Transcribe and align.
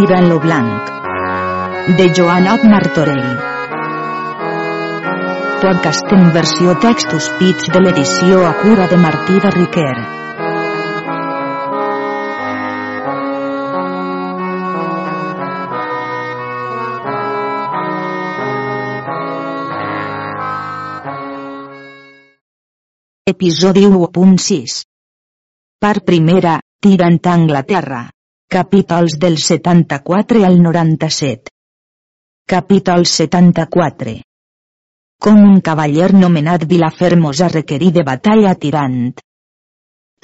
Tirant 0.00 0.30
lo 0.30 0.38
blanc. 0.40 0.86
De 1.98 2.04
Joanot 2.16 2.62
Martorell. 2.64 3.32
Podcast 5.60 6.12
en 6.16 6.30
versió 6.32 6.72
textos 6.80 7.26
pits 7.36 7.66
de 7.74 7.82
l'edició 7.82 8.38
a 8.48 8.54
cura 8.62 8.86
de 8.88 8.96
Martí 8.96 9.36
de 9.44 9.50
Riquer. 9.56 9.96
Episodi 23.34 23.84
1.6 23.90 24.78
Part 25.78 26.08
primera, 26.08 26.56
tirant 26.80 27.20
Anglaterra. 27.34 28.00
Capítols 28.52 29.12
del 29.16 29.38
74 29.38 30.44
al 30.44 30.60
97. 30.60 31.52
Capítol 32.44 33.06
74. 33.06 34.14
Com 35.22 35.38
un 35.38 35.60
cavaller 35.60 36.08
nomenat 36.14 36.64
Vilafermosa 36.72 37.46
requerí 37.52 37.92
de 37.94 38.02
batalla 38.08 38.56
tirant. 38.64 39.12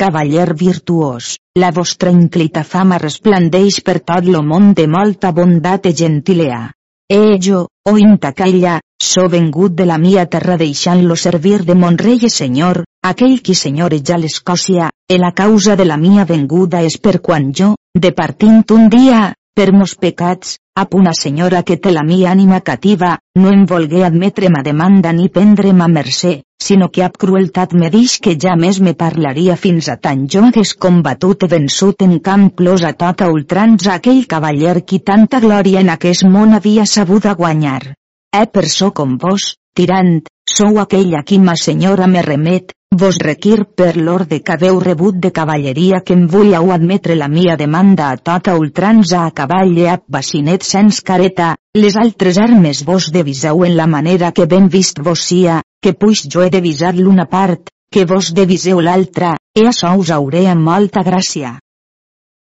Cavaller 0.02 0.57
virtuós, 0.65 1.37
la 1.55 1.71
vostra 1.71 2.11
inclita 2.11 2.65
fama 2.65 2.99
resplandeix 2.99 3.79
per 3.87 4.01
tot 4.11 4.27
lo 4.27 4.43
món 4.43 4.74
de 4.74 4.88
molta 4.97 5.30
bondat 5.30 5.87
i 5.87 5.95
gentilea. 6.02 6.61
Eh 7.09 7.38
jo, 7.38 7.63
o 7.63 7.95
oh 7.95 7.97
intacalla, 8.09 8.80
so 8.99 9.29
vengut 9.30 9.79
de 9.79 9.87
la 9.87 10.02
mia 10.02 10.27
terra 10.27 10.59
deixant-lo 10.59 11.15
servir 11.15 11.63
de 11.63 11.79
mon 11.79 11.95
rei 11.97 12.27
i 12.27 12.35
senyor, 12.41 12.83
aquell 13.07 13.38
qui 13.38 13.55
senyoreja 13.55 14.19
l'Escòcia, 14.19 14.91
e 15.07 15.23
la 15.23 15.30
causa 15.30 15.77
de 15.79 15.87
la 15.87 15.97
mia 15.97 16.27
venguda 16.27 16.82
és 16.82 16.99
per 16.99 17.21
quan 17.23 17.52
jo, 17.54 17.77
departint 17.97 18.65
un 18.77 18.91
dia, 18.93 19.33
per 19.57 19.73
mos 19.73 19.95
pecats, 19.97 20.59
ap 20.77 20.93
una 20.95 21.15
senyora 21.16 21.63
que 21.65 21.79
té 21.80 21.93
la 21.95 22.03
mia 22.05 22.29
ànima 22.35 22.59
cativa, 22.61 23.15
no 23.41 23.53
em 23.55 23.63
volgué 23.71 24.03
admetre 24.05 24.51
ma 24.53 24.61
demanda 24.66 25.15
ni 25.16 25.30
prendre 25.33 25.73
ma 25.73 25.88
mercè, 25.88 26.35
sinó 26.61 26.91
que 26.93 27.07
ap 27.07 27.16
crueltat 27.16 27.73
me 27.73 27.88
dix 27.95 28.19
que 28.21 28.37
ja 28.45 28.53
més 28.61 28.83
me 28.85 28.93
parlaria 28.93 29.57
fins 29.57 29.88
a 29.88 29.97
tant 29.97 30.27
jo 30.29 30.45
hagués 30.45 30.75
combatut 30.87 31.49
i 31.49 31.51
vençut 31.55 32.05
en 32.05 32.19
camp 32.29 32.51
clos 32.61 32.85
a 32.85 32.93
tota 32.93 33.30
ultrança 33.33 33.95
aquell 33.95 34.27
cavaller 34.29 34.83
qui 34.85 35.01
tanta 35.01 35.41
glòria 35.41 35.81
en 35.81 35.93
aquest 35.97 36.29
món 36.29 36.53
havia 36.53 36.85
sabuda 36.85 37.33
guanyar. 37.41 37.95
Eh 38.37 38.47
per 38.53 38.69
so 38.69 38.93
com 38.93 39.16
vos, 39.16 39.55
tirant, 39.73 40.19
sou 40.45 40.83
aquell 40.85 41.16
a 41.16 41.25
qui 41.25 41.41
ma 41.41 41.57
senyora 41.57 42.07
me 42.07 42.21
remet, 42.21 42.76
vos 42.96 43.18
requir 43.18 43.65
per 43.76 43.96
l'orde 43.96 44.38
que 44.40 44.54
haveu 44.54 44.79
rebut 44.80 45.18
de 45.20 45.30
cavalleria 45.38 46.01
que 46.01 46.15
em 46.16 46.24
vulleu 46.32 46.73
admetre 46.73 47.16
la 47.16 47.29
mia 47.29 47.56
demanda 47.56 48.09
a 48.10 48.16
tota 48.16 48.54
ultrança 48.56 49.24
a 49.26 49.30
cavall 49.30 49.76
i 49.76 49.87
a 49.90 49.98
bacinet 50.09 50.65
sens 50.65 51.02
careta, 51.02 51.54
les 51.76 51.96
altres 51.96 52.38
armes 52.38 52.82
vos 52.88 53.10
deviseu 53.12 53.64
en 53.68 53.76
la 53.76 53.87
manera 53.87 54.32
que 54.32 54.46
ben 54.46 54.68
vist 54.73 55.02
vos 55.02 55.20
sia, 55.29 55.60
que 55.82 55.92
puix 55.92 56.24
jo 56.32 56.42
he 56.42 56.51
devisat 56.51 56.96
l'una 56.96 57.26
part, 57.26 57.68
que 57.92 58.07
vos 58.07 58.32
deviseu 58.32 58.80
l'altra, 58.80 59.37
e 59.54 59.66
açò 59.68 59.92
us 60.01 60.10
hauré 60.10 60.46
amb 60.48 60.64
molta 60.64 61.04
gràcia. 61.04 61.59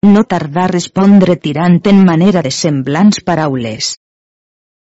No 0.02 0.24
tardar 0.26 0.70
respondre 0.72 1.36
tirant 1.36 1.78
en 1.86 2.04
manera 2.04 2.42
de 2.42 2.50
semblants 2.50 3.22
paraules. 3.22 3.94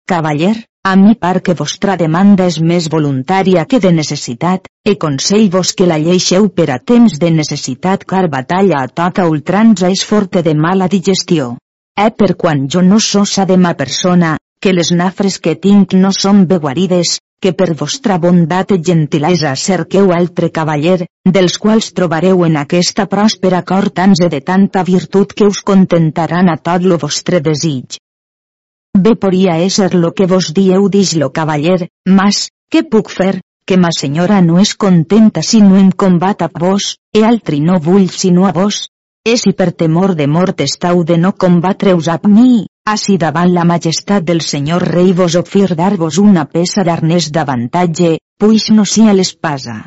Cavaller, 0.06 0.54
a 0.84 0.94
mi 0.94 1.16
par 1.18 1.40
que 1.42 1.54
vostra 1.58 1.96
demanda 1.98 2.44
és 2.46 2.56
més 2.70 2.84
voluntària 2.90 3.64
que 3.70 3.80
de 3.82 3.90
necessitat, 3.94 4.68
e 4.86 4.92
consell 5.04 5.48
vos 5.54 5.72
que 5.74 5.88
la 5.90 5.96
lleixeu 5.98 6.46
per 6.60 6.66
a 6.70 6.76
temps 6.90 7.16
de 7.24 7.30
necessitat 7.38 8.04
car 8.12 8.28
batalla 8.34 8.84
a 8.84 8.90
tota 9.00 9.24
ultrança 9.26 9.90
és 9.96 10.04
forte 10.10 10.44
de 10.46 10.54
mala 10.54 10.86
digestió. 10.92 11.48
E 11.98 12.06
per 12.20 12.36
quan 12.44 12.68
jo 12.68 12.84
no 12.86 13.00
de 13.50 13.56
ma 13.56 13.74
persona, 13.74 14.36
que 14.60 14.72
les 14.72 14.92
nafres 14.92 15.40
que 15.40 15.56
tinc 15.66 15.98
no 16.04 16.12
són 16.12 16.46
beguarides, 16.46 17.18
que 17.42 17.52
per 17.52 17.74
vostra 17.74 18.18
bondat 18.18 18.70
i 18.70 18.80
gentilesa 18.80 19.56
cerqueu 19.56 20.12
altre 20.12 20.52
cavaller, 20.52 21.04
dels 21.24 21.58
quals 21.58 21.92
trobareu 21.92 22.44
en 22.44 22.56
aquesta 22.62 23.06
pròspera 23.06 23.64
cort 23.64 23.98
anse 23.98 24.28
de 24.28 24.40
tanta 24.40 24.84
virtut 24.84 25.34
que 25.34 25.50
us 25.50 25.62
contentaran 25.62 26.48
a 26.48 26.58
tot 26.62 26.82
lo 26.82 26.96
vostre 26.96 27.40
desig. 27.40 27.98
Bé 28.96 29.12
podria 29.14 29.58
ésser 29.60 29.94
lo 29.94 30.12
que 30.16 30.26
vos 30.26 30.54
dieu 30.56 30.88
dix 30.88 31.12
lo 31.20 31.28
cavaller, 31.38 31.88
mas, 32.08 32.48
què 32.72 32.82
puc 32.88 33.10
fer, 33.12 33.42
que 33.68 33.76
ma 33.76 33.90
senyora 33.92 34.38
no 34.40 34.60
és 34.62 34.72
contenta 34.84 35.42
si 35.42 35.60
no 35.60 35.76
em 35.76 35.90
combat 35.90 36.44
a 36.46 36.48
vos, 36.48 36.94
e 37.12 37.24
altri 37.30 37.60
no 37.60 37.80
vull 37.82 38.08
sinó 38.08 38.46
a 38.48 38.52
vos? 38.56 38.86
E 39.26 39.34
si 39.36 39.52
per 39.58 39.72
temor 39.72 40.14
de 40.14 40.26
mort 40.26 40.62
estau 40.64 41.02
de 41.04 41.18
no 41.18 41.32
combatreus 41.44 42.08
a 42.08 42.16
mi, 42.24 42.64
així 42.86 43.18
davant 43.18 43.52
la 43.52 43.64
majestat 43.68 44.24
del 44.24 44.40
senyor 44.40 44.86
rei 44.94 45.12
vos 45.12 45.34
ofir 45.34 45.74
dar-vos 45.74 46.18
una 46.22 46.46
peça 46.46 46.84
d'arnès 46.86 47.32
d'avantatge, 47.34 48.16
puix 48.38 48.70
no 48.70 48.84
sia 48.84 49.12
l'espasa. 49.12 49.80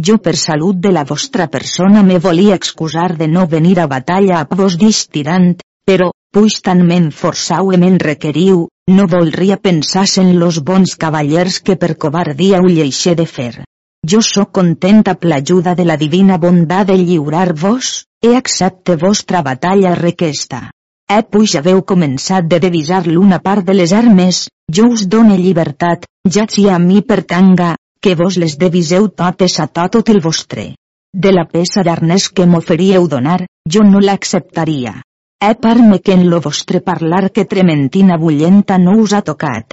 Jo 0.00 0.16
per 0.18 0.34
salut 0.40 0.80
de 0.80 0.90
la 0.96 1.04
vostra 1.04 1.46
persona 1.46 2.02
me 2.02 2.18
volia 2.18 2.56
excusar 2.56 3.10
de 3.18 3.28
no 3.28 3.46
venir 3.46 3.78
a 3.78 3.86
batalla 3.86 4.40
a 4.40 4.48
vos 4.62 4.78
dix 4.80 5.04
tirant, 5.12 5.58
però, 5.84 6.08
puix 6.32 6.60
tan 6.62 6.84
men 6.86 7.98
requeriu, 7.98 8.68
no 8.96 9.06
voldria 9.06 9.56
pensar 9.56 10.06
en 10.22 10.38
los 10.38 10.60
bons 10.62 10.94
cavallers 10.96 11.60
que 11.60 11.76
per 11.76 11.96
covardia 11.96 12.60
ho 12.60 12.68
lleixe 12.68 13.14
de 13.14 13.26
fer. 13.26 13.64
Jo 14.06 14.20
sóc 14.22 14.52
contenta 14.52 15.14
per 15.14 15.28
l'ajuda 15.30 15.74
de 15.74 15.84
la 15.84 15.96
divina 15.96 16.38
bondat 16.38 16.86
de 16.86 16.96
lliurar-vos, 16.96 18.06
e 18.22 18.36
accepte 18.36 18.96
vostra 18.96 19.42
batalla 19.42 19.94
requesta. 19.94 20.70
Eh 21.10 21.22
puix 21.22 21.56
haveu 21.58 21.82
començat 21.82 22.46
de 22.46 22.60
devisar 22.60 23.06
l'una 23.06 23.40
part 23.40 23.66
de 23.66 23.74
les 23.74 23.92
armes, 23.92 24.46
jo 24.70 24.86
us 24.94 25.06
done 25.08 25.36
llibertat, 25.36 26.06
ja 26.24 26.46
si 26.48 26.68
a 26.68 26.78
mi 26.78 27.02
pertanga, 27.02 27.74
que 28.00 28.14
vos 28.14 28.36
les 28.36 28.56
deviseu 28.56 29.08
totes 29.08 29.58
a 29.58 29.66
tot 29.66 30.08
el 30.08 30.20
vostre. 30.20 30.74
De 31.12 31.32
la 31.34 31.44
peça 31.44 31.82
d'arnès 31.82 32.28
que 32.30 32.46
m'oferíeu 32.46 33.08
donar, 33.08 33.40
jo 33.66 33.82
no 33.82 33.98
l'acceptaria. 33.98 35.00
Eh 35.42 35.54
parme 35.54 36.00
que 36.04 36.12
en 36.12 36.28
lo 36.28 36.38
vostre 36.38 36.82
parlar 36.82 37.30
que 37.32 37.46
trementina 37.46 38.18
bullenta 38.18 38.76
no 38.76 38.98
us 39.00 39.14
ha 39.14 39.22
tocat. 39.22 39.72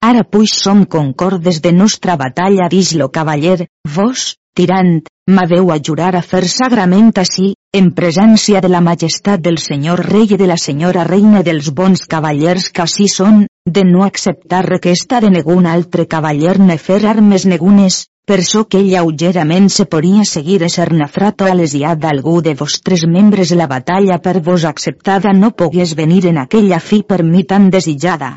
Ara 0.00 0.22
puix 0.22 0.52
som 0.64 0.84
concordes 0.86 1.58
de 1.64 1.72
nostra 1.72 2.14
batalla 2.16 2.68
dix 2.70 2.92
lo 2.94 3.08
cavaller, 3.10 3.66
vos, 3.96 4.36
tirant, 4.54 5.00
m'haveu 5.26 5.72
a 5.74 5.78
jurar 5.88 6.14
a 6.14 6.22
fer 6.22 6.44
sagrament 6.52 7.10
així, 7.22 7.48
en 7.74 7.90
presència 7.98 8.62
de 8.62 8.70
la 8.70 8.80
majestat 8.80 9.42
del 9.42 9.58
senyor 9.58 10.04
rei 10.06 10.30
i 10.36 10.38
de 10.38 10.46
la 10.46 10.56
senyora 10.66 11.02
reina 11.10 11.42
dels 11.42 11.72
bons 11.74 12.06
cavallers 12.14 12.70
que 12.70 12.86
així 12.86 13.08
són, 13.10 13.44
de 13.66 13.84
no 13.90 14.06
acceptar 14.06 14.62
requesta 14.68 15.18
de 15.20 15.34
negun 15.34 15.66
altre 15.66 16.06
cavaller 16.06 16.60
ne 16.62 16.78
fer 16.78 17.02
armes 17.10 17.44
negunes, 17.44 18.04
per 18.30 18.44
so 18.46 18.60
que 18.70 18.78
lleugerament 18.86 19.64
se 19.74 19.84
podia 19.92 20.24
seguir 20.32 20.68
ser 20.70 20.92
nafrato 20.98 21.46
a 21.50 21.54
lesiat 21.60 21.98
d'algú 22.02 22.36
de 22.46 22.54
vostres 22.60 23.02
membres 23.14 23.50
la 23.60 23.66
batalla 23.72 24.18
per 24.26 24.36
vos 24.48 24.66
acceptada 24.68 25.32
no 25.38 25.50
pogués 25.62 25.96
venir 26.00 26.26
en 26.30 26.38
aquella 26.38 26.78
fi 26.90 27.02
per 27.02 27.24
mi 27.24 27.42
tan 27.44 27.70
desitjada. 27.74 28.36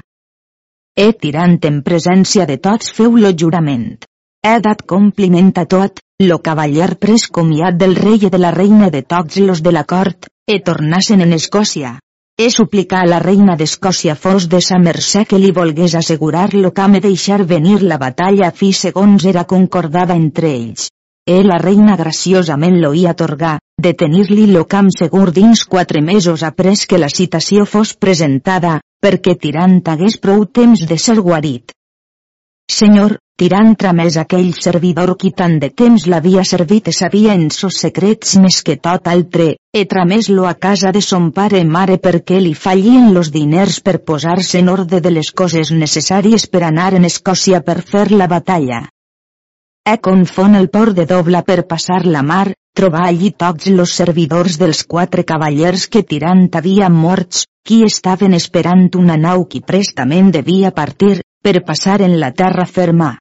He 0.98 1.12
tirant 1.26 1.60
en 1.70 1.82
presència 1.86 2.48
de 2.50 2.58
tots 2.58 2.90
feu 2.98 3.18
lo 3.18 3.32
jurament. 3.44 3.86
He 4.46 4.56
dat 4.66 4.82
compliment 4.94 5.54
a 5.62 5.66
tot, 5.76 6.02
lo 6.30 6.40
cavaller 6.48 6.96
pres 7.06 7.28
comiat 7.38 7.78
del 7.78 7.96
rei 7.96 8.26
i 8.28 8.34
de 8.34 8.42
la 8.42 8.52
reina 8.52 8.90
de 8.90 9.02
tots 9.02 9.38
los 9.38 9.62
de 9.62 9.72
la 9.78 9.84
cort, 9.84 10.26
e 10.50 10.60
tornassen 10.60 11.22
en 11.22 11.34
Escòcia. 11.34 12.00
He 12.36 12.50
suplicar 12.50 13.04
a 13.04 13.08
la 13.10 13.20
reina 13.22 13.54
d'Escòcia 13.58 14.16
fos 14.18 14.48
de 14.50 14.60
sa 14.68 14.80
mercè 14.82 15.22
que 15.30 15.38
li 15.38 15.52
volgués 15.54 15.94
assegurar 16.00 16.48
lo 16.56 16.72
me 16.90 17.00
deixar 17.00 17.46
venir 17.46 17.84
la 17.84 18.00
batalla 18.00 18.50
fi 18.52 18.72
segons 18.74 19.26
era 19.26 19.44
concordada 19.44 20.16
entre 20.16 20.50
ells. 20.50 20.90
E 21.30 21.44
la 21.44 21.60
reina 21.60 21.96
graciosament 21.96 22.82
lo 22.82 22.92
hi 22.94 23.06
atorgà, 23.06 23.60
de 23.78 23.94
tenir-li 23.94 24.48
lo 24.48 24.66
camp 24.66 24.90
segur 24.90 25.32
dins 25.32 25.64
quatre 25.66 26.02
mesos 26.02 26.42
après 26.42 26.88
que 26.88 26.98
la 26.98 27.08
citació 27.08 27.66
fos 27.66 27.94
presentada, 27.94 28.82
perquè 29.00 29.38
tirant 29.38 29.80
hagués 29.86 30.18
prou 30.18 30.46
temps 30.46 30.88
de 30.90 30.98
ser 30.98 31.20
guarit. 31.22 31.72
Senyor, 32.66 33.20
tirant 33.42 33.74
tramès 33.76 34.16
aquell 34.22 34.52
servidor 34.54 35.16
qui 35.18 35.32
tant 35.40 35.56
de 35.62 35.70
temps 35.82 36.06
l'havia 36.12 36.44
servit 36.46 36.88
e 36.88 36.94
sabia 36.94 37.34
en 37.34 37.50
sos 37.52 37.80
secrets 37.84 38.36
més 38.44 38.62
que 38.68 38.76
tot 38.88 39.10
altre, 39.10 39.48
e 39.74 39.86
tramès-lo 39.90 40.46
a 40.46 40.54
casa 40.54 40.92
de 40.96 41.02
son 41.02 41.32
pare 41.32 41.60
i 41.60 41.66
mare 41.66 41.98
perquè 41.98 42.40
li 42.40 42.54
fallien 42.54 43.14
los 43.14 43.32
diners 43.34 43.80
per 43.82 44.04
posar-se 44.10 44.62
en 44.62 44.70
ordre 44.70 45.02
de 45.02 45.12
les 45.12 45.32
coses 45.32 45.72
necessàries 45.72 46.46
per 46.48 46.64
anar 46.70 46.94
en 46.94 47.10
Escòcia 47.10 47.64
per 47.66 47.82
fer 47.82 48.12
la 48.12 48.28
batalla. 48.28 48.84
E 49.84 49.98
confon 50.00 50.56
el 50.56 50.70
port 50.70 50.96
de 50.96 51.06
dobla 51.10 51.42
per 51.42 51.66
passar 51.68 52.06
la 52.06 52.22
mar, 52.24 52.54
trobar 52.74 53.08
allí 53.08 53.32
tots 53.32 53.68
los 53.68 53.98
servidors 53.98 54.56
dels 54.62 54.86
quatre 54.86 55.26
cavallers 55.26 55.88
que 55.88 56.04
tirant 56.04 56.48
havia 56.54 56.88
morts, 56.90 57.48
qui 57.66 57.82
estaven 57.84 58.34
esperant 58.34 58.88
una 58.96 59.18
nau 59.18 59.44
qui 59.50 59.62
prestament 59.62 60.32
devia 60.32 60.72
partir, 60.72 61.20
per 61.44 61.60
passar 61.66 62.02
en 62.02 62.20
la 62.20 62.32
terra 62.32 62.66
ferma. 62.66 63.18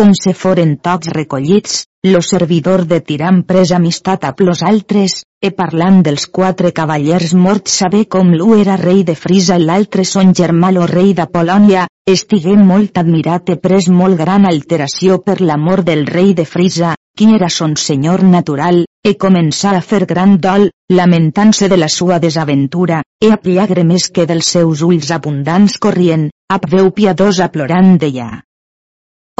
Com 0.00 0.12
se 0.16 0.32
foren 0.32 0.76
tots 0.78 1.10
recollits, 1.12 1.72
lo 2.06 2.20
servidor 2.22 2.86
de 2.90 3.00
Tiram 3.04 3.42
pres 3.48 3.72
amistat 3.76 4.22
a 4.24 4.30
plos 4.38 4.62
altres, 4.62 5.16
e 5.42 5.50
parlant 5.58 5.98
dels 6.06 6.24
quatre 6.38 6.70
cavallers 6.72 7.34
morts 7.34 7.74
saber 7.82 8.06
com 8.14 8.30
l'u 8.32 8.54
era 8.56 8.78
rei 8.80 9.02
de 9.04 9.16
Frisa 9.18 9.58
i 9.60 9.66
l'altre 9.66 10.06
son 10.08 10.32
germà 10.40 10.70
lo 10.72 10.86
rei 10.88 11.12
de 11.18 11.26
Polònia, 11.34 11.84
estigué 12.14 12.56
molt 12.56 12.96
admirat 13.02 13.50
e 13.52 13.58
pres 13.66 13.90
molt 14.00 14.16
gran 14.22 14.46
alteració 14.48 15.18
per 15.26 15.40
l'amor 15.40 15.82
del 15.84 16.06
rei 16.06 16.34
de 16.38 16.46
Frisa, 16.46 16.96
qui 17.16 17.32
era 17.34 17.50
son 17.52 17.76
senyor 17.76 18.22
natural, 18.22 18.84
e 19.04 19.16
començà 19.20 19.76
a 19.76 19.84
fer 19.92 20.06
gran 20.06 20.38
dol, 20.38 20.70
lamentant-se 20.88 21.68
de 21.68 21.76
la 21.76 21.88
sua 21.88 22.18
desaventura, 22.18 23.02
e 23.20 23.32
a 23.32 23.38
més 23.84 24.08
que 24.08 24.24
dels 24.24 24.46
seus 24.46 24.82
ulls 24.82 25.10
abundants 25.10 25.78
corrien, 25.78 26.30
ap 26.48 26.70
veu 26.70 26.90
piadosa 26.90 27.48
plorant 27.48 27.98
d'ella. 27.98 28.30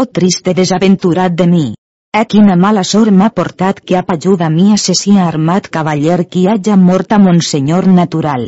Oh 0.00 0.06
triste 0.06 0.54
desaventurat 0.54 1.32
de 1.36 1.46
mi! 1.46 1.66
A 2.16 2.20
quina 2.24 2.54
mala 2.56 2.84
sort 2.90 3.12
m'ha 3.12 3.26
portat 3.38 3.82
que 3.88 3.98
ap 3.98 4.12
ajuda 4.14 4.46
a 4.46 4.52
mi 4.54 4.70
assassí 4.72 5.12
armat 5.24 5.68
cavaller 5.74 6.24
qui 6.30 6.46
haja 6.48 6.76
mort 6.84 7.12
a 7.12 7.18
mon 7.24 7.42
senyor 7.48 7.88
natural. 7.98 8.46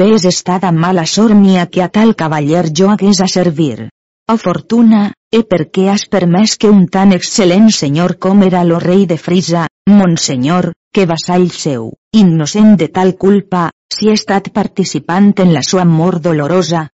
Ves 0.00 0.26
estada 0.32 0.72
mala 0.72 1.06
sort 1.06 1.38
mia 1.44 1.68
que 1.70 1.84
a 1.84 1.88
tal 1.98 2.16
cavaller 2.24 2.64
jo 2.80 2.90
hagués 2.90 3.20
a 3.20 3.28
servir. 3.36 3.86
Oh 4.32 4.38
fortuna, 4.46 5.04
e 5.30 5.44
per 5.52 5.62
què 5.70 5.86
has 5.92 6.08
permès 6.10 6.58
que 6.58 6.74
un 6.74 6.88
tan 6.98 7.14
excel·lent 7.20 7.70
senyor 7.80 8.18
com 8.18 8.42
era 8.50 8.66
lo 8.66 8.82
rei 8.88 9.06
de 9.06 9.22
Frisa, 9.28 9.68
mon 9.86 10.18
senyor, 10.18 10.72
que 10.92 11.06
vassall 11.06 11.50
seu, 11.64 11.92
innocent 12.24 12.74
de 12.82 12.88
tal 12.88 13.14
culpa, 13.14 13.68
si 13.94 14.10
ha 14.10 14.18
estat 14.18 14.50
participant 14.62 15.36
en 15.38 15.54
la 15.54 15.62
sua 15.62 15.84
mort 15.84 16.26
dolorosa? 16.26 16.88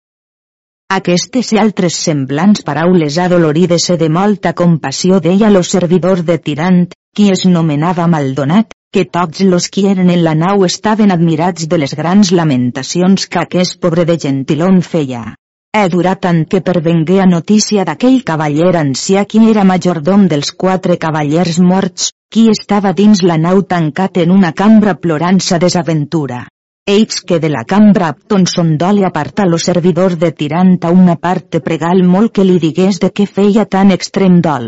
Aquestes 0.93 1.47
i 1.55 1.57
altres 1.57 1.95
semblants 2.07 2.61
paraules 2.65 3.15
adolorides 3.17 3.87
e 3.89 3.95
de 3.97 4.09
molta 4.17 4.51
compassió 4.53 5.17
deia 5.19 5.49
lo 5.49 5.63
servidor 5.65 6.21
de 6.27 6.37
Tirant, 6.37 6.85
qui 7.17 7.31
es 7.33 7.41
nomenava 7.49 8.05
Maldonat, 8.05 8.69
que 8.93 9.07
tots 9.17 9.41
los 9.41 9.67
qui 9.67 9.87
eren 9.89 10.13
en 10.13 10.21
la 10.23 10.35
nau 10.37 10.63
estaven 10.67 11.11
admirats 11.11 11.65
de 11.73 11.81
les 11.81 11.97
grans 11.97 12.31
lamentacions 12.31 13.25
que 13.25 13.41
aquest 13.41 13.79
pobre 13.81 14.05
de 14.05 14.19
Gentilon 14.27 14.79
feia. 14.91 15.25
He 15.73 15.89
durat 15.89 16.21
tant 16.21 16.45
que 16.45 16.61
pervengué 16.61 17.19
a 17.19 17.25
notícia 17.25 17.83
d'aquell 17.83 18.21
cavaller 18.23 18.75
ancià 18.85 19.25
qui 19.25 19.41
era 19.49 19.65
majordom 19.65 20.29
dels 20.29 20.53
quatre 20.53 20.99
cavallers 21.01 21.59
morts, 21.59 22.11
qui 22.31 22.47
estava 22.53 22.93
dins 22.93 23.25
la 23.25 23.41
nau 23.41 23.65
tancat 23.65 24.21
en 24.21 24.37
una 24.37 24.53
cambra 24.53 24.93
plorant 24.95 25.41
sa 25.41 25.57
desaventura. 25.57 26.45
Ells 26.87 27.21
que 27.25 27.39
de 27.39 27.49
la 27.49 27.63
cambra 27.65 28.09
Apton 28.13 28.43
son 28.45 28.77
doli 28.77 29.03
apartar 29.03 29.47
lo 29.47 29.57
servidor 29.57 30.17
de 30.23 30.31
tirant 30.31 30.75
a 30.85 30.91
una 30.93 31.15
part 31.15 31.57
pregal 31.67 32.03
molt 32.05 32.31
que 32.35 32.45
li 32.45 32.59
digués 32.61 32.99
de 33.01 33.09
què 33.09 33.25
feia 33.25 33.65
tan 33.65 33.89
extrem 33.95 34.35
dol. 34.47 34.67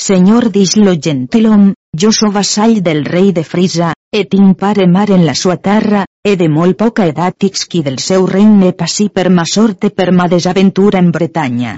Senyor 0.00 0.48
dix 0.54 0.72
lo 0.80 0.94
gentilom, 0.96 1.74
jo 2.00 2.14
so 2.16 2.30
vassall 2.32 2.80
del 2.80 3.04
rei 3.04 3.28
de 3.36 3.44
Frisa, 3.44 3.92
e 4.10 4.24
tinc 4.24 4.56
pare 4.58 4.88
mar 4.88 5.10
en 5.10 5.26
la 5.26 5.34
sua 5.34 5.58
terra, 5.60 6.06
e 6.24 6.36
de 6.40 6.48
molt 6.48 6.78
poca 6.80 7.04
edat 7.12 7.36
qui 7.68 7.82
del 7.82 7.98
seu 7.98 8.24
regne 8.26 8.72
passi 8.72 9.10
per 9.10 9.28
ma 9.28 9.44
sorte 9.44 9.90
per 9.90 10.12
ma 10.12 10.28
desaventura 10.28 10.98
en 10.98 11.12
Bretanya. 11.12 11.74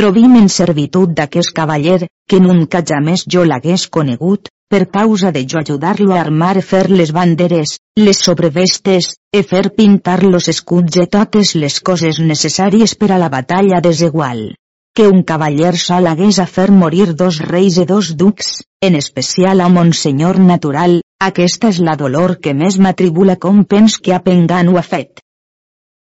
Trobim 0.00 0.36
en 0.40 0.48
servitud 0.48 1.10
d'aquest 1.18 1.52
cavaller, 1.58 2.06
que 2.28 2.40
nunca 2.40 2.84
jamés 2.90 3.26
jo 3.34 3.44
l'hagués 3.44 3.88
conegut, 3.96 4.48
per 4.72 4.86
causa 4.96 5.32
de 5.36 5.44
jo 5.44 5.60
ajudar-lo 5.60 6.14
a 6.14 6.20
armar 6.20 6.54
e 6.56 6.64
fer 6.70 6.86
les 6.90 7.12
banderes, 7.12 7.76
les 8.06 8.24
sobrevestes, 8.28 9.12
e 9.32 9.42
fer 9.42 9.66
pintar 9.76 10.22
los 10.24 10.48
escuts 10.54 10.96
i 11.04 11.06
totes 11.18 11.54
les 11.64 11.78
coses 11.90 12.24
necessàries 12.32 12.96
per 12.96 13.12
a 13.12 13.20
la 13.24 13.28
batalla 13.36 13.84
desigual 13.84 14.52
que 14.94 15.08
un 15.08 15.22
cavaller 15.22 15.76
sol 15.80 16.06
hagués 16.06 16.38
a 16.38 16.44
fer 16.54 16.70
morir 16.70 17.14
dos 17.16 17.38
reis 17.40 17.78
i 17.80 17.84
dos 17.88 18.10
ducs, 18.22 18.48
en 18.88 18.96
especial 18.98 19.62
a 19.64 19.68
Monsenyor 19.72 20.38
natural, 20.38 20.98
aquesta 21.28 21.70
és 21.72 21.78
la 21.80 21.94
dolor 21.96 22.36
que 22.44 22.52
més 22.52 22.76
m'atribula 22.76 23.38
com 23.40 23.62
pens 23.64 23.96
que 23.96 24.12
a 24.12 24.20
pengan 24.20 24.68
ho 24.68 24.76
ha 24.76 24.84
fet. 24.84 25.22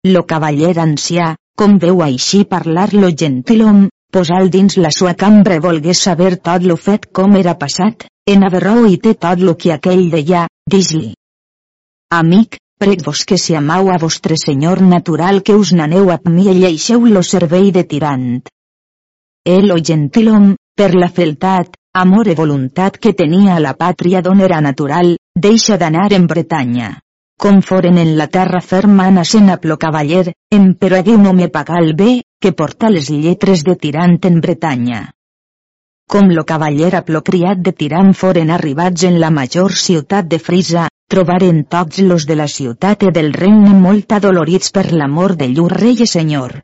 Lo 0.07 0.23
cavaller 0.25 0.77
ancià, 0.79 1.33
com 1.59 1.77
veu 1.83 2.03
així 2.05 2.45
parlar 2.53 2.87
lo 2.93 3.09
gentilom, 3.21 3.87
posal 4.15 4.47
dins 4.53 4.77
la 4.79 4.91
sua 4.97 5.13
cambra 5.23 5.59
volgué 5.65 5.93
saber 5.93 6.37
tot 6.49 6.63
lo 6.63 6.77
fet 6.87 7.09
com 7.11 7.35
era 7.39 7.57
passat, 7.63 8.05
en 8.33 8.45
averró 8.47 8.85
i 8.87 8.97
té 8.97 9.13
tot 9.25 9.43
lo 9.43 9.57
que 9.59 9.73
aquell 9.75 10.05
deia, 10.13 10.45
dis-li. 10.75 11.11
Amic, 12.19 12.55
prec-vos 12.79 13.25
que 13.25 13.37
si 13.37 13.57
amau 13.59 13.91
a 13.91 13.97
vostre 14.05 14.37
senyor 14.37 14.81
natural 14.93 15.43
que 15.43 15.57
us 15.63 15.73
n'aneu 15.75 16.13
a 16.15 16.17
mi 16.29 16.47
i 16.47 16.55
lleixeu 16.61 17.05
lo 17.05 17.25
servei 17.33 17.73
de 17.75 17.83
tirant 17.83 18.31
el 19.49 19.71
o 19.71 19.77
gentilom, 19.81 20.55
per 20.77 20.93
la 20.95 21.09
feltat, 21.09 21.75
amor 21.95 22.27
e 22.27 22.35
voluntat 22.35 22.97
que 23.01 23.13
tenia 23.13 23.55
a 23.55 23.63
la 23.63 23.73
pàtria 23.73 24.21
d'on 24.21 24.41
era 24.45 24.59
natural, 24.61 25.15
deixa 25.35 25.77
d'anar 25.77 26.11
en 26.13 26.27
Bretanya. 26.27 26.89
Com 27.39 27.61
foren 27.63 27.97
en 28.01 28.09
la 28.19 28.25
terra 28.27 28.59
ferma 28.59 29.05
nassent 29.15 29.45
a 29.53 29.55
plo 29.63 29.77
cavaller, 29.79 30.33
emperogué 30.55 31.13
un 31.15 31.29
home 31.29 31.47
pagal 31.53 31.93
bé, 32.01 32.09
que 32.43 32.51
porta 32.51 32.89
les 32.91 33.07
lletres 33.09 33.63
de 33.63 33.77
tirant 33.85 34.17
en 34.29 34.41
Bretanya. 34.43 34.99
Com 36.09 36.33
lo 36.35 36.43
cavaller 36.49 36.91
a 36.99 37.01
plo 37.07 37.21
criat 37.23 37.63
de 37.63 37.71
tirant 37.71 38.11
foren 38.21 38.51
arribats 38.51 39.07
en 39.07 39.21
la 39.23 39.29
major 39.31 39.77
ciutat 39.85 40.27
de 40.27 40.39
Frisa, 40.49 40.89
trobaren 41.07 41.63
tots 41.63 42.03
los 42.11 42.27
de 42.27 42.35
la 42.35 42.47
ciutat 42.59 43.07
i 43.07 43.13
del 43.15 43.31
regne 43.31 43.71
molt 43.87 44.11
adolorits 44.19 44.75
per 44.75 44.89
l'amor 44.91 45.37
de 45.39 45.47
llur 45.53 45.71
rei 45.71 45.95
i 46.03 46.07
senyor. 46.15 46.59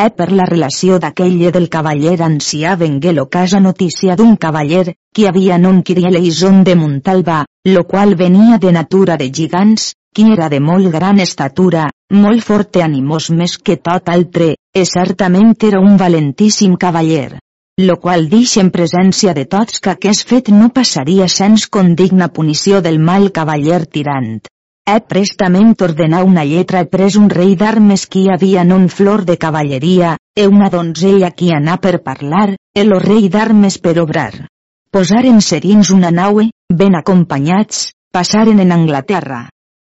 E 0.00 0.10
per 0.14 0.28
la 0.38 0.44
relació 0.46 0.96
d'aquell 1.02 1.40
del 1.54 1.64
cavaller 1.74 2.18
ancià 2.22 2.74
vengué 2.78 3.12
lo 3.14 3.24
casa 3.36 3.58
notícia 3.58 4.14
d'un 4.18 4.36
cavaller, 4.36 4.92
qui 5.12 5.24
havia 5.26 5.56
non 5.58 5.80
Leison 6.16 6.62
de 6.62 6.76
Montalba, 6.76 7.38
lo 7.64 7.82
qual 7.82 8.14
venia 8.14 8.58
de 8.58 8.70
natura 8.70 9.16
de 9.16 9.28
gigants, 9.38 9.94
qui 10.14 10.30
era 10.32 10.48
de 10.48 10.60
molt 10.60 10.92
gran 10.92 11.18
estatura, 11.18 11.88
molt 12.12 12.44
fort 12.44 12.76
i 12.76 12.82
animós 12.82 13.30
més 13.30 13.56
que 13.58 13.76
tot 13.76 14.08
altre, 14.08 14.54
e 14.72 14.84
certament 14.84 15.56
era 15.70 15.80
un 15.80 15.96
valentíssim 15.96 16.76
cavaller. 16.76 17.40
Lo 17.78 17.96
qual 17.96 18.28
dix 18.28 18.56
en 18.56 18.70
presència 18.70 19.34
de 19.34 19.46
tots 19.46 19.80
que 19.80 19.90
aquest 19.96 20.28
fet 20.28 20.48
no 20.50 20.68
passaria 20.68 21.26
sens 21.26 21.66
condigna 21.66 22.28
punició 22.28 22.80
del 22.80 23.00
mal 23.00 23.32
cavaller 23.32 23.84
tirant. 23.86 24.46
He 24.88 25.00
prestament 25.04 25.74
ordenar 25.84 26.22
una 26.24 26.42
lletra 26.48 26.80
e 26.84 26.86
pres 26.88 27.16
un 27.20 27.26
rei 27.28 27.50
d'armes 27.60 28.06
qui 28.12 28.22
havia 28.32 28.62
non 28.64 28.86
flor 28.88 29.24
de 29.30 29.36
cavalleria, 29.36 30.14
e 30.32 30.46
una 30.46 30.70
donzella 30.72 31.28
qui 31.40 31.50
anà 31.52 31.74
per 31.76 32.00
parlar, 32.06 32.54
e 32.72 32.84
lo 32.86 32.98
rei 33.02 33.28
d'armes 33.28 33.76
per 33.84 33.98
obrar. 34.00 34.46
Posaren 34.90 35.42
serins 35.44 35.92
una 35.98 36.08
naue, 36.20 36.48
ben 36.72 36.96
acompanyats, 36.96 37.90
passaren 38.10 38.64
en 38.64 38.72
Anglaterra. 38.72 39.42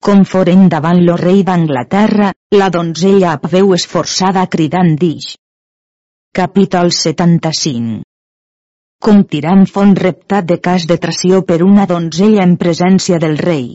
Com 0.05 0.21
foren 0.35 0.69
davant 0.69 1.01
lo 1.09 1.17
rei 1.17 1.41
d'Anglaterra, 1.49 2.31
la 2.61 2.69
donzella 2.69 3.39
veu 3.49 3.73
esforçada 3.73 4.45
cridant 4.53 4.95
dix. 5.01 5.33
Capítol 6.31 6.93
75 6.93 8.03
Com 9.01 9.25
tirant 9.25 9.65
font 9.65 9.97
reptat 9.97 10.45
de 10.45 10.61
cas 10.61 10.85
de 10.85 11.01
tració 11.01 11.41
per 11.41 11.63
una 11.65 11.89
donzella 11.89 12.45
en 12.45 12.59
presència 12.61 13.17
del 13.17 13.41
rei. 13.41 13.71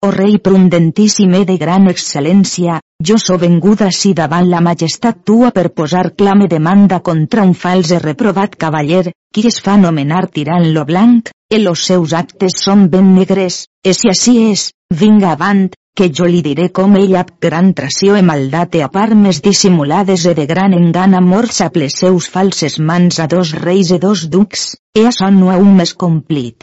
O 0.00 0.12
rei 0.12 0.38
prudentíssim 0.38 1.32
e 1.34 1.44
de 1.44 1.56
gran 1.58 1.88
excel·lència, 1.90 2.76
jo 3.06 3.16
so 3.18 3.34
venguda 3.44 3.88
si 3.90 4.12
davant 4.14 4.46
la 4.46 4.60
majestat 4.62 5.24
tua 5.26 5.48
per 5.56 5.72
posar 5.74 6.12
clame 6.14 6.46
demanda 6.46 7.00
contra 7.08 7.42
un 7.42 7.50
fals 7.62 7.90
e 7.90 7.98
reprovat 7.98 8.54
cavaller, 8.54 9.10
qui 9.34 9.42
es 9.50 9.58
fa 9.64 9.74
nomenar 9.76 10.28
tirant 10.36 10.68
lo 10.76 10.84
blanc, 10.86 11.32
e 11.50 11.58
los 11.58 11.82
seus 11.88 12.14
actes 12.14 12.60
són 12.62 12.86
ben 12.92 13.08
negres, 13.16 13.64
e 13.82 13.90
si 14.00 14.12
així 14.12 14.36
és, 14.52 14.68
vinga 15.02 15.32
avant, 15.32 15.66
que 15.98 16.06
jo 16.14 16.28
li 16.30 16.44
diré 16.46 16.68
com 16.70 16.94
ell 16.94 17.16
ap 17.18 17.32
gran 17.42 17.72
tració 17.74 18.14
e 18.14 18.22
maldat 18.22 18.78
e 18.78 18.84
a 18.86 18.90
part 18.94 19.18
més 19.18 19.42
dissimulades 19.42 20.28
e 20.30 20.36
de 20.38 20.46
gran 20.46 20.78
engan 20.78 21.18
amors 21.18 21.58
a 21.66 21.72
les 21.74 21.98
seus 22.04 22.30
falses 22.30 22.78
mans 22.78 23.18
a 23.18 23.26
dos 23.26 23.50
reis 23.66 23.90
e 23.90 23.98
dos 23.98 24.28
ducs, 24.30 24.76
e 24.94 25.08
a 25.10 25.10
son 25.10 25.42
no 25.42 25.50
un 25.58 25.74
més 25.74 25.96
complit. 25.98 26.62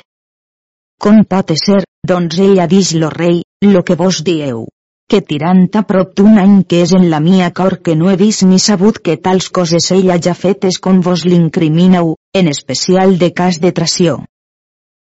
Com 1.04 1.26
pot 1.28 1.52
ser, 1.60 1.84
doncs 2.12 2.40
ella 2.40 2.68
dix 2.72 2.94
lo 3.02 3.10
rei, 3.10 3.42
lo 3.62 3.84
que 3.84 3.96
vos 3.96 4.24
dieu. 4.24 4.66
Que 5.10 5.22
tirant 5.22 5.66
a 5.78 5.84
prop 5.90 6.14
d'un 6.18 6.38
any 6.42 6.56
que 6.70 6.82
és 6.84 6.94
en 6.98 7.10
la 7.12 7.20
mia 7.22 7.52
cor 7.58 7.78
que 7.86 7.96
no 7.96 8.10
he 8.10 8.16
vist 8.22 8.46
ni 8.50 8.58
sabut 8.60 8.98
que 9.06 9.18
tals 9.18 9.50
coses 9.58 9.92
ella 9.98 10.18
ja 10.28 10.34
fetes 10.34 10.80
com 10.80 11.02
vos 11.08 11.26
l'incrimineu, 11.26 12.16
en 12.34 12.48
especial 12.48 13.18
de 13.22 13.32
cas 13.42 13.60
de 13.62 13.72
tració. 13.72 14.16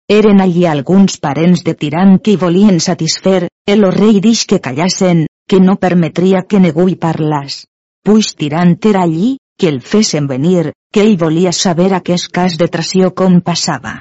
Eren 0.08 0.40
allí 0.44 0.64
alguns 0.66 1.18
parents 1.18 1.62
de 1.64 1.74
tirant 1.74 2.18
que 2.18 2.36
volien 2.36 2.80
satisfer, 2.80 3.48
el 3.66 3.84
rei 3.92 4.20
dix 4.20 4.44
que 4.46 4.60
callassen, 4.60 5.26
que 5.48 5.60
no 5.60 5.76
permetria 5.76 6.42
que 6.48 6.60
negu 6.60 6.88
i 6.88 6.96
parlas. 6.96 7.64
Puix 8.04 8.32
tirant 8.34 8.78
era 8.90 9.02
allí, 9.06 9.36
que 9.58 9.68
el 9.68 9.80
fesen 9.80 10.26
venir, 10.26 10.72
que 10.92 11.04
ell 11.04 11.18
volia 11.18 11.52
saber 11.52 11.92
aquest 11.94 12.32
cas 12.32 12.56
de 12.58 12.68
tració 12.68 13.12
com 13.14 13.40
passava. 13.40 14.00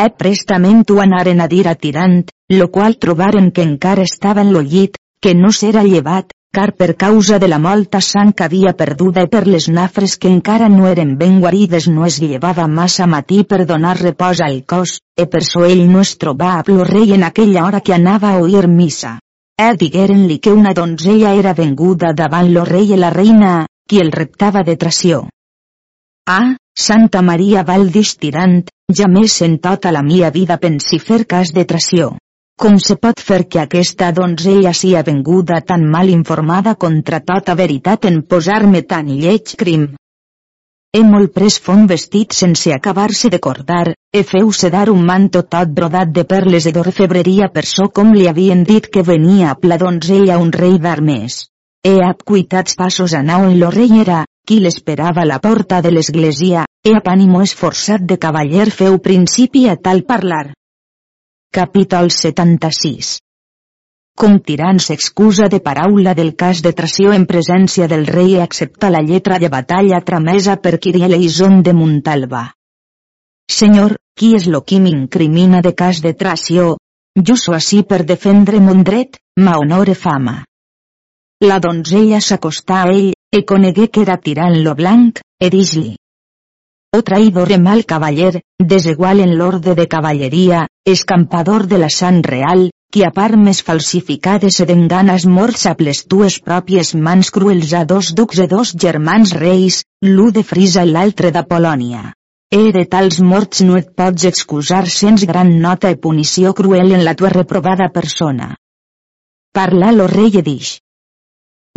E 0.00 0.08
prestament 0.16 0.84
ho 0.88 0.98
anaren 1.02 1.40
a 1.44 1.46
dir 1.52 1.66
a 1.68 1.74
Tirant, 1.76 2.20
lo 2.58 2.66
qual 2.74 2.94
trobaren 3.04 3.50
que 3.56 3.64
encara 3.68 4.04
estava 4.08 4.40
en 4.40 4.52
lo 4.54 4.62
llit, 4.64 4.94
que 5.20 5.34
no 5.36 5.50
s'era 5.52 5.82
llevat, 5.84 6.30
car 6.56 6.70
per 6.78 6.94
causa 7.02 7.38
de 7.42 7.48
la 7.52 7.58
molta 7.64 8.00
sang 8.06 8.30
que 8.32 8.46
havia 8.46 8.72
perduda 8.78 9.24
i 9.26 9.28
per 9.34 9.42
les 9.46 9.66
nafres 9.68 10.14
que 10.22 10.30
encara 10.34 10.70
no 10.72 10.86
eren 10.90 11.10
ben 11.18 11.36
guarides 11.42 11.88
no 11.96 12.06
es 12.06 12.16
llevava 12.22 12.66
massa 12.78 13.08
matí 13.14 13.42
per 13.50 13.66
donar 13.72 13.98
repòs 13.98 14.40
al 14.46 14.56
cos, 14.72 14.94
e 15.20 15.26
per 15.34 15.42
so 15.48 15.66
ell 15.68 15.84
no 15.90 16.00
es 16.06 16.14
trobava 16.22 16.76
lo 16.78 16.86
rei 16.88 17.12
en 17.18 17.26
aquella 17.28 17.66
hora 17.66 17.80
que 17.80 17.94
anava 17.98 18.30
a 18.30 18.40
oir 18.46 18.68
missa. 18.68 19.18
E 19.66 19.68
digueren-li 19.84 20.38
que 20.38 20.54
una 20.62 20.72
donzella 20.72 21.34
era 21.42 21.52
venguda 21.52 22.14
davant 22.22 22.48
lo 22.54 22.64
rei 22.64 22.94
i 22.94 22.96
la 23.04 23.12
reina, 23.18 23.52
qui 23.86 24.00
el 24.00 24.16
reptava 24.16 24.64
de 24.64 24.78
tració. 24.80 25.26
Ah, 26.32 26.54
Santa 26.78 27.22
Maria 27.26 27.62
Valdis 27.66 28.10
tirant, 28.22 28.60
ja 28.98 29.06
més 29.10 29.32
en 29.42 29.56
tota 29.62 29.90
la 29.96 30.02
mia 30.08 30.28
vida 30.30 30.58
pensi 30.64 31.00
fer 31.02 31.24
cas 31.32 31.50
de 31.56 31.64
tració. 31.72 32.12
Com 32.62 32.76
se 32.84 32.94
pot 33.06 33.22
fer 33.30 33.38
que 33.54 33.58
aquesta 33.62 34.12
donzella 34.18 34.72
sia 34.80 35.02
venguda 35.08 35.58
tan 35.72 35.88
mal 35.96 36.12
informada 36.12 36.76
contra 36.84 37.20
tota 37.32 37.56
veritat 37.62 38.06
en 38.12 38.22
posar-me 38.34 38.84
tan 38.94 39.10
lleig 39.24 39.56
crim? 39.64 39.88
He 40.94 41.02
molt 41.10 41.34
pres 41.34 41.58
fon 41.66 41.84
vestit 41.90 42.38
sense 42.42 42.76
acabar-se 42.78 43.34
de 43.34 43.42
cordar, 43.48 43.84
e 44.14 44.22
feu 44.30 44.54
sedar 44.62 44.86
un 44.94 45.04
manto 45.12 45.42
tot 45.56 45.76
brodat 45.82 46.14
de 46.14 46.28
perles 46.34 46.70
i 46.70 46.76
d'orfebreria 46.78 47.50
per 47.58 47.66
so 47.74 47.90
com 47.98 48.14
li 48.14 48.30
havien 48.30 48.62
dit 48.72 48.86
que 48.86 49.08
venia 49.14 49.50
a 49.50 49.58
pla 49.66 49.82
donzella 49.82 50.38
un 50.38 50.54
rei 50.62 50.78
d'armes. 50.78 51.46
He 51.82 51.98
apcuitats 52.06 52.78
passos 52.78 53.18
a 53.18 53.26
en 53.26 53.58
lo 53.58 53.70
rei 53.70 53.98
era, 54.06 54.24
qui 54.50 54.58
l'esperava 54.58 55.22
a 55.22 55.28
la 55.30 55.38
porta 55.38 55.76
de 55.78 55.92
l'església, 55.94 56.64
e 56.82 56.90
a 56.98 57.00
ànimo 57.12 57.38
esforçat 57.46 58.02
de 58.02 58.16
cavaller 58.18 58.64
feu 58.74 58.96
principi 58.98 59.68
a 59.70 59.76
tal 59.76 60.00
parlar. 60.02 60.48
Capítol 61.54 62.10
76 62.10 63.10
Com 64.18 64.40
tirant 64.48 64.80
s'excusa 64.82 65.46
de 65.52 65.60
paraula 65.68 66.16
del 66.18 66.32
cas 66.34 66.62
de 66.66 66.72
tració 66.80 67.12
en 67.18 67.28
presència 67.30 67.86
del 67.86 68.02
rei 68.08 68.32
i 68.32 68.40
accepta 68.46 68.90
la 68.90 69.04
lletra 69.10 69.38
de 69.38 69.52
batalla 69.54 70.02
tramesa 70.10 70.56
per 70.56 70.80
Kirieleison 70.82 71.62
de 71.62 71.76
Montalba. 71.82 72.42
Senyor, 73.46 73.94
qui 74.18 74.34
és 74.34 74.50
lo 74.50 74.64
qui 74.66 74.80
m'incrimina 74.82 75.62
de 75.62 75.76
cas 75.78 76.02
de 76.02 76.16
tració? 76.24 76.74
Jo 77.14 77.38
so 77.38 77.54
així 77.54 77.84
per 77.86 78.02
defendre 78.02 78.58
mon 78.58 78.82
dret, 78.82 79.22
ma 79.38 79.54
honor 79.62 79.94
e 79.94 79.94
fama. 79.94 80.40
La 81.46 81.62
donzella 81.62 82.18
s'acostà 82.18 82.82
a 82.82 82.90
ell, 82.90 83.14
e 83.32 83.44
conegué 83.46 83.88
que 83.88 84.02
era 84.02 84.16
tirant 84.18 84.56
lo 84.64 84.74
blanc, 84.74 85.20
e 85.38 85.50
dix-li. 85.54 85.94
O 86.96 87.02
traïdor 87.06 87.52
e 87.54 87.58
mal 87.62 87.84
cavaller, 87.86 88.42
desigual 88.58 89.20
en 89.22 89.36
l'orde 89.38 89.76
de 89.78 89.86
cavalleria, 89.86 90.66
escampador 90.84 91.68
de 91.70 91.78
la 91.78 91.90
sant 91.96 92.24
real, 92.26 92.64
qui 92.90 93.04
a 93.06 93.12
part 93.14 93.38
més 93.38 93.60
falsificades 93.62 94.58
e 94.58 94.66
d'enganes 94.66 95.26
morts 95.30 95.68
a 95.70 95.76
les 95.78 96.02
tues 96.10 96.40
pròpies 96.42 96.96
mans 97.06 97.30
cruels 97.30 97.74
a 97.80 97.84
dos 97.92 98.10
ducs 98.18 98.42
e 98.42 98.48
dos 98.50 98.74
germans 98.84 99.36
reis, 99.38 99.84
l'u 100.02 100.32
de 100.34 100.42
Frisa 100.42 100.82
i 100.82 100.90
l'altre 100.90 101.30
de 101.30 101.44
Polònia. 101.46 102.02
E 102.50 102.72
de 102.74 102.82
tals 102.90 103.20
morts 103.22 103.62
no 103.62 103.78
et 103.78 103.94
pots 103.94 104.26
excusar 104.26 104.82
sens 104.90 105.22
gran 105.22 105.54
nota 105.62 105.94
e 105.94 106.00
punició 106.02 106.50
cruel 106.52 106.90
en 106.98 107.04
la 107.06 107.14
tua 107.14 107.30
reprovada 107.30 107.92
persona. 107.94 108.56
Parla 109.54 109.92
lo 109.94 110.10
rei 110.10 110.34
e 110.34 110.42
dix. 110.42 110.80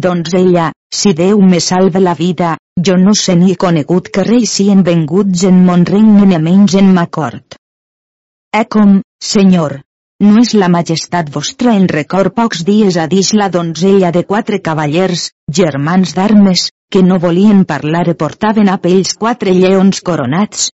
Doncs 0.02 0.34
ella, 0.34 0.72
si 0.90 1.14
Déu 1.14 1.42
me 1.42 1.60
salva 1.60 2.00
la 2.00 2.16
vida, 2.18 2.58
jo 2.86 2.98
no 2.98 3.14
sé 3.14 3.36
ni 3.36 3.56
conegut 3.56 4.10
que 4.10 4.26
reis 4.26 4.58
sien 4.58 4.84
venguts 4.84 5.44
en 5.50 5.64
mon 5.66 5.86
regne 5.86 6.26
ni 6.26 6.40
menys 6.42 6.76
en 6.82 6.94
ma 6.94 7.06
cort. 7.08 7.58
E 8.54 8.64
com, 8.66 9.02
senyor, 9.22 9.80
no 10.24 10.42
és 10.42 10.54
la 10.58 10.70
majestat 10.70 11.30
vostra 11.36 11.76
en 11.78 11.88
record 11.92 12.34
pocs 12.36 12.64
dies 12.66 12.98
a 12.98 13.08
dix 13.12 13.34
la 13.38 13.50
donzella 13.54 14.12
de 14.16 14.26
quatre 14.26 14.60
cavallers, 14.66 15.30
germans 15.62 16.14
d'armes, 16.18 16.70
que 16.90 17.02
no 17.06 17.18
volien 17.20 17.64
parlar 17.66 18.06
i 18.12 18.18
portaven 18.18 18.70
a 18.70 18.78
pells 18.82 19.16
quatre 19.18 19.54
lleons 19.58 20.02
coronats? 20.02 20.70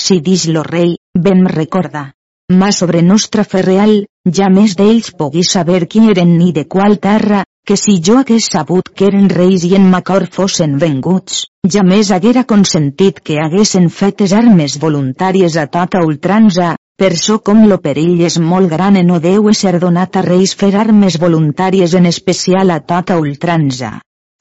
Si 0.00 0.20
dix 0.20 0.48
lo 0.48 0.62
rei, 0.62 0.96
ben 1.14 1.46
recorda. 1.46 2.10
Ma 2.52 2.70
sobre 2.72 3.00
nostra 3.02 3.44
fe 3.44 3.62
real, 3.64 4.04
ja 4.38 4.50
més 4.52 4.76
d'ells 4.76 5.14
pogui 5.16 5.44
saber 5.48 5.86
qui 5.88 6.04
eren 6.12 6.36
ni 6.38 6.52
de 6.52 6.66
qual 6.68 6.98
terra, 7.00 7.44
que 7.64 7.76
si 7.80 8.00
jo 8.04 8.18
hagués 8.20 8.46
sabut 8.52 8.90
que 8.94 9.06
eren 9.08 9.28
reis 9.32 9.64
i 9.64 9.72
en 9.78 9.86
Macor 9.90 10.26
fossin 10.36 10.76
venguts, 10.80 11.44
ja 11.74 11.82
més 11.82 12.10
haguera 12.12 12.44
consentit 12.44 13.22
que 13.24 13.38
haguessin 13.40 13.88
fetes 13.88 14.34
armes 14.36 14.76
voluntàries 14.82 15.56
a 15.56 15.64
tota 15.76 16.02
ultranza, 16.04 16.74
per 17.00 17.16
so 17.16 17.38
com 17.40 17.64
lo 17.70 17.78
perill 17.84 18.20
és 18.28 18.36
molt 18.38 18.68
gran 18.70 18.98
en 19.00 19.08
no 19.10 19.18
deu 19.18 19.48
ser 19.60 19.78
donat 19.80 20.16
a 20.16 20.22
reis 20.26 20.52
fer 20.54 20.74
armes 20.76 21.16
voluntàries 21.22 21.94
en 21.94 22.06
especial 22.06 22.70
a 22.70 22.80
tota 22.80 23.16
ultranza. 23.18 23.94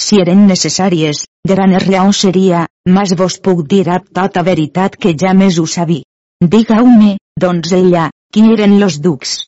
Si 0.04 0.20
eren 0.20 0.44
necessàries, 0.50 1.24
gran 1.48 1.78
raó 1.86 2.12
seria, 2.12 2.68
mas 2.90 3.16
vos 3.16 3.40
puc 3.40 3.64
dir 3.72 3.88
a 3.90 4.02
tota 4.04 4.44
veritat 4.44 5.00
que 5.00 5.16
ja 5.16 5.34
més 5.34 5.60
ho 5.60 5.66
sabí. 5.66 6.04
Diga-me, 6.44 7.16
doncs 7.40 7.72
ella, 7.72 8.10
qui 8.34 8.44
eren 8.52 8.80
los 8.82 9.00
ducs? 9.00 9.46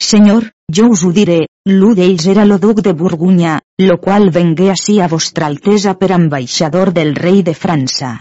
Senyor, 0.00 0.48
jo 0.76 0.88
us 0.94 1.02
ho 1.04 1.12
diré, 1.12 1.40
l'u 1.68 1.92
d'ells 1.94 2.26
era 2.32 2.44
lo 2.44 2.58
duc 2.58 2.80
de 2.86 2.92
Borgunya, 2.92 3.58
lo 3.82 3.98
qual 3.98 4.30
vengué 4.30 4.70
així 4.70 5.00
a 5.00 5.08
vostra 5.08 5.46
altesa 5.46 5.94
per 6.00 6.12
ambaixador 6.16 6.92
del 6.92 7.14
rei 7.14 7.42
de 7.42 7.54
França. 7.54 8.12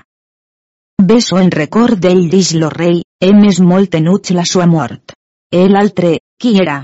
Beso 1.02 1.40
en 1.42 1.50
record 1.52 1.98
d'ell 2.00 2.28
dix 2.30 2.54
lo 2.54 2.70
rei, 2.70 3.02
hem 3.22 3.44
és 3.50 3.60
molt 3.60 3.92
tenuts 3.96 4.36
la 4.38 4.46
sua 4.46 4.68
mort. 4.68 5.16
El 5.52 5.76
altre, 5.76 6.20
qui 6.40 6.54
era? 6.62 6.78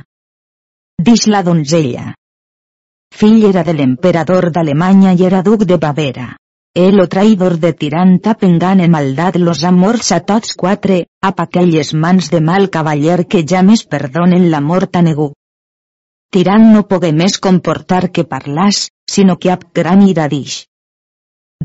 Dix 0.97 1.27
la 1.27 1.43
donzella. 1.43 2.13
Fill 3.13 3.45
era 3.49 3.63
de 3.63 3.73
l'emperador 3.77 4.49
d'Alemanya 4.51 5.13
i 5.13 5.23
era 5.29 5.43
duc 5.45 5.63
de 5.69 5.77
Bavera. 5.77 6.27
El 6.79 6.99
o 7.01 7.07
traïdor 7.09 7.55
de 7.57 7.71
tirant 7.73 8.11
apengant 8.31 8.81
en 8.85 8.91
maldat 8.93 9.37
los 9.41 9.63
amors 9.65 10.11
a 10.13 10.19
tots 10.31 10.51
quatre, 10.61 10.97
a 11.25 11.31
aquelles 11.43 11.89
mans 12.03 12.27
de 12.29 12.41
mal 12.49 12.67
cavaller 12.75 13.23
que 13.25 13.41
ja 13.51 13.63
més 13.69 13.81
perdonen 13.93 14.45
la 14.51 14.59
mort 14.61 14.99
a 14.99 15.01
negu. 15.07 15.25
Tirant 16.29 16.67
no 16.75 16.83
pogué 16.91 17.09
més 17.21 17.39
comportar 17.47 18.11
que 18.17 18.27
parlàs, 18.33 18.83
sinó 19.09 19.37
que 19.41 19.49
ap 19.55 19.63
gran 19.79 20.05
ira 20.05 20.27
dix. 20.35 20.59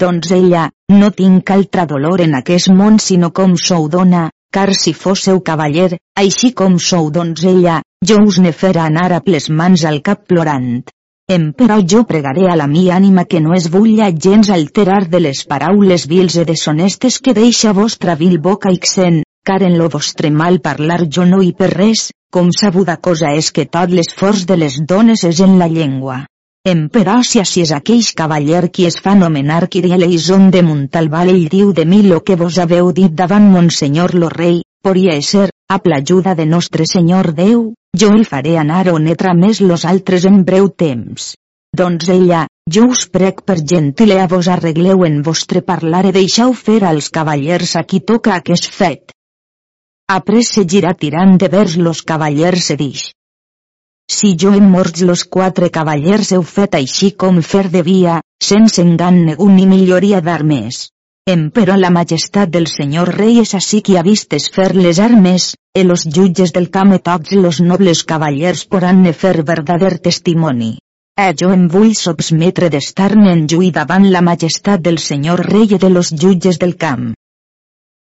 Doncs 0.04 0.33
ella, 0.38 0.64
no 0.88 1.12
tinc 1.21 1.52
altra 1.59 1.85
dolor 1.92 2.25
en 2.25 2.38
aquest 2.40 2.73
món 2.73 2.97
sinó 3.09 3.33
com 3.37 3.59
sou 3.66 3.90
dona, 3.92 4.31
car 4.50 4.71
si 4.73 4.97
fósseu 5.02 5.42
cavaller, 5.45 5.90
així 6.25 6.54
com 6.62 6.81
sou 6.81 7.12
donzella, 7.19 7.83
jo 8.00 8.16
us 8.33 8.40
ne 8.40 8.57
fera 8.64 8.88
anar 8.88 9.11
a 9.12 9.21
ples 9.21 9.52
mans 9.61 9.85
al 9.85 10.00
cap 10.00 10.25
plorant. 10.25 10.88
Em 11.33 11.52
però 11.57 11.76
jo 11.91 12.02
pregaré 12.05 12.49
a 12.50 12.57
la 12.59 12.67
mi 12.67 12.88
ànima 12.91 13.23
que 13.25 13.41
no 13.41 13.55
es 13.55 13.69
vulla 13.71 14.09
gens 14.25 14.50
alterar 14.50 15.09
de 15.09 15.21
les 15.21 15.45
paraules 15.52 16.07
vils 16.11 16.35
i 16.37 16.45
deshonestes 16.49 17.21
que 17.21 17.35
deixa 17.38 17.73
vostra 17.73 18.17
vil 18.23 18.41
boca 18.47 18.73
ixen, 18.75 19.23
car 19.47 19.62
en 19.62 19.79
lo 19.79 19.88
vostre 19.88 20.31
mal 20.31 20.59
parlar 20.61 21.07
jo 21.09 21.25
no 21.25 21.41
hi 21.43 21.52
per 21.52 21.71
res, 21.73 22.11
com 22.31 22.50
sabuda 22.59 22.97
cosa 22.97 23.33
és 23.38 23.52
que 23.52 23.64
tot 23.64 23.95
l'esforç 23.97 24.45
de 24.50 24.57
les 24.64 24.79
dones 24.93 25.25
és 25.25 25.41
en 25.41 25.59
la 25.59 25.69
llengua. 25.69 26.26
però 26.93 27.17
si 27.23 27.41
així 27.41 27.62
és 27.62 27.73
aquell 27.73 28.05
cavaller 28.14 28.69
qui 28.71 28.87
es 28.87 29.00
fa 29.05 29.14
nomenar 29.14 29.69
Kirieleison 29.69 30.50
de 30.50 30.62
Montalbal 30.62 31.31
ell 31.31 31.49
diu 31.49 31.73
de 31.73 31.85
mi 31.85 32.02
lo 32.02 32.21
que 32.21 32.37
vos 32.37 32.59
haveu 32.59 32.93
dit 32.93 33.14
davant 33.23 33.49
Monsenyor 33.50 34.14
lo 34.14 34.29
rei, 34.29 34.62
podria 34.83 35.21
ser, 35.23 35.50
a 35.69 35.81
l'ajuda 35.85 36.35
de 36.35 36.47
nostre 36.47 36.87
Senyor 36.87 37.33
Déu, 37.33 37.73
jo 38.00 38.08
el 38.16 38.25
faré 38.25 38.56
anar 38.58 38.87
on 38.92 39.06
etra 39.12 39.34
més 39.37 39.61
los 39.61 39.84
altres 39.84 40.25
en 40.28 40.42
breu 40.49 40.68
temps. 40.82 41.32
Doncs 41.76 42.08
ella, 42.12 42.42
jo 42.75 42.88
us 42.92 43.06
prec 43.08 43.40
per 43.49 43.56
gentil 43.72 44.12
a 44.16 44.26
vos 44.28 44.49
arregleu 44.49 45.04
en 45.08 45.22
vostre 45.25 45.62
parlar 45.64 46.04
i 46.08 46.12
deixeu 46.16 46.52
fer 46.52 46.82
als 46.84 47.08
cavallers 47.11 47.76
a 47.80 47.84
qui 47.88 48.00
toca 48.12 48.34
aquest 48.37 48.68
fet. 48.68 49.12
Après 50.12 50.44
se 50.44 50.66
gira 50.68 50.92
tirant 50.94 51.38
de 51.40 51.49
vers 51.49 51.76
los 51.76 52.02
cavallers 52.02 52.68
se 52.68 52.76
dix. 52.76 53.11
Si 54.12 54.34
jo 54.37 54.52
hem 54.52 54.68
morts 54.68 55.00
los 55.08 55.25
quatre 55.25 55.70
cavallers 55.72 56.32
heu 56.37 56.42
fet 56.42 56.75
així 56.76 57.12
com 57.16 57.40
fer 57.40 57.68
devia, 57.72 58.20
sense 58.42 58.82
engan 58.82 59.25
ningú 59.25 59.49
ni 59.49 59.64
milloria 59.66 60.20
d'armes. 60.20 60.91
Empero 61.31 61.76
la 61.76 61.88
majestat 61.95 62.50
del 62.50 62.64
senyor 62.67 63.11
rei 63.17 63.37
és 63.41 63.52
així 63.55 63.79
qui 63.88 63.95
ha 63.99 64.00
vistes 64.07 64.49
fer 64.55 64.73
les 64.75 64.99
armes, 65.05 65.45
e 65.79 65.85
los 65.85 66.02
jutges 66.17 66.50
del 66.57 66.67
camp 66.76 66.95
e 66.97 66.99
tots 67.09 67.37
los 67.45 67.61
nobles 67.62 68.02
cavallers 68.09 68.64
poran-ne 68.73 69.12
fer 69.21 69.45
verdader 69.52 69.93
testimoni. 70.09 70.73
E 71.14 71.29
jo 71.38 71.52
em 71.59 71.69
vull 71.76 71.95
subsmetre 72.00 72.73
d'estar-ne 72.75 73.31
en 73.37 73.47
jui 73.55 73.71
davant 73.71 74.11
la 74.11 74.25
majestat 74.33 74.83
del 74.83 74.99
senyor 74.99 75.47
rei 75.52 75.79
e 75.79 75.79
de 75.87 75.95
los 75.95 76.11
jutges 76.11 76.59
del 76.59 76.75
camp. 76.75 77.14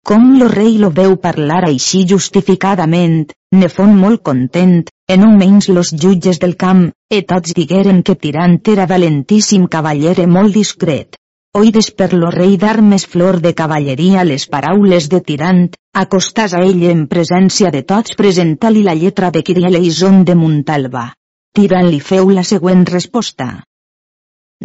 Com 0.03 0.29
lo 0.37 0.51
rei 0.51 0.77
lo 0.83 0.91
veu 0.91 1.15
parlar 1.15 1.63
així 1.71 2.03
justificadament, 2.13 3.19
ne 3.55 3.75
fon 3.79 3.95
molt 4.05 4.27
content, 4.27 4.81
en 5.07 5.23
un 5.23 5.39
menys 5.39 5.71
los 5.71 5.95
jutges 5.95 6.43
del 6.43 6.59
camp, 6.59 6.89
e 7.07 7.23
tots 7.23 7.55
digueren 7.55 8.03
que 8.03 8.19
Tirant 8.19 8.59
era 8.75 8.91
valentíssim 8.97 9.69
cavaller 9.71 10.19
e 10.19 10.27
molt 10.27 10.59
discret 10.59 11.15
oïdes 11.55 11.87
per 11.95 12.11
lo 12.13 12.29
rei 12.33 12.57
d'armes 12.59 13.05
flor 13.07 13.39
de 13.43 13.53
cavalleria 13.55 14.23
les 14.27 14.45
paraules 14.51 15.07
de 15.11 15.21
tirant, 15.23 15.61
acostàs 16.01 16.53
a 16.53 16.63
ell 16.67 16.83
en 16.91 17.05
presència 17.07 17.71
de 17.71 17.81
tots 17.87 18.17
presenta-li 18.19 18.83
la 18.83 18.95
lletra 19.01 19.31
de 19.31 19.43
Kirieleison 19.49 20.23
de 20.27 20.35
Montalba. 20.35 21.11
tirant 21.55 21.87
li 21.87 22.01
feu 22.03 22.29
la 22.35 22.43
següent 22.43 22.81
resposta. 22.89 23.45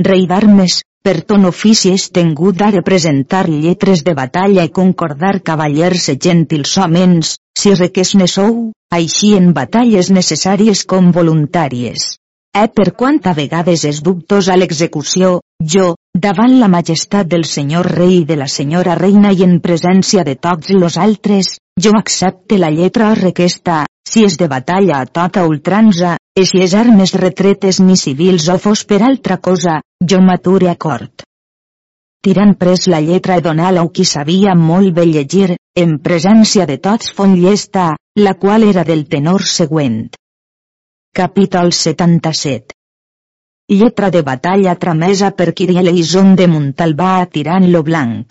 Rei 0.06 0.26
d'armes, 0.26 0.80
per 1.06 1.20
ton 1.22 1.46
ofici 1.46 1.92
és 1.94 2.08
tengut 2.10 2.58
de 2.58 2.70
representar 2.74 3.44
lletres 3.48 4.02
de 4.02 4.14
batalla 4.18 4.66
i 4.66 4.72
concordar 4.78 5.36
cavallers 5.46 6.08
e 6.12 6.16
gentils 6.26 6.76
homens, 6.82 7.36
si 7.56 7.74
reques 7.78 8.16
ne 8.18 8.26
sou, 8.26 8.72
així 8.90 9.36
en 9.38 9.52
batalles 9.54 10.10
necessàries 10.10 10.82
com 10.84 11.12
voluntàries. 11.14 12.19
Eh 12.52 12.66
per 12.66 12.92
quanta 12.98 13.30
vegades 13.32 13.84
és 13.86 13.98
dubtosa 14.02 14.56
l'execució, 14.58 15.28
jo, 15.74 15.92
davant 16.24 16.56
la 16.58 16.68
majestat 16.72 17.28
del 17.30 17.44
senyor 17.46 17.86
rei 17.94 18.16
i 18.16 18.24
de 18.26 18.36
la 18.40 18.48
senyora 18.54 18.96
reina 18.98 19.30
i 19.30 19.44
en 19.46 19.60
presència 19.66 20.24
de 20.26 20.34
tots 20.34 20.72
los 20.74 20.96
altres, 20.98 21.52
jo 21.84 21.92
accepte 21.98 22.58
la 22.58 22.72
lletra 22.74 23.12
requesta, 23.14 23.84
si 24.10 24.24
és 24.26 24.36
de 24.36 24.48
batalla 24.50 24.98
a 24.98 25.06
tota 25.06 25.46
ultranza, 25.46 26.16
e 26.34 26.44
si 26.44 26.62
és 26.66 26.74
armes 26.74 27.14
retretes 27.22 27.78
ni 27.86 27.96
civils 27.96 28.48
o 28.50 28.58
fos 28.58 28.82
per 28.84 29.00
altra 29.06 29.38
cosa, 29.38 29.78
jo 30.02 30.18
m'ature 30.18 30.72
a 30.72 30.74
cort. 30.74 31.22
Tirant 32.20 32.56
pres 32.58 32.88
la 32.90 33.00
lletra 33.00 33.36
e 33.38 33.44
donar-la 33.46 33.86
qui 33.94 34.04
sabia 34.04 34.56
molt 34.58 34.90
bé 34.98 35.06
llegir, 35.06 35.54
en 35.78 36.00
presència 36.02 36.66
de 36.66 36.82
tots 36.82 37.14
fon 37.14 37.38
llesta, 37.38 37.92
la 38.18 38.34
qual 38.34 38.66
era 38.74 38.82
del 38.84 39.06
tenor 39.06 39.46
següent. 39.46 40.10
Capítol 41.12 41.72
77 41.72 42.72
Lletra 43.68 44.10
de 44.14 44.20
batalla 44.22 44.76
tramesa 44.76 45.32
per 45.32 45.52
Kirieleison 45.58 46.36
de 46.38 46.46
Montalbà 46.46 47.08
a 47.18 47.24
Tirant 47.26 47.66
lo 47.72 47.80
Blanc. 47.82 48.30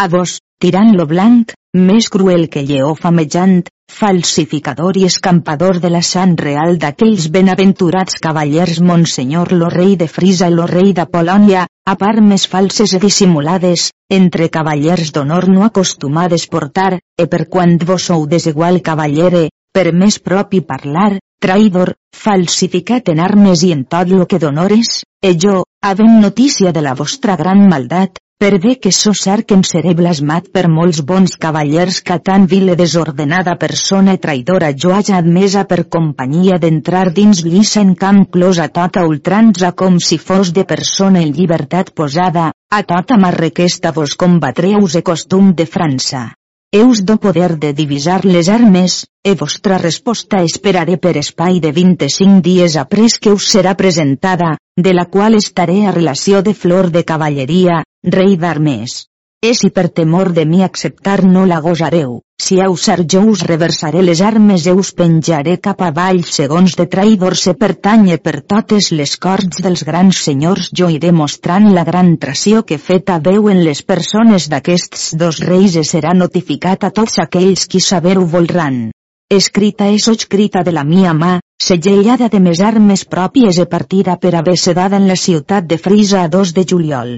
A 0.00 0.06
vos, 0.08 0.38
Tirant 0.58 0.94
lo 0.96 1.04
Blanc, 1.10 1.52
més 1.76 2.08
cruel 2.08 2.48
que 2.48 2.62
lleó 2.64 2.94
famejant, 2.96 3.58
falsificador 3.92 4.96
i 4.96 5.04
escampador 5.10 5.82
de 5.82 5.90
la 5.92 6.00
sant 6.00 6.32
real 6.40 6.80
d'aquells 6.80 7.28
benaventurats 7.36 8.16
cavallers 8.24 8.80
Monsenyor 8.80 9.52
lo 9.52 9.68
rei 9.76 9.98
de 10.00 10.08
Frisa 10.08 10.48
i 10.48 10.56
lo 10.56 10.64
rei 10.72 10.96
de 10.96 11.04
Polònia, 11.04 11.66
a 11.84 11.96
part 12.00 12.24
més 12.24 12.48
falses 12.54 12.96
i 12.96 13.02
dissimulades, 13.04 13.90
entre 14.08 14.48
cavallers 14.48 15.12
d'honor 15.12 15.50
no 15.52 15.68
acostumades 15.68 16.48
portar, 16.48 16.94
e 17.20 17.28
per 17.28 17.44
quant 17.52 17.76
vos 17.84 18.08
sou 18.08 18.26
desigual 18.26 18.80
cavallere, 18.80 19.50
per 19.76 19.92
més 19.92 20.16
propi 20.24 20.64
parlar, 20.64 21.18
traïdor, 21.46 21.94
falsificat 22.26 23.08
en 23.12 23.22
armes 23.22 23.62
i 23.62 23.72
en 23.76 23.86
tot 23.86 24.10
lo 24.10 24.26
que 24.26 24.42
d'honores, 24.42 25.02
e 25.22 25.34
jo, 25.42 25.62
havent 25.80 26.20
notícia 26.22 26.72
de 26.74 26.82
la 26.82 26.94
vostra 26.98 27.36
gran 27.38 27.68
maldat, 27.70 28.18
per 28.42 28.58
bé 28.60 28.74
que 28.82 28.90
so 28.92 29.12
cert 29.16 29.46
que 29.48 29.54
em 29.56 29.62
seré 29.64 29.94
blasmat 29.96 30.48
per 30.52 30.66
molts 30.68 30.98
bons 31.10 31.36
cavallers 31.44 32.00
que 32.08 32.16
tan 32.28 32.48
vile 32.50 32.74
desordenada 32.80 33.54
persona 33.60 34.16
i 34.16 34.20
traïdora 34.24 34.72
jo 34.84 34.92
haja 34.96 35.16
admesa 35.16 35.62
per 35.70 35.86
companyia 35.96 36.58
d'entrar 36.64 37.06
dins 37.18 37.40
lliça 37.46 37.80
en 37.80 37.94
camp 38.02 38.24
clos 38.36 38.60
a 38.60 38.66
tota 38.80 39.06
ultranza 39.08 39.70
com 39.72 40.00
si 40.08 40.18
fos 40.18 40.50
de 40.58 40.66
persona 40.74 41.22
en 41.22 41.30
llibertat 41.38 41.94
posada, 41.94 42.50
a 42.68 42.82
tota 42.82 43.16
marrequesta 43.16 43.94
vos 44.00 44.18
combatreu-se 44.24 45.06
costum 45.12 45.54
de 45.54 45.64
França. 45.76 46.26
Eus 46.72 47.04
do 47.08 47.16
poder 47.16 47.56
de 47.56 47.72
divisar 47.72 48.26
les 48.26 48.48
armes, 48.48 49.06
e 49.24 49.34
vostra 49.34 49.78
resposta 49.78 50.42
esperaré 50.42 50.96
per 50.98 51.16
espai 51.16 51.60
de 51.64 51.70
25 51.72 52.42
dies 52.42 52.76
après 52.76 53.16
que 53.22 53.32
us 53.32 53.48
serà 53.54 53.76
presentada, 53.78 54.58
de 54.76 54.92
la 54.92 55.06
qual 55.06 55.34
estaré 55.34 55.86
a 55.86 55.94
relació 55.94 56.42
de 56.42 56.54
flor 56.54 56.90
de 56.90 57.04
cavalleria, 57.04 57.84
rei 58.04 58.36
d'armes. 58.36 59.06
E 59.44 59.52
si 59.54 59.68
per 59.70 59.90
temor 59.90 60.32
de 60.32 60.46
mi 60.46 60.62
acceptar 60.64 61.22
no 61.24 61.44
la 61.44 61.60
gosareu, 61.60 62.22
si 62.40 62.56
ausar 62.60 63.02
jo 63.12 63.20
us 63.32 63.42
reversaré 63.44 64.00
les 64.02 64.22
armes 64.24 64.64
e 64.66 64.72
us 64.72 64.92
penjaré 64.96 65.58
cap 65.66 65.82
avall 65.84 66.22
segons 66.24 66.76
de 66.80 66.86
traïdor 66.94 67.36
se 67.36 67.52
pertanye 67.52 68.16
per 68.16 68.40
totes 68.52 68.88
les 68.92 69.12
corts 69.26 69.60
dels 69.66 69.84
grans 69.84 70.22
senyors 70.28 70.70
jo 70.80 70.88
iré 70.88 71.12
mostrant 71.12 71.68
la 71.76 71.84
gran 71.84 72.16
tració 72.16 72.62
que 72.62 72.78
feta 72.78 73.18
veu 73.28 73.50
en 73.52 73.60
les 73.68 73.82
persones 73.82 74.48
d'aquests 74.48 75.12
dos 75.20 75.42
reis 75.50 75.76
e 75.76 75.84
serà 75.84 76.16
notificat 76.16 76.88
a 76.88 76.90
tots 76.90 77.18
aquells 77.26 77.68
qui 77.68 77.80
saber-ho 77.80 78.24
volran. 78.24 78.90
Escrita 79.28 79.92
és 79.92 80.08
escrita 80.08 80.64
de 80.64 80.72
la 80.72 80.84
mia 80.84 81.12
mà, 81.12 81.40
segellada 81.60 82.32
de 82.32 82.40
mes 82.40 82.64
armes 82.72 83.04
pròpies 83.04 83.60
e 83.60 83.66
partida 83.66 84.16
per 84.16 84.34
haver 84.34 84.56
sedada 84.56 84.96
en 84.96 85.08
la 85.12 85.16
ciutat 85.28 85.66
de 85.66 85.76
Frisa 85.76 86.22
a 86.24 86.28
2 86.28 86.54
de 86.54 86.64
juliol. 86.72 87.16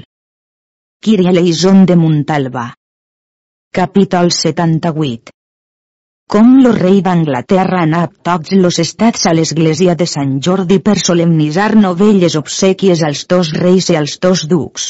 Kyrie 1.01 1.31
Eleison 1.31 1.87
de 1.87 1.95
Montalba. 1.95 2.75
Capítol 3.73 4.33
78 4.33 5.31
Com 6.27 6.49
lo 6.65 6.73
rei 6.75 6.99
d'Anglaterra 7.07 7.85
anà 7.87 8.01
tots 8.29 8.51
los 8.65 8.81
estats 8.83 9.29
a 9.31 9.35
l'església 9.39 9.95
de 10.01 10.09
Sant 10.15 10.33
Jordi 10.47 10.81
per 10.89 10.97
solemnitzar 10.99 11.69
novelles 11.85 12.35
obsequies 12.43 13.05
als 13.11 13.23
dos 13.31 13.53
reis 13.61 13.93
i 13.95 13.99
als 14.01 14.19
dos 14.27 14.43
ducs. 14.51 14.89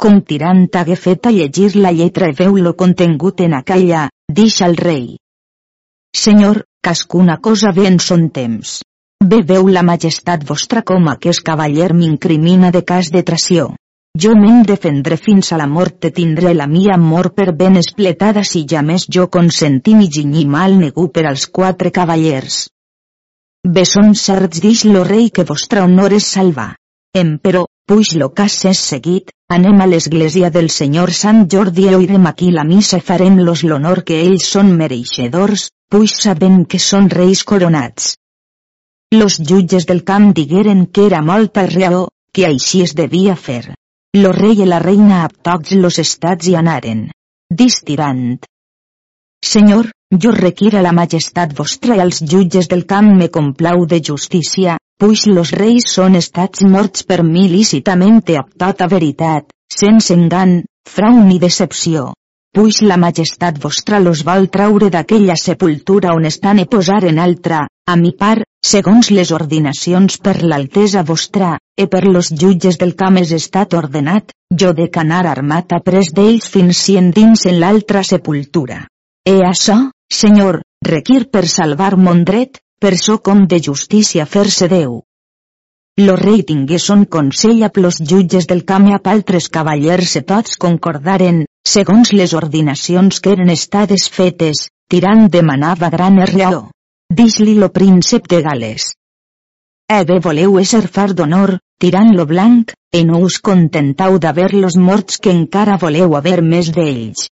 Com 0.00 0.22
tirant 0.32 0.64
hagué 0.72 0.96
fet 0.96 1.28
a 1.28 1.34
llegir 1.36 1.74
la 1.76 1.92
lletra 1.92 2.32
i 2.32 2.38
veu 2.40 2.56
lo 2.56 2.72
contingut 2.72 3.44
en 3.44 3.60
aquella, 3.60 4.08
dix 4.40 4.58
al 4.64 4.80
rei. 4.80 5.06
Senyor, 6.16 6.64
cascuna 6.80 7.42
cosa 7.44 7.76
ve 7.76 7.88
en 7.92 8.00
son 8.00 8.30
temps. 8.40 8.80
Bé 9.20 9.44
veu 9.54 9.68
la 9.68 9.84
majestat 9.84 10.48
vostra 10.48 10.80
com 10.80 11.12
aquest 11.12 11.44
cavaller 11.44 11.92
m'incrimina 11.92 12.72
de 12.72 12.86
cas 12.88 13.12
de 13.12 13.22
tració. 13.22 13.74
Jo 14.22 14.30
me'n 14.38 14.60
defendré 14.62 15.16
fins 15.18 15.48
a 15.50 15.56
la 15.58 15.64
mort 15.66 15.96
te 16.04 16.12
tindré 16.16 16.52
la 16.54 16.68
mia 16.70 16.92
amor 16.94 17.32
per 17.34 17.48
ben 17.62 17.80
espletada 17.80 18.44
si 18.46 18.62
ja 18.72 18.82
més 18.90 19.08
jo 19.16 19.24
consentim 19.36 20.04
i 20.04 20.06
ginyí 20.16 20.44
mal 20.52 20.76
negu 20.82 21.08
per 21.16 21.24
als 21.30 21.48
quatre 21.58 21.90
cavallers. 21.96 22.60
Besson 23.78 24.14
certs 24.14 24.62
dix 24.62 24.84
lo 24.84 25.02
rei 25.10 25.30
que 25.34 25.46
vostra 25.50 25.82
honor 25.82 26.14
és 26.20 26.30
salva. 26.36 26.68
Emperò, 27.24 27.64
puix 27.88 28.14
lo 28.22 28.30
cas 28.38 28.60
és 28.70 28.86
seguit, 28.92 29.34
anem 29.50 29.82
a 29.82 29.90
l'església 29.90 30.54
del 30.60 30.70
senyor 30.70 31.10
Sant 31.24 31.44
Jordi 31.50 31.90
e 31.90 31.98
oirem 31.98 32.30
aquí 32.30 32.54
la 32.54 32.68
missa 32.70 33.02
i 33.02 33.06
farem 33.10 33.42
los 33.42 33.66
l'honor 33.66 34.04
que 34.06 34.22
ells 34.22 34.46
són 34.46 34.74
mereixedors, 34.78 35.70
puix 35.90 36.20
sabent 36.22 36.66
que 36.70 36.78
són 36.78 37.10
reis 37.10 37.42
coronats. 37.42 38.14
Los 39.10 39.42
jutges 39.42 39.90
del 39.90 40.04
camp 40.04 40.34
digueren 40.38 40.86
que 40.86 41.08
era 41.10 41.20
molta 41.34 41.66
raó, 41.66 42.10
que 42.32 42.46
així 42.46 42.86
es 42.86 42.94
devia 42.94 43.34
fer. 43.34 43.64
Lo 44.16 44.30
rei 44.30 44.60
i 44.62 44.66
la 44.70 44.76
reina 44.78 45.24
a 45.24 45.28
tots 45.46 45.72
los 45.74 45.96
estats 45.98 46.46
hi 46.46 46.52
anaren. 46.54 47.00
Distirant. 47.60 48.44
Senyor, 49.42 49.88
jo 50.24 50.30
requira 50.36 50.82
la 50.86 50.92
majestat 50.94 51.56
vostra 51.58 51.96
i 51.98 52.02
als 52.04 52.20
jutges 52.22 52.70
del 52.70 52.84
camp 52.92 53.10
me 53.18 53.26
complau 53.36 53.82
de 53.90 53.98
justícia, 54.10 54.76
puix 55.02 55.24
los 55.26 55.50
reis 55.50 55.90
són 55.96 56.14
estats 56.20 56.62
morts 56.62 57.02
per 57.02 57.24
mi 57.26 57.48
lícitament 57.56 58.22
amb 58.38 58.54
tota 58.64 58.86
veritat, 58.94 59.50
sense 59.80 60.14
engan, 60.14 60.60
frau 60.86 61.18
ni 61.26 61.40
decepció. 61.42 62.12
Puix 62.54 62.82
la 62.86 62.96
majestat 63.08 63.58
vostra 63.58 63.98
los 63.98 64.22
vol 64.22 64.46
traure 64.46 64.94
d'aquella 64.94 65.34
sepultura 65.34 66.14
on 66.14 66.30
estan 66.30 66.62
e 66.62 66.70
posar 66.70 67.02
en 67.10 67.18
altra, 67.18 67.66
a 67.86 67.96
mi 68.00 68.12
part, 68.16 68.46
segons 68.64 69.10
les 69.12 69.30
ordinacions 69.36 70.16
per 70.24 70.42
l'altesa 70.42 71.02
vostra, 71.04 71.58
e 71.76 71.86
per 71.86 72.06
los 72.08 72.30
jutges 72.32 72.78
del 72.80 72.94
camp 72.96 73.18
és 73.20 73.32
estat 73.36 73.74
ordenat, 73.76 74.32
jo 74.62 74.72
de 74.72 74.88
canar 74.90 75.26
armat 75.28 75.74
a 75.76 75.80
pres 75.84 76.12
d'ells 76.16 76.48
fins 76.48 76.80
si 76.86 76.96
endins 76.96 77.44
en 77.50 77.60
l'altra 77.60 78.02
sepultura. 78.02 78.86
E 79.28 79.36
això, 79.44 79.76
senyor, 80.10 80.62
requir 80.88 81.26
per 81.30 81.46
salvar 81.48 81.96
mon 81.96 82.24
dret, 82.24 82.60
per 82.80 82.96
so 82.96 83.18
com 83.18 83.46
de 83.46 83.60
justícia 83.60 84.26
fer-se 84.26 84.68
Déu. 84.68 85.02
Lo 86.00 86.16
rei 86.16 86.42
tingué 86.42 86.80
son 86.82 87.04
consell 87.04 87.62
a 87.62 87.70
plos 87.70 88.00
jutges 88.00 88.48
del 88.50 88.64
camp 88.64 88.88
i 88.90 88.96
a 88.96 88.98
paltres 88.98 89.46
cavallers 89.48 90.16
e 90.18 90.24
tots 90.26 90.56
concordaren, 90.58 91.44
segons 91.62 92.12
les 92.12 92.34
ordinacions 92.34 93.20
que 93.20 93.36
eren 93.36 93.52
estades 93.52 94.08
fetes, 94.10 94.68
tirant 94.90 95.28
demanava 95.30 95.92
gran 95.94 96.18
erraó. 96.18 96.70
Dix-li 97.12 97.52
lo 97.54 97.68
príncep 97.70 98.24
de 98.26 98.40
Gales. 98.42 98.84
E 99.86 99.98
bé 100.08 100.16
voleu 100.24 100.56
ésser 100.58 100.86
far 100.94 101.12
d'honor, 101.14 101.58
tirant 101.78 102.10
lo 102.16 102.24
blanc, 102.26 102.72
e 102.90 103.04
no 103.04 103.20
us 103.26 103.36
contentau 103.48 104.18
d'haver-los 104.18 104.78
morts 104.86 105.20
que 105.22 105.30
encara 105.30 105.76
voleu 105.84 106.16
haver 106.16 106.40
més 106.42 106.72
d'ells. 106.74 107.28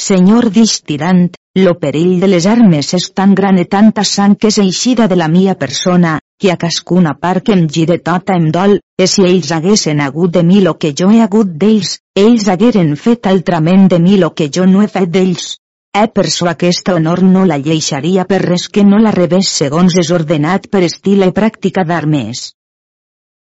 Senyor 0.00 0.48
dix 0.54 0.78
tirant, 0.88 1.28
lo 1.58 1.74
perill 1.82 2.16
de 2.22 2.32
les 2.32 2.46
armes 2.46 2.94
és 3.00 3.10
tan 3.20 3.34
gran 3.34 3.58
e 3.58 3.66
tanta 3.66 4.06
sang 4.14 4.38
que 4.40 4.48
és 4.54 4.60
eixida 4.64 5.08
de 5.10 5.20
la 5.20 5.28
mia 5.28 5.58
persona, 5.66 6.16
que 6.40 6.52
a 6.52 6.56
cascuna 6.56 7.16
part 7.18 7.44
que 7.44 7.58
em 7.58 7.68
gire 7.68 7.98
tota 7.98 8.40
em 8.40 8.50
dol, 8.54 8.78
e 8.96 9.06
si 9.10 9.26
ells 9.26 9.52
haguessin 9.52 10.00
hagut 10.00 10.38
de 10.38 10.46
mi 10.46 10.62
lo 10.64 10.78
que 10.78 10.94
jo 10.94 11.10
he 11.10 11.20
hagut 11.20 11.56
d'ells, 11.60 11.98
ells 12.14 12.48
hagueren 12.48 12.94
fet 12.96 13.26
altrament 13.26 13.88
de 13.92 13.98
mi 13.98 14.16
lo 14.16 14.32
que 14.38 14.48
jo 14.48 14.70
no 14.70 14.80
he 14.82 14.88
fet 14.88 15.10
d'ells. 15.10 15.56
Eh 15.96 16.28
so 16.28 16.46
aquest 16.46 16.88
honor 16.92 17.22
no 17.22 17.46
la 17.46 17.56
lleixaria 17.58 18.24
per 18.24 18.42
res 18.42 18.68
que 18.68 18.84
no 18.84 18.98
la 18.98 19.10
rebés 19.10 19.48
segons 19.48 19.96
és 20.02 20.10
ordenat 20.10 20.68
per 20.70 20.82
estil 20.84 21.24
i 21.26 21.32
pràctica 21.32 21.84
d'armes. 21.84 22.52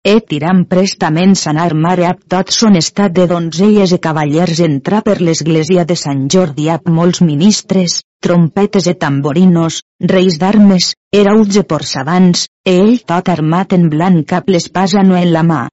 E 0.05 0.19
tirant 0.29 0.59
prestament 0.69 1.33
sanar 1.33 1.73
mare 1.73 2.05
ap 2.05 2.19
tot 2.29 2.51
son 2.53 2.75
estat 2.77 3.15
de 3.17 3.25
donzelles 3.31 3.95
i 3.95 3.99
cavallers 4.05 4.61
entrar 4.67 5.01
per 5.07 5.17
l'església 5.21 5.85
de 5.89 5.97
Sant 5.97 6.27
Jordi 6.29 6.69
ap 6.69 6.85
molts 6.99 7.23
ministres, 7.25 8.03
trompetes 8.21 8.85
e 8.85 8.93
tamborinos, 8.93 9.81
reis 10.13 10.37
d'armes, 10.37 10.93
herauts 11.11 11.57
e 11.57 11.65
porçavants, 11.73 12.45
e 12.63 12.77
ell 12.83 12.99
tot 13.09 13.33
armat 13.33 13.73
en 13.73 13.89
blanc 13.89 14.27
cap 14.29 14.53
l'espasa 14.53 15.01
no 15.01 15.17
en 15.17 15.33
la 15.33 15.43
mà. 15.49 15.63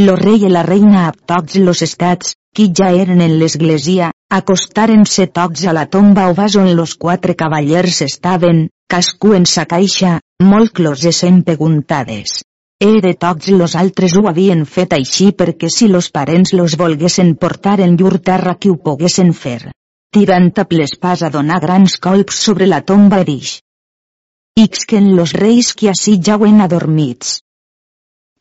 Lo 0.00 0.16
rei 0.16 0.48
i 0.48 0.56
la 0.56 0.64
reina 0.64 1.06
a 1.06 1.12
tots 1.12 1.60
los 1.60 1.84
estats, 1.84 2.32
qui 2.56 2.72
ja 2.72 2.88
eren 3.04 3.20
en 3.20 3.36
l'església, 3.36 4.14
acostaren-se 4.30 5.28
tots 5.28 5.64
a 5.66 5.72
la 5.72 5.86
tomba 5.86 6.26
o 6.30 6.34
vas 6.34 6.56
on 6.56 6.74
los 6.76 6.94
quatre 6.94 7.36
cavallers 7.36 8.02
estaven, 8.02 8.68
cascú 8.88 9.34
en 9.34 9.46
sa 9.46 9.64
caixa, 9.70 10.18
molt 10.42 10.72
closes 10.72 11.22
empeguntades. 11.24 12.42
E 12.78 13.00
de 13.00 13.14
tots 13.14 13.48
los 13.48 13.74
altres 13.74 14.16
ho 14.18 14.26
havien 14.28 14.66
fet 14.66 14.92
així 14.92 15.30
perquè 15.32 15.70
si 15.72 15.88
los 15.88 16.10
parents 16.10 16.52
los 16.52 16.76
volguessin 16.76 17.34
portar 17.36 17.80
en 17.80 17.96
llur 17.96 18.18
terra 18.18 18.56
qui 18.60 18.68
ho 18.68 18.76
poguessin 18.76 19.32
fer. 19.32 19.72
Tirant 20.12 20.52
a 20.60 20.66
plespàs 20.68 21.22
a 21.22 21.30
donar 21.30 21.60
grans 21.60 21.96
colps 21.96 22.42
sobre 22.48 22.66
la 22.66 22.82
tomba 22.82 23.22
i 23.24 23.28
dix. 23.30 23.56
Ixquen 24.60 25.14
los 25.16 25.32
reis 25.32 25.72
qui 25.72 25.88
així 25.88 26.18
jauen 26.20 26.60
adormits. 26.60 27.38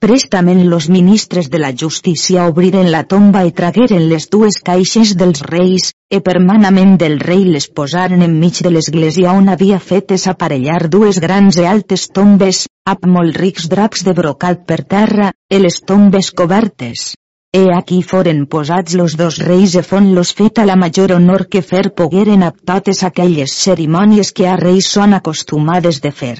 Prestament 0.06 0.68
los 0.70 0.88
ministres 0.88 1.50
de 1.50 1.58
la 1.58 1.74
justícia 1.74 2.44
obriren 2.48 2.92
la 2.92 3.00
tomba 3.10 3.40
i 3.48 3.54
tragueren 3.60 4.04
les 4.12 4.28
dues 4.30 4.60
caixes 4.68 5.16
dels 5.18 5.42
reis, 5.42 5.88
e 6.14 6.20
per 6.28 6.36
manament 6.44 6.92
del 7.02 7.18
rei 7.24 7.42
les 7.56 7.66
posaren 7.80 8.22
enmig 8.22 8.60
de 8.68 8.70
l'església 8.76 9.34
on 9.34 9.50
havia 9.50 9.80
fet 9.80 10.14
aparellar 10.34 10.92
dues 10.96 11.18
grans 11.26 11.58
e 11.58 11.66
altes 11.66 12.06
tombes, 12.20 12.62
amb 12.86 13.10
molt 13.18 13.42
rics 13.42 13.66
draps 13.74 14.06
de 14.06 14.14
brocat 14.14 14.62
per 14.70 14.84
terra, 14.84 15.34
e 15.50 15.58
les 15.58 15.82
tombes 15.82 16.30
cobertes. 16.30 17.16
E 17.52 17.66
aquí 17.74 18.04
foren 18.04 18.46
posats 18.46 18.94
los 18.94 19.18
dos 19.18 19.40
reis 19.42 19.74
e 19.74 19.82
fon 19.82 20.14
los 20.14 20.38
feta 20.38 20.70
la 20.70 20.76
major 20.76 21.18
honor 21.18 21.48
que 21.50 21.66
fer 21.66 21.90
pogueren 21.90 22.44
a 22.44 22.54
totes 22.54 23.02
aquelles 23.02 23.58
cerimònies 23.66 24.36
que 24.38 24.46
a 24.46 24.56
reis 24.56 24.86
són 24.86 25.18
acostumades 25.18 25.98
de 26.00 26.12
fer. 26.12 26.38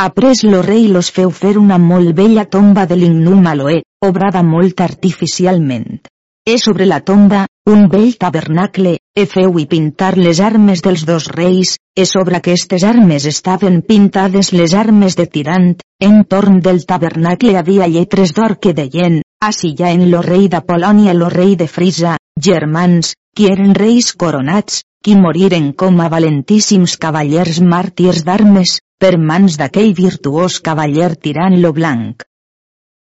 Après 0.00 0.44
lo 0.44 0.62
rei 0.62 0.86
los 0.86 1.08
feu 1.10 1.32
fer 1.34 1.56
una 1.58 1.76
molt 1.76 2.12
bella 2.14 2.44
tomba 2.46 2.84
de 2.86 2.96
lignum 2.96 3.46
aloe, 3.50 3.80
obrada 4.08 4.44
molt 4.46 4.80
artificialment. 4.84 6.06
E 6.46 6.54
sobre 6.62 6.86
la 6.86 7.00
tomba, 7.00 7.40
un 7.66 7.88
vell 7.90 8.14
tabernacle, 8.16 8.92
e 9.12 9.24
feu 9.26 9.58
i 9.58 9.66
pintar 9.66 10.12
les 10.16 10.38
armes 10.38 10.84
dels 10.86 11.02
dos 11.04 11.26
reis, 11.34 11.74
e 11.98 12.06
sobre 12.06 12.38
aquestes 12.38 12.86
armes 12.86 13.26
estaven 13.26 13.82
pintades 13.82 14.52
les 14.54 14.78
armes 14.84 15.18
de 15.18 15.26
tirant, 15.26 15.74
en 16.00 16.22
torn 16.30 16.62
del 16.62 16.84
tabernacle 16.86 17.58
havia 17.58 17.90
lletres 17.90 18.36
d'or 18.38 18.60
que 18.62 18.76
deien, 18.78 19.20
així 19.42 19.74
ja 19.74 19.90
en 19.90 20.12
lo 20.12 20.22
rei 20.22 20.46
d'Apolònia 20.46 21.12
lo 21.12 21.28
rei 21.28 21.56
de 21.56 21.66
Frisa, 21.66 22.14
germans, 22.38 23.16
qui 23.34 23.50
eren 23.50 23.74
reis 23.74 24.14
coronats, 24.14 24.84
qui 25.02 25.18
moriren 25.18 25.72
com 25.72 25.98
a 25.98 26.08
valentíssims 26.08 26.96
cavallers 27.02 27.58
màrtirs 27.60 28.22
d'armes, 28.22 28.78
per 29.02 29.14
mans 29.30 29.56
d'aquell 29.60 29.92
virtuós 29.96 30.58
cavaller 30.68 31.12
tirant 31.26 31.56
lo 31.62 31.70
blanc. 31.76 32.24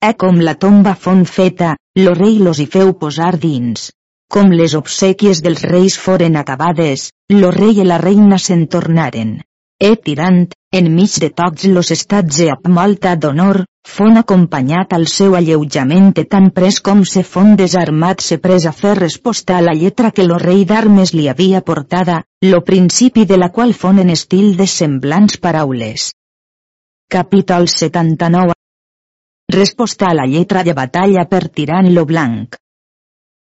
E 0.09 0.11
com 0.21 0.41
la 0.47 0.55
tomba 0.65 0.95
fon 1.05 1.25
feta, 1.25 1.75
lo 2.05 2.13
rei 2.19 2.39
los 2.45 2.61
hi 2.61 2.67
feu 2.75 2.93
posar 3.01 3.35
dins. 3.41 3.89
Com 4.31 4.53
les 4.61 4.77
obsequies 4.79 5.41
dels 5.45 5.65
reis 5.73 5.97
foren 5.99 6.37
acabades, 6.41 7.09
lo 7.41 7.51
rei 7.57 7.81
i 7.83 7.87
la 7.89 7.99
reina 7.99 8.39
se'n 8.39 8.67
tornaren. 8.75 9.39
E 9.81 9.91
tirant, 9.97 10.45
enmig 10.73 11.17
de 11.19 11.31
tots 11.35 11.65
los 11.67 11.91
estats 11.91 12.37
e 12.45 12.47
amb 12.53 12.69
molta 12.71 13.17
d'honor, 13.19 13.65
fon 13.83 14.21
acompanyat 14.21 14.93
al 14.95 15.07
seu 15.11 15.35
alleujament 15.35 16.13
tan 16.31 16.51
pres 16.55 16.79
com 16.81 17.03
se 17.13 17.25
fon 17.27 17.57
desarmat 17.59 18.23
se 18.23 18.39
pres 18.39 18.67
a 18.71 18.73
fer 18.73 18.95
resposta 18.99 19.57
a 19.57 19.65
la 19.67 19.75
lletra 19.75 20.13
que 20.13 20.27
lo 20.29 20.39
rei 20.39 20.65
d'armes 20.65 21.13
li 21.13 21.27
havia 21.29 21.61
portada, 21.61 22.23
lo 22.47 22.63
principi 22.63 23.27
de 23.27 23.37
la 23.37 23.51
qual 23.51 23.75
fon 23.75 23.99
en 23.99 24.11
estil 24.11 24.57
de 24.57 24.67
semblants 24.67 25.39
paraules. 25.39 26.13
Capítol 27.11 27.67
79 27.67 28.55
Resposta 29.51 30.07
a 30.07 30.15
la 30.15 30.27
lletra 30.31 30.63
de 30.63 30.73
batalla 30.73 31.27
per 31.27 31.49
tirant 31.49 31.91
lo 31.93 32.07
blanc. 32.07 32.55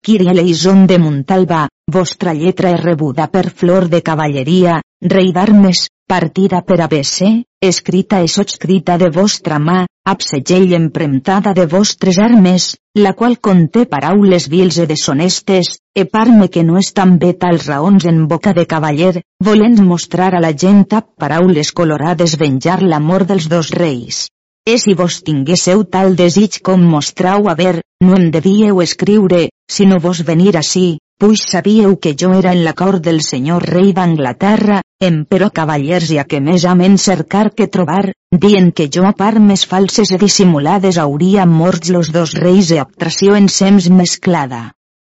Kyrie 0.01 0.31
eleison 0.31 0.87
de 0.87 0.97
Montalba, 0.97 1.67
vostra 1.91 2.31
lletra 2.31 2.71
és 2.71 2.79
rebuda 2.79 3.27
per 3.27 3.49
flor 3.49 3.89
de 3.91 3.99
cavalleria, 3.99 4.79
rei 5.03 5.33
d'armes, 5.35 5.89
partida 6.09 6.63
per 6.65 6.79
ABC, 6.81 7.27
escrita 7.61 8.19
i 8.25 8.29
sotscrita 8.33 8.97
de 8.97 9.11
vostra 9.13 9.59
mà, 9.61 9.83
ab 10.09 10.23
segell 10.25 10.71
empremtada 10.73 11.53
de 11.53 11.67
vostres 11.69 12.17
armes, 12.17 12.65
la 12.97 13.11
qual 13.19 13.35
conté 13.47 13.83
paraules 13.91 14.47
vils 14.49 14.79
e 14.81 14.87
deshonestes, 14.89 15.75
e 15.93 16.05
parme 16.09 16.47
que 16.49 16.63
no 16.65 16.79
estan 16.81 17.19
bé 17.21 17.35
tals 17.43 17.67
raons 17.69 18.07
en 18.09 18.23
boca 18.31 18.55
de 18.57 18.65
cavaller, 18.71 19.21
volent 19.49 19.77
mostrar 19.91 20.31
a 20.33 20.41
la 20.41 20.51
gent 20.63 20.87
ab 20.99 21.11
paraules 21.21 21.71
colorades 21.79 22.37
venjar 22.41 22.79
l'amor 22.81 23.27
dels 23.29 23.45
dos 23.53 23.69
reis. 23.69 24.25
E 24.65 24.79
si 24.81 24.95
vos 24.97 25.21
tinguésseu 25.27 25.85
tal 25.93 26.17
desig 26.17 26.57
com 26.65 26.81
mostrau 26.95 27.51
haver, 27.53 27.83
no 28.01 28.17
em 28.17 28.31
devíeu 28.33 28.81
escriure, 28.81 29.49
sinó 29.69 30.01
vos 30.01 30.25
venir 30.25 30.57
així, 30.57 30.97
puix 31.19 31.41
sabíeu 31.51 31.97
que 31.99 32.13
jo 32.15 32.29
era 32.33 32.53
en 32.55 32.61
la 32.63 32.71
cort 32.73 33.03
del 33.03 33.19
senyor 33.21 33.65
rei 33.67 33.89
d'Anglaterra, 33.95 34.77
emperò 35.03 35.49
cavallers 35.57 36.13
i 36.15 36.19
a 36.21 36.23
que 36.23 36.39
més 36.39 36.63
amen 36.73 36.95
cercar 36.97 37.49
que 37.51 37.67
trobar, 37.67 38.13
dient 38.45 38.71
que 38.77 38.87
jo 38.95 39.03
a 39.09 39.11
part 39.19 39.43
més 39.49 39.65
falses 39.67 40.13
e 40.15 40.19
dissimulades 40.21 40.99
hauria 41.03 41.45
morts 41.45 41.91
los 41.95 42.13
dos 42.15 42.37
reis 42.39 42.71
e 42.71 42.79
abtració 42.79 43.35
en 43.35 43.51
sems 43.51 43.89
mesclada. 43.99 44.61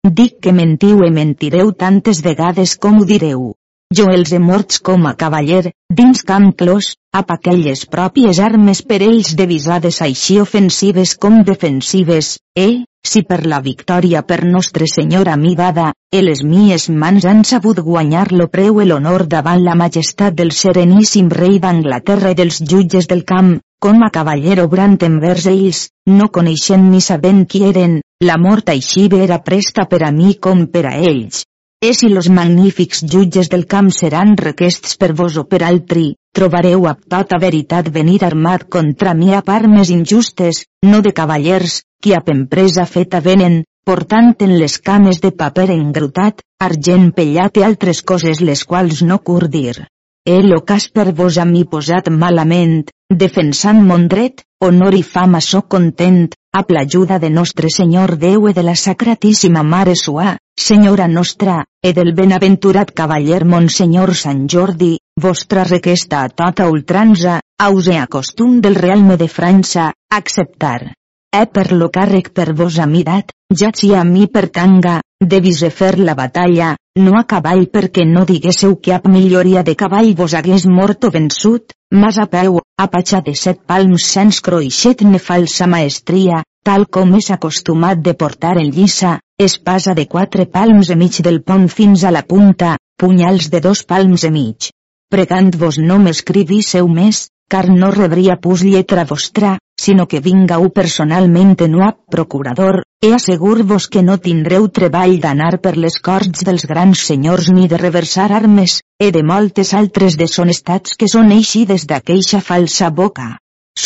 Dic 0.06 0.38
que 0.44 0.54
mentiu 0.54 1.02
e 1.02 1.10
mentireu 1.18 1.74
tantes 1.74 2.22
vegades 2.22 2.78
com 2.78 3.02
ho 3.02 3.10
direu. 3.10 3.52
Jo 3.98 4.08
els 4.14 4.34
he 4.34 4.40
morts 4.40 4.82
com 4.86 5.10
a 5.10 5.18
cavaller, 5.18 5.72
dins 5.90 6.22
camp 6.30 6.52
clos, 6.62 6.94
ap 7.14 7.34
aquelles 7.34 7.86
pròpies 7.90 8.40
armes 8.52 8.86
per 8.86 9.02
ells 9.02 9.34
devisades 9.40 10.02
així 10.06 10.40
ofensives 10.46 11.18
com 11.18 11.42
defensives, 11.42 12.36
eh? 12.54 12.84
Si 13.06 13.22
per 13.28 13.46
la 13.46 13.60
victòria 13.60 14.22
per 14.24 14.46
Nostre 14.48 14.86
Senyor 14.88 15.28
a 15.28 15.36
mi 15.36 15.56
dada, 15.60 15.90
e 16.10 16.22
les 16.24 16.40
mies 16.48 16.86
mans 16.90 17.26
han 17.28 17.44
sabut 17.44 17.82
guanyar 17.84 18.30
lo 18.32 18.48
preu 18.54 18.80
i 18.80 18.86
l'honor 18.88 19.26
davant 19.34 19.60
la 19.66 19.76
majestat 19.76 20.38
del 20.40 20.54
sereníssim 20.56 21.28
rei 21.34 21.60
d'Anglaterra 21.60 22.32
i 22.32 22.38
dels 22.40 22.62
jutges 22.64 23.10
del 23.12 23.26
camp, 23.34 23.58
com 23.84 24.00
a 24.08 24.10
cavaller 24.18 24.62
obrant 24.64 24.96
envers 25.04 25.50
ells, 25.52 25.84
no 26.08 26.32
coneixent 26.32 26.88
ni 26.94 27.04
sabent 27.04 27.44
qui 27.46 27.66
eren, 27.74 28.00
la 28.24 28.40
mort 28.40 28.72
així 28.72 29.10
era 29.20 29.42
presta 29.44 29.84
per 29.92 30.00
a 30.08 30.12
mi 30.16 30.38
com 30.40 30.68
per 30.72 30.86
a 30.88 30.96
ells. 30.96 31.44
E 31.84 31.92
si 31.94 32.08
los 32.08 32.30
magnífics 32.32 33.04
jutges 33.04 33.52
del 33.52 33.68
camp 33.68 33.92
seran 33.92 34.38
requests 34.40 34.96
per 34.96 35.12
vos 35.12 35.36
o 35.36 35.44
per 35.44 35.60
altri, 35.68 36.14
trobareu 36.34 36.88
a 36.90 36.96
tota 37.16 37.38
veritat 37.40 37.90
venir 37.94 38.24
armat 38.26 38.66
contra 38.76 39.14
mi 39.14 39.34
a 39.38 39.42
part 39.42 39.70
més 39.70 39.92
injustes, 39.94 40.66
no 40.84 41.02
de 41.06 41.14
cavallers, 41.14 41.84
qui 42.02 42.14
a 42.18 42.22
empresa 42.34 42.86
feta 42.86 43.22
venen, 43.22 43.64
portant 43.86 44.34
en 44.40 44.58
les 44.60 44.78
cames 44.80 45.22
de 45.22 45.32
paper 45.32 45.70
engrutat, 45.72 46.42
argent 46.60 47.12
pellat 47.16 47.58
i 47.60 47.66
altres 47.68 48.02
coses 48.02 48.42
les 48.42 48.64
quals 48.66 49.04
no 49.04 49.20
cur 49.20 49.48
dir. 49.48 49.86
El 50.26 50.56
cas 50.66 50.88
per 50.88 51.12
vos 51.12 51.38
a 51.38 51.46
mi 51.46 51.66
posat 51.68 52.08
malament, 52.10 52.86
defensant 53.24 53.82
mon 53.84 54.08
dret, 54.08 54.46
honor 54.64 54.96
i 54.96 55.04
fama 55.04 55.42
so 55.42 55.62
content, 55.68 56.30
a 56.56 56.62
l'ajuda 56.70 57.20
de 57.20 57.30
nostre 57.30 57.70
Senyor 57.70 58.16
Déu 58.18 58.48
e 58.48 58.54
de 58.54 58.64
la 58.64 58.76
Sacratíssima 58.76 59.64
Mare 59.64 59.96
Sua, 59.96 60.38
Senyora 60.56 61.08
nostra, 61.08 61.66
e 61.84 61.92
del 61.94 62.14
benaventurat 62.14 62.92
cavaller 62.92 63.44
Monsenyor 63.44 64.16
Sant 64.16 64.48
Jordi, 64.48 64.98
vostra 65.24 65.64
requesta 65.64 66.24
a 66.24 66.30
tota 66.30 66.68
ultranza, 66.70 67.40
ause 67.58 67.98
a 67.98 68.08
costum 68.08 68.60
del 68.62 68.76
realme 68.76 69.16
de 69.18 69.28
França, 69.28 69.94
acceptar. 70.10 70.94
E 71.34 71.46
per 71.48 71.72
lo 71.72 71.90
càrrec 71.90 72.30
per 72.34 72.54
vos 72.54 72.78
amidat, 72.80 73.32
ja 73.50 73.72
si 73.74 73.94
a 73.96 74.04
mi 74.04 74.28
pertanga, 74.28 75.02
devise 75.20 75.70
fer 75.70 75.98
la 75.98 76.14
batalla, 76.14 76.76
no 77.00 77.16
a 77.18 77.24
cavall 77.24 77.66
perquè 77.74 78.06
no 78.06 78.26
diguésseu 78.26 78.76
que 78.76 78.94
ap 78.94 79.08
milloria 79.08 79.64
de 79.64 79.76
cavall 79.76 80.14
vos 80.14 80.34
hagués 80.34 80.68
mort 80.68 81.08
o 81.08 81.10
vençut, 81.10 81.74
mas 81.92 82.20
a 82.20 82.28
peu, 82.28 82.60
a 82.78 82.88
patxa 82.88 83.22
de 83.22 83.34
set 83.34 83.64
palms 83.66 84.06
sens 84.06 84.42
croixet 84.42 85.02
ne 85.08 85.20
falsa 85.20 85.68
maestria, 85.68 86.44
tal 86.64 86.86
com 86.86 87.16
és 87.16 87.32
acostumat 87.32 88.04
de 88.04 88.14
portar 88.14 88.58
en 88.58 88.70
lliça, 88.70 89.20
espasa 89.40 89.96
de 89.98 90.06
quatre 90.06 90.46
palms 90.46 90.92
i 90.92 90.96
mig 90.96 91.18
del 91.22 91.42
pont 91.42 91.68
fins 91.68 92.04
a 92.04 92.12
la 92.12 92.28
punta, 92.28 92.78
punyals 93.00 93.50
de 93.50 93.60
dos 93.60 93.84
palms 93.84 94.28
i 94.30 94.32
mig. 94.32 94.74
Pregant-vos 95.14 95.78
no 95.78 96.00
m'escrivísseu 96.02 96.88
més, 96.90 97.28
car 97.54 97.68
no 97.70 97.92
rebria 97.94 98.34
pus 98.42 98.64
lletra 98.66 99.04
vostra, 99.06 99.52
sinó 99.84 100.08
que 100.10 100.22
vinga-ho 100.26 100.72
personalment 100.74 101.52
en 101.62 101.76
a 101.86 101.92
procurador, 102.16 102.80
e 102.98 103.12
assegur-vos 103.14 103.88
que 103.94 104.02
no 104.02 104.18
tindreu 104.18 104.66
treball 104.80 105.20
d'anar 105.22 105.60
per 105.62 105.76
les 105.78 106.00
corts 106.02 106.42
dels 106.48 106.66
grans 106.66 107.06
senyors 107.12 107.52
ni 107.54 107.68
de 107.68 107.78
reversar 107.78 108.32
armes, 108.40 108.80
e 108.98 109.12
de 109.12 109.22
moltes 109.22 109.76
altres 109.78 110.18
deshonestats 110.18 110.98
que 110.98 111.12
són 111.16 111.30
eixides 111.38 111.86
d'aqueixa 111.86 112.42
falsa 112.42 112.90
boca. 112.90 113.38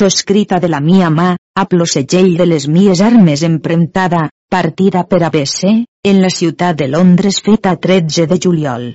escrita 0.08 0.62
de 0.64 0.72
la 0.72 0.80
mia 0.80 1.10
mà, 1.10 1.36
a 1.36 1.66
plosegell 1.66 2.38
de 2.38 2.46
les 2.46 2.70
mies 2.72 3.02
armes 3.02 3.44
empremtada, 3.44 4.30
partida 4.50 5.04
per 5.04 5.26
ABC, 5.28 5.84
en 6.08 6.22
la 6.22 6.32
ciutat 6.32 6.80
de 6.80 6.88
Londres 6.88 7.42
feta 7.44 7.76
13 7.76 8.28
de 8.32 8.40
juliol. 8.40 8.94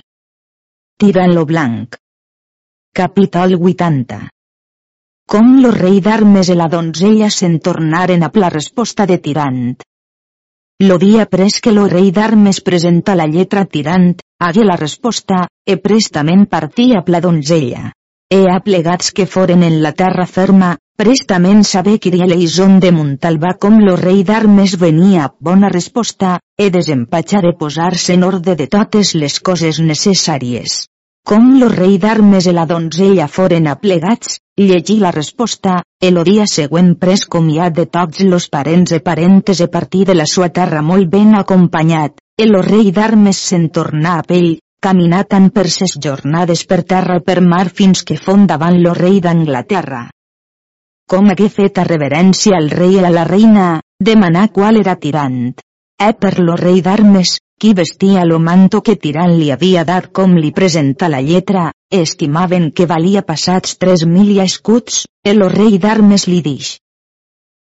Tirant 0.97 1.35
lo 1.35 1.45
blanc. 1.45 2.01
Capítol 2.99 3.55
80 3.57 4.17
Com 5.25 5.47
lo 5.65 5.71
rei 5.73 6.03
d'armes 6.05 6.51
i 6.53 6.57
la 6.61 6.67
donzella 6.75 7.31
se'n 7.33 7.55
tornaren 7.69 8.27
a 8.27 8.29
la 8.43 8.51
resposta 8.53 9.07
de 9.09 9.17
Tirant. 9.17 9.79
Lo 10.85 10.99
dia 10.99 11.25
pres 11.25 11.57
que 11.65 11.73
lo 11.73 11.87
rei 11.89 12.11
d'armes 12.13 12.61
presenta 12.61 13.15
la 13.15 13.25
lletra 13.25 13.65
Tirant, 13.65 14.21
hagué 14.45 14.67
la 14.69 14.77
resposta, 14.77 15.49
e 15.65 15.79
prestament 15.79 16.45
partí 16.45 16.93
a 16.93 17.03
la 17.07 17.23
donzella. 17.25 17.95
E 18.29 18.45
aplegats 18.59 19.11
que 19.11 19.25
foren 19.25 19.63
en 19.63 19.81
la 19.81 19.97
terra 19.97 20.27
ferma, 20.27 20.77
prestament 20.95 21.65
saber 21.65 21.99
que 21.99 22.13
Eleison 22.13 22.79
de 22.79 22.93
Montalbà 22.93 23.57
com 23.57 23.81
lo 23.81 23.97
rei 23.97 24.21
d'armes 24.23 24.77
venia 24.77 25.33
bona 25.41 25.73
resposta, 25.73 26.39
e 26.61 26.69
desempatxar 26.69 27.47
e 27.47 27.57
posar-se 27.57 28.13
en 28.13 28.23
ordre 28.23 28.55
de 28.55 28.69
totes 28.69 29.15
les 29.15 29.41
coses 29.41 29.81
necessàries. 29.81 30.92
Com 31.31 31.53
lo 31.61 31.69
rei 31.73 31.99
d'armes 32.03 32.49
i 32.51 32.55
la 32.57 32.65
donzella 32.71 33.29
foren 33.35 33.69
aplegats, 33.73 34.39
llegí 34.59 34.97
la 35.03 35.13
resposta, 35.17 35.77
el 36.09 36.23
dia 36.29 36.47
següent 36.53 36.95
pres 37.05 37.27
comiat 37.35 37.77
de 37.77 37.87
tots 37.99 38.25
los 38.33 38.49
parents 38.57 38.93
e 38.93 39.01
parentes 39.11 39.61
e 39.61 39.69
partí 39.77 40.05
de 40.05 40.17
la 40.19 40.27
sua 40.27 40.49
terra 40.61 40.83
molt 40.83 41.11
ben 41.13 41.35
acompanyat, 41.43 42.19
el 42.47 42.59
rei 42.71 42.91
d'armes 42.91 43.45
se'n 43.51 43.69
tornà 43.71 44.17
a 44.19 44.27
pell, 44.33 44.57
caminar 44.81 45.23
tant 45.35 45.53
per 45.59 45.69
ses 45.69 45.95
jornades 46.09 46.67
per 46.67 46.83
terra 46.95 47.21
per 47.21 47.39
mar 47.41 47.69
fins 47.69 48.03
que 48.03 48.19
fon 48.19 48.49
davant 48.51 48.83
lo 48.83 48.97
rei 49.05 49.21
d'Anglaterra 49.21 50.09
com 51.13 51.29
hagué 51.29 51.51
fet 51.53 51.77
a 51.77 51.83
reverència 51.85 52.57
al 52.57 52.71
rei 52.73 52.95
i 52.97 53.03
a 53.05 53.11
la 53.13 53.25
reina, 53.29 53.65
demanar 54.01 54.47
qual 54.57 54.79
era 54.81 54.95
tirant. 55.03 55.53
Eh 56.07 56.15
per 56.23 56.39
lo 56.41 56.55
rei 56.57 56.81
d'armes, 56.87 57.35
qui 57.63 57.75
vestia 57.75 58.25
lo 58.25 58.41
manto 58.41 58.81
que 58.83 58.97
tirant 58.99 59.37
li 59.39 59.53
havia 59.55 59.85
dat 59.87 60.09
com 60.19 60.33
li 60.35 60.49
presenta 60.51 61.07
la 61.07 61.21
lletra, 61.23 61.69
estimaven 61.95 62.73
que 62.75 62.89
valia 62.91 63.23
passats 63.23 63.77
tres 63.79 64.03
mil 64.03 64.41
escuts, 64.43 65.05
el 65.23 65.45
rei 65.53 65.79
d'armes 65.79 66.25
li 66.27 66.41
dix. 66.43 66.73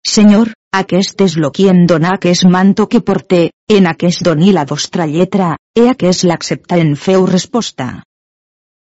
Senyor, 0.08 0.54
aquest 0.72 1.20
és 1.20 1.36
lo 1.36 1.50
qui 1.52 1.68
em 1.68 1.84
dona 1.84 2.14
aquest 2.16 2.48
manto 2.48 2.86
que 2.88 3.02
porté, 3.04 3.42
en 3.68 3.90
aquest 3.90 4.24
doni 4.24 4.54
la 4.56 4.64
vostra 4.64 5.04
lletra, 5.04 5.58
e 5.76 5.84
aquest 5.90 6.24
l'accepta 6.24 6.80
en 6.80 6.96
feu 6.96 7.26
resposta. 7.28 7.90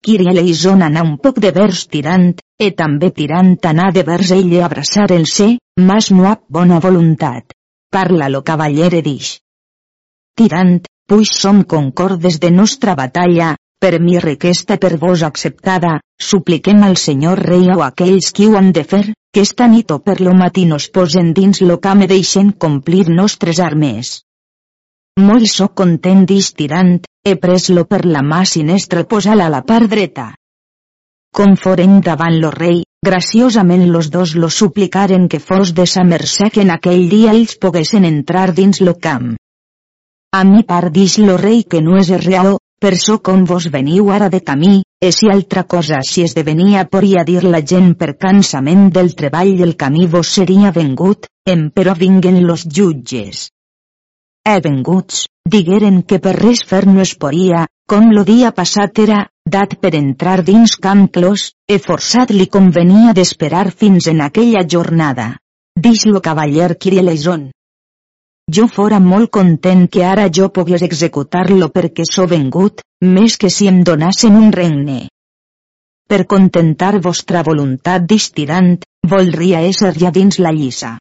Kiri 0.05 0.29
Eleison 0.29 0.85
anà 0.85 1.01
un 1.01 1.17
poc 1.17 1.41
de 1.41 1.49
vers 1.57 1.87
tirant, 1.89 2.35
e 2.61 2.69
també 2.69 3.09
tirant 3.09 3.55
anà 3.65 3.89
de 3.89 4.05
vers 4.05 4.29
ell 4.37 4.53
abraçar 4.61 5.09
el 5.17 5.25
ser, 5.25 5.55
mas 5.79 6.11
no 6.11 6.29
ha 6.29 6.37
bona 6.47 6.77
voluntat. 6.77 7.57
Parla 7.89 8.29
lo 8.29 8.43
cavallere 8.43 9.01
dix. 9.01 9.39
Tirant, 10.39 10.79
puix 11.05 11.29
som 11.39 11.59
concordes 11.71 12.39
de 12.41 12.49
nostra 12.49 12.95
batalla, 12.97 13.51
per 13.83 13.99
mi 14.01 14.15
requesta 14.23 14.79
per 14.81 14.97
vos 14.97 15.21
acceptada, 15.27 15.99
supliquem 16.27 16.79
al 16.87 16.95
senyor 16.97 17.41
rei 17.47 17.67
o 17.69 17.83
aquells 17.85 18.31
qui 18.33 18.47
ho 18.49 18.55
han 18.57 18.71
de 18.73 18.83
fer, 18.93 19.03
que 19.33 19.43
esta 19.45 19.67
nit 19.67 19.91
o 19.93 19.99
per 19.99 20.15
lo 20.25 20.33
matí 20.39 20.63
nos 20.65 20.87
posen 20.95 21.33
dins 21.37 21.61
lo 21.61 21.77
camp 21.83 22.01
deixen 22.09 22.49
complir 22.65 23.03
nostres 23.09 23.59
armes. 23.59 24.23
Molt 25.21 25.45
so 25.51 25.67
content 25.81 26.25
tirant, 26.57 26.95
he 27.23 27.35
pres-lo 27.35 27.85
per 27.85 28.01
la 28.05 28.25
mà 28.25 28.41
sinestra 28.45 29.05
posal 29.05 29.45
a 29.45 29.51
la 29.53 29.61
part 29.61 29.85
dreta. 29.93 30.31
Com 31.29 31.53
foren 31.55 32.01
davant 32.01 32.39
lo 32.41 32.49
rei, 32.49 32.81
graciosament 33.05 33.85
los 33.91 34.09
dos 34.09 34.33
lo 34.33 34.49
suplicaren 34.49 35.29
que 35.29 35.39
fos 35.39 35.75
de 35.77 35.85
sa 35.85 36.03
mercè 36.03 36.49
que 36.49 36.65
en 36.65 36.71
aquell 36.71 37.07
dia 37.09 37.37
ells 37.37 37.57
poguessin 37.61 38.05
entrar 38.05 38.49
dins 38.53 38.81
lo 38.81 38.97
camp. 38.97 39.35
A 40.33 40.43
mi 40.49 40.63
part 40.63 40.93
dix 40.97 41.19
lo 41.21 41.37
rei 41.37 41.63
que 41.63 41.81
no 41.85 41.97
és 42.01 42.09
real, 42.25 42.57
per 42.81 42.93
so 43.05 43.19
com 43.29 43.45
vos 43.53 43.69
veniu 43.77 44.11
ara 44.11 44.29
de 44.33 44.41
camí, 44.51 44.81
e 44.99 45.11
si 45.11 45.29
altra 45.29 45.63
cosa 45.75 46.01
si 46.11 46.27
es 46.27 46.35
devenia 46.35 46.85
poria 46.97 47.23
dir 47.23 47.43
la 47.43 47.63
gent 47.73 47.93
per 47.95 48.13
cansament 48.27 48.89
del 48.99 49.13
treball 49.23 49.55
del 49.63 49.75
camí 49.85 50.07
vos 50.17 50.35
seria 50.41 50.71
vengut, 50.71 51.29
em 51.45 51.67
però 51.69 51.93
vinguen 52.05 52.41
los 52.47 52.65
jutges 52.77 53.49
he 54.45 54.59
venguts, 54.63 55.19
digueren 55.53 56.01
que 56.03 56.19
per 56.23 56.33
res 56.35 56.61
fer 56.69 56.81
no 56.87 56.99
es 57.03 57.13
podia, 57.19 57.61
com 57.87 58.09
lo 58.15 58.23
dia 58.27 58.51
passat 58.57 58.99
era, 59.03 59.19
dat 59.55 59.77
per 59.79 59.93
entrar 59.99 60.41
dins 60.49 60.75
Camp 60.85 61.05
Clos, 61.15 61.45
e 61.67 61.79
forçat 61.85 62.33
li 62.35 62.49
convenia 62.55 63.13
d'esperar 63.15 63.69
fins 63.71 64.09
en 64.11 64.19
aquella 64.27 64.65
jornada. 64.75 65.29
Dix 65.87 66.05
lo 66.11 66.21
cavaller 66.21 66.73
Kirieleison. 66.77 67.51
Jo 68.55 68.67
fora 68.67 68.99
molt 69.01 69.31
content 69.35 69.85
que 69.89 70.03
ara 70.05 70.25
jo 70.37 70.49
pogués 70.55 70.83
executar-lo 70.85 71.69
perquè 71.73 72.03
so 72.05 72.25
vengut, 72.29 72.81
més 73.01 73.37
que 73.41 73.49
si 73.49 73.69
em 73.71 73.79
donassen 73.87 74.35
un 74.39 74.51
regne. 74.51 74.97
Per 76.09 76.25
contentar 76.33 76.99
vostra 77.05 77.41
voluntat 77.47 78.03
distirant, 78.11 78.75
voldria 79.13 79.61
ésser 79.69 79.93
ja 79.97 80.11
dins 80.17 80.37
la 80.45 80.51
lliça. 80.53 80.97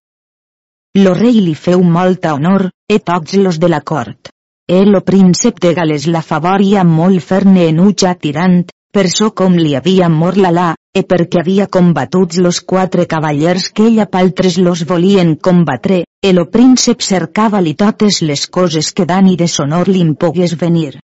Lo 0.99 1.13
rei 1.19 1.41
li 1.41 1.55
feu 1.55 1.83
molta 1.97 2.33
honor, 2.39 2.69
e 2.89 2.99
tots 3.11 3.35
los 3.35 3.59
de 3.59 3.69
la 3.69 3.81
cort. 3.81 4.31
E 4.69 4.85
lo 4.87 5.03
príncep 5.03 5.59
de 5.61 5.75
Gales 5.75 6.07
la 6.07 6.23
favoria 6.23 6.85
molt 6.85 7.21
ferne 7.21 7.67
en 7.69 7.81
uja 7.81 8.15
tirant, 8.15 8.63
per 8.93 9.09
so 9.11 9.33
com 9.43 9.59
li 9.59 9.75
havia 9.75 10.09
mort 10.09 10.41
la 10.41 10.55
la, 10.55 10.71
e 10.95 11.03
perquè 11.03 11.43
havia 11.43 11.67
combatuts 11.67 12.39
los 12.39 12.61
quatre 12.61 13.07
cavallers 13.09 13.69
que 13.73 13.89
ella 13.91 14.07
paltres 14.07 14.59
los 14.59 14.87
volien 14.87 15.35
combatre, 15.37 16.03
e 16.23 16.33
lo 16.33 16.49
príncep 16.55 17.03
cercava 17.03 17.61
li 17.61 17.75
totes 17.75 18.21
les 18.23 18.47
coses 18.47 18.93
que 18.93 19.07
dan 19.11 19.27
i 19.27 19.37
de 19.37 19.49
sonor 19.49 19.89
li 19.89 20.05
pogués 20.15 20.55
venir. 20.59 21.01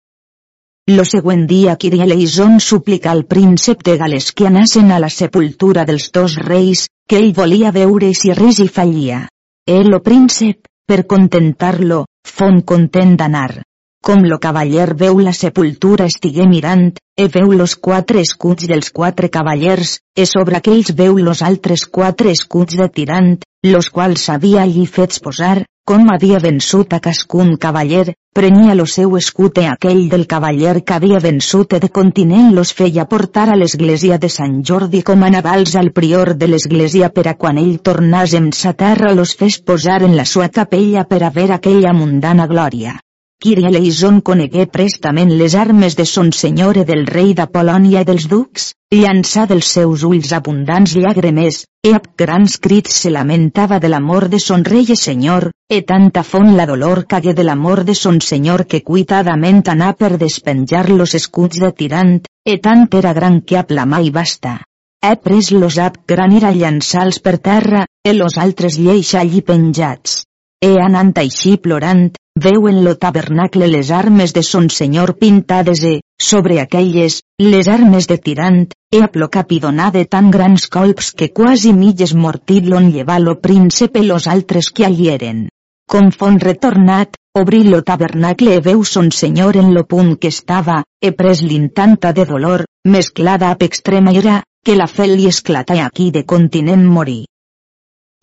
Lo 0.90 1.06
següent 1.06 1.46
dia 1.48 1.76
Kirieleison 1.80 2.58
suplica 2.60 3.12
al 3.12 3.24
príncep 3.26 3.84
de 3.88 3.96
Gales 3.98 4.32
que 4.34 4.48
anassen 4.50 4.92
a 4.92 4.98
la 5.00 5.10
sepultura 5.10 5.86
dels 5.86 6.10
dos 6.12 6.36
reis, 6.36 6.88
que 7.08 7.22
ell 7.22 7.32
volia 7.38 7.72
veure 7.72 8.10
si 8.14 8.34
res 8.34 8.60
hi 8.60 8.68
fallia. 8.68 9.28
El 9.66 9.94
o 9.94 10.02
príncep, 10.04 10.66
per 10.86 11.06
contentar-lo, 11.06 12.04
fon 12.28 12.62
content 12.68 13.16
d'anar. 13.16 13.62
Com 14.04 14.26
lo 14.28 14.36
cavaller 14.44 14.90
veu 15.00 15.20
la 15.24 15.32
sepultura 15.32 16.06
estigué 16.12 16.44
mirant, 16.54 16.90
e 17.16 17.28
veu 17.32 17.54
los 17.60 17.74
quatre 17.88 18.20
escuts 18.20 18.66
dels 18.68 18.90
quatre 18.98 19.30
cavallers, 19.32 19.94
e 20.22 20.26
sobre 20.28 20.58
aquells 20.58 20.90
veu 20.98 21.22
los 21.28 21.42
altres 21.50 21.86
quatre 21.98 22.34
escuts 22.38 22.76
de 22.76 22.88
tirant, 22.98 23.38
los 23.64 23.88
quals 23.90 24.26
havia 24.34 24.66
allí 24.66 24.84
fets 24.98 25.22
posar, 25.24 25.62
com 25.88 26.12
havia 26.12 26.42
vençut 26.44 26.92
a 26.98 27.00
cascun 27.06 27.54
cavaller, 27.56 28.12
prenia 28.36 28.76
lo 28.76 28.88
seu 28.96 29.16
escut 29.22 29.64
e 29.64 29.70
aquell 29.72 30.04
del 30.12 30.28
cavaller 30.28 30.76
que 30.84 30.98
havia 30.98 31.24
vençut 31.24 31.78
e 31.78 31.80
de 31.86 31.92
continent 32.00 32.52
los 32.60 32.76
feia 32.82 33.08
portar 33.16 33.48
a 33.54 33.56
l'església 33.56 34.20
de 34.20 34.34
Sant 34.36 34.60
Jordi 34.68 35.04
com 35.12 35.24
a 35.24 35.32
navals 35.38 35.78
al 35.80 35.94
prior 36.02 36.34
de 36.44 36.52
l'església 36.52 37.14
per 37.16 37.30
a 37.32 37.38
quan 37.40 37.64
ell 37.64 37.80
tornàs 37.80 38.36
en 38.36 38.52
sa 38.52 38.76
terra 38.84 39.16
los 39.16 39.32
fes 39.40 39.62
posar 39.64 40.04
en 40.04 40.20
la 40.20 40.28
sua 40.36 40.52
capella 40.52 41.08
per 41.08 41.24
a 41.24 41.34
ver 41.40 41.54
aquella 41.54 41.96
mundana 42.04 42.52
glòria. 42.52 43.00
Kyrie 43.44 43.68
Eleison 43.68 44.22
conegué 44.24 44.64
prestament 44.72 45.32
les 45.40 45.56
armes 45.62 45.98
de 46.00 46.04
son 46.08 46.30
senyor 46.32 46.78
i 46.80 46.86
del 46.88 47.02
rei 47.10 47.34
d'Apolònia 47.36 48.04
i 48.06 48.08
dels 48.08 48.30
ducs, 48.32 48.70
llançà 48.96 49.44
dels 49.50 49.72
seus 49.76 50.06
ulls 50.08 50.32
abundants 50.38 50.94
llàgrimes, 50.96 51.58
e 51.84 51.92
amb 51.98 52.08
grans 52.24 52.56
crits 52.64 53.02
se 53.04 53.12
lamentava 53.12 53.82
de 53.84 53.92
l'amor 53.92 54.30
de 54.32 54.40
son 54.46 54.64
rei 54.64 54.88
i 54.96 55.00
senyor, 55.04 55.50
e 55.68 55.82
tanta 55.92 56.24
font 56.24 56.56
la 56.56 56.70
dolor 56.72 57.04
cagué 57.16 57.36
de 57.36 57.44
l'amor 57.44 57.84
de 57.84 58.00
son 58.06 58.24
senyor 58.30 58.64
que 58.64 58.80
cuitadament 58.80 59.64
anà 59.76 59.92
per 59.92 60.16
despenjar 60.26 60.88
los 60.96 61.20
escuts 61.22 61.60
de 61.60 61.76
tirant, 61.84 62.18
e 62.48 62.60
tant 62.64 62.88
era 63.04 63.12
gran 63.12 63.42
que 63.42 63.60
aplamà 63.60 64.00
i 64.08 64.20
basta. 64.22 64.62
He 65.04 65.18
pres 65.20 65.52
los 65.52 65.84
ap 65.84 66.06
gran 66.08 66.32
era 66.32 66.56
llançals 66.56 67.20
per 67.20 67.42
terra, 67.52 67.88
e 68.08 68.16
los 68.16 68.40
altres 68.40 68.80
lleix 68.80 69.18
allí 69.20 69.44
penjats. 69.44 70.22
E 70.64 70.70
anant 70.80 71.10
així 71.20 71.58
plorant, 71.64 72.06
veu 72.44 72.70
en 72.70 72.78
lo 72.86 72.94
tabernacle 72.96 73.68
les 73.68 73.90
armes 73.92 74.34
de 74.36 74.44
son 74.50 74.70
senyor 74.72 75.12
pintades 75.20 75.82
e, 75.84 75.98
sobre 76.28 76.62
aquelles, 76.62 77.18
les 77.38 77.68
armes 77.68 78.08
de 78.08 78.18
tirant, 78.18 78.62
e 78.90 79.02
a 79.04 79.90
de 79.92 80.06
tan 80.06 80.32
grans 80.32 80.68
colps 80.70 81.12
que 81.12 81.34
quasi 81.34 81.74
mitges 81.74 82.14
mortidlon 82.14 82.92
llevar 82.94 83.20
lo 83.20 83.42
príncipe 83.42 84.04
los 84.04 84.28
altres 84.28 84.70
que 84.70 84.86
allí 84.86 85.10
eren. 85.10 85.50
Com 85.86 86.12
fon 86.12 86.40
retornat, 86.40 87.18
obrí 87.36 87.66
lo 87.66 87.82
tabernacle 87.84 88.56
e 88.56 88.62
veu 88.62 88.86
son 88.86 89.12
senyor 89.12 89.58
en 89.58 89.74
lo 89.74 89.84
punt 89.86 90.16
que 90.16 90.30
estava, 90.30 90.86
e 91.02 91.12
pres 91.12 91.42
l'intanta 91.42 92.14
de 92.14 92.24
dolor, 92.24 92.64
mesclada 92.86 93.52
ap 93.52 93.64
extrema 93.64 94.14
ira, 94.14 94.44
que 94.64 94.78
la 94.78 94.88
fel 94.88 95.18
li 95.18 95.28
esclata 95.28 95.76
aquí 95.86 96.10
de 96.10 96.24
continent 96.24 96.88
morir. 96.88 97.26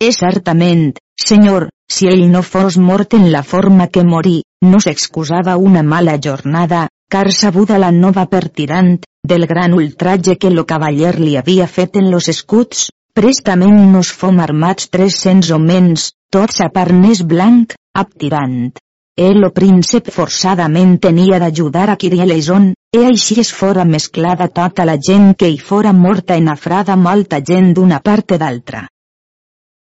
És 0.01 0.17
certament, 0.17 0.97
senyor, 1.21 1.69
si 1.91 2.07
ell 2.07 2.23
no 2.31 2.41
fos 2.41 2.77
mort 2.79 3.13
en 3.17 3.31
la 3.31 3.43
forma 3.43 3.87
que 3.87 4.03
morí, 4.07 4.37
no 4.63 4.79
s'excusava 4.79 5.57
una 5.57 5.83
mala 5.83 6.17
jornada, 6.25 6.87
car 7.11 7.31
sabuda 7.35 7.77
la 7.83 7.91
nova 7.91 8.25
per 8.31 8.47
tirant, 8.49 8.93
del 9.31 9.45
gran 9.45 9.73
ultratge 9.73 10.37
que 10.37 10.51
lo 10.55 10.63
cavaller 10.65 11.19
li 11.19 11.35
havia 11.37 11.67
fet 11.67 11.97
en 12.01 12.09
los 12.11 12.29
escuts, 12.31 12.87
prestament 13.13 13.81
nos 13.95 14.11
fom 14.21 14.39
armats 14.39 14.87
tres-cents 14.93 15.51
homens, 15.51 16.11
tots 16.31 16.61
a 16.63 16.69
parnès 16.77 17.25
blanc, 17.33 17.75
ap 17.93 18.15
tirant. 18.23 18.71
El 19.19 19.43
o 19.43 19.51
príncep 19.51 20.07
forçadament 20.15 20.95
tenia 21.03 21.41
d'ajudar 21.43 21.89
a 21.91 21.97
Kirieleison, 21.99 22.71
e 22.95 23.03
així 23.09 23.41
es 23.43 23.51
fora 23.51 23.83
mesclada 23.83 24.47
tota 24.47 24.87
la 24.87 24.95
gent 25.09 25.33
que 25.35 25.51
hi 25.51 25.59
fora 25.59 25.91
morta 25.91 26.39
en 26.39 26.47
afrada 26.55 26.95
molta 26.95 27.41
gent 27.51 27.73
d'una 27.75 27.99
part 27.99 28.37
d'altra. 28.39 28.85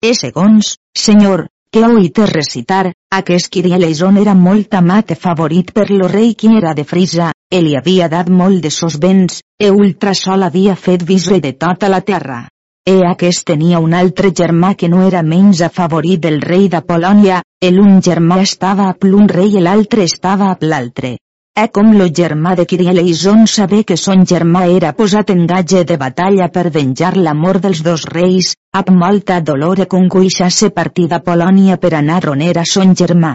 E 0.01 0.15
segons, 0.17 0.73
senyor, 1.05 1.45
que 1.71 1.83
oïte 1.85 2.25
recitar, 2.25 2.91
aquest 3.13 3.49
Kirieleison 3.53 4.17
era 4.17 4.33
molt 4.33 4.73
amat 4.73 5.13
favorit 5.25 5.69
per 5.71 5.89
lo 5.91 6.07
rei 6.09 6.33
qui 6.33 6.49
era 6.57 6.73
de 6.73 6.83
Frisa, 6.83 7.29
e 7.51 7.61
li 7.61 7.75
havia 7.77 8.07
dat 8.09 8.29
molt 8.29 8.63
de 8.63 8.71
sos 8.73 8.97
béns, 8.97 9.43
e 9.61 9.69
ultrasol 9.69 10.47
havia 10.47 10.75
fet 10.75 11.05
visre 11.05 11.39
de 11.39 11.53
tota 11.53 11.89
la 11.93 12.01
terra. 12.01 12.47
E 12.89 12.97
aquest 13.05 13.45
tenia 13.45 13.79
un 13.85 13.93
altre 13.93 14.31
germà 14.33 14.73
que 14.73 14.89
no 14.89 15.03
era 15.05 15.21
menys 15.21 15.61
afavorit 15.61 16.23
del 16.25 16.41
rei 16.41 16.69
de 16.73 16.81
Polònia, 16.81 17.43
el 17.61 17.79
un 17.79 18.01
germà 18.01 18.41
estava 18.41 18.89
a 18.89 18.95
plun 18.97 19.29
rei 19.29 19.57
i 19.59 19.61
l'altre 19.61 20.09
estava 20.09 20.49
a 20.49 20.57
l'altre. 20.61 21.17
E 21.59 21.65
com 21.75 21.89
lo 21.99 22.05
germà 22.17 22.53
de 22.55 22.63
Kirieleison 22.71 23.41
sabé 23.53 23.79
que 23.87 23.97
son 23.99 24.21
germà 24.31 24.61
era 24.71 24.93
posat 24.99 25.33
en 25.33 25.41
gatge 25.49 25.81
de 25.89 25.97
batalla 25.99 26.47
per 26.55 26.69
venjar 26.77 27.09
l'amor 27.17 27.59
dels 27.65 27.81
dos 27.87 28.05
reis, 28.13 28.53
amb 28.81 28.93
molta 29.01 29.41
dolor 29.49 29.81
e 29.83 29.89
conguixa 29.93 30.47
se 30.59 30.69
partida 30.77 31.19
Polònia 31.27 31.75
per 31.83 31.91
anar 31.99 32.21
on 32.31 32.45
era 32.47 32.63
son 32.63 32.95
germà. 33.03 33.33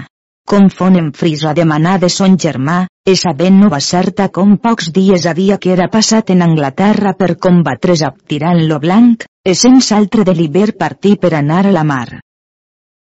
Com 0.48 0.72
fon 0.72 0.96
en 1.02 1.12
frisa 1.12 1.52
demanar 1.52 1.98
de 2.00 2.08
son 2.16 2.40
germà, 2.48 2.80
e 3.04 3.12
sabent 3.26 3.60
no 3.60 3.68
va 3.76 3.84
certa 3.90 4.30
com 4.32 4.56
pocs 4.56 4.88
dies 4.96 5.28
havia 5.28 5.60
que 5.60 5.76
era 5.76 5.92
passat 5.92 6.32
en 6.32 6.48
Anglaterra 6.48 7.12
per 7.20 7.34
combatre's 7.36 8.08
a 8.08 8.14
tirant 8.32 8.64
lo 8.70 8.80
blanc, 8.80 9.28
e 9.44 9.54
sense 9.54 9.92
altre 9.92 10.24
deliber 10.24 10.70
partir 10.78 11.18
per 11.18 11.34
anar 11.44 11.66
a 11.66 11.76
la 11.76 11.84
mar. 11.84 12.23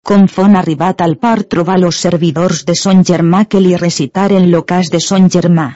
Com 0.06 0.26
fon 0.28 0.56
arribat 0.56 1.02
al 1.04 1.16
port 1.22 1.48
trobar 1.54 1.78
los 1.78 1.96
servidors 2.04 2.64
de 2.64 2.74
son 2.74 3.04
germà 3.04 3.44
que 3.44 3.60
li 3.60 3.76
recitaren 3.76 4.50
lo 4.50 4.64
cas 4.64 4.90
de 4.90 5.00
son 5.00 5.28
germà. 5.30 5.66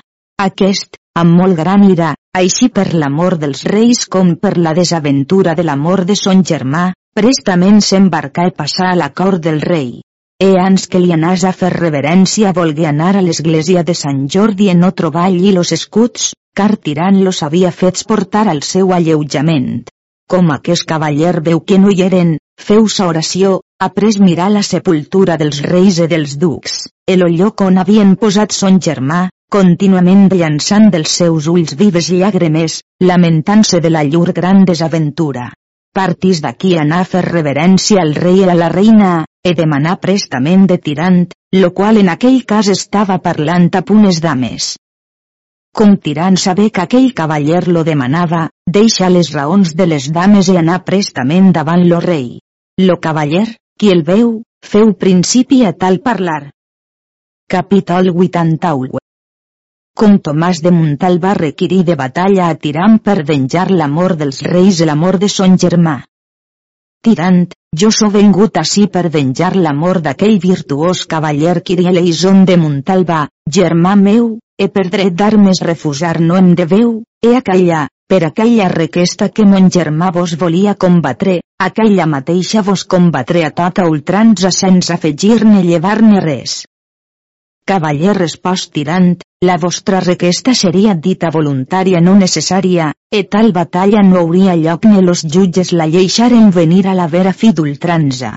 Aquest, 0.44 0.96
amb 1.14 1.36
molt 1.40 1.56
gran 1.60 1.84
ira, 1.86 2.14
així 2.34 2.68
per 2.76 2.88
l'amor 2.94 3.36
dels 3.38 3.62
reis 3.70 4.06
com 4.10 4.34
per 4.36 4.56
la 4.58 4.72
desaventura 4.74 5.54
de 5.54 5.62
l'amor 5.68 6.04
de 6.08 6.16
son 6.18 6.42
germà, 6.42 6.88
prestament 7.14 7.78
s'embarcà 7.80 8.48
i 8.50 8.54
passà 8.56 8.90
a 8.90 8.98
la 8.98 9.12
cort 9.20 9.44
del 9.44 9.60
rei. 9.62 10.00
E 10.42 10.48
ans 10.58 10.88
que 10.90 10.98
li 10.98 11.12
anàs 11.14 11.44
a 11.46 11.52
fer 11.54 11.70
reverència 11.74 12.50
volgué 12.56 12.88
anar 12.90 13.12
a 13.14 13.22
l'església 13.22 13.84
de 13.86 13.94
Sant 13.94 14.24
Jordi 14.34 14.66
en 14.72 14.80
no 14.82 14.90
trobar 14.90 15.28
allí 15.28 15.52
los 15.52 15.70
escuts, 15.76 16.32
car 16.58 16.74
tirant 16.76 17.20
los 17.22 17.42
havia 17.46 17.70
fets 17.70 18.02
portar 18.10 18.48
al 18.48 18.64
seu 18.66 18.90
alleujament. 18.96 19.84
Com 20.26 20.50
aquest 20.50 20.88
cavaller 20.90 21.36
veu 21.46 21.60
que 21.60 21.78
no 21.78 21.94
hi 21.94 22.02
eren, 22.02 22.34
feu 22.58 22.88
sa 22.88 23.06
oració, 23.12 23.60
après 23.82 24.18
mirar 24.20 24.50
la 24.50 24.62
sepultura 24.62 25.36
dels 25.36 25.60
reis 25.62 25.98
i 25.98 26.06
dels 26.08 26.36
ducs, 26.38 26.76
el 27.10 27.24
lloc 27.36 27.60
on 27.66 27.78
havien 27.82 28.14
posat 28.16 28.52
son 28.52 28.78
germà, 28.80 29.28
contínuament 29.50 30.28
llançant 30.32 30.88
dels 30.94 31.16
seus 31.20 31.48
ulls 31.52 31.74
vives 31.76 32.08
llàgrimes, 32.10 32.80
lamentant-se 33.00 33.80
de 33.80 33.90
la 33.90 34.04
llur 34.04 34.32
gran 34.32 34.64
desaventura. 34.64 35.50
Partís 35.94 36.40
d'aquí 36.42 36.76
anar 36.78 37.02
a 37.04 37.08
fer 37.10 37.22
reverència 37.26 38.00
al 38.02 38.14
rei 38.14 38.40
i 38.42 38.48
a 38.50 38.54
la 38.58 38.70
reina, 38.72 39.10
e 39.44 39.52
demanar 39.54 39.98
prestament 40.00 40.64
de 40.70 40.78
tirant, 40.78 41.20
lo 41.54 41.70
qual 41.76 42.00
en 42.00 42.08
aquell 42.08 42.40
cas 42.50 42.70
estava 42.72 43.18
parlant 43.26 43.68
a 43.74 43.82
punes 43.82 44.20
dames. 44.24 44.74
Com 45.74 45.96
tirant 45.98 46.38
saber 46.38 46.70
que 46.70 46.82
aquell 46.82 47.12
cavaller 47.12 47.66
lo 47.68 47.84
demanava, 47.84 48.48
deixa 48.66 49.10
les 49.10 49.30
raons 49.34 49.74
de 49.74 49.86
les 49.90 50.08
dames 50.10 50.48
i 50.48 50.56
anar 50.56 50.80
prestament 50.88 51.52
davant 51.52 51.84
lo 51.90 52.00
rei. 52.00 52.38
Lo 52.80 52.98
cavaller, 52.98 53.46
qui 53.78 53.90
el 53.90 54.02
veu, 54.06 54.28
feu 54.62 54.92
principi 54.94 55.64
a 55.66 55.72
tal 55.72 55.98
parlar. 56.00 56.50
Capítol 57.50 58.10
81 58.14 59.00
Com 59.98 60.14
Tomàs 60.26 60.60
de 60.62 60.70
Montal 60.74 61.18
va 61.24 61.32
requirir 61.38 61.82
de 61.88 61.96
batalla 61.98 62.46
a 62.48 62.54
Tirant 62.66 63.00
per 63.08 63.16
venjar 63.30 63.66
l'amor 63.70 64.14
dels 64.20 64.40
reis 64.46 64.80
i 64.80 64.88
l'amor 64.88 65.18
de 65.24 65.28
son 65.36 65.58
germà. 65.64 65.96
Tirant, 67.04 67.42
jo 67.82 67.90
so 67.90 68.08
vengut 68.14 68.62
ací 68.62 68.86
per 68.86 69.08
venjar 69.16 69.52
l'amor 69.56 70.00
d'aquell 70.06 70.38
virtuós 70.46 71.04
cavaller 71.10 71.60
Kirieleison 71.66 72.44
de 72.48 72.56
Montalba, 72.56 73.26
germà 73.58 73.96
meu, 74.00 74.36
e 74.56 74.68
per 74.68 74.88
dret 74.88 75.14
d'armes 75.18 75.60
refusar 75.62 76.20
no 76.20 76.36
em 76.36 76.54
deveu, 76.54 77.02
e 77.22 77.34
aquella, 77.36 77.88
per 78.06 78.22
aquella 78.24 78.68
requesta 78.68 79.30
que 79.30 79.46
mon 79.48 79.70
germà 79.70 80.10
vos 80.14 80.36
volia 80.38 80.74
combatre, 80.74 81.40
aquella 81.58 82.06
mateixa 82.06 82.62
vos 82.62 82.84
combatre 82.84 83.44
a 83.44 83.50
tota 83.50 83.88
ultranza 83.88 84.50
sense 84.50 84.92
afegir-ne 84.92 85.62
llevar-ne 85.64 86.20
res. 86.20 86.62
Cavaller 87.66 88.14
respost 88.18 88.74
tirant, 88.76 89.14
la 89.44 89.56
vostra 89.56 90.00
requesta 90.00 90.52
seria 90.54 90.94
dita 90.94 91.30
voluntària 91.32 92.00
no 92.00 92.14
necessària, 92.14 92.92
e 93.10 93.22
tal 93.24 93.52
batalla 93.56 94.02
no 94.04 94.20
hauria 94.20 94.54
lloc 94.56 94.84
ni 94.84 95.00
los 95.02 95.24
jutges 95.24 95.72
la 95.72 95.86
lleixaren 95.86 96.50
venir 96.50 96.86
a 96.86 96.94
la 96.94 97.08
vera 97.08 97.32
fi 97.32 97.52
d'ultranza. 97.52 98.34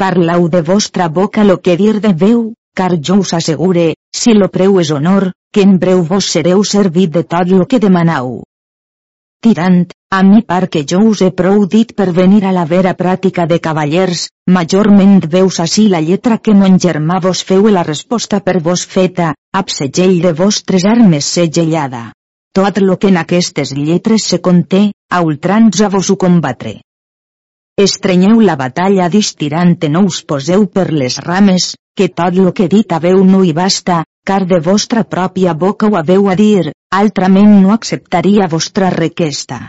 Parlau 0.00 0.48
de 0.48 0.62
vostra 0.62 1.08
boca 1.08 1.44
lo 1.44 1.60
que 1.60 1.76
dir 1.76 2.00
de 2.00 2.14
veu, 2.24 2.54
car 2.74 2.96
jo 2.96 3.20
us 3.20 3.34
assegure, 3.36 3.92
si 4.16 4.32
lo 4.32 4.48
preu 4.48 4.80
és 4.80 4.90
honor, 4.96 5.30
que 5.52 5.62
en 5.66 5.78
breu 5.82 6.04
vos 6.06 6.26
sereu 6.34 6.62
servit 6.64 7.10
de 7.16 7.24
tot 7.24 7.50
lo 7.50 7.66
que 7.66 7.80
demanau. 7.82 8.42
Tirant, 9.40 9.88
a 10.12 10.22
mi 10.22 10.42
par 10.42 10.68
que 10.68 10.82
jo 10.84 10.98
us 11.10 11.22
he 11.24 11.30
prou 11.32 11.64
dit 11.74 11.94
per 11.96 12.10
venir 12.12 12.42
a 12.44 12.52
la 12.52 12.66
vera 12.72 12.92
pràctica 12.98 13.46
de 13.48 13.56
cavallers, 13.66 14.26
majorment 14.56 15.22
veus 15.34 15.60
així 15.64 15.86
la 15.88 16.02
lletra 16.04 16.36
que 16.38 16.54
mon 16.54 16.76
germà 16.84 17.20
vos 17.24 17.40
feu 17.50 17.70
la 17.76 17.84
resposta 17.88 18.40
per 18.48 18.58
vos 18.66 18.84
feta, 18.94 19.32
ab 19.60 19.72
segell 19.72 20.20
de 20.26 20.34
vostres 20.42 20.84
armes 20.84 21.32
segellada. 21.38 22.02
Tot 22.52 22.82
lo 22.84 22.98
que 22.98 23.08
en 23.08 23.16
aquestes 23.16 23.72
lletres 23.72 24.28
se 24.28 24.40
conté, 24.40 24.82
a 25.08 25.22
ultranza 25.22 25.88
vos 25.88 26.10
ho 26.10 26.18
combatre. 26.26 26.80
Estrenyeu 27.80 28.40
la 28.44 28.58
batalla 28.60 29.08
distirant 29.08 29.78
no 29.88 30.04
us 30.04 30.20
poseu 30.22 30.66
per 30.66 30.90
les 30.92 31.16
rames, 31.24 31.76
que 31.96 32.08
tot 32.08 32.36
lo 32.36 32.52
que 32.52 32.68
dit 32.68 32.92
haveu 32.92 33.24
no 33.24 33.40
hi 33.44 33.54
basta, 33.56 34.02
car 34.24 34.46
de 34.46 34.60
vostra 34.60 35.02
pròpia 35.04 35.54
boca 35.54 35.88
ho 35.88 35.96
haveu 35.98 36.28
a 36.30 36.34
dir, 36.38 36.72
altrament 36.90 37.60
no 37.62 37.72
acceptaria 37.72 38.46
vostra 38.48 38.90
requesta. 38.90 39.68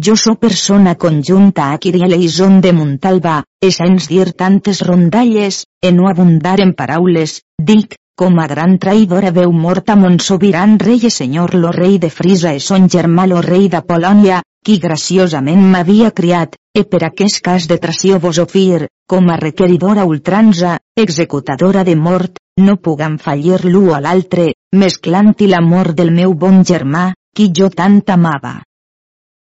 Jo 0.00 0.16
so 0.16 0.34
persona 0.34 0.94
conjunta 0.96 1.70
a 1.70 1.78
Kirieleison 1.78 2.60
de 2.60 2.72
Montalba, 2.72 3.42
e 3.60 3.70
sens 3.70 4.08
dir 4.08 4.32
tantes 4.32 4.80
rondalles, 4.80 5.66
e 5.80 5.92
no 5.92 6.08
abundar 6.08 6.60
en 6.64 6.72
paraules, 6.74 7.42
dic, 7.58 7.94
com 8.16 8.40
a 8.40 8.46
gran 8.46 8.78
traïdora 8.78 9.30
veu 9.30 9.52
morta 9.52 9.96
mon 9.96 10.18
sobiran 10.18 10.78
rei 10.78 11.04
i 11.08 11.10
senyor 11.10 11.54
lo 11.54 11.70
rei 11.76 11.98
de 11.98 12.10
Frisa 12.10 12.52
e 12.56 12.60
son 12.60 12.88
germà 12.88 13.26
lo 13.26 13.40
rei 13.42 13.68
de 13.68 13.82
Polònia, 13.82 14.42
qui 14.64 14.78
graciosament 14.78 15.62
m'havia 15.72 16.10
criat, 16.14 16.54
e 16.72 16.84
per 16.84 17.02
aquest 17.04 17.40
cas 17.44 17.66
de 17.68 17.78
tració 17.82 18.18
vos 18.22 18.38
ofir, 18.38 18.86
com 19.10 19.28
a 19.30 19.36
requeridora 19.40 20.04
ultranza, 20.08 20.78
executadora 20.96 21.82
de 21.84 21.96
mort, 21.96 22.38
no 22.60 22.76
pugam 22.76 23.18
fallir 23.18 23.58
l'u 23.64 23.90
a 23.94 23.98
l'altre, 24.00 24.52
mesclant-hi 24.76 25.48
l'amor 25.50 25.92
del 25.98 26.12
meu 26.12 26.34
bon 26.34 26.62
germà, 26.64 27.10
qui 27.34 27.50
jo 27.58 27.68
tant 27.68 28.00
amava. 28.14 28.54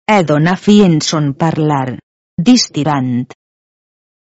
He 0.07 0.23
donar 0.25 0.57
fi 0.59 0.81
en 0.87 1.01
son 1.01 1.35
parlar. 1.35 1.99
Distirant. 2.41 3.29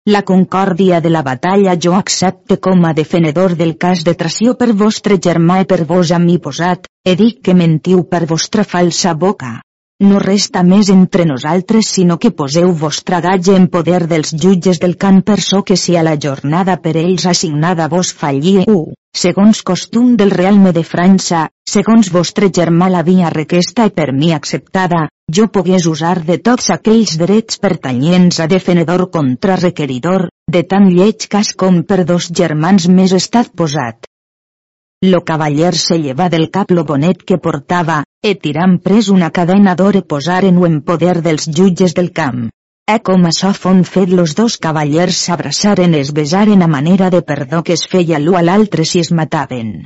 La 0.07 0.23
concòrdia 0.23 1.01
de 1.03 1.11
la 1.11 1.23
batalla 1.27 1.75
jo 1.83 1.93
accepte 1.99 2.61
com 2.63 2.85
a 2.87 2.93
defenedor 2.95 3.57
del 3.59 3.77
cas 3.77 4.05
de 4.07 4.15
tració 4.15 4.55
per 4.55 4.73
vostre 4.73 5.19
germà 5.19 5.61
i 5.65 5.67
per 5.67 5.83
vos 5.85 6.13
a 6.15 6.21
mi 6.23 6.39
posat, 6.39 6.87
e 7.05 7.17
dic 7.19 7.43
que 7.43 7.55
mentiu 7.55 8.05
per 8.07 8.25
vostra 8.31 8.63
falsa 8.63 9.15
boca. 9.15 9.66
No 10.05 10.19
resta 10.21 10.61
més 10.61 10.91
entre 10.93 11.25
nosaltres 11.25 11.89
sinó 11.95 12.19
que 12.21 12.31
poseu 12.39 12.73
vostra 12.81 13.23
gatge 13.25 13.55
en 13.57 13.65
poder 13.73 14.03
dels 14.11 14.35
jutges 14.43 14.77
del 14.83 14.99
camp 15.01 15.23
per 15.25 15.39
so 15.41 15.63
que 15.65 15.77
si 15.81 15.95
a 15.97 16.03
la 16.05 16.19
jornada 16.25 16.75
per 16.85 16.93
ells 17.01 17.25
assignada 17.31 17.87
vos 17.89 18.11
fallie 18.13 18.67
u, 18.69 18.93
segons 19.17 19.63
costum 19.71 20.11
del 20.21 20.35
realme 20.35 20.75
de 20.77 20.83
França, 20.85 21.47
segons 21.65 22.11
vostre 22.13 22.51
germà 22.59 22.91
la 22.93 23.01
via 23.07 23.31
requesta 23.33 23.87
i 23.89 23.95
per 23.97 24.13
mi 24.13 24.35
acceptada, 24.37 25.07
jo 25.33 25.49
pogués 25.49 25.87
usar 25.89 26.19
de 26.27 26.37
tots 26.51 26.69
aquells 26.75 27.17
drets 27.23 27.57
pertanyents 27.57 28.43
a 28.45 28.51
defenedor 28.53 29.09
contra 29.11 29.57
requeridor, 29.57 30.29
de 30.47 30.63
tan 30.75 30.91
lleig 30.93 31.25
cas 31.33 31.55
com 31.57 31.81
per 31.89 32.05
dos 32.05 32.29
germans 32.29 32.91
més 32.93 33.17
estat 33.17 33.49
posat. 33.57 34.06
Lo 35.05 35.25
cavaller 35.25 35.75
se 35.77 35.99
lleva 35.99 36.31
del 36.31 36.51
cap 36.51 36.71
lo 36.71 36.85
bonet 36.85 37.23
que 37.23 37.37
portava, 37.37 38.03
e 38.25 38.35
tirant 38.35 38.79
pres 38.81 39.11
una 39.13 39.29
cadena 39.31 39.75
d'or 39.77 39.99
e 40.01 40.03
posaren-ho 40.03 40.65
en 40.65 40.81
poder 40.81 41.21
dels 41.21 41.51
jutges 41.53 41.93
del 41.95 42.13
camp. 42.17 42.47
E 42.89 42.97
com 43.05 43.27
açò 43.29 43.53
fon 43.53 43.83
fet 43.85 44.09
los 44.09 44.35
dos 44.39 44.57
cavallers 44.57 45.19
s'abraçaren 45.27 45.95
es 45.99 46.15
besaren 46.17 46.63
a 46.63 46.69
manera 46.71 47.11
de 47.11 47.21
perdó 47.21 47.63
que 47.63 47.75
es 47.75 47.85
feia 47.93 48.19
l'u 48.19 48.39
a 48.39 48.43
l'altre 48.43 48.87
si 48.87 49.03
es 49.05 49.13
mataven. 49.13 49.85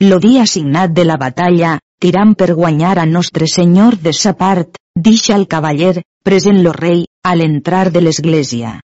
Lo 0.00 0.20
dia 0.20 0.42
assignat 0.42 0.94
de 0.94 1.04
la 1.04 1.16
batalla, 1.16 1.78
tirant 1.98 2.34
per 2.38 2.54
guanyar 2.54 2.98
a 3.00 3.06
Nostre 3.06 3.48
Senyor 3.48 3.98
de 3.98 4.12
sa 4.12 4.34
part, 4.38 4.78
deixa 4.94 5.34
el 5.34 5.48
cavaller, 5.48 6.02
present 6.22 6.62
lo 6.62 6.72
rei, 6.72 7.06
a 7.24 7.34
l'entrar 7.34 7.90
de 7.90 8.04
l'església. 8.04 8.78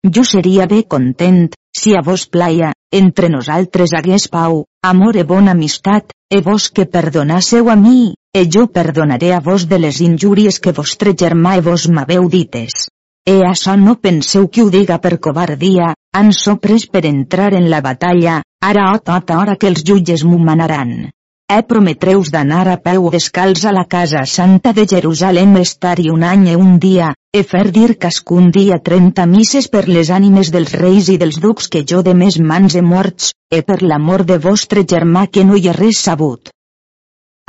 Jo 0.00 0.24
seria 0.24 0.64
bé 0.66 0.86
content, 0.88 1.50
si 1.76 1.92
a 1.92 2.00
vos 2.00 2.24
plaia, 2.26 2.72
entre 2.90 3.28
nosaltres 3.28 3.92
hagués 3.96 4.26
pau, 4.28 4.64
amor 4.82 5.16
e 5.16 5.24
bona 5.24 5.52
amistat, 5.52 6.12
e 6.30 6.40
vos 6.40 6.70
que 6.70 6.86
perdonasseu 6.86 7.70
a 7.70 7.76
mi, 7.76 8.14
e 8.34 8.46
jo 8.46 8.66
perdonaré 8.66 9.32
a 9.34 9.40
vos 9.40 9.68
de 9.68 9.78
les 9.78 10.00
injúries 10.00 10.58
que 10.58 10.72
vostre 10.72 11.14
germà 11.14 11.56
e 11.58 11.64
vos 11.66 11.88
m'haveu 11.88 12.28
dites. 12.28 12.88
E 13.26 13.42
això 13.46 13.76
no 13.76 14.00
penseu 14.00 14.48
que 14.48 14.62
ho 14.62 14.70
diga 14.70 14.98
per 14.98 15.18
covardia, 15.20 15.94
han 16.16 16.32
sopres 16.32 16.86
per 16.86 17.04
entrar 17.06 17.52
en 17.54 17.70
la 17.70 17.80
batalla, 17.80 18.42
ara 18.60 18.90
o 18.94 18.98
tota 18.98 19.38
hora 19.38 19.56
que 19.56 19.68
els 19.70 19.84
jutges 19.86 20.24
m'ho 20.24 20.38
manaran. 20.38 21.10
E 21.50 21.62
prometreus 21.66 22.28
d'anar 22.30 22.68
a 22.70 22.76
peu 22.78 23.08
descalç 23.10 23.64
a 23.66 23.70
la 23.74 23.82
casa 23.92 24.20
santa 24.32 24.70
de 24.72 24.84
Jerusalem 24.92 25.56
estar-hi 25.58 26.06
un 26.16 26.22
any 26.22 26.44
e 26.52 26.54
un 26.54 26.76
dia, 26.84 27.08
e 27.38 27.40
fer 27.52 27.64
dir 27.74 27.96
cascun 28.04 28.52
dia 28.54 28.78
trenta 28.88 29.24
misses 29.26 29.66
per 29.72 29.82
les 29.88 30.12
ànimes 30.18 30.52
dels 30.54 30.76
reis 30.82 31.08
i 31.10 31.16
dels 31.18 31.40
ducs 31.42 31.66
que 31.72 31.82
jo 31.92 32.04
de 32.06 32.14
més 32.20 32.38
mans 32.52 32.76
he 32.78 32.84
morts, 32.92 33.32
e 33.50 33.64
per 33.66 33.80
l'amor 33.82 34.22
de 34.28 34.38
vostre 34.38 34.86
germà 34.94 35.24
que 35.26 35.42
no 35.48 35.58
hi 35.58 35.66
ha 35.66 35.74
res 35.74 36.04
sabut. 36.06 36.54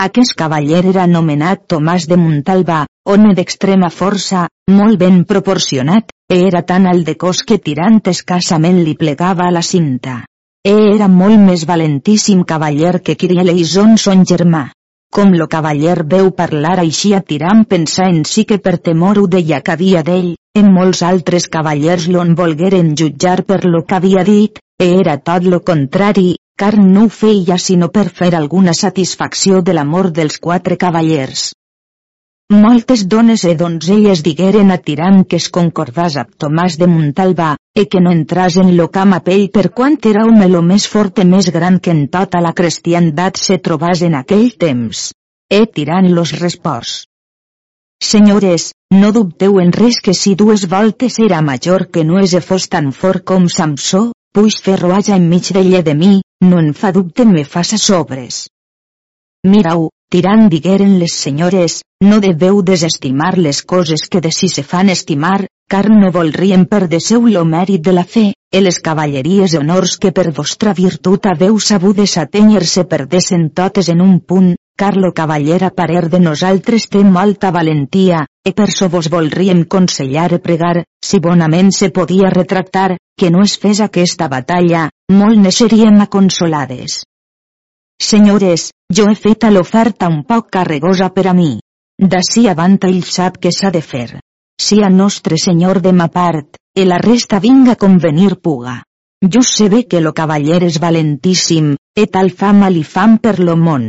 Aquest 0.08 0.34
cavaller 0.34 0.82
era 0.96 1.06
anomenat 1.06 1.68
Tomàs 1.70 2.10
de 2.10 2.18
Montalbà, 2.18 2.80
home 3.06 3.36
d'extrema 3.38 3.94
força, 3.94 4.48
molt 4.80 4.98
ben 4.98 5.22
proporcionat, 5.30 6.10
e 6.26 6.42
era 6.50 6.66
tan 6.66 6.90
alt 6.90 7.06
de 7.06 7.20
cos 7.22 7.46
que 7.46 7.62
tirant 7.62 8.02
escassament 8.16 8.82
li 8.82 8.98
plegava 8.98 9.54
la 9.54 9.62
cinta. 9.62 10.24
E 10.70 10.72
era 10.94 11.08
molt 11.10 11.40
més 11.42 11.64
valentíssim 11.66 12.42
cavaller 12.50 13.00
que 13.06 13.16
Kirieleison 13.22 13.96
son 14.02 14.20
germà. 14.32 14.68
Com 15.16 15.32
lo 15.34 15.48
cavaller 15.54 15.96
veu 16.12 16.28
parlar 16.42 16.76
així 16.82 17.16
a 17.18 17.22
tirant 17.32 17.64
pensar 17.72 18.10
en 18.12 18.20
si 18.32 18.44
que 18.52 18.60
per 18.68 18.76
temor 18.78 19.18
ho 19.18 19.24
deia 19.36 19.60
que 19.66 19.74
havia 19.74 20.04
d'ell, 20.10 20.28
en 20.62 20.70
molts 20.76 21.02
altres 21.08 21.48
cavallers 21.56 22.06
l'on 22.14 22.36
volgueren 22.42 22.94
jutjar 23.02 23.42
per 23.48 23.64
lo 23.66 23.82
que 23.88 23.98
havia 23.98 24.24
dit, 24.28 24.62
e 24.78 24.92
era 25.00 25.18
tot 25.18 25.50
lo 25.50 25.62
contrari, 25.72 26.36
car 26.56 26.78
no 26.78 27.08
ho 27.08 27.10
feia 27.10 27.58
sinó 27.58 27.90
per 27.90 28.06
fer 28.22 28.30
alguna 28.38 28.78
satisfacció 28.78 29.64
de 29.66 29.74
l'amor 29.74 30.12
dels 30.12 30.38
quatre 30.38 30.78
cavallers. 30.78 31.48
Moltes 32.54 33.08
dones 33.08 33.48
e 33.50 33.56
donzelles 33.56 34.22
digueren 34.22 34.70
a 34.70 34.78
Tirant 34.78 35.24
que 35.26 35.42
es 35.42 35.50
concordàs 35.50 36.22
amb 36.22 36.38
Tomàs 36.38 36.78
de 36.78 36.88
Montalbà, 36.94 37.56
e 37.74 37.88
que 37.88 38.02
no 38.04 38.12
entras 38.12 38.58
en 38.58 38.76
lo 38.76 38.90
camp 38.92 39.14
a 39.16 39.22
pell 39.24 39.48
per 39.56 39.72
quant 39.72 39.98
era 40.12 40.26
home 40.28 40.48
lo 40.52 40.62
més 40.62 40.88
fort 40.94 41.22
i 41.24 41.26
més 41.26 41.48
gran 41.56 41.80
que 41.80 41.94
en 41.96 42.08
tota 42.12 42.42
la 42.44 42.52
cristiandat 42.58 43.40
se 43.40 43.58
trobàs 43.64 44.04
en 44.08 44.18
aquell 44.20 44.52
temps. 44.60 45.12
E 45.50 45.66
Tirant 45.68 46.08
los 46.12 46.32
respòs. 46.40 47.06
Senyores, 48.02 48.72
no 48.92 49.12
dubteu 49.16 49.60
en 49.62 49.72
res 49.72 50.00
que 50.04 50.14
si 50.18 50.34
dues 50.36 50.66
voltes 50.68 51.20
era 51.20 51.42
major 51.42 51.88
que 51.94 52.04
no 52.04 52.20
és 52.20 52.34
e 52.34 52.42
fos 52.42 52.68
tan 52.68 52.92
fort 52.92 53.24
com 53.24 53.48
Samsó, 53.48 54.12
puix 54.34 54.58
fer 54.66 54.80
roaja 54.80 55.16
enmig 55.20 55.52
d'ella 55.54 55.84
de 55.86 55.94
mi, 55.96 56.14
no 56.42 56.60
en 56.60 56.74
fa 56.74 56.92
dubte 56.92 57.26
me 57.26 57.44
faça 57.46 57.78
sobres. 57.78 58.48
Mirau, 59.48 59.90
tirant 60.12 60.50
digueren 60.50 60.98
les 61.00 61.14
senyores, 61.26 61.82
no 62.02 62.20
deveu 62.24 62.62
desestimar 62.66 63.38
les 63.38 63.62
coses 63.62 64.08
que 64.10 64.22
de 64.22 64.32
si 64.32 64.50
se 64.50 64.64
fan 64.64 64.90
estimar, 64.90 65.46
car 65.72 65.88
no 65.90 66.12
volrien 66.12 66.66
perdeseu 66.68 67.30
lo 67.32 67.46
mèrit 67.48 67.80
de 67.80 67.94
la 67.96 68.04
fe, 68.04 68.34
e 68.52 68.60
les 68.60 68.80
cavalleries 68.84 69.54
honors 69.56 69.94
que 70.04 70.10
per 70.12 70.34
vostra 70.36 70.74
virtut 70.76 71.28
haveu 71.32 71.60
sabudes 71.64 72.18
atènyer-se 72.20 72.84
perdesen 72.92 73.46
totes 73.56 73.88
en 73.94 74.02
un 74.04 74.18
punt, 74.20 74.50
car 74.76 74.98
lo 74.98 75.14
cavaller 75.14 75.62
a 75.64 75.70
parer 75.78 76.10
de 76.12 76.20
nosaltres 76.20 76.90
té 76.92 77.04
molta 77.08 77.52
valentia, 77.56 78.26
e 78.44 78.52
per 78.58 78.68
so 78.76 78.90
vos 78.90 79.08
volríem 79.14 79.62
consellar 79.64 80.34
e 80.36 80.40
pregar, 80.44 80.84
si 81.00 81.20
bonament 81.24 81.72
se 81.72 81.88
podia 81.90 82.34
retractar, 82.34 82.98
que 83.16 83.30
no 83.32 83.44
es 83.48 83.54
fes 83.62 83.80
aquesta 83.86 84.28
batalla, 84.28 84.90
molt 85.12 85.40
ne 85.40 85.54
seríem 85.56 86.02
aconsolades. 86.04 87.06
Senyores, 88.02 88.72
jo 88.92 89.08
he 89.08 89.16
fet 89.16 89.48
l'oferta 89.48 90.12
un 90.12 90.26
poc 90.28 90.52
carregosa 90.52 91.14
per 91.16 91.30
a 91.32 91.34
mi. 91.38 91.54
D'ací 92.02 92.50
avant 92.50 92.76
ell 92.90 93.04
sap 93.08 93.40
què 93.40 93.54
s'ha 93.56 93.72
de 93.72 93.84
fer. 93.94 94.20
Si 94.64 94.78
a 94.86 94.90
nostre 94.90 95.38
senyor 95.42 95.82
de 95.82 95.92
ma 96.00 96.08
part, 96.08 96.58
e 96.80 96.84
la 96.86 97.00
resta 97.02 97.40
vinga 97.40 97.76
convenir 97.84 98.36
puga. 98.46 98.76
Jo 99.34 99.42
sé 99.42 99.70
bé 99.74 99.82
que 99.90 100.02
lo 100.06 100.12
cavaller 100.20 100.62
és 100.68 100.78
valentíssim, 100.84 101.74
e 102.02 102.06
tal 102.14 102.30
fama 102.42 102.70
li 102.70 102.84
fam 102.94 103.18
per 103.24 103.40
lo 103.40 103.56
món. 103.66 103.88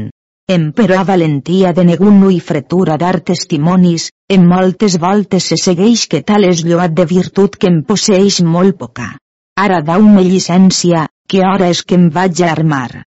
Em 0.55 0.65
però 0.79 0.97
a 1.01 1.05
valentia 1.11 1.75
de 1.77 1.85
neguno 1.91 2.33
i 2.33 2.41
fretura 2.41 2.97
dar 3.05 3.21
testimonis, 3.21 4.09
en 4.29 4.49
moltes 4.55 4.97
voltes 5.05 5.53
se 5.53 5.61
segueix 5.61 6.09
que 6.09 6.25
tal 6.33 6.49
és 6.49 6.65
lloat 6.65 6.97
de 6.97 7.07
virtut 7.15 7.61
que 7.61 7.69
em 7.75 7.83
posseix 7.93 8.41
molt 8.57 8.81
poca. 8.81 9.13
Ara 9.61 9.85
dau-me 9.93 10.25
llicència, 10.25 11.07
que 11.29 11.45
hora 11.53 11.69
és 11.69 11.85
que 11.85 12.01
em 12.01 12.09
vaig 12.17 12.43
a 12.43 12.53
armar. 12.57 13.05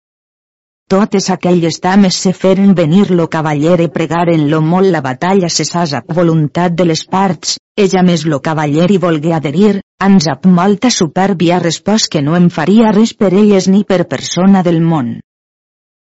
Totes 0.89 1.27
aquelles 1.29 1.75
dames 1.81 2.15
se 2.17 2.31
feren 2.33 2.71
venir 2.73 3.11
lo 3.11 3.27
cavaller 3.29 3.75
e 3.83 3.89
pregaren 3.93 4.47
lo 4.49 4.59
molt 4.65 4.89
la 4.89 5.01
batalla 5.05 5.49
cessàs 5.55 5.91
a 5.93 5.99
voluntat 6.17 6.73
de 6.79 6.87
les 6.89 7.03
parts, 7.05 7.59
ella 7.77 8.01
més 8.07 8.23
lo 8.25 8.39
cavaller 8.47 8.87
i 8.89 8.97
volgué 9.03 9.35
adherir, 9.37 9.75
ans 10.01 10.25
ap 10.33 10.47
molta 10.59 10.89
supèrbia 10.89 11.59
respòs 11.61 12.07
que 12.09 12.23
no 12.25 12.33
em 12.39 12.47
faria 12.55 12.89
res 12.95 13.13
per 13.13 13.29
elles 13.43 13.67
ni 13.69 13.83
per 13.91 14.07
persona 14.15 14.63
del 14.65 14.81
món. 14.81 15.19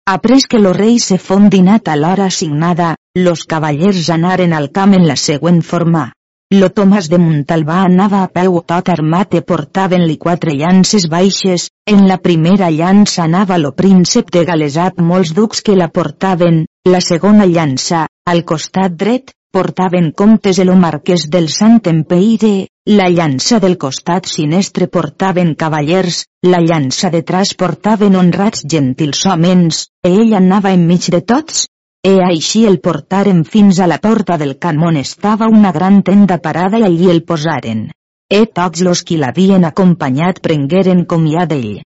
Après 0.07 0.47
que 0.47 0.63
lo 0.63 0.71
rei 0.71 0.95
se 1.07 1.19
fon 1.19 1.49
dinat 1.49 1.91
a 1.91 1.97
l'hora 1.99 2.30
assignada, 2.32 2.95
los 3.27 3.43
cavallers 3.43 4.07
anaren 4.15 4.55
al 4.55 4.71
camp 4.71 4.95
en 4.95 5.05
la 5.11 5.19
següent 5.19 5.59
forma. 5.61 6.05
Lo 6.52 6.72
Tomàs 6.74 7.08
de 7.12 7.18
Montalbà 7.22 7.76
anava 7.86 8.20
a 8.26 8.28
peu 8.36 8.56
tot 8.70 8.88
armat 8.89 9.36
e 9.38 9.41
portaven-li 9.50 10.16
quatre 10.24 10.56
llances 10.58 11.06
baixes, 11.12 11.68
en 11.86 12.08
la 12.10 12.18
primera 12.24 12.72
llança 12.74 13.22
anava 13.28 13.60
lo 13.62 13.70
príncep 13.82 14.32
de 14.34 14.41
Galesat 14.47 14.97
molts 15.12 15.36
ducs 15.38 15.62
que 15.62 15.76
la 15.78 15.91
portaven, 15.93 16.64
la 16.89 17.04
segona 17.06 17.45
llança, 17.45 18.08
al 18.26 18.41
costat 18.50 18.97
dret, 18.97 19.36
portaven 19.54 20.10
comtes 20.24 20.58
el 20.66 20.74
marquès 20.74 21.30
del 21.30 21.54
Sant 21.54 21.86
Empeire, 21.93 22.66
la 22.97 23.12
llança 23.14 23.62
del 23.62 23.78
costat 23.78 24.26
sinestre 24.26 24.89
portaven 24.89 25.54
cavallers, 25.54 26.24
la 26.41 26.66
llança 26.66 27.14
de 27.14 27.22
tras 27.22 27.54
portaven 27.54 28.18
honrats 28.18 28.66
gentils 28.66 29.22
homens, 29.30 29.86
e 30.02 30.18
ell 30.18 30.34
anava 30.41 30.74
enmig 30.74 31.12
de 31.14 31.22
tots, 31.22 31.68
E 32.08 32.14
així 32.24 32.62
el 32.68 32.78
portaren 32.80 33.41
fins 33.43 33.80
a 33.84 33.86
la 33.91 33.97
porta 34.00 34.38
del 34.39 34.54
camp 34.66 34.86
on 34.89 34.97
estava 35.00 35.50
una 35.52 35.74
gran 35.76 35.97
tenda 36.10 36.38
parada 36.45 36.80
i 36.80 36.86
allí 36.88 37.10
el 37.12 37.26
posaren. 37.32 37.89
E 38.32 38.45
tots 38.60 38.84
los 38.88 39.02
qui 39.04 39.18
l'havien 39.20 39.68
acompanyat 39.68 40.39
prengueren 40.45 41.04
comià 41.14 41.43
d'ell. 41.50 41.82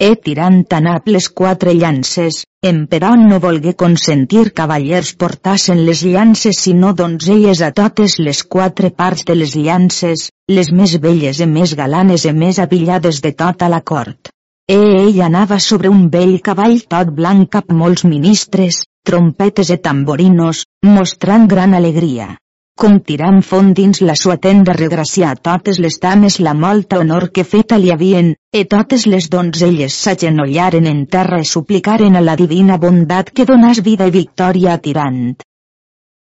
E 0.00 0.08
tirant 0.24 0.62
tanap 0.64 1.10
les 1.12 1.28
quatre 1.28 1.74
llances, 1.76 2.38
emperò 2.64 3.10
no 3.20 3.42
volgué 3.44 3.74
consentir 3.82 4.46
cavallers 4.56 5.12
portassen 5.22 5.84
les 5.84 6.00
llances 6.00 6.62
sinó 6.64 6.94
donzelles 6.96 7.60
a 7.60 7.72
totes 7.76 8.16
les 8.18 8.40
quatre 8.56 8.88
parts 9.02 9.26
de 9.28 9.36
les 9.36 9.52
llances, 9.54 10.30
les 10.48 10.72
més 10.72 10.96
belles 10.96 11.44
i 11.44 11.50
més 11.50 11.76
galanes 11.76 12.24
i 12.24 12.32
més 12.32 12.58
avillades 12.64 13.20
de 13.20 13.34
tota 13.44 13.68
la 13.68 13.82
cort. 13.92 14.32
E 14.70 14.80
ell 15.02 15.20
anava 15.26 15.60
sobre 15.60 15.92
un 15.92 16.08
vell 16.08 16.38
cavall 16.40 16.80
tot 16.88 17.12
blanc 17.20 17.50
cap 17.58 17.68
molts 17.82 18.06
ministres, 18.08 18.80
trompetes 19.04 19.70
e 19.70 19.78
tamborinos, 19.78 20.66
mostrant 20.82 21.48
gran 21.48 21.74
alegria. 21.74 22.36
Com 22.80 22.94
tirant 23.04 23.42
font 23.44 23.74
dins 23.76 23.98
la 24.00 24.14
sua 24.16 24.38
tenda 24.44 24.72
regraciar 24.72 25.30
a 25.34 25.38
totes 25.48 25.78
les 25.84 25.98
dames 26.00 26.38
la 26.40 26.54
molta 26.54 27.00
honor 27.02 27.28
que 27.34 27.44
feta 27.44 27.76
li 27.76 27.90
havien, 27.92 28.30
e 28.58 28.62
totes 28.64 29.04
les 29.12 29.28
donzelles 29.34 29.96
s'agenollaren 30.04 30.86
en 30.86 31.02
terra 31.06 31.40
e 31.42 31.48
suplicaren 31.50 32.16
a 32.16 32.22
la 32.24 32.36
divina 32.40 32.78
bondat 32.84 33.32
que 33.34 33.44
donàs 33.50 33.82
vida 33.88 34.06
i 34.08 34.14
victòria 34.14 34.72
a 34.74 34.82
tirant. 34.86 35.34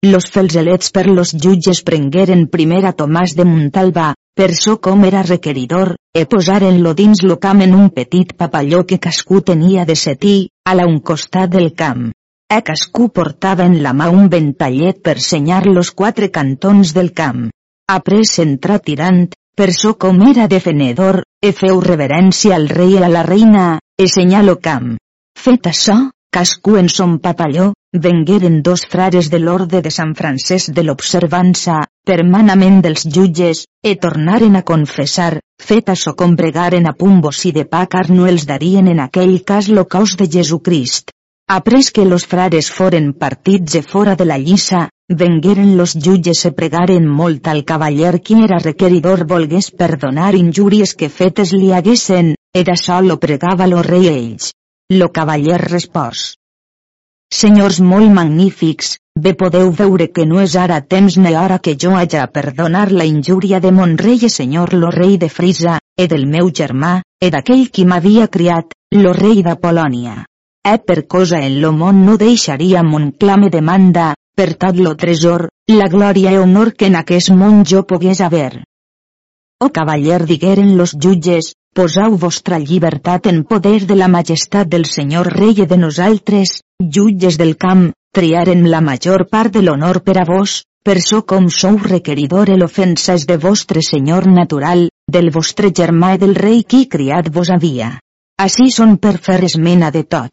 Los 0.04 0.28
felzelets 0.36 0.92
per 0.92 1.06
los 1.08 1.32
jutges 1.32 1.80
prengueren 1.88 2.50
primer 2.52 2.82
a 2.90 2.92
Tomàs 2.92 3.38
de 3.38 3.46
Montalbà, 3.48 4.10
per 4.36 4.50
so 4.60 4.80
com 4.84 5.06
era 5.08 5.22
requeridor, 5.24 5.94
e 6.12 6.26
posaren-lo 6.26 6.92
dins 6.98 7.24
lo 7.24 7.38
camp 7.40 7.62
en 7.64 7.78
un 7.78 7.88
petit 8.02 8.34
papalló 8.36 8.84
que 8.84 9.00
cascú 9.00 9.40
tenia 9.52 9.86
de 9.86 9.96
setí, 9.96 10.36
a 10.66 10.76
la 10.76 10.90
un 10.92 11.00
costat 11.00 11.56
del 11.56 11.72
camp. 11.72 12.12
E 12.54 12.58
cascú 12.62 13.08
portava 13.18 13.66
en 13.66 13.80
la 13.84 13.92
mà 13.98 14.08
un 14.14 14.28
ventallet 14.32 14.98
per 15.06 15.14
senyar 15.28 15.64
los 15.66 15.90
quatre 16.00 16.28
cantons 16.36 16.92
del 16.94 17.08
camp. 17.20 17.48
Après 17.94 18.34
entrà 18.44 18.76
tirant, 18.90 19.24
per 19.58 19.72
so 19.74 19.94
com 20.04 20.20
era 20.32 20.46
defenedor, 20.52 21.24
e 21.42 21.50
feu 21.60 21.80
reverència 21.86 22.54
al 22.60 22.68
rei 22.70 22.94
i 23.00 23.00
a 23.08 23.10
la 23.14 23.24
reina, 23.26 23.64
e 23.98 24.06
senyalo 24.16 24.60
camp. 24.68 24.92
Fet 25.46 25.70
això, 25.72 25.96
cascú 26.38 26.76
en 26.82 26.92
son 26.98 27.16
papalló, 27.24 27.72
vengueren 28.06 28.62
dos 28.68 28.86
frares 28.92 29.32
de 29.34 29.40
l'orde 29.42 29.82
de 29.88 29.94
Sant 29.98 30.14
Francesc 30.22 30.76
de 30.78 30.86
l'Observança, 30.86 31.80
per 32.06 32.20
manament 32.36 32.84
dels 32.86 33.08
jutges, 33.18 33.64
e 33.82 33.96
tornaren 34.06 34.62
a 34.62 34.64
confessar, 34.74 35.40
fet 35.72 35.90
açò 35.96 36.14
combregaren 36.22 36.86
a 36.86 36.94
pumbos 36.94 37.42
i 37.50 37.56
de 37.58 37.66
pa 37.66 37.88
car 37.98 38.06
no 38.14 38.30
els 38.30 38.46
darien 38.46 38.94
en 38.94 39.02
aquell 39.10 39.40
cas 39.42 39.74
lo 39.74 39.88
caos 39.98 40.14
de 40.22 40.30
Jesucrist. 40.38 41.10
Après 41.48 41.92
que 41.94 42.06
los 42.06 42.26
frares 42.26 42.72
foren 42.72 43.14
partits 43.14 43.76
e 43.76 43.82
fora 43.82 44.16
de 44.16 44.26
la 44.26 44.38
lliça, 44.38 44.90
vengueren 45.10 45.76
los 45.78 45.94
jutges 45.94 46.46
e 46.46 46.52
pregaren 46.52 47.06
molt 47.06 47.48
al 47.48 47.64
cavaller 47.64 48.22
qui 48.22 48.40
era 48.44 48.58
requeridor 48.64 49.26
volgués 49.28 49.70
perdonar 49.72 50.34
injúries 50.36 50.96
que 50.96 51.10
fetes 51.10 51.52
li 51.52 51.74
haguessen, 51.74 52.36
era 52.54 52.76
sol 52.76 53.08
lo 53.08 53.20
pregava 53.20 53.68
lo 53.68 53.82
rei 53.82 54.08
ells. 54.08 54.54
lo 54.90 55.12
cavaller 55.12 55.60
respòs. 55.62 56.36
Senyors 57.34 57.80
molt 57.82 58.12
magnífics, 58.14 58.98
bé 59.20 59.34
podeu 59.34 59.72
veure 59.72 60.10
que 60.16 60.26
no 60.26 60.42
és 60.42 60.56
ara 60.56 60.82
temps 60.82 61.18
ni 61.18 61.36
hora 61.36 61.58
que 61.60 61.76
jo 61.84 61.96
haja 61.98 62.28
perdonar 62.28 62.92
la 62.92 63.06
injúria 63.06 63.60
de 63.60 63.72
mon 63.72 63.98
rei 63.98 64.20
i 64.28 64.30
senyor 64.30 64.74
lo 64.74 64.92
rei 64.92 65.18
de 65.18 65.30
Frisa, 65.30 65.80
e 65.98 66.08
del 66.08 66.28
meu 66.28 66.52
germà, 66.52 67.02
e 67.20 67.32
d'aquell 67.32 67.70
qui 67.72 67.86
m'havia 67.86 68.28
criat, 68.28 68.78
lo 68.92 69.14
rei 69.14 69.42
de 69.42 69.56
Polònia. 69.56 70.26
E 70.66 70.78
per 70.80 71.08
cosa 71.08 71.42
en 71.44 71.58
lo 71.62 71.74
món 71.76 72.06
no 72.08 72.14
deixaria 72.18 72.84
mon 72.88 73.10
clame 73.12 73.50
demanda, 73.52 74.14
per 74.34 74.54
tot 74.56 74.78
lo 74.80 74.94
tresor, 74.96 75.50
la 75.68 75.90
glòria 75.92 76.32
e 76.32 76.38
honor 76.40 76.72
que 76.78 76.88
en 76.88 76.96
aquest 76.96 77.34
món 77.36 77.66
jo 77.68 77.82
pogués 77.90 78.22
haver. 78.22 78.64
O 79.60 79.68
cavaller 79.76 80.22
digueren 80.26 80.78
los 80.78 80.94
jutges, 80.96 81.50
posau 81.76 82.16
vostra 82.22 82.60
llibertat 82.60 83.28
en 83.28 83.44
poder 83.44 83.82
de 83.90 83.98
la 84.00 84.08
majestat 84.08 84.70
del 84.72 84.86
senyor 84.86 85.28
rei 85.36 85.54
de 85.54 85.78
nosaltres, 85.78 86.62
jutges 86.80 87.38
del 87.38 87.58
camp, 87.58 87.92
triaren 88.16 88.64
la 88.72 88.80
major 88.80 89.28
part 89.28 89.52
de 89.52 89.66
l'honor 89.66 90.00
per 90.08 90.18
a 90.22 90.26
vos, 90.32 90.64
per 90.84 91.02
so 91.02 91.22
com 91.28 91.50
sou 91.50 91.76
requeridor 91.78 92.54
el 92.56 92.64
ofensa 92.64 93.20
és 93.20 93.28
de 93.28 93.38
vostre 93.38 93.84
senyor 93.84 94.32
natural, 94.32 94.88
del 95.12 95.30
vostre 95.30 95.76
germà 95.76 96.16
i 96.16 96.24
del 96.24 96.36
rei 96.36 96.64
qui 96.64 96.86
criat 96.88 97.28
vos 97.36 97.52
havia. 97.52 97.98
Així 98.40 98.72
són 98.72 98.98
per 98.98 99.18
fer 99.20 99.44
esmena 99.44 99.92
de 99.92 100.08
tot. 100.08 100.32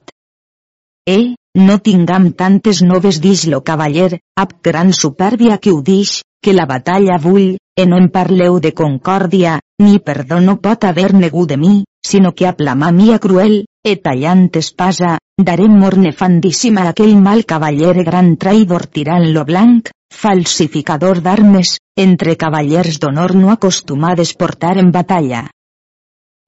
Eh, 1.09 1.35
no 1.57 1.79
tingam 1.79 2.33
tantes 2.33 2.83
noves 2.83 3.21
dix 3.21 3.47
lo 3.53 3.63
cavaller, 3.65 4.21
ab 4.37 4.53
gran 4.63 4.93
supèrbia 4.93 5.59
que 5.59 5.73
ho 5.73 5.81
dix, 5.83 6.23
que 6.43 6.53
la 6.53 6.67
batalla 6.67 7.17
vull, 7.19 7.57
e 7.77 7.87
no 7.87 7.99
em 7.99 8.09
parleu 8.13 8.61
de 8.61 8.73
concòrdia, 8.77 9.59
ni 9.81 9.99
perdó 9.99 10.41
no 10.41 10.59
pot 10.61 10.85
haver 10.85 11.15
negu 11.15 11.47
de 11.47 11.57
mi, 11.57 11.85
sinó 12.07 12.33
que 12.33 12.47
a 12.47 12.55
la 12.59 12.75
mà 12.75 12.93
mia 12.93 13.19
cruel, 13.19 13.65
e 13.83 13.97
tallant 13.97 14.49
espasa, 14.61 15.17
darem 15.39 15.79
mort 15.83 15.99
nefandíssima 15.99 16.85
a 16.85 16.93
aquell 16.95 17.17
mal 17.17 17.45
cavaller 17.45 18.05
gran 18.05 18.37
traïdor 18.37 18.87
tirant 18.87 19.27
lo 19.33 19.45
blanc, 19.45 19.91
falsificador 20.13 21.23
d'armes, 21.25 21.79
entre 21.97 22.37
cavallers 22.37 23.01
d'honor 23.01 23.35
no 23.35 23.51
acostumades 23.51 24.35
portar 24.35 24.77
en 24.79 24.93
batalla. 24.93 25.49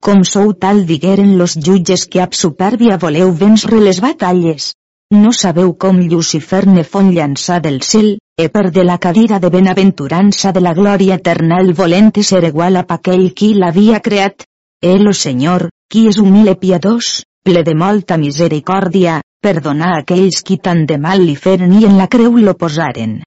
Com 0.03 0.25
sou 0.27 0.49
tal 0.63 0.85
digueren 0.85 1.37
los 1.39 1.53
jutges 1.55 2.01
que 2.11 2.19
ab 2.19 2.33
supèrbia 2.35 2.97
voleu 2.99 3.29
vèncer 3.31 3.77
les 3.79 4.01
batalles, 4.03 4.73
no 5.13 5.31
sabeu 5.31 5.69
com 5.79 6.01
Lucifer 6.11 6.65
ne 6.67 6.83
fon 6.83 7.11
llançar 7.15 7.61
del 7.61 7.79
cel, 7.87 8.17
e 8.35 8.49
per 8.49 8.71
de 8.75 8.83
la 8.83 8.97
cadira 8.97 9.39
de 9.39 9.49
benaventurança 9.53 10.51
de 10.51 10.59
la 10.65 10.73
glòria 10.73 11.15
eterna 11.21 11.61
el 11.61 11.71
volent 11.73 12.11
ser 12.29 12.43
igual 12.49 12.75
a 12.75 12.83
aquell 12.97 13.29
qui 13.33 13.53
l'havia 13.53 14.01
creat. 14.01 14.43
El 14.81 15.07
o 15.07 15.13
Senyor, 15.13 15.69
qui 15.87 16.07
és 16.11 16.17
humil 16.19 16.51
i 16.51 16.55
piadós, 16.59 17.23
ple 17.45 17.63
de 17.63 17.73
molta 17.73 18.17
misericòrdia, 18.17 19.21
perdonar 19.39 19.93
aquells 20.01 20.43
qui 20.43 20.57
tant 20.57 20.83
de 20.85 20.97
mal 20.97 21.23
li 21.23 21.35
feren 21.35 21.79
i 21.79 21.85
en 21.85 21.95
la 21.95 22.09
creu 22.11 22.35
lo 22.35 22.57
posaren. 22.59 23.21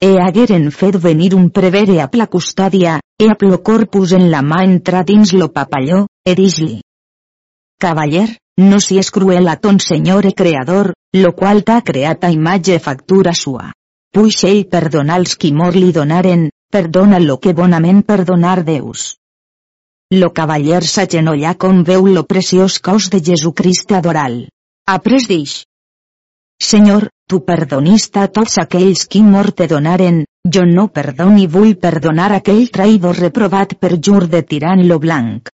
E 0.00 0.16
hagueren 0.16 0.70
fet 0.70 0.96
venir 0.96 1.34
un 1.34 1.50
prevere 1.50 2.00
a 2.00 2.08
la 2.14 2.26
custòdia, 2.26 3.00
e 3.20 3.28
a 3.30 3.34
plo 3.38 3.62
corpus 3.62 4.12
en 4.12 4.30
la 4.30 4.42
mà 4.42 4.64
entra 4.64 5.02
dins 5.02 5.32
lo 5.32 5.52
papalló, 5.52 6.06
e 6.24 6.34
dis-li. 6.34 6.80
Cavaller, 7.78 8.28
no 8.58 8.80
si 8.80 8.98
és 8.98 9.10
cruel 9.10 9.48
a 9.48 9.56
ton 9.56 9.78
senyor 9.78 10.26
e 10.26 10.32
creador, 10.34 10.92
lo 11.14 11.32
qual 11.38 11.62
t'ha 11.62 11.80
creat 11.82 12.24
a 12.24 12.30
imatge 12.30 12.78
factura 12.78 13.32
sua. 13.32 13.70
Puix 14.14 14.44
ell 14.46 14.64
perdonar 14.70 15.18
els 15.22 15.36
qui 15.36 15.52
mor 15.52 15.74
li 15.74 15.92
donaren, 15.92 16.48
perdona 16.70 17.18
lo 17.22 17.38
que 17.38 17.52
bonament 17.52 18.02
perdonar 18.02 18.64
Deus. 18.64 19.14
Lo 20.14 20.30
cavaller 20.34 20.82
s'agenollà 20.86 21.54
com 21.58 21.82
veu 21.82 22.06
lo 22.06 22.22
preciós 22.30 22.78
cos 22.78 23.10
de 23.10 23.20
Jesucrist 23.28 23.92
adoral. 23.92 24.48
Après 24.86 25.26
dix. 25.26 25.64
Senyor, 26.60 27.08
tu 27.28 27.40
perdonista 27.46 28.22
a 28.22 28.30
tots 28.30 28.58
aquells 28.62 29.06
qui 29.10 29.22
mor 29.22 29.50
te 29.50 29.66
donaren, 29.66 30.22
jo 30.44 30.64
no 30.68 30.88
perdoni 30.92 31.46
vull 31.48 31.74
perdonar 31.80 32.30
aquell 32.36 32.66
traïdor 32.72 33.16
reprovat 33.16 33.74
per 33.80 33.96
jur 33.96 34.26
de 34.28 34.42
tirant 34.42 34.82
lo 34.86 34.98
blanc. 35.00 35.48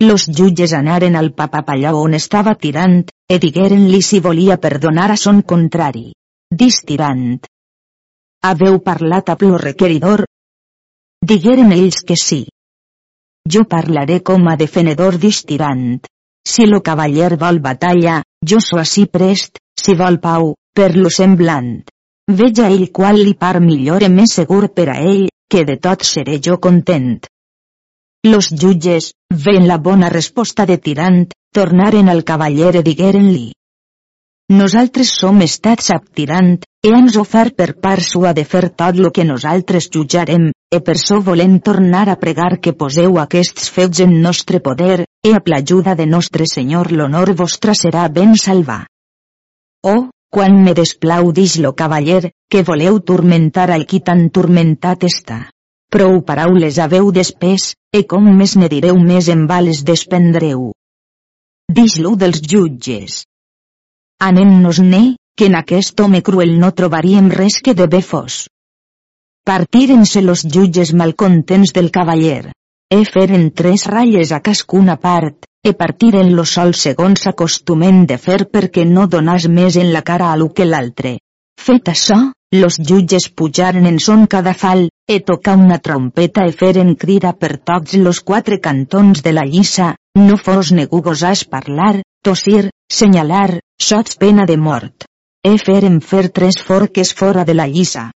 Los 0.00 0.28
jutges 0.30 0.72
anaren 0.78 1.16
al 1.18 1.32
papapallà 1.34 1.92
on 1.98 2.14
estava 2.14 2.54
tirant, 2.54 3.00
e 3.26 3.38
digueren-li 3.42 4.00
si 4.02 4.20
volia 4.20 4.56
perdonar 4.56 5.10
a 5.10 5.16
son 5.16 5.42
contrari. 5.42 6.12
Dis 6.60 6.78
tirant. 6.86 7.40
Haveu 8.46 8.78
parlat 8.78 9.28
a 9.28 9.36
lo 9.40 9.58
requeridor? 9.58 10.24
Digueren 11.20 11.72
ells 11.72 12.04
que 12.06 12.14
sí. 12.14 12.46
Jo 13.50 13.64
parlaré 13.64 14.22
com 14.22 14.46
a 14.46 14.56
defenedor 14.56 15.18
tirant. 15.18 15.98
Si 16.46 16.66
lo 16.66 16.80
cavaller 16.80 17.36
vol 17.36 17.58
batalla, 17.58 18.22
jo 18.40 18.60
so 18.60 18.78
així 18.78 19.06
prest, 19.06 19.58
si 19.74 19.94
vol 19.94 20.20
pau, 20.20 20.54
per 20.72 20.94
lo 20.96 21.10
semblant. 21.10 21.82
Veja 22.28 22.68
ell 22.68 22.90
qual 22.92 23.16
li 23.16 23.32
par 23.32 23.56
millor 23.64 24.04
i 24.04 24.08
més 24.12 24.34
segur 24.36 24.68
per 24.76 24.90
a 24.92 24.98
ell, 25.00 25.28
que 25.48 25.64
de 25.64 25.78
tot 25.80 26.04
seré 26.04 26.36
jo 26.44 26.58
content. 26.60 27.24
Los 28.26 28.50
jutges, 28.52 29.14
ven 29.32 29.66
la 29.66 29.78
bona 29.78 30.10
resposta 30.12 30.66
de 30.68 30.76
Tirant, 30.76 31.22
tornaren 31.56 32.10
al 32.12 32.24
cavaller 32.28 32.74
i 32.76 32.82
digueren-li. 32.84 33.46
Nosaltres 34.52 35.14
som 35.20 35.40
estats 35.44 35.88
ab 35.94 36.04
Tirant, 36.12 36.58
e 36.84 36.92
ens 36.98 37.16
ofert 37.16 37.56
per 37.56 37.70
part 37.80 38.04
sua 38.04 38.34
de 38.36 38.44
fer 38.44 38.68
tot 38.82 39.00
lo 39.00 39.10
que 39.10 39.24
nosaltres 39.24 39.88
jutjarem, 39.88 40.50
e 40.68 40.82
per 40.84 40.98
so 41.00 41.22
volem 41.24 41.58
tornar 41.64 42.08
a 42.08 42.18
pregar 42.20 42.58
que 42.60 42.76
poseu 42.76 43.18
aquests 43.24 43.72
fets 43.72 44.04
en 44.04 44.14
nostre 44.20 44.60
poder, 44.60 45.06
e 45.24 45.32
a 45.32 45.40
l'ajuda 45.44 45.96
de 45.96 46.06
nostre 46.06 46.44
Senyor 46.44 46.92
l'honor 46.92 47.32
vostra 47.32 47.72
serà 47.72 48.08
ben 48.12 48.36
salvar. 48.36 48.84
Oh, 49.82 50.10
quan 50.30 50.58
me 50.64 50.74
desplau 50.76 51.32
dix 51.32 51.56
lo 51.64 51.74
cavaller, 51.74 52.32
que 52.50 52.62
voleu 52.62 53.00
turmentar 53.00 53.70
al 53.72 53.86
qui 53.90 54.00
tan 54.04 54.28
turmentat 54.30 55.06
està. 55.08 55.38
Prou 55.88 56.20
paraules 56.28 56.78
haveu 56.78 57.08
despès, 57.16 57.72
e 57.92 58.04
com 58.04 58.26
més 58.40 58.56
ne 58.60 58.68
direu 58.68 58.98
més 59.00 59.30
en 59.32 59.46
vales 59.48 59.80
despendreu. 59.88 60.68
Dix-lo 61.78 62.14
dels 62.20 62.42
jutges. 62.44 63.22
Anem-nos-ne, 64.20 65.16
que 65.38 65.48
en 65.48 65.56
aquest 65.56 66.00
home 66.04 66.20
cruel 66.26 66.58
no 66.60 66.72
trobaríem 66.76 67.32
res 67.32 67.60
que 67.64 67.74
de 67.80 67.86
bé 67.88 68.02
fos. 68.02 68.44
Partiren-se 69.48 70.20
los 70.20 70.44
jutges 70.44 70.92
malcontents 70.92 71.72
del 71.72 71.90
cavaller. 71.90 72.52
E 72.92 73.04
feren 73.04 73.50
tres 73.52 73.86
ratlles 73.88 74.32
a 74.32 74.40
cascuna 74.44 74.96
part, 75.00 75.47
e 75.68 75.74
partiren 75.76 76.34
lo 76.36 76.44
sol 76.48 76.70
segons 76.72 77.26
acostumen 77.28 78.06
de 78.08 78.16
fer 78.16 78.40
perquè 78.54 78.84
no 78.88 79.04
donàs 79.14 79.48
més 79.56 79.76
en 79.76 79.92
la 79.92 80.02
cara 80.10 80.32
a 80.32 80.36
lo 80.40 80.48
que 80.56 80.64
l'altre. 80.64 81.18
Fet 81.60 81.90
això, 81.92 82.16
los 82.56 82.78
jutges 82.90 83.28
pujaren 83.28 83.86
en 83.90 83.98
son 84.00 84.24
cadafal, 84.26 84.86
e 85.14 85.20
toca 85.20 85.56
una 85.56 85.78
trompeta 85.78 86.46
e 86.48 86.54
feren 86.62 86.94
crida 87.02 87.34
per 87.34 87.58
tots 87.70 87.98
los 88.00 88.20
quatre 88.20 88.60
cantons 88.66 89.22
de 89.26 89.32
la 89.36 89.44
lliça, 89.44 89.94
no 90.16 90.38
fos 90.40 90.72
negu 90.72 91.02
gosàs 91.04 91.44
parlar, 91.44 92.00
tossir, 92.24 92.70
senyalar, 92.88 93.60
sots 93.90 94.16
pena 94.16 94.46
de 94.48 94.56
mort. 94.56 95.04
E 95.44 95.58
feren 95.58 96.00
fer 96.00 96.28
tres 96.32 96.62
forques 96.64 97.12
fora 97.12 97.44
de 97.44 97.54
la 97.54 97.68
lliça. 97.68 98.08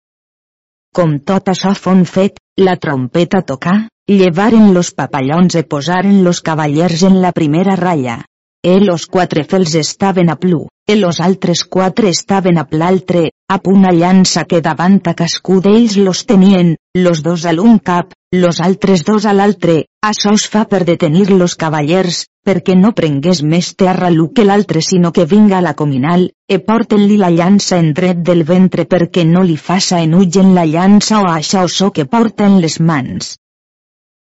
Com 0.93 1.13
tot 1.25 1.47
això 1.49 1.71
fon 1.73 2.03
fet, 2.05 2.35
la 2.61 2.75
trompeta 2.77 3.41
tocà, 3.49 3.73
llevaren 4.13 4.75
los 4.75 4.91
papallons 4.93 5.55
e 5.57 5.63
posaren 5.65 6.19
los 6.27 6.43
cavallers 6.45 7.05
en 7.09 7.17
la 7.23 7.31
primera 7.33 7.77
ratlla. 7.81 8.19
E 8.63 8.75
los 8.79 9.07
quatre 9.07 9.43
fels 9.49 9.75
estaven 9.75 10.29
a 10.31 10.37
plu, 10.37 10.67
e 10.87 10.97
los 10.97 11.21
altres 11.21 11.65
quatre 11.65 12.11
estaven 12.11 12.59
a 12.59 12.67
l'altre, 12.71 13.31
a 13.49 13.59
una 13.65 13.91
llança 13.91 14.45
que 14.45 14.61
davant 14.61 15.01
a 15.07 15.15
cascú 15.15 15.63
d'ells 15.65 15.97
los 15.97 16.27
tenien, 16.27 16.77
los 16.95 17.23
dos 17.23 17.47
a 17.47 17.53
l'un 17.57 17.79
cap, 17.79 18.13
los 18.31 18.61
altres 18.61 19.03
dos 19.03 19.25
a 19.25 19.33
l'altre, 19.33 19.87
això 20.05 20.37
es 20.37 20.47
fa 20.47 20.67
per 20.69 20.85
detenir 20.85 21.31
los 21.31 21.57
cavallers, 21.57 22.27
perquè 22.47 22.75
no 22.79 22.91
prengués 22.99 23.43
més 23.43 23.73
terra 23.79 24.09
l'u 24.11 24.31
que 24.37 24.45
l'altre 24.45 24.83
sinó 24.83 25.13
que 25.13 25.27
vinga 25.33 25.59
a 25.59 25.65
la 25.67 25.75
cominal, 25.79 26.31
e 26.49 26.59
porten-li 26.59 27.19
la 27.21 27.31
llança 27.31 27.79
en 27.79 27.93
dret 27.95 28.25
del 28.27 28.43
ventre 28.49 28.87
perquè 28.87 29.25
no 29.29 29.43
li 29.43 29.57
faça 29.57 30.01
en 30.03 30.17
la 30.55 30.67
llança 30.67 31.21
o 31.23 31.31
això 31.31 31.65
o 31.65 31.69
so 31.69 31.91
que 31.91 32.05
porten 32.05 32.61
les 32.61 32.81
mans. 32.81 33.37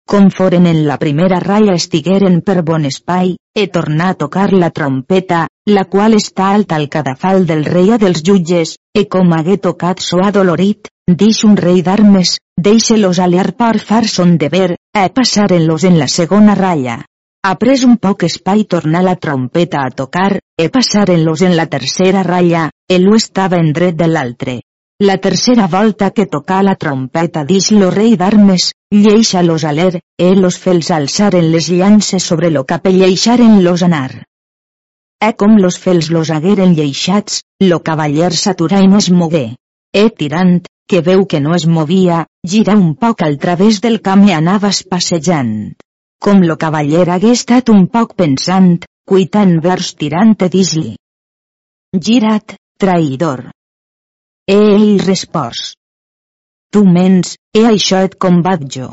Com 0.06 0.30
foren 0.30 0.68
en 0.70 0.84
la 0.88 1.00
primera 1.02 1.40
ratlla 1.42 1.74
estigueren 1.74 2.42
per 2.42 2.62
bon 2.62 2.86
espai, 2.86 3.36
e 3.56 3.68
tornar 3.68 4.10
a 4.14 4.18
tocar 4.20 4.52
la 4.54 4.70
trompeta, 4.70 5.48
la 5.66 5.86
qual 5.86 6.14
està 6.14 6.52
alta 6.54 6.76
al 6.76 6.90
cadafal 6.90 7.48
del 7.50 7.66
rei 7.66 7.90
a 7.92 7.98
dels 7.98 8.22
jutges, 8.22 8.76
e 8.94 9.08
com 9.10 9.34
hagué 9.34 9.58
tocat 9.58 10.04
so 10.06 10.22
adolorit, 10.22 10.92
dix 11.10 11.44
un 11.44 11.58
rei 11.58 11.82
d'armes, 11.82 12.38
deixe-los 12.56 13.20
aliar 13.20 13.52
per 13.58 13.80
far 13.80 14.06
son 14.08 14.38
deber, 14.38 14.78
e 14.94 15.10
passaren-los 15.10 15.90
en 15.90 15.98
la 15.98 16.08
segona 16.08 16.54
ratlla. 16.54 17.02
Après 17.48 17.84
un 17.86 17.98
poc 18.02 18.24
espai 18.26 18.64
tornar 18.74 19.04
la 19.06 19.12
trompeta 19.24 19.82
a 19.86 19.90
tocar, 19.98 20.40
e 20.64 20.66
passaren-los 20.74 21.44
en 21.46 21.52
la 21.60 21.68
tercera 21.74 22.24
ratlla, 22.26 22.72
e 22.90 22.98
l'u 22.98 23.14
estava 23.14 23.60
en 23.62 23.70
dret 23.76 24.00
de 24.00 24.08
l'altre. 24.10 24.56
La 25.10 25.18
tercera 25.26 25.68
volta 25.68 26.10
que 26.10 26.26
tocà 26.26 26.64
la 26.66 26.74
trompeta 26.74 27.44
dix 27.46 27.70
lo 27.76 27.92
rei 27.94 28.18
d'armes, 28.18 28.72
lleixa 28.90 29.46
los 29.46 29.68
aler, 29.72 30.02
e 30.18 30.32
los 30.40 30.58
fels 30.58 30.90
alçaren 30.98 31.52
les 31.52 31.70
llances 31.70 32.26
sobre 32.34 32.50
lo 32.50 32.66
cap 32.66 32.90
e 32.90 32.96
lleixaren 32.98 33.62
los 33.68 33.86
anar. 33.92 34.26
E 35.22 35.34
com 35.38 35.62
los 35.62 35.78
fels 35.78 36.10
los 36.10 36.34
hagueren 36.34 36.74
lleixats, 36.74 37.44
lo 37.62 37.84
cavaller 37.86 38.34
s'aturà 38.34 38.82
i 38.82 38.90
no 38.90 39.06
es 39.06 39.14
mogué. 39.22 39.48
E 39.94 40.10
tirant, 40.10 40.64
que 40.90 41.06
veu 41.06 41.28
que 41.30 41.46
no 41.46 41.54
es 41.54 41.70
movia, 41.78 42.26
gira 42.42 42.74
un 42.74 42.96
poc 42.96 43.22
al 43.22 43.38
través 43.38 43.84
del 43.86 44.02
camp 44.02 44.26
i 44.26 44.34
anaves 44.34 44.82
passejant. 44.90 45.76
Com 46.24 46.42
lo 46.42 46.58
cavaller 46.58 47.08
hagué 47.14 47.32
estat 47.38 47.70
un 47.74 47.88
poc 47.96 48.16
pensant, 48.18 48.76
cuitant 49.06 49.58
vers 49.62 49.94
tirant 50.00 50.36
e 50.42 50.50
dis-li. 50.50 50.96
Girat, 52.08 52.56
traïdor. 52.82 53.50
E 54.50 54.60
ell. 54.76 55.12
Tu 56.72 56.84
mens, 56.98 57.38
e 57.54 57.66
això 57.70 58.04
et 58.08 58.16
combat 58.20 58.64
jo. 58.78 58.90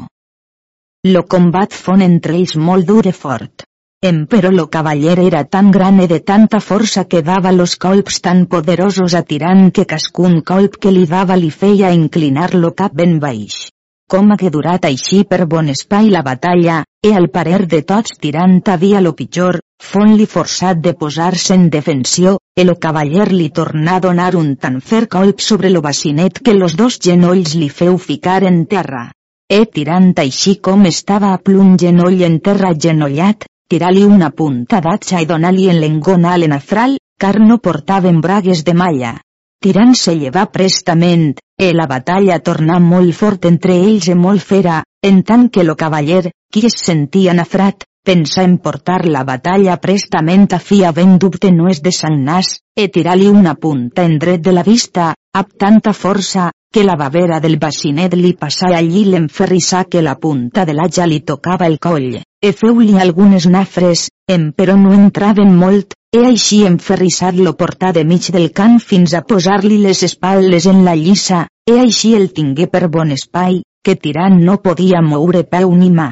Lo 1.08 1.22
combat 1.26 1.72
fon 1.74 2.02
entre 2.06 2.36
ells 2.38 2.54
molt 2.56 2.86
dur 2.86 3.06
i 3.10 3.12
fort. 3.12 3.64
Empero 4.10 4.50
lo 4.50 4.68
cavaller 4.68 5.18
era 5.22 5.44
tan 5.44 5.70
gran 5.70 6.00
e 6.00 6.06
de 6.12 6.20
tanta 6.20 6.60
força 6.60 7.04
que 7.10 7.22
dava 7.22 7.52
los 7.52 7.76
colps 7.76 8.20
tan 8.20 8.46
poderosos 8.46 9.14
a 9.14 9.22
tirant 9.22 9.70
que 9.74 9.84
cascun 9.92 10.40
colp 10.42 10.78
que 10.82 10.90
li 10.94 11.04
dava 11.06 11.36
li 11.36 11.50
feia 11.50 11.90
inclinar 11.94 12.54
lo 12.54 12.72
cap 12.74 12.94
ben 12.94 13.18
baix. 13.22 13.68
Com 14.12 14.28
hagué 14.34 14.50
durat 14.52 14.82
així 14.84 15.22
per 15.24 15.46
bon 15.52 15.70
espai 15.72 16.10
la 16.12 16.20
batalla, 16.24 16.82
e 17.00 17.14
al 17.16 17.30
parer 17.32 17.62
de 17.66 17.78
tots 17.92 18.18
tirant 18.20 18.58
havia 18.68 19.00
lo 19.00 19.14
pitjor, 19.16 19.56
fon-li 19.92 20.26
forçat 20.32 20.82
de 20.86 20.92
posar-se 21.02 21.56
en 21.56 21.64
defensió, 21.72 22.34
e 22.54 22.66
lo 22.68 22.74
cavaller 22.82 23.30
li 23.32 23.48
tornà 23.60 23.94
a 23.96 24.02
donar 24.06 24.34
un 24.36 24.52
tan 24.66 24.76
fer 24.90 25.06
colp 25.16 25.40
sobre 25.40 25.70
lo 25.70 25.80
bacinet 25.88 26.42
que 26.44 26.52
los 26.52 26.76
dos 26.76 27.00
genolls 27.08 27.56
li 27.56 27.70
feu 27.70 27.96
ficar 27.96 28.42
en 28.52 28.66
terra. 28.74 29.06
E 29.48 29.64
tirant 29.64 30.12
així 30.26 30.58
com 30.60 30.84
estava 30.92 31.32
a 31.32 31.40
plun 31.40 31.78
genoll 31.80 32.20
en 32.28 32.38
terra 32.44 32.76
genollat, 32.76 33.48
tirar-li 33.72 34.04
una 34.04 34.28
punta 34.28 34.84
d'atxa 34.84 35.24
i 35.24 35.32
donar-li 35.34 35.70
en 35.72 35.80
l'engona 35.80 36.34
a 36.34 36.38
l'enafral, 36.38 36.98
car 37.16 37.38
no 37.40 37.62
portaven 37.64 38.20
bragues 38.20 38.60
de 38.68 38.76
malla. 38.76 39.16
Tirant 39.62 39.92
se 39.94 40.16
llevar 40.18 40.48
prestament, 40.50 41.36
e 41.54 41.68
la 41.72 41.84
batalla 41.86 42.40
tornà 42.42 42.80
molt 42.82 43.14
fort 43.14 43.44
entre 43.46 43.76
ells 43.78 44.08
i 44.10 44.16
molt 44.18 44.42
fera, 44.42 44.80
en 45.06 45.20
tant 45.22 45.44
que 45.54 45.62
lo 45.62 45.76
cavaller, 45.78 46.32
qui 46.50 46.64
es 46.66 46.80
sentia 46.82 47.34
nafrat, 47.38 47.86
pensa 48.02 48.42
en 48.42 48.56
portar 48.58 49.04
la 49.06 49.22
batalla 49.22 49.76
prestament 49.84 50.48
a 50.50 50.58
fi 50.58 50.80
havent 50.82 51.14
dubte 51.22 51.52
no 51.54 51.68
és 51.70 51.78
de 51.80 51.92
nas, 52.16 52.58
e 52.74 52.88
tirar-li 52.88 53.28
una 53.28 53.54
punta 53.54 54.02
en 54.02 54.18
dret 54.18 54.42
de 54.42 54.50
la 54.50 54.64
vista, 54.64 55.14
amb 55.32 55.54
tanta 55.56 55.92
força, 55.92 56.50
que 56.72 56.82
la 56.82 56.96
bavera 56.96 57.38
del 57.38 57.58
bacinet 57.58 58.14
li 58.14 58.34
passà 58.34 58.74
allí 58.74 59.04
l'enferrissà 59.04 59.84
que 59.84 60.02
la 60.02 60.16
punta 60.16 60.64
de 60.64 60.74
l'atja 60.74 61.06
li 61.06 61.20
tocava 61.20 61.66
el 61.66 61.78
coll, 61.78 62.18
e 62.18 62.52
feu-li 62.52 62.98
algunes 62.98 63.46
nafres, 63.46 64.08
em 64.26 64.50
però 64.50 64.74
no 64.74 64.92
entraven 64.92 65.54
molt, 65.54 65.94
He 66.12 66.20
així 66.28 66.56
enferrissat 66.68 67.38
lo 67.44 67.54
portà 67.60 67.90
de 67.96 68.02
mig 68.04 68.26
del 68.34 68.50
camp 68.56 68.74
fins 68.88 69.14
a 69.16 69.22
posar-li 69.28 69.78
les 69.80 70.02
espatlles 70.04 70.66
en 70.72 70.82
la 70.84 70.92
lliça, 71.02 71.38
he 71.70 71.76
així 71.82 72.10
el 72.18 72.26
tingué 72.38 72.66
per 72.74 72.90
bon 72.96 73.14
espai, 73.14 73.62
que 73.82 73.94
tirant 74.02 74.36
no 74.48 74.58
podia 74.66 75.00
moure 75.06 75.40
peu 75.54 75.72
ni 75.76 75.88
mà. 75.94 76.10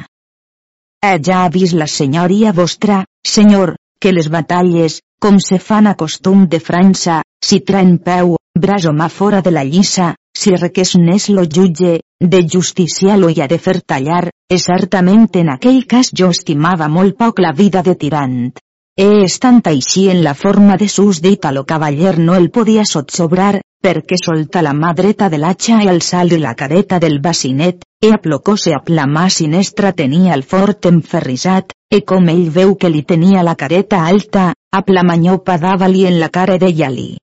Eh 1.05 1.19
ja 1.27 1.43
ha 1.43 1.51
vist 1.53 1.77
la 1.77 1.85
senyoria 1.97 2.53
vostra, 2.61 3.03
senyor, 3.33 3.75
que 4.01 4.13
les 4.15 4.29
batalles, 4.37 4.95
com 5.21 5.37
se 5.49 5.59
fan 5.67 5.91
a 5.91 5.93
costum 6.01 6.47
de 6.49 6.61
França, 6.71 7.19
si 7.45 7.61
traen 7.61 7.93
peu, 8.09 8.33
braç 8.65 8.89
o 8.89 8.95
mà 9.03 9.09
fora 9.19 9.43
de 9.45 9.53
la 9.53 9.63
lliça, 9.69 10.15
si 10.33 10.55
requés 10.55 10.95
n'és 10.97 11.29
lo 11.29 11.45
jutge, 11.45 11.99
de 12.33 12.41
justiciar 12.55 13.19
lo 13.21 13.29
i 13.29 13.37
ha 13.37 13.49
de 13.53 13.61
fer 13.61 13.77
tallar, 13.85 14.25
e 14.49 14.57
certament 14.57 15.29
en 15.45 15.53
aquell 15.59 15.85
cas 15.85 16.09
jo 16.09 16.33
estimava 16.33 16.89
molt 16.89 17.19
poc 17.21 17.45
la 17.45 17.53
vida 17.53 17.85
de 17.85 17.93
tirant, 17.93 18.51
E 18.99 19.23
estant 19.23 19.61
així 19.69 20.09
en 20.11 20.23
la 20.23 20.33
forma 20.35 20.75
de 20.75 20.87
sus 20.91 21.21
dit 21.21 21.45
a 21.45 21.51
lo 21.55 21.63
cavaller 21.65 22.17
no 22.19 22.35
el 22.35 22.49
podia 22.51 22.83
sotsobrar, 22.83 23.61
perquè 23.81 24.17
solta 24.19 24.61
la 24.61 24.73
mà 24.77 24.91
dreta 24.93 25.29
de 25.31 25.39
l'atxa 25.39 25.79
i 25.83 25.87
alçar-li 25.89 26.37
la 26.37 26.53
careta 26.55 26.99
del 26.99 27.19
bacinet, 27.19 27.85
e 28.03 28.11
aplocóse 28.11 28.73
a 28.75 28.81
la 28.87 29.07
mà 29.07 29.29
sinestra 29.29 29.93
tenia 29.93 30.33
el 30.33 30.43
fort 30.43 30.85
enferrissat, 30.85 31.71
e 31.89 32.01
com 32.01 32.27
ell 32.29 32.49
veu 32.49 32.75
que 32.75 32.89
li 32.89 33.03
tenia 33.03 33.43
la 33.43 33.55
careta 33.55 34.03
alta, 34.05 34.51
a 34.71 34.83
la 34.87 35.03
manyopa 35.03 35.57
dava-li 35.57 36.05
en 36.05 36.19
la 36.19 36.29
cara 36.29 36.57
deia-li. 36.57 37.17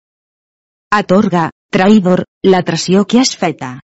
Atorga, 0.90 1.50
traïdor, 1.70 2.24
la 2.44 2.62
tració 2.62 3.04
que 3.04 3.20
has 3.20 3.36
feta. 3.36 3.78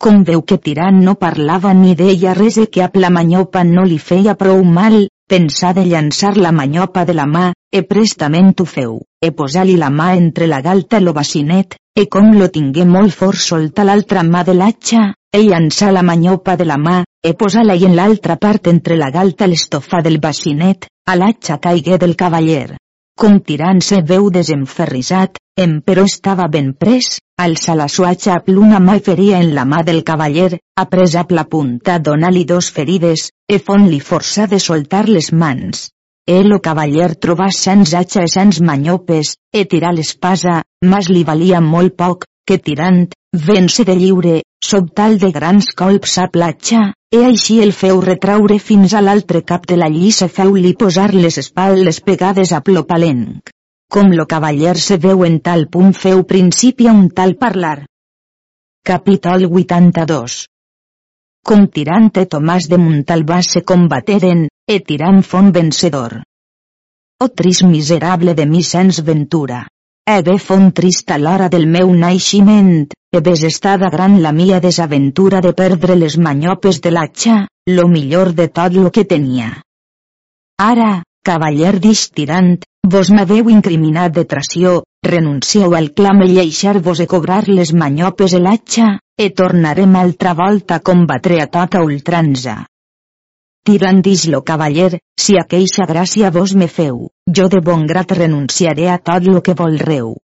Com 0.00 0.24
veu 0.24 0.42
que 0.42 0.58
tirant 0.58 1.00
no 1.04 1.14
parlava 1.14 1.72
ni 1.74 1.94
deia 1.94 2.34
res 2.34 2.58
e 2.58 2.66
que 2.66 2.82
a 2.82 2.90
la 2.94 3.10
manyopa 3.10 3.64
no 3.64 3.84
li 3.84 3.98
feia 3.98 4.34
prou 4.34 4.64
mal, 4.64 5.06
pensà 5.30 5.70
de 5.76 5.84
llançar 5.86 6.34
la 6.36 6.50
manyopa 6.50 7.04
de 7.06 7.14
la 7.14 7.26
mà, 7.30 7.52
e 7.70 7.84
prestament 7.86 8.50
ho 8.58 8.66
feu, 8.66 8.96
e 9.22 9.30
posar-li 9.30 9.76
la 9.78 9.90
mà 9.94 10.08
entre 10.18 10.48
la 10.50 10.58
galta 10.60 10.98
i 10.98 11.04
lo 11.06 11.14
bacinet, 11.14 11.76
e 11.94 12.06
com 12.10 12.32
lo 12.34 12.48
tingué 12.50 12.84
molt 12.84 13.14
fort 13.14 13.38
solta 13.38 13.86
l'altra 13.86 14.24
mà 14.26 14.42
de 14.48 14.56
l'atxa, 14.58 15.04
e 15.30 15.42
llançà 15.46 15.92
la 15.94 16.02
manyopa 16.02 16.56
de 16.56 16.66
la 16.66 16.78
mà, 16.78 17.02
e 17.22 17.34
posar-la 17.38 17.76
en 17.78 17.94
l'altra 17.94 18.36
part 18.36 18.66
entre 18.66 18.96
la 18.96 19.10
galta 19.14 19.46
i 19.46 19.52
l'estofa 19.52 20.02
del 20.02 20.18
bacinet, 20.18 20.88
a 21.06 21.14
l'atxa 21.14 21.60
caigué 21.62 21.98
del 21.98 22.16
cavaller. 22.16 22.76
Com 23.20 23.38
tirant 23.44 23.82
se 23.84 24.02
veu 24.02 24.30
desenferrissat, 24.34 25.38
però 25.84 26.04
estava 26.08 26.46
ben 26.48 26.72
pres, 26.72 27.18
alça 27.44 27.74
la 27.78 27.86
suatxa 27.88 28.34
a 28.34 28.42
pluna 28.46 28.78
mà 28.86 28.96
i 28.98 29.02
feria 29.06 29.38
en 29.44 29.54
la 29.56 29.64
mà 29.68 29.80
del 29.86 30.02
cavaller, 30.08 30.58
apresa 30.82 31.24
la 31.30 31.44
punta 31.44 31.98
dona-li 31.98 32.44
dos 32.44 32.70
ferides, 32.70 33.30
e 33.48 33.58
fon-li 33.58 34.00
força 34.00 34.46
de 34.46 34.58
soltar 34.58 35.06
les 35.08 35.32
mans. 35.32 35.88
El 36.26 36.52
o 36.52 36.60
cavaller 36.60 37.14
trobà 37.16 37.48
sans 37.50 37.94
atxa 38.00 38.24
i 38.26 38.30
sans 38.30 38.60
manyopes, 38.60 39.36
e 39.52 39.64
tirar 39.64 39.94
l'espasa, 39.94 40.60
mas 40.84 41.08
li 41.08 41.24
valia 41.24 41.60
molt 41.60 41.96
poc, 41.96 42.26
que 42.46 42.58
tirant, 42.58 43.06
vence 43.32 43.84
de 43.84 43.96
lliure, 43.96 44.36
sobtal 44.64 45.18
de 45.18 45.30
grans 45.32 45.72
colps 45.76 46.18
a 46.18 46.26
platja, 46.28 46.82
e 47.10 47.24
així 47.26 47.60
el 47.64 47.72
feu 47.72 48.00
retraure 48.04 48.58
fins 48.58 48.94
a 48.94 49.00
l'altre 49.00 49.42
cap 49.42 49.66
de 49.66 49.78
la 49.80 49.88
lliça 49.88 50.28
feu-li 50.28 50.74
posar 50.84 51.08
les 51.14 51.38
espaldes 51.42 52.00
pegades 52.00 52.52
a 52.52 52.60
plopalenc. 52.60 53.50
Com 53.90 54.12
lo 54.14 54.24
cavaller 54.30 54.76
se 54.78 54.96
veu 55.02 55.24
en 55.26 55.40
tal 55.46 55.64
punt 55.66 55.94
feu 56.00 56.20
principi 56.32 56.86
a 56.86 56.92
un 56.94 57.08
tal 57.10 57.32
parlar. 57.40 57.78
Capítol 58.86 59.46
82 59.48 60.36
Com 61.50 61.64
tirant 61.74 62.06
e 62.22 62.24
Tomàs 62.34 62.68
de 62.70 62.78
Montalbà 62.78 63.40
se 63.42 63.64
combateren, 63.72 64.46
e 64.74 64.76
tirant 64.92 65.18
fon 65.32 65.50
vencedor. 65.58 66.14
O 67.18 67.28
trist 67.40 67.66
miserable 67.72 68.36
de 68.38 68.46
mi 68.46 68.62
sens 68.62 69.02
ventura. 69.10 69.66
E 70.06 70.22
bé 70.22 70.38
fon 70.38 70.70
trist 70.70 71.10
a 71.10 71.18
l'hora 71.18 71.50
del 71.50 71.66
meu 71.66 71.90
naixement, 71.90 72.86
e 73.16 73.26
ves 73.26 73.42
estada 73.42 73.90
gran 73.90 74.20
la 74.22 74.30
mia 74.30 74.62
desaventura 74.62 75.42
de 75.42 75.56
perdre 75.64 75.98
les 75.98 76.16
manyopes 76.16 76.80
de 76.80 76.94
l'atxa, 76.94 77.42
lo 77.66 77.90
millor 77.90 78.34
de 78.38 78.46
tot 78.46 78.78
lo 78.78 78.94
que 78.94 79.04
tenia. 79.04 79.50
Ara, 80.62 81.02
cavaller 81.28 81.78
d'ix 81.82 82.08
tirant, 82.16 82.56
vos 82.94 83.10
m'haveu 83.12 83.50
incriminat 83.52 84.14
de 84.16 84.24
tració, 84.24 84.80
renuncieu 85.06 85.74
al 85.76 85.90
clam 85.96 86.22
i 86.24 86.32
lleixar-vos 86.32 87.00
e 87.04 87.06
cobrar 87.10 87.44
les 87.48 87.72
manyopes 87.72 88.34
e 88.38 88.40
l'atxa, 88.40 88.88
e 89.24 89.30
tornarem 89.40 89.96
altra 90.00 90.32
volta 90.34 90.78
a 90.78 90.84
combatre 90.90 91.42
a 91.42 91.46
tota 91.46 91.82
ultranza. 91.84 92.64
Tirant 93.62 94.02
lo 94.32 94.40
cavaller, 94.42 94.98
si 95.20 95.36
aqueixa 95.36 95.84
gràcia 95.86 96.30
vos 96.30 96.54
me 96.54 96.68
feu, 96.68 97.10
jo 97.36 97.48
de 97.48 97.60
bon 97.60 97.86
grat 97.86 98.12
renunciaré 98.12 98.88
a 98.88 98.98
tot 98.98 99.22
lo 99.26 99.42
que 99.42 99.54
volreu. 99.54 100.16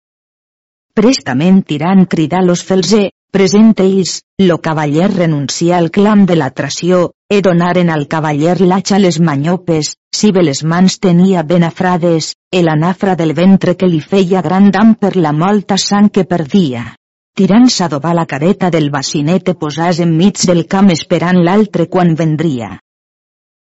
Prestament 0.96 1.62
tirant 1.68 2.06
cridar 2.08 2.46
los 2.46 2.64
felser, 2.64 3.12
present 3.36 3.74
ells, 3.84 4.22
lo 4.40 4.62
cavaller 4.64 5.10
renuncia 5.12 5.76
al 5.78 5.90
clam 5.92 6.22
de 6.26 6.38
la 6.40 6.52
tració, 6.52 7.12
e 7.28 7.42
donaren 7.44 7.90
al 7.92 8.06
cavaller 8.08 8.62
l'atxa 8.62 8.96
les 8.98 9.18
manyopes, 9.20 9.90
si 10.16 10.30
bé 10.32 10.44
les 10.48 10.62
mans 10.64 10.96
tenia 11.04 11.44
ben 11.44 11.66
afrades, 11.68 12.30
e 12.50 12.62
la 12.64 12.78
nafra 12.80 13.18
del 13.20 13.34
ventre 13.36 13.74
que 13.76 13.90
li 13.92 14.00
feia 14.00 14.44
gran 14.46 14.70
dam 14.72 14.94
per 14.96 15.18
la 15.18 15.34
molta 15.36 15.76
sang 15.76 16.08
que 16.08 16.24
perdia. 16.24 16.86
Tirant 17.36 17.68
s'adobar 17.68 18.14
la 18.16 18.24
careta 18.26 18.70
del 18.72 18.88
bacinet 18.94 19.52
e 19.52 19.58
posàs 19.66 20.00
enmig 20.06 20.40
del 20.48 20.64
camp 20.72 20.94
esperant 20.96 21.42
l'altre 21.44 21.90
quan 21.92 22.16
vendria. 22.16 22.78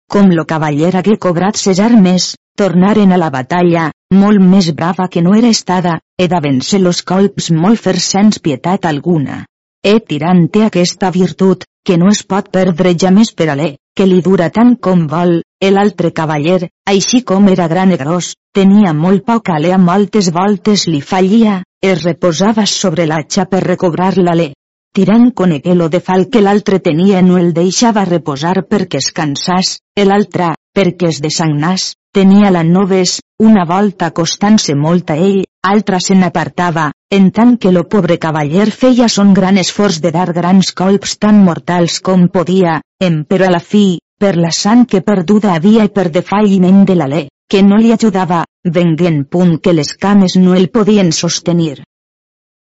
Com 0.08 0.32
lo 0.32 0.48
cavaller 0.48 0.94
hagué 0.96 1.18
cobrat 1.20 1.60
ses 1.60 1.84
armes, 1.84 2.30
tornaren 2.56 3.12
a 3.12 3.20
la 3.20 3.34
batalla, 3.36 3.90
molt 4.16 4.40
més 4.40 4.72
brava 4.72 5.12
que 5.12 5.22
no 5.28 5.36
era 5.36 5.52
estada, 5.52 6.00
e 6.16 6.32
de 6.32 6.40
vèncer 6.40 6.80
los 6.80 7.04
colps 7.04 7.52
molt 7.52 7.84
fer 7.84 7.98
sens 8.00 8.40
pietat 8.40 8.88
alguna. 8.88 9.44
E 9.84 10.00
tirant 10.00 10.48
té 10.54 10.64
aquesta 10.66 11.12
virtut, 11.12 11.66
que 11.86 11.98
no 11.98 12.10
es 12.12 12.24
pot 12.24 12.50
perdre 12.52 12.94
ja 13.00 13.12
més 13.16 13.32
per 13.32 13.48
alè, 13.54 13.68
que 13.96 14.06
li 14.06 14.20
dura 14.22 14.50
tant 14.54 14.76
com 14.88 15.06
vol, 15.08 15.40
l'altre 15.64 16.12
cavaller, 16.12 16.68
així 16.94 17.22
com 17.24 17.48
era 17.54 17.68
gran 17.72 17.94
i 17.96 17.98
gros, 18.02 18.34
tenia 18.54 18.94
molt 18.94 19.26
poc 19.26 19.50
alè 19.54 19.72
a 19.74 19.80
moltes 19.82 20.32
voltes 20.36 20.88
li 20.92 21.02
fallia, 21.02 21.62
es 21.82 22.04
reposava 22.04 22.66
sobre 22.66 23.06
l'atxa 23.08 23.46
per 23.46 23.64
recobrar 23.64 24.14
l'alè. 24.18 24.52
Tirant 24.98 25.32
conegué 25.32 25.76
lo 25.76 25.90
de 25.94 26.00
fal 26.02 26.28
que 26.34 26.42
l'altre 26.42 26.80
tenia 26.80 27.22
no 27.22 27.38
el 27.38 27.54
deixava 27.54 28.06
reposar 28.06 28.64
perquè 28.66 29.02
es 29.02 29.12
cansàs, 29.14 29.78
l'altre, 30.10 30.54
perquè 30.74 31.12
es 31.14 31.22
desagnàs, 31.22 31.92
tenia 32.18 32.50
la 32.50 32.64
noves, 32.64 33.20
una 33.38 33.64
volta 33.70 34.08
acostant-se 34.10 34.74
molt 34.74 35.12
a 35.14 35.16
ell, 35.22 35.44
altra 35.72 36.00
se 36.02 36.16
n'apartava, 36.18 36.86
en 37.14 37.28
tant 37.30 37.52
que 37.62 37.70
lo 37.76 37.84
pobre 37.92 38.18
cavaller 38.24 38.72
feia 38.74 39.06
son 39.16 39.36
gran 39.38 39.60
esforç 39.62 40.00
de 40.02 40.12
dar 40.16 40.32
grans 40.34 40.72
colps 40.80 41.14
tan 41.22 41.44
mortals 41.46 42.00
com 42.08 42.24
podia, 42.34 42.80
em 43.08 43.20
però 43.30 43.46
a 43.46 43.54
la 43.54 43.62
fi, 43.62 44.00
per 44.18 44.34
la 44.46 44.50
sang 44.50 44.88
que 44.90 45.04
perduda 45.12 45.54
havia 45.54 45.86
i 45.86 45.94
per 45.94 46.08
defalliment 46.16 46.88
de 46.90 46.98
l'alè, 46.98 47.22
que 47.54 47.62
no 47.62 47.78
li 47.78 47.94
ajudava, 47.94 48.42
venguent 48.80 49.22
punt 49.30 49.60
que 49.62 49.78
les 49.78 49.94
cames 49.94 50.40
no 50.42 50.58
el 50.58 50.72
podien 50.74 51.14
sostenir. 51.14 51.84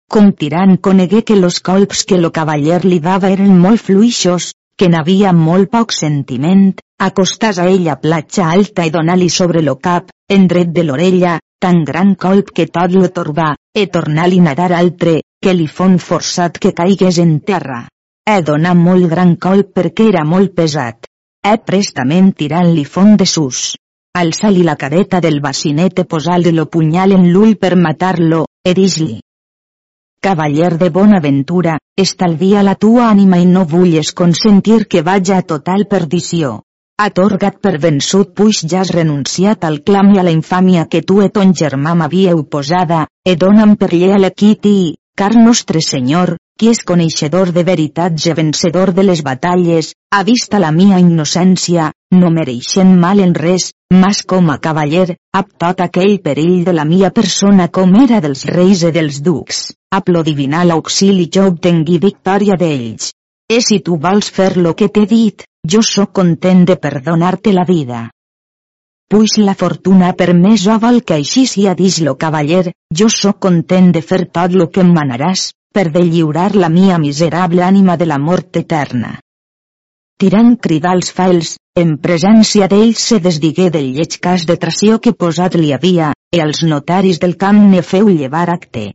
Com 0.09 0.33
tirant 0.33 0.79
conegué 0.89 1.21
que 1.21 1.37
los 1.37 1.61
colps 1.61 2.01
que 2.09 2.17
lo 2.17 2.33
cavaller 2.33 2.81
li 2.85 2.97
dava 2.97 3.29
eren 3.37 3.61
molt 3.61 3.85
fluixos, 3.85 4.55
que 4.79 4.89
n'havia 4.91 5.31
molt 5.33 5.71
poc 5.71 5.93
sentiment, 5.95 6.73
acostàs 6.99 7.59
a 7.63 7.67
ella 7.71 7.95
platja 8.01 8.49
alta 8.51 8.85
i 8.85 8.91
donar-li 8.91 9.29
sobre 9.29 9.63
lo 9.63 9.77
cap, 9.79 10.11
en 10.29 10.47
dret 10.51 10.71
de 10.75 10.83
l'orella, 10.83 11.39
tan 11.61 11.83
gran 11.87 12.15
colp 12.15 12.51
que 12.55 12.67
tot 12.67 12.93
lo 12.93 13.09
torbà, 13.09 13.53
e 13.73 13.87
tornar-li 13.87 14.41
nadar 14.43 14.71
altre, 14.75 15.21
que 15.41 15.53
li 15.53 15.67
fon 15.67 15.97
forçat 15.99 16.59
que 16.59 16.73
caigués 16.75 17.19
en 17.23 17.39
terra. 17.39 17.85
E 18.25 18.41
donar 18.41 18.75
molt 18.75 19.07
gran 19.09 19.35
colp 19.35 19.73
perquè 19.77 20.09
era 20.11 20.23
molt 20.25 20.55
pesat. 20.57 21.05
E 21.45 21.57
prestament 21.61 22.31
tirant-li 22.33 22.85
font 22.85 23.15
de 23.21 23.27
sus. 23.29 23.75
Alçar-li 24.17 24.63
la 24.63 24.77
careta 24.81 25.19
del 25.21 25.41
bacinet 25.43 25.99
e 26.01 26.07
posar-li 26.09 26.55
lo 26.55 26.65
punyal 26.65 27.13
en 27.13 27.29
l'ull 27.31 27.55
per 27.61 27.75
matar-lo, 27.75 28.45
e 28.65 28.73
dis-li. 28.73 29.19
Cavaller 30.25 30.79
de 30.79 30.87
bona 30.89 31.19
ventura, 31.21 31.75
estalvia 32.03 32.63
la 32.65 32.73
tua 32.83 33.03
ànima 33.11 33.37
i 33.37 33.43
no 33.45 33.61
vulles 33.73 34.07
consentir 34.21 34.87
que 34.89 35.03
vaja 35.05 35.35
a 35.37 35.43
total 35.51 35.83
perdició. 35.91 36.63
Atorgat 37.03 37.59
per 37.61 37.75
vençut 37.83 38.31
puix 38.39 38.63
ja 38.71 38.79
has 38.81 38.89
renunciat 38.95 39.67
al 39.69 39.77
clam 39.89 40.09
i 40.15 40.21
a 40.21 40.23
la 40.25 40.33
infàmia 40.33 40.87
que 40.89 41.03
tu 41.11 41.19
e 41.21 41.29
ton 41.35 41.53
germà 41.61 41.93
m'havíeu 41.99 42.41
posada, 42.57 43.03
e 43.23 43.35
dona'm 43.43 43.75
per 43.77 43.91
lleal 43.93 44.25
equiti, 44.31 44.95
car 45.15 45.35
nostre 45.35 45.85
Senyor, 45.91 46.33
qui 46.57 46.73
és 46.73 46.81
coneixedor 46.81 47.53
de 47.53 47.67
veritats 47.69 48.25
i 48.25 48.33
vencedor 48.33 48.95
de 48.97 49.05
les 49.05 49.21
batalles, 49.21 49.93
ha 50.09 50.23
vista 50.23 50.57
la 50.57 50.73
mia 50.73 50.97
innocència, 51.05 51.91
no 52.17 52.33
mereixent 52.33 52.97
mal 53.05 53.21
en 53.21 53.37
res, 53.37 53.75
mas 53.93 54.25
com 54.25 54.49
a 54.49 54.57
cavaller, 54.57 55.19
ap 55.37 55.53
tot 55.61 55.85
aquell 55.85 56.17
perill 56.25 56.63
de 56.65 56.73
la 56.73 56.89
mia 56.95 57.13
persona 57.13 57.69
com 57.69 57.93
era 58.01 58.25
dels 58.25 58.47
reis 58.49 58.81
i 58.81 58.95
dels 58.95 59.21
ducs, 59.21 59.67
ap 59.97 60.09
lo 60.15 60.23
divinal 60.27 60.73
auxili 60.75 61.29
jo 61.35 61.47
obtengui 61.51 61.97
victòria 62.09 62.57
d'ells. 62.61 63.11
E 63.55 63.61
si 63.61 63.79
tu 63.85 63.97
vols 64.05 64.29
fer 64.37 64.51
lo 64.57 64.73
que 64.73 64.89
t'he 64.89 65.05
dit, 65.05 65.43
jo 65.71 65.81
sóc 65.81 66.11
content 66.19 66.63
de 66.69 66.75
perdonar-te 66.85 67.53
la 67.53 67.65
vida. 67.67 67.99
Puix 69.09 69.35
la 69.37 69.53
fortuna 69.53 70.13
permès 70.17 70.63
o 70.73 70.79
vol 70.81 71.03
que 71.05 71.19
així 71.19 71.45
sia 71.49 71.75
dix 71.81 71.99
lo 72.07 72.15
cavaller, 72.23 72.71
jo 72.99 73.09
sóc 73.15 73.37
content 73.45 73.91
de 73.93 74.01
fer 74.01 74.25
tot 74.37 74.55
lo 74.59 74.71
que 74.73 74.81
em 74.81 74.89
manaràs, 74.95 75.51
per 75.75 75.91
de 75.91 76.01
lliurar 76.07 76.55
la 76.55 76.69
mia 76.73 76.97
miserable 76.97 77.61
ànima 77.63 77.97
de 78.01 78.09
la 78.09 78.17
mort 78.17 78.57
eterna. 78.63 79.19
Tirant 80.17 80.55
cridar 80.65 80.95
els 80.97 81.11
fails, 81.11 81.53
en 81.77 81.97
presència 82.03 82.69
d'ells 82.71 83.05
se 83.11 83.21
desdigué 83.23 83.69
del 83.69 83.89
lleig 83.97 84.17
cas 84.27 84.45
de 84.49 84.55
tració 84.65 84.97
que 84.97 85.13
posat 85.23 85.57
li 85.59 85.73
havia, 85.75 86.13
e 86.33 86.41
als 86.41 86.63
notaris 86.63 87.19
del 87.23 87.35
camp 87.41 87.59
ne 87.71 87.81
feu 87.83 88.09
llevar 88.09 88.47
acte. 88.53 88.93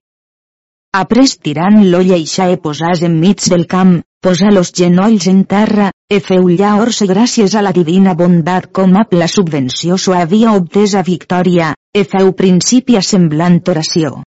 Après 0.93 1.31
tirant 1.47 1.77
l'olla 1.87 2.17
i 2.19 2.25
xa 2.27 2.49
e 2.51 2.57
posàs 2.59 3.05
enmig 3.07 3.45
del 3.53 3.67
camp, 3.71 3.93
posa 4.27 4.49
los 4.51 4.73
genolls 4.75 5.29
en 5.31 5.45
terra, 5.53 5.91
e 6.11 6.19
feu 6.19 6.49
llaors 6.51 6.99
gràcies 7.07 7.55
a 7.55 7.63
la 7.63 7.71
divina 7.77 8.15
bondat 8.19 8.67
com 8.79 8.97
a 8.99 9.05
la 9.21 9.29
subvenció 9.31 9.97
s'ho 9.97 10.17
havia 10.19 10.57
obtesa 10.59 11.05
victòria, 11.07 11.69
e 11.95 12.03
feu 12.03 12.33
principi 12.41 12.99
a 12.99 13.03
semblant 13.07 13.61
oració. 13.71 14.25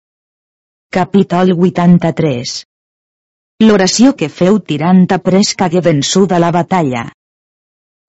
Capítol 0.92 1.54
83 1.56 2.52
L'oració 3.64 4.12
que 4.12 4.28
feu 4.28 4.61
tirant 4.61 5.06
après 5.16 5.54
cagué 5.56 5.80
vençuda 5.80 6.38
la 6.44 6.52
batalla. 6.52 7.06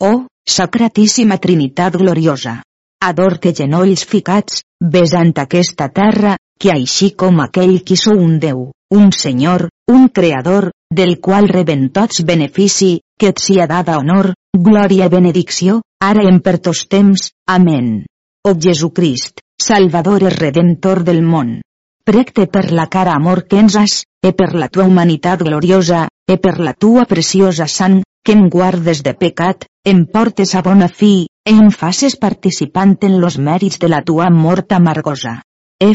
Oh, 0.04 0.28
sacratíssima 0.44 1.38
Trinitat 1.38 1.96
gloriosa! 2.04 2.60
Ador 3.02 3.40
que 3.40 3.56
genolls 3.56 4.04
ficats, 4.06 4.62
besant 4.80 5.34
aquesta 5.40 5.88
terra, 5.90 6.36
que 6.62 6.70
així 6.70 7.10
com 7.18 7.40
aquell 7.42 7.80
qui 7.82 7.96
sou 7.98 8.20
un 8.22 8.38
Déu, 8.42 8.60
un 8.94 9.10
Senyor, 9.18 9.70
un 9.90 10.10
Creador, 10.14 10.70
del 10.94 11.16
qual 11.26 11.48
reben 11.50 11.88
tots 11.96 12.22
benefici, 12.28 13.00
que 13.18 13.32
et 13.34 13.42
sia 13.42 13.66
dada 13.72 13.98
honor, 13.98 14.34
glòria 14.68 15.08
i 15.10 15.14
benedicció, 15.14 15.80
ara 16.06 16.28
en 16.30 16.38
per 16.46 16.60
tos 16.60 16.84
temps, 16.92 17.32
amén. 17.48 18.06
O 18.46 18.54
Jesucrist, 18.54 19.42
Salvador 19.62 20.28
i 20.28 20.32
Redentor 20.36 21.04
del 21.10 21.26
món. 21.26 21.60
Precte 22.06 22.46
per 22.46 22.70
la 22.72 22.88
cara 22.94 23.18
amor 23.18 23.46
que 23.50 23.58
ens 23.62 23.82
has, 23.82 24.00
e 24.22 24.34
per 24.38 24.54
la 24.54 24.70
tua 24.70 24.86
humanitat 24.86 25.42
gloriosa, 25.42 26.08
e 26.30 26.38
per 26.38 26.60
la 26.60 26.74
tua 26.74 27.06
preciosa 27.10 27.66
sang, 27.66 28.02
que 28.26 28.38
em 28.38 28.50
guardes 28.54 29.02
de 29.02 29.14
pecat, 29.18 29.66
em 29.86 30.06
portes 30.06 30.54
a 30.54 30.62
bona 30.62 30.90
fi, 30.90 31.26
e 31.46 31.54
em 31.54 31.72
faces 31.74 32.18
participant 32.18 33.00
en 33.02 33.22
los 33.22 33.38
mèrits 33.38 33.82
de 33.82 33.90
la 33.90 34.04
tua 34.06 34.30
mort 34.30 34.78
amargosa. 34.78 35.40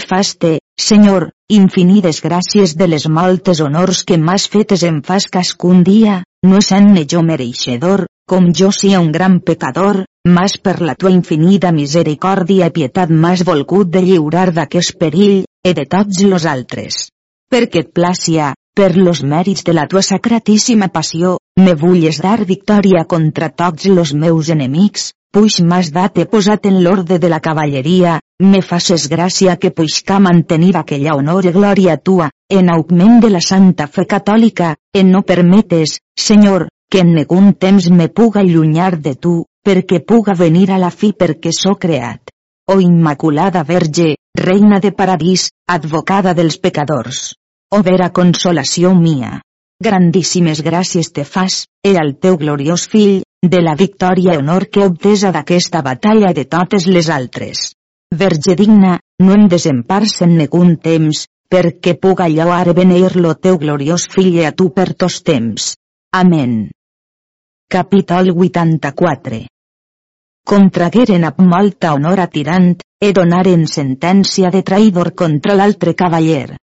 Faste, 0.06 0.58
Senyor, 0.78 1.30
infinides 1.48 2.18
gràcies 2.22 2.74
de 2.78 2.86
les 2.90 3.04
moltes 3.06 3.60
honors 3.64 4.02
que 4.08 4.16
m'has 4.18 4.46
fetes 4.50 4.82
em 4.88 5.00
fas 5.08 5.26
cascun 5.36 5.84
dia, 5.86 6.16
no 6.42 6.60
sent-ne 6.60 7.04
jo 7.12 7.22
mereixedor, 7.22 8.04
com 8.26 8.50
jo 8.60 8.72
sia 8.74 9.00
un 9.00 9.12
gran 9.14 9.38
pecador, 9.40 10.02
mas 10.26 10.56
per 10.58 10.80
la 10.80 10.96
tua 10.98 11.12
infinida 11.14 11.70
misericòrdia 11.72 12.70
i 12.70 12.74
pietat 12.78 13.14
m'has 13.14 13.44
volgut 13.46 13.92
de 13.94 14.02
lliurar 14.02 14.48
d'aquest 14.56 14.96
perill, 14.98 15.44
e 15.62 15.74
de 15.74 15.86
tots 15.86 16.22
los 16.26 16.46
altres. 16.46 17.08
Perquè 17.50 17.84
et 17.86 17.92
plàcia, 17.94 18.52
per 18.76 18.90
los 18.96 19.22
mèrits 19.22 19.62
de 19.64 19.72
la 19.72 19.86
tua 19.86 20.02
sacratíssima 20.02 20.90
passió, 20.98 21.36
me 21.62 21.74
vulles 21.74 22.18
dar 22.22 22.40
victòria 22.44 23.06
contra 23.06 23.48
tots 23.48 23.86
los 23.86 24.12
meus 24.14 24.50
enemics, 24.50 25.12
puix 25.36 25.58
m'has 25.60 25.90
dat 25.92 26.16
he 26.16 26.24
posat 26.24 26.64
en 26.64 26.78
l'orde 26.80 27.18
de 27.20 27.28
la 27.28 27.42
cavalleria, 27.44 28.14
me 28.40 28.62
faces 28.64 29.02
gràcia 29.12 29.58
que 29.60 29.70
puixca 29.70 30.16
mantenir 30.26 30.70
aquella 30.80 31.16
honor 31.18 31.44
i 31.44 31.52
glòria 31.52 31.98
tua, 32.00 32.30
en 32.48 32.70
augment 32.72 33.18
de 33.20 33.28
la 33.34 33.42
santa 33.44 33.84
fe 33.86 34.06
catòlica, 34.08 34.70
en 34.96 35.10
no 35.12 35.20
permetes, 35.28 35.98
Senyor, 36.26 36.70
que 36.88 37.02
en 37.04 37.12
negun 37.18 37.52
temps 37.52 37.90
me 37.90 38.08
puga 38.08 38.40
allunyar 38.40 38.96
de 38.96 39.12
tu, 39.26 39.34
perquè 39.66 40.00
puga 40.08 40.32
venir 40.32 40.70
a 40.72 40.80
la 40.80 40.90
fi 40.90 41.12
perquè 41.12 41.52
sóc 41.52 41.82
creat. 41.84 42.32
O 42.72 42.80
Immaculada 42.80 43.62
Verge, 43.62 44.14
Reina 44.40 44.80
de 44.80 44.92
Paradís, 44.92 45.50
advocada 45.68 46.32
dels 46.32 46.56
pecadors. 46.56 47.34
O 47.76 47.82
vera 47.82 48.08
consolació 48.08 48.94
mia. 48.96 49.42
Grandíssimes 49.84 50.64
gràcies 50.64 51.12
te 51.12 51.28
fas, 51.28 51.66
e 51.84 51.98
al 52.00 52.16
teu 52.16 52.40
gloriós 52.40 52.88
fill, 52.88 53.20
de 53.52 53.62
la 53.62 53.74
victòria 53.78 54.34
i 54.34 54.40
honor 54.40 54.68
que 54.72 54.84
obtesa 54.84 55.32
d'aquesta 55.34 55.82
batalla 55.82 56.32
de 56.36 56.44
totes 56.44 56.86
les 56.86 57.10
altres. 57.10 57.72
Verge 58.14 58.54
digna, 58.58 58.98
no 59.22 59.34
em 59.34 59.48
desempars 59.48 60.20
en 60.26 60.36
negun 60.38 60.76
temps, 60.82 61.26
perquè 61.50 61.96
puga 61.98 62.28
lloar 62.28 62.74
beneir 62.74 63.16
lo 63.16 63.34
teu 63.34 63.58
gloriós 63.58 64.06
fill 64.12 64.38
a 64.44 64.52
tu 64.52 64.70
per 64.76 64.92
tos 64.94 65.22
temps. 65.22 65.74
Amén. 66.12 66.70
Capítol 67.68 68.30
84 68.30 69.46
Contragueren 70.46 71.24
amb 71.26 71.40
molta 71.42 71.92
honor 71.94 72.20
a 72.22 72.28
tirant, 72.30 72.76
e 73.02 73.10
donaren 73.12 73.66
sentència 73.66 74.52
de 74.54 74.62
traïdor 74.62 75.10
contra 75.18 75.56
l'altre 75.58 75.94
cavaller. 75.98 76.56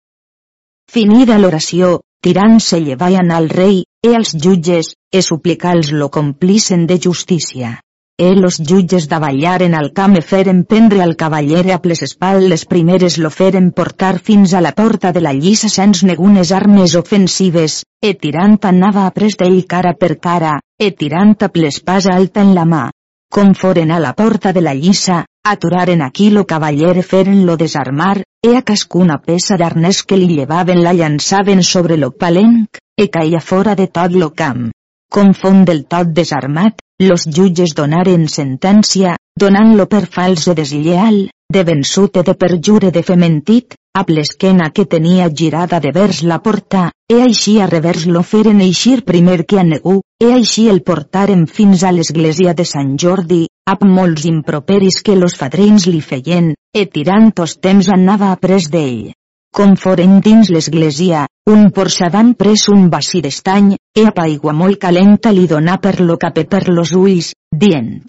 Finida 0.93 1.39
l'oració, 1.39 2.01
tirant 2.21 2.61
se 2.61 2.81
llevaien 2.85 3.33
al 3.33 3.49
rei, 3.49 3.85
e 4.05 4.13
als 4.15 4.35
jutges, 4.37 4.93
e 5.11 5.23
suplicals 5.23 5.91
lo 5.93 6.09
complisen 6.09 6.87
de 6.87 6.99
justícia. 6.99 7.81
E 8.17 8.35
los 8.37 8.59
jutges 8.59 9.09
davallaren 9.09 9.75
al 9.75 9.93
camp 9.93 10.15
e 10.17 10.21
feren 10.21 10.65
prendre 10.65 11.01
al 11.03 11.17
cavaller 11.17 11.73
a 11.73 11.81
les 11.81 12.65
primeres 12.67 13.17
lo 13.17 13.31
feren 13.31 13.73
portar 13.73 14.21
fins 14.21 14.53
a 14.53 14.61
la 14.61 14.73
porta 14.73 15.11
de 15.11 15.23
la 15.23 15.33
lliça 15.33 15.69
sens 15.69 16.05
negunes 16.05 16.53
armes 16.53 16.95
ofensives, 16.97 17.83
e 18.01 18.15
tirant 18.15 18.59
anava 18.63 19.07
après 19.07 19.37
d'ell 19.39 19.65
cara 19.67 19.95
per 19.95 20.19
cara, 20.21 20.61
e 20.79 20.91
tirant 20.93 21.37
a 21.41 21.51
l'espasa 21.55 22.11
alta 22.15 22.43
en 22.43 22.55
la 22.55 22.67
mà. 22.67 22.91
Com 23.33 23.55
foren 23.55 23.91
a 23.91 23.99
la 23.99 24.13
porta 24.13 24.53
de 24.53 24.61
la 24.61 24.75
lliça, 24.75 25.25
aturaren 25.43 26.03
aquí 26.03 26.29
lo 26.31 26.45
cavaller 26.45 26.99
e 26.99 27.03
feren-lo 27.03 27.57
desarmar, 27.57 28.23
e 28.43 28.55
a 28.57 28.63
cascuna 28.63 29.17
peça 29.19 29.57
d'arnès 29.57 30.03
que 30.03 30.17
li 30.17 30.29
llevaven 30.35 30.83
la 30.83 30.93
llançaven 30.93 31.63
sobre 31.63 31.97
lo 31.97 32.11
palenc, 32.11 32.77
e 32.99 33.09
caia 33.09 33.41
fora 33.41 33.75
de 33.75 33.87
tot 33.87 34.13
lo 34.13 34.35
camp. 34.35 34.71
Com 35.11 35.33
fon 35.35 35.65
del 35.67 35.81
tot 35.91 36.13
desarmat, 36.15 36.77
los 37.03 37.25
jutges 37.27 37.73
donaren 37.75 38.29
sentència, 38.31 39.17
donant-lo 39.43 39.89
per 39.91 40.05
fals 40.07 40.47
i 40.47 40.55
deslleal, 40.55 41.17
de 41.51 41.65
vençut 41.67 42.21
de 42.29 42.35
perjure 42.39 42.93
de 42.95 43.03
fementit, 43.03 43.75
a 43.99 44.05
l'esquena 44.07 44.71
que 44.71 44.85
tenia 44.87 45.27
girada 45.43 45.81
de 45.83 45.91
vers 45.97 46.23
la 46.23 46.39
porta, 46.39 46.85
e 47.11 47.19
així 47.25 47.57
a 47.59 47.67
revers 47.67 48.07
lo 48.07 48.23
feren 48.23 48.61
eixir 48.63 49.01
primer 49.03 49.43
que 49.43 49.59
a 49.59 49.67
negu, 49.67 49.99
e 50.23 50.31
així 50.31 50.69
el 50.71 50.83
portaren 50.87 51.47
fins 51.47 51.83
a 51.83 51.91
l'església 51.91 52.55
de 52.55 52.65
Sant 52.65 52.95
Jordi, 53.03 53.49
ap 53.67 53.83
molts 53.83 54.29
improperis 54.31 55.03
que 55.03 55.19
los 55.19 55.35
fadrins 55.41 55.89
li 55.91 56.01
feien, 56.01 56.55
e 56.71 56.87
tirant 56.87 57.33
tos 57.35 57.59
temps 57.59 57.91
anava 57.91 58.31
après 58.31 58.71
d'ell. 58.71 59.11
Com 59.59 59.73
foren 59.83 60.21
dins 60.25 60.49
l'església, 60.55 61.25
un 61.51 61.67
porçadan 61.77 62.35
pres 62.39 62.69
un 62.71 62.87
bací 62.93 63.21
d'estany, 63.25 63.73
e 63.99 64.05
ap 64.07 64.21
aigua 64.23 64.55
molt 64.55 64.79
calenta 64.85 65.33
li 65.35 65.49
donà 65.51 65.79
per 65.83 65.97
lo 66.01 66.17
capé 66.25 66.45
per 66.53 66.69
los 66.69 66.93
ulls, 66.95 67.33
dient. 67.65 68.07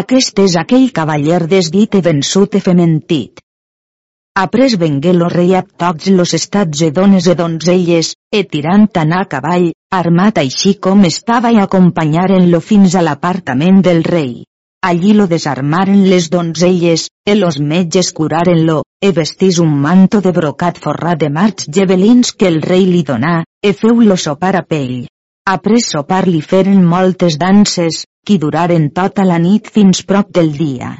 Aquest 0.00 0.38
és 0.44 0.56
aquell 0.60 0.90
cavaller 0.92 1.40
desdit 1.48 1.96
e 1.96 2.02
vençut 2.04 2.58
e 2.58 2.60
fementit. 2.60 3.40
Après 4.36 4.76
vengué 4.76 5.14
lo 5.16 5.30
rei 5.32 5.54
a 5.56 5.62
tots 5.64 6.10
los 6.12 6.34
estats 6.36 6.82
e 6.84 6.90
dones 6.92 7.26
e 7.32 7.34
donzelles, 7.34 8.12
e 8.30 8.42
tirant 8.44 8.90
anar 9.00 9.22
a 9.24 9.30
cavall, 9.32 9.70
armat 10.00 10.42
així 10.42 10.74
com 10.86 11.06
estava 11.08 11.54
i 11.56 11.62
acompanyaren-lo 11.62 12.60
fins 12.60 12.94
a 12.94 13.06
l'apartament 13.06 13.80
del 13.88 14.04
rei. 14.04 14.44
Allí 14.86 15.14
lo 15.14 15.26
desarmaren 15.26 16.08
les 16.08 16.30
donzelles, 16.30 17.08
e 17.26 17.34
los 17.34 17.56
metges 17.58 18.12
curaren-lo, 18.14 18.84
e 19.02 19.08
vestís 19.10 19.58
un 19.58 19.72
manto 19.86 20.20
de 20.22 20.30
brocat 20.30 20.78
forrat 20.78 21.18
de 21.18 21.30
marcs 21.38 21.66
gebelins 21.74 22.30
que 22.30 22.46
el 22.46 22.60
rei 22.62 22.84
li 22.86 23.02
donà, 23.08 23.40
e 23.68 23.72
feu-lo 23.80 24.16
sopar 24.16 24.54
a 24.54 24.62
pell. 24.62 25.08
Après 25.54 25.82
sopar 25.82 26.28
li 26.30 26.38
feren 26.52 26.86
moltes 26.94 27.34
danses, 27.34 28.04
qui 28.24 28.38
duraren 28.38 28.92
tota 28.94 29.26
la 29.26 29.42
nit 29.42 29.66
fins 29.74 30.04
prop 30.06 30.30
del 30.30 30.54
dia. 30.54 30.94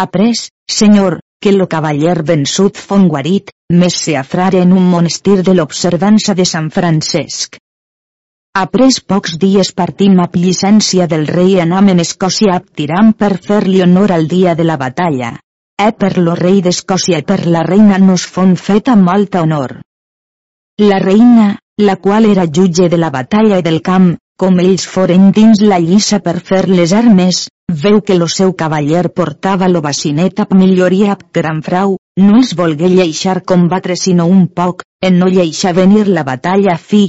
Après, 0.00 0.48
senyor, 0.80 1.20
que 1.44 1.52
lo 1.52 1.68
cavaller 1.68 2.22
vençut 2.24 2.80
fon 2.88 3.04
guarit, 3.12 3.52
més 3.68 4.00
se 4.00 4.16
afrare 4.16 4.64
en 4.64 4.72
un 4.72 4.88
monestir 4.96 5.42
de 5.44 5.52
l'observança 5.52 6.32
de 6.32 6.48
Sant 6.48 6.72
Francesc. 6.72 7.60
Après 8.58 8.96
pocs 9.10 9.36
dies 9.38 9.68
partim 9.78 10.16
a 10.18 10.24
llicència 10.34 11.04
del 11.10 11.28
rei 11.28 11.60
anam 11.64 11.90
en 11.92 12.00
Escòcia 12.04 12.54
a 12.56 12.62
per 13.18 13.36
fer-li 13.44 13.82
honor 13.84 14.10
al 14.10 14.24
dia 14.32 14.54
de 14.60 14.64
la 14.64 14.76
batalla. 14.76 15.28
E 15.84 15.92
per 15.92 16.18
lo 16.18 16.34
rei 16.34 16.58
d'Escòcia 16.60 17.20
i 17.22 17.26
per 17.28 17.46
la 17.46 17.62
reina 17.62 17.98
nos 17.98 18.24
fon 18.36 18.56
feta 18.56 18.96
molta 18.96 19.42
honor. 19.42 19.74
La 20.82 20.98
reina, 20.98 21.58
la 21.78 21.94
qual 21.96 22.24
era 22.24 22.46
jutge 22.46 22.88
de 22.88 22.98
la 22.98 23.10
batalla 23.10 23.60
i 23.62 23.62
del 23.62 23.78
camp, 23.90 24.08
com 24.36 24.58
ells 24.64 24.88
foren 24.94 25.30
dins 25.38 25.62
la 25.62 25.78
lliça 25.78 26.18
per 26.18 26.40
fer 26.50 26.64
les 26.68 26.92
armes, 26.92 27.44
veu 27.84 28.00
que 28.00 28.18
lo 28.18 28.26
seu 28.26 28.56
cavaller 28.64 29.04
portava 29.20 29.68
lo 29.68 29.84
bacinet 29.86 30.40
ap 30.40 30.58
milloria 30.64 31.12
ap 31.12 31.22
gran 31.32 31.62
frau, 31.62 31.96
no 32.26 32.42
es 32.42 32.56
volgué 32.56 32.90
lleixar 32.90 33.44
combatre 33.54 33.94
sinó 33.94 34.26
un 34.26 34.48
poc, 34.48 34.82
en 35.00 35.22
no 35.22 35.30
lleixar 35.38 35.76
venir 35.78 36.08
la 36.08 36.26
batalla 36.32 36.74
a 36.74 36.78
fi. 36.90 37.04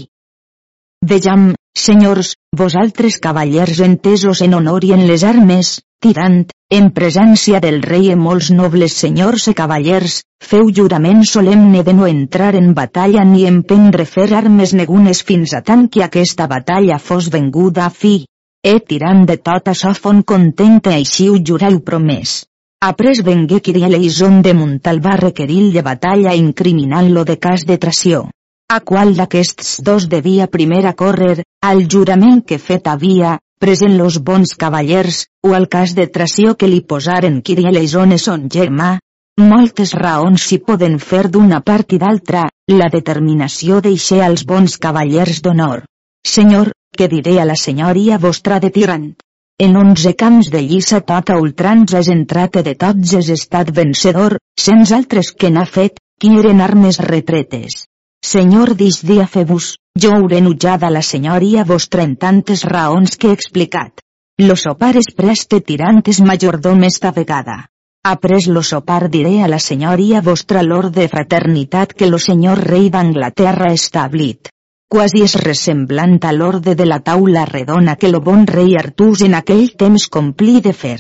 Vejam, 1.10 1.54
senyors, 1.80 2.36
vosaltres 2.52 3.18
cavallers 3.24 3.80
entesos 3.86 4.42
en 4.46 4.54
honor 4.54 4.84
i 4.84 4.92
en 4.92 5.06
les 5.08 5.24
armes, 5.24 5.70
tirant, 6.04 6.42
en 6.78 6.90
presència 6.98 7.62
del 7.64 7.80
rei 7.86 8.10
i 8.12 8.18
molts 8.20 8.50
nobles 8.52 8.98
senyors 9.04 9.48
i 9.48 9.54
cavallers, 9.56 10.18
feu 10.44 10.68
jurament 10.80 11.24
solemne 11.30 11.82
de 11.88 11.94
no 11.96 12.06
entrar 12.10 12.52
en 12.60 12.74
batalla 12.76 13.24
ni 13.30 13.46
emprendre 13.48 14.06
fer 14.06 14.28
armes 14.42 14.74
negunes 14.76 15.24
fins 15.30 15.56
a 15.56 15.62
tant 15.70 15.88
que 15.88 16.04
aquesta 16.06 16.48
batalla 16.52 17.00
fos 17.00 17.30
venguda 17.38 17.86
a 17.86 17.90
fi. 17.90 18.26
E 18.62 18.80
tirant 18.92 19.24
de 19.26 19.38
tot 19.50 19.72
això 19.72 19.94
fon 19.96 20.20
contenta 20.34 20.94
així 20.98 21.30
ho 21.30 21.38
jurau 21.52 21.80
promès. 21.80 22.42
Après 22.84 23.24
vengué 23.24 23.62
Kirieleison 23.64 24.42
de 24.44 24.54
Montal 24.54 25.00
va 25.00 25.16
requerir 25.16 25.72
de 25.72 25.82
batalla 25.82 26.36
incriminant-lo 26.36 27.24
de 27.24 27.40
cas 27.40 27.66
de 27.66 27.80
tració. 27.80 28.28
A 28.74 28.82
qual 28.86 29.16
d'aquests 29.18 29.80
dos 29.82 30.04
devia 30.10 30.46
primer 30.56 30.82
córrer, 30.98 31.44
al 31.70 31.80
jurament 31.94 32.44
que 32.50 32.60
fet 32.66 32.90
havia, 32.92 33.32
present 33.64 33.96
los 33.98 34.20
bons 34.28 34.54
cavallers, 34.64 35.24
o 35.42 35.56
el 35.58 35.66
cas 35.76 35.96
de 35.98 36.06
tració 36.18 36.54
que 36.54 36.70
li 36.70 36.84
posaren 36.92 37.40
Kirieleison 37.42 38.14
son 38.26 38.46
germà, 38.58 38.92
moltes 39.54 39.96
raons 40.04 40.46
s'hi 40.46 40.60
poden 40.70 41.00
fer 41.08 41.24
d'una 41.34 41.64
part 41.72 41.98
i 41.98 42.02
d'altra, 42.06 42.46
la 42.76 42.92
determinació 42.98 43.82
d'eixer 43.82 44.22
als 44.28 44.46
bons 44.54 44.78
cavallers 44.86 45.42
d'honor. 45.42 45.84
Senyor, 46.36 46.74
què 46.96 47.10
diré 47.10 47.40
a 47.42 47.50
la 47.50 47.58
senyoria 47.66 48.22
vostra 48.30 48.60
de 48.60 48.70
tirant? 48.70 49.12
En 49.58 49.78
onze 49.82 50.14
camps 50.14 50.54
de 50.54 50.62
lliça 50.62 51.02
tota 51.02 51.42
ultrança 51.42 52.06
és 52.06 52.14
entrat 52.14 52.62
de 52.70 52.78
tots 52.86 53.18
és 53.18 53.34
estat 53.42 53.74
vencedor, 53.82 54.38
sens 54.70 54.94
altres 54.94 55.34
que 55.34 55.50
n'ha 55.50 55.66
fet, 55.66 55.98
qui 56.22 56.38
eren 56.38 56.62
armes 56.62 57.02
retretes. 57.12 57.88
Senyor 58.30 58.76
dis 58.78 59.00
dia 59.10 59.24
febus, 59.26 59.68
jo 60.02 60.10
hauré 60.14 60.40
nutjada 60.46 60.92
la 60.94 61.02
senyoria 61.02 61.64
vostra 61.70 62.04
en 62.06 62.12
tantes 62.24 62.62
raons 62.72 63.18
que 63.18 63.32
he 63.32 63.38
explicat. 63.38 64.04
Lo 64.44 64.56
sopar 64.64 64.92
es 65.02 65.10
preste 65.22 65.60
tirantes 65.70 66.20
majordom 66.22 66.84
esta 66.90 67.12
vegada. 67.16 67.56
Après 68.06 68.46
lo 68.46 68.62
sopar 68.62 69.10
diré 69.10 69.42
a 69.42 69.50
la 69.50 69.58
senyoria 69.58 70.22
vostra 70.22 70.62
l'or 70.62 70.92
de 70.92 71.08
fraternitat 71.16 71.98
que 71.98 72.12
lo 72.12 72.20
senyor 72.28 72.62
rei 72.70 72.92
d'Anglaterra 72.94 73.74
establit. 73.74 74.54
Quasi 74.94 75.26
és 75.26 75.36
ressemblant 75.48 76.20
a 76.22 76.32
l'orde 76.32 76.76
de 76.76 76.86
la 76.86 77.00
taula 77.00 77.50
redona 77.50 77.96
que 77.96 78.14
lo 78.14 78.22
bon 78.22 78.46
rei 78.46 78.78
Artús 78.78 79.26
en 79.26 79.42
aquell 79.42 79.72
temps 79.86 80.06
complí 80.08 80.62
de 80.62 80.74
fer. 80.84 81.00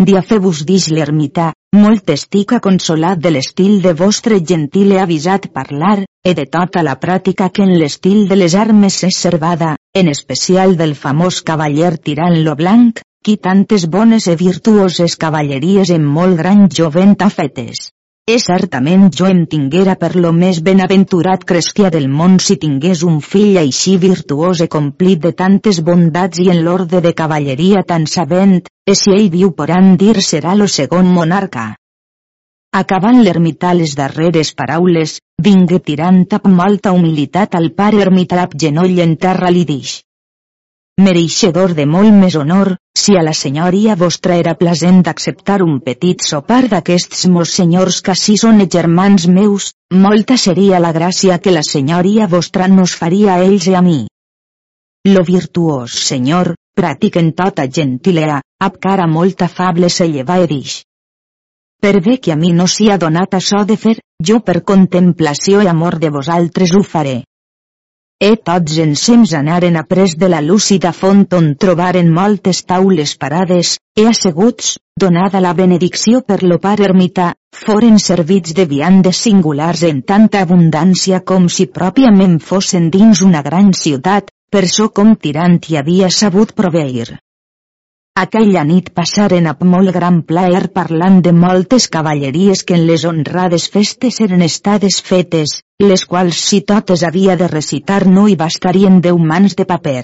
Diafebus 0.00 0.62
dix 0.64 0.86
l'ermità, 0.96 1.50
molt 1.76 2.08
estic 2.12 2.54
consolat 2.64 3.18
de 3.20 3.32
l'estil 3.34 3.82
de 3.84 3.90
vostre 3.92 4.38
gentil 4.50 4.94
he 4.94 5.00
avisat 5.02 5.50
parlar, 5.52 6.06
e 6.24 6.32
de 6.38 6.46
tota 6.54 6.80
la 6.86 6.94
pràctica 7.02 7.50
que 7.52 7.66
en 7.66 7.74
l'estil 7.76 8.22
de 8.30 8.38
les 8.40 8.56
armes 8.56 8.96
és 9.10 9.20
servada, 9.26 9.74
en 9.92 10.08
especial 10.08 10.78
del 10.80 10.96
famós 10.96 11.42
cavaller 11.44 11.92
tirant 11.98 12.40
lo 12.48 12.56
blanc, 12.56 13.04
qui 13.22 13.36
tantes 13.36 13.84
bones 13.92 14.26
e 14.32 14.40
virtuoses 14.40 15.20
cavalleries 15.20 15.92
en 15.92 16.08
molt 16.18 16.40
gran 16.40 16.68
jovent 16.80 17.18
ha 17.20 17.28
fetes. 17.28 17.90
E 18.30 18.36
certament 18.38 19.08
jo 19.18 19.26
em 19.26 19.38
tinguera 19.52 19.94
per 20.00 20.08
lo 20.24 20.28
més 20.40 20.58
benaventurat 20.66 21.44
cresquia 21.50 21.88
del 21.94 22.04
món 22.18 22.36
si 22.44 22.54
tingués 22.64 23.00
un 23.08 23.16
fill 23.28 23.56
així 23.62 23.94
virtuós 24.04 24.60
e 24.66 24.68
complit 24.74 25.24
de 25.24 25.32
tantes 25.40 25.80
bondats 25.88 26.38
i 26.44 26.46
en 26.52 26.60
l'orde 26.66 27.00
de 27.06 27.10
cavalleria 27.20 27.82
tan 27.88 28.04
sabent, 28.12 28.60
e 28.90 28.94
si 29.00 29.10
ell 29.16 29.26
viu 29.32 29.50
poran 29.60 29.96
dir 30.02 30.14
serà 30.26 30.52
lo 30.60 30.68
segon 30.74 31.10
monarca. 31.16 31.64
Acabant 32.82 33.18
l'ermità 33.24 33.72
les 33.80 33.96
darreres 34.02 34.54
paraules, 34.60 35.16
vingue 35.48 35.80
tirant 35.90 36.22
amb 36.38 36.54
molta 36.60 36.94
humilitat 36.98 37.58
al 37.58 37.72
pare 37.82 38.04
ermità 38.06 38.46
genoll 38.66 39.02
en 39.08 39.16
terra 39.26 39.50
li 39.50 39.66
dix 39.72 39.96
mereixedor 41.00 41.72
de 41.76 41.86
molt 41.88 42.12
més 42.22 42.36
honor, 42.36 42.76
si 43.00 43.16
a 43.16 43.22
la 43.24 43.32
senyoria 43.32 43.94
vostra 43.96 44.36
era 44.36 44.52
plasent 44.60 45.00
d'acceptar 45.06 45.62
un 45.64 45.78
petit 45.86 46.20
sopar 46.30 46.66
d'aquests 46.68 47.26
mos 47.34 47.54
senyors 47.58 48.00
que 48.04 48.14
si 48.22 48.36
són 48.42 48.60
germans 48.74 49.26
meus, 49.38 49.70
molta 50.06 50.36
seria 50.42 50.80
la 50.84 50.92
gràcia 50.96 51.38
que 51.40 51.54
la 51.56 51.64
senyoria 51.68 52.28
vostra 52.34 52.68
nos 52.68 52.96
faria 53.02 53.34
a 53.34 53.46
ells 53.46 53.70
i 53.72 53.74
a 53.78 53.82
mi. 53.86 54.00
Lo 55.08 55.24
virtuós 55.24 55.96
senyor, 56.10 56.52
practiquen 56.76 57.32
tota 57.32 57.64
gentilea, 57.78 58.42
ab 58.60 58.76
cara 58.84 59.08
molt 59.08 59.48
afable 59.48 59.88
se 59.88 60.08
lleva 60.12 60.36
e 60.44 60.46
dix. 60.52 60.82
Per 61.80 61.96
bé 62.04 62.18
que 62.20 62.34
a 62.34 62.36
mi 62.36 62.52
no 62.52 62.68
s'hi 62.68 62.90
ha 62.92 63.00
donat 63.00 63.32
això 63.38 63.64
de 63.64 63.80
fer, 63.80 63.96
jo 64.20 64.42
per 64.44 64.60
contemplació 64.72 65.64
i 65.64 65.72
amor 65.72 65.96
de 65.98 66.12
vosaltres 66.12 66.76
ho 66.76 66.84
faré. 66.84 67.22
E 68.20 68.34
tots 68.36 68.74
ensems 68.82 69.30
anaren 69.36 69.78
a 69.80 69.82
pres 69.90 70.12
de 70.22 70.28
la 70.28 70.42
lúcida 70.44 70.90
font 70.92 71.22
on 71.38 71.46
trobaren 71.62 72.10
moltes 72.18 72.58
taules 72.72 73.14
parades, 73.22 73.70
e 73.96 74.04
asseguts, 74.10 74.74
donada 75.04 75.40
la 75.40 75.54
benedicció 75.60 76.20
per 76.20 76.42
lo 76.42 76.58
pare 76.66 76.84
ermità, 76.90 77.30
foren 77.62 77.96
servits 78.08 78.52
de 78.58 78.66
viandes 78.74 79.22
singulars 79.24 79.86
en 79.88 80.04
tanta 80.12 80.44
abundància 80.44 81.22
com 81.32 81.48
si 81.48 81.70
pròpiament 81.80 82.36
fossin 82.50 82.92
dins 82.98 83.24
una 83.30 83.40
gran 83.48 83.72
ciutat, 83.72 84.28
per 84.52 84.66
so 84.68 84.90
com 84.92 85.16
tirant 85.16 85.56
hi 85.64 85.80
havia 85.80 86.12
sabut 86.20 86.52
proveir. 86.52 87.16
Aquella 88.20 88.62
nit 88.68 88.88
passaren 88.98 89.46
amb 89.48 89.62
molt 89.72 89.90
gran 89.96 90.16
plaer 90.30 90.66
parlant 90.78 91.20
de 91.26 91.30
moltes 91.42 91.86
cavalleries 91.94 92.62
que 92.68 92.74
en 92.76 92.82
les 92.88 93.04
honrades 93.10 93.68
festes 93.76 94.18
eren 94.26 94.42
estades 94.46 94.98
fetes, 95.06 95.54
les 95.84 96.04
quals 96.10 96.42
si 96.48 96.58
totes 96.72 97.04
havia 97.08 97.36
de 97.42 97.48
recitar 97.52 98.02
no 98.16 98.26
hi 98.28 98.34
bastarien 98.42 98.98
deu 99.06 99.16
mans 99.30 99.56
de 99.60 99.64
paper. 99.70 100.02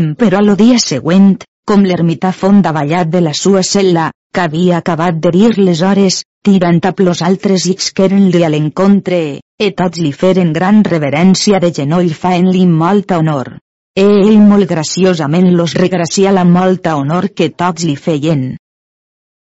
Emperò 0.00 0.40
lo 0.46 0.56
dia 0.62 0.80
següent, 0.86 1.30
com 1.70 1.86
l'ermità 1.86 2.32
font 2.40 2.58
davallat 2.66 3.14
de 3.14 3.22
la 3.28 3.36
sua 3.42 3.62
cel·la, 3.70 4.08
que 4.34 4.44
havia 4.48 4.82
acabat 4.82 5.22
de 5.22 5.34
dir 5.38 5.52
les 5.60 5.84
hores, 5.86 6.24
tirant 6.42 6.82
a 6.82 6.94
plos 6.98 7.22
altres 7.30 7.70
ix 7.76 7.92
que 7.92 8.08
eren-li 8.10 8.42
a 8.42 8.50
l'encontre, 8.50 9.22
e 9.38 9.70
tots 9.70 10.02
li 10.02 10.10
feren 10.24 10.52
gran 10.60 10.82
reverència 10.90 11.62
de 11.62 11.72
genoll 11.80 12.12
faent-li 12.26 12.66
molta 12.66 13.22
honor 13.22 13.54
e 13.98 14.04
ell 14.06 14.38
molt 14.38 14.68
graciosament 14.70 15.48
los 15.58 15.72
regracia 15.74 16.30
la 16.30 16.44
molta 16.46 16.94
honor 16.96 17.32
que 17.34 17.48
tots 17.50 17.82
li 17.82 17.96
feien. 17.96 18.44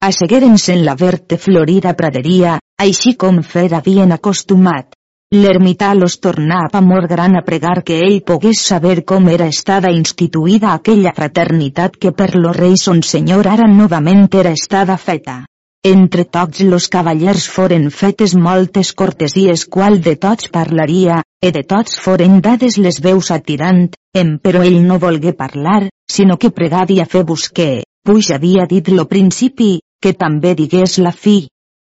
Assegueren-se 0.08 0.76
en 0.76 0.84
la 0.86 0.94
verte 0.94 1.38
florida 1.46 1.94
praderia, 1.98 2.52
així 2.84 3.16
com 3.22 3.42
fer 3.42 3.72
havien 3.74 4.12
acostumat. 4.12 4.94
l'ermità 5.34 5.92
los 5.94 6.20
a 6.22 6.78
amor 6.78 7.08
gran 7.08 7.34
a 7.34 7.42
pregar 7.42 7.82
que 7.82 7.98
ell 7.98 8.22
pogués 8.22 8.60
saber 8.60 9.04
com 9.04 9.28
era 9.28 9.48
estada 9.48 9.90
instituïda 9.90 10.72
aquella 10.72 11.12
fraternitat 11.16 11.96
que 11.96 12.12
per 12.12 12.36
lo 12.36 12.52
rei 12.52 12.76
son 12.76 13.02
senyor 13.02 13.48
ara 13.48 13.66
novament 13.66 14.28
era 14.32 14.50
estada 14.50 14.96
feta. 14.96 15.44
Entre 15.86 16.24
tots 16.24 16.64
los 16.66 16.88
cavallers 16.90 17.44
foren 17.56 17.84
fetes 17.94 18.32
moltes 18.34 18.88
cortesies 19.00 19.62
qual 19.70 20.00
de 20.02 20.16
tots 20.18 20.48
parlaria, 20.50 21.20
e 21.38 21.52
de 21.54 21.62
tots 21.62 22.00
foren 22.02 22.40
dades 22.42 22.74
les 22.82 22.96
veus 23.04 23.28
atirant, 23.30 23.84
em 24.20 24.32
però 24.42 24.64
ell 24.66 24.80
no 24.82 24.96
volgué 25.04 25.30
parlar, 25.42 25.84
sinó 26.10 26.38
que 26.42 26.50
pregadi 26.56 26.96
a 26.98 27.04
fer 27.12 27.22
busquer, 27.28 27.84
puix 28.02 28.32
havia 28.34 28.64
dit 28.72 28.88
lo 28.90 29.04
principi, 29.06 29.68
que 30.02 30.12
també 30.22 30.56
digués 30.58 30.96
la 30.98 31.12
fi. 31.14 31.36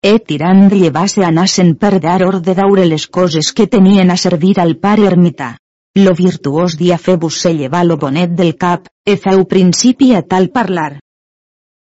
E 0.03 0.19
tirant 0.19 0.65
llevase 0.73 1.23
anassen 1.23 1.75
per 1.79 2.01
dar 2.03 2.17
orde 2.27 2.55
daure 2.57 2.83
les 2.89 3.05
coses 3.07 3.53
que 3.55 3.69
tenien 3.75 4.11
a 4.11 4.17
servir 4.17 4.57
al 4.59 4.75
pare 4.83 5.05
ermità. 5.11 5.53
Lo 5.95 6.11
virtuós 6.17 6.75
dia 6.81 6.97
febus 6.97 7.37
se 7.45 7.53
llevar 7.55 7.85
lo 7.85 7.95
bonet 8.01 8.35
del 8.35 8.57
cap, 8.65 8.91
e 9.05 9.15
feu 9.15 9.45
principi 9.45 10.11
a 10.11 10.25
tal 10.27 10.49
parlar. 10.51 10.97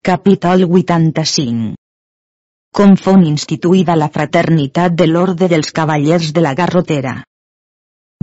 Capítol 0.01 0.65
85 0.65 1.77
com 2.75 2.97
fon 2.97 3.25
instituïda 3.27 3.97
la 3.97 4.11
fraternitat 4.15 4.95
de 4.99 5.07
l'Orde 5.07 5.49
dels 5.49 5.73
Cavallers 5.73 6.33
de 6.33 6.45
la 6.45 6.55
Garrotera. 6.59 7.15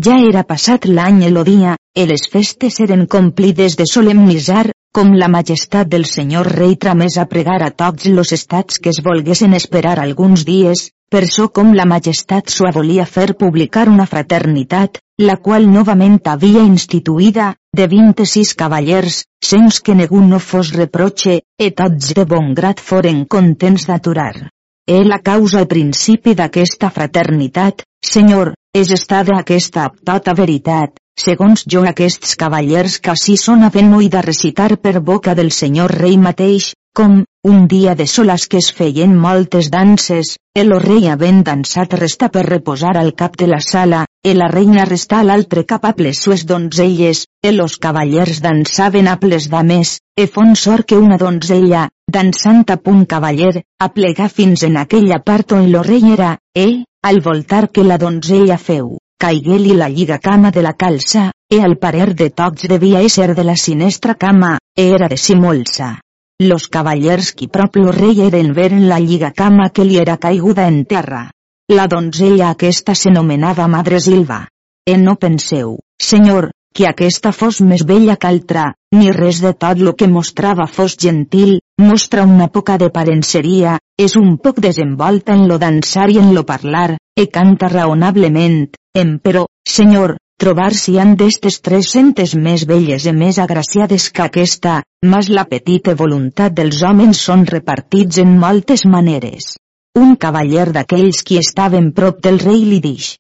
Ja 0.06 0.16
era 0.30 0.44
passat 0.44 0.86
l'any 0.86 1.24
el 1.28 1.42
dia, 1.48 1.76
i 1.96 2.06
les 2.06 2.28
festes 2.32 2.82
eren 2.84 3.06
complides 3.08 3.78
de 3.80 3.86
solemnitzar, 3.88 4.66
com 4.96 5.12
la 5.20 5.28
majestat 5.28 5.90
del 5.92 6.06
senyor 6.08 6.48
rei 6.56 6.78
tramés 6.80 7.18
a 7.20 7.26
pregar 7.28 7.58
a 7.66 7.72
tots 7.82 8.06
los 8.08 8.32
estats 8.32 8.78
que 8.80 8.94
es 8.94 9.02
volguessin 9.04 9.54
esperar 9.58 9.98
alguns 10.00 10.46
dies, 10.48 10.86
per 11.12 11.26
so 11.28 11.50
com 11.58 11.74
la 11.76 11.84
majestat 11.84 12.54
s'ho 12.54 12.72
volia 12.78 13.04
fer 13.18 13.34
publicar 13.42 13.90
una 13.92 14.06
fraternitat, 14.08 15.02
la 15.20 15.36
qual 15.36 15.68
novament 15.74 16.22
havia 16.32 16.64
instituïda, 16.64 17.52
de 17.76 17.90
26 17.92 18.56
cavallers, 18.56 19.26
sens 19.44 19.82
que 19.82 20.00
ningú 20.00 20.24
no 20.24 20.40
fos 20.40 20.72
reproche, 20.80 21.42
e 21.60 21.72
tots 21.72 22.16
de 22.16 22.24
bon 22.24 22.54
grat 22.56 22.80
foren 22.80 23.26
contents 23.26 23.90
d'aturar. 23.92 24.48
E 24.88 25.04
la 25.04 25.20
causa 25.20 25.66
i 25.66 25.72
principi 25.76 26.40
d'aquesta 26.40 26.90
fraternitat, 26.90 27.84
senyor, 28.00 28.56
és 28.72 28.96
estada 28.96 29.42
aquesta 29.42 29.90
tota 30.08 30.34
veritat, 30.40 30.96
segons 31.24 31.64
jo 31.72 31.84
aquests 31.90 32.36
cavallers 32.40 33.00
així 33.12 33.36
són 33.42 33.64
havent 33.64 33.94
de 34.16 34.22
recitar 34.22 34.76
per 34.78 35.00
boca 35.00 35.36
del 35.36 35.52
senyor 35.52 35.92
rei 36.02 36.18
mateix, 36.18 36.74
com, 36.96 37.24
un 37.44 37.68
dia 37.68 37.94
de 37.96 38.08
soles 38.08 38.48
que 38.48 38.58
es 38.64 38.72
feien 38.72 39.16
moltes 39.16 39.70
danses, 39.70 40.38
el 40.56 40.72
rei 40.80 41.08
havent 41.12 41.44
dansat 41.44 41.94
resta 42.00 42.30
per 42.30 42.46
reposar 42.48 42.96
al 42.98 43.14
cap 43.22 43.36
de 43.38 43.48
la 43.48 43.60
sala, 43.60 44.06
e 44.24 44.34
la 44.34 44.48
reina 44.48 44.86
resta 44.86 45.20
a 45.20 45.24
l'altre 45.28 45.66
cap 45.66 45.86
a 45.86 45.94
ples 45.94 46.22
sues 46.24 46.46
donzelles, 46.46 47.26
e 47.44 47.52
los 47.52 47.78
cavallers 47.78 48.42
dansaven 48.42 49.08
a 49.08 49.18
ples 49.20 49.50
dames, 49.50 50.00
e 50.18 50.28
fon 50.28 50.56
sort 50.56 50.88
que 50.88 50.98
una 50.98 51.18
donzella, 51.18 51.90
dansant 52.08 52.66
a 52.72 52.78
punt 52.78 53.06
cavaller, 53.06 53.64
aplega 53.80 54.30
fins 54.30 54.64
en 54.64 54.78
aquella 54.78 55.20
part 55.20 55.52
on 55.52 55.72
lo 55.72 55.84
rei 55.84 56.14
era, 56.18 56.38
e, 56.56 56.86
al 57.04 57.22
voltar 57.22 57.70
que 57.70 57.84
la 57.84 58.00
donzella 58.02 58.58
feu, 58.58 58.96
caigué-li 59.20 59.76
la 59.76 59.90
lliga 59.90 60.20
cama 60.20 60.52
de 60.52 60.62
la 60.62 60.74
calça, 60.74 61.32
e 61.50 61.62
al 61.62 61.78
parer 61.78 62.14
de 62.16 62.30
tots 62.30 62.68
devia 62.68 63.02
ésser 63.02 63.34
de 63.36 63.44
la 63.44 63.56
sinestra 63.56 64.16
cama, 64.16 64.58
e 64.76 64.90
era 64.96 65.08
de 65.08 65.18
simolsa. 65.18 66.00
Los 66.40 66.68
cavallers 66.68 67.32
qui 67.32 67.48
prop 67.48 67.78
lo 67.78 67.92
rei 67.96 68.20
eren 68.22 68.52
veren 68.54 68.90
la 68.90 69.00
lliga 69.00 69.32
cama 69.32 69.70
que 69.70 69.86
li 69.86 69.98
era 69.98 70.18
caiguda 70.18 70.68
en 70.68 70.84
terra. 70.86 71.30
La 71.72 71.88
donzella 71.88 72.50
aquesta 72.50 72.94
s'anomenava 72.94 73.68
Madre 73.68 74.00
Silva. 74.00 74.48
E 74.86 74.98
no 74.98 75.16
penseu, 75.16 75.80
senyor, 75.98 76.52
que 76.76 76.90
aquesta 76.90 77.32
fos 77.32 77.62
més 77.62 77.86
bella 77.88 78.18
que 78.20 78.28
altra, 78.28 78.74
ni 78.96 79.12
res 79.16 79.42
de 79.44 79.52
tot 79.54 79.80
lo 79.86 79.94
que 80.00 80.08
mostrava 80.08 80.66
fos 80.68 80.96
gentil, 80.98 81.60
mostra 81.82 82.24
una 82.24 82.48
poca 82.48 82.78
de 82.82 82.90
parenceria, 82.98 83.78
és 84.00 84.16
un 84.20 84.38
poc 84.38 84.62
desenvolta 84.64 85.36
en 85.36 85.48
lo 85.50 85.58
dansar 85.62 86.10
i 86.12 86.20
en 86.22 86.34
lo 86.36 86.46
parlar, 86.52 86.96
e 87.16 87.28
canta 87.38 87.70
raonablement, 87.72 88.62
em 89.02 89.18
però, 89.24 89.46
senyor, 89.78 90.16
trobar-s'hi 90.42 90.98
han 91.00 91.14
d'estes 91.20 91.62
tres 91.68 91.92
centes 91.96 92.36
més 92.48 92.66
belles 92.72 93.06
i 93.08 93.14
més 93.20 93.40
agraciades 93.44 94.10
que 94.16 94.26
aquesta, 94.26 94.82
mas 95.14 95.30
la 95.30 95.46
petita 95.52 95.96
voluntat 96.02 96.56
dels 96.58 96.82
homes 96.84 97.22
són 97.30 97.46
repartits 97.52 98.20
en 98.24 98.36
moltes 98.40 98.86
maneres. 98.96 99.56
Un 100.00 100.18
cavaller 100.20 100.72
d'aquells 100.76 101.24
qui 101.24 101.40
estaven 101.40 101.94
prop 101.96 102.20
del 102.24 102.42
rei 102.44 102.66
li 102.68 102.82
dix. 102.84 103.16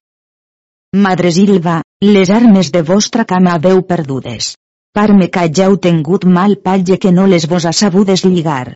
Madre 1.07 1.31
Silva, 1.31 1.81
les 2.03 2.29
armes 2.31 2.71
de 2.71 2.83
vostra 2.83 3.25
cama 3.27 3.57
veu 3.63 3.81
perdudes. 3.87 4.55
Parme 4.95 5.27
que 5.27 5.41
hageu 5.43 5.73
tingut 5.83 6.23
mal 6.23 6.53
patge 6.65 6.95
que 7.03 7.11
no 7.11 7.25
les 7.27 7.45
vos 7.51 7.65
ha 7.67 7.73
sabut 7.75 8.07
deslligar. 8.07 8.75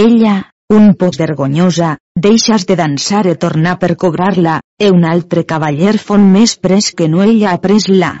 Ella, 0.00 0.34
un 0.70 0.92
poc 1.00 1.16
vergonyosa, 1.18 1.96
deixes 2.26 2.66
de 2.68 2.76
dansar 2.78 3.24
e 3.26 3.34
tornar 3.34 3.78
per 3.82 3.96
cobrar-la, 3.96 4.60
e 4.78 4.92
un 4.94 5.08
altre 5.14 5.42
cavaller 5.42 5.96
fon 5.98 6.30
més 6.36 6.54
pres 6.62 6.92
que 6.94 7.08
no 7.08 7.24
ella 7.26 7.50
ha 7.50 7.58
pres-la. 7.66 8.12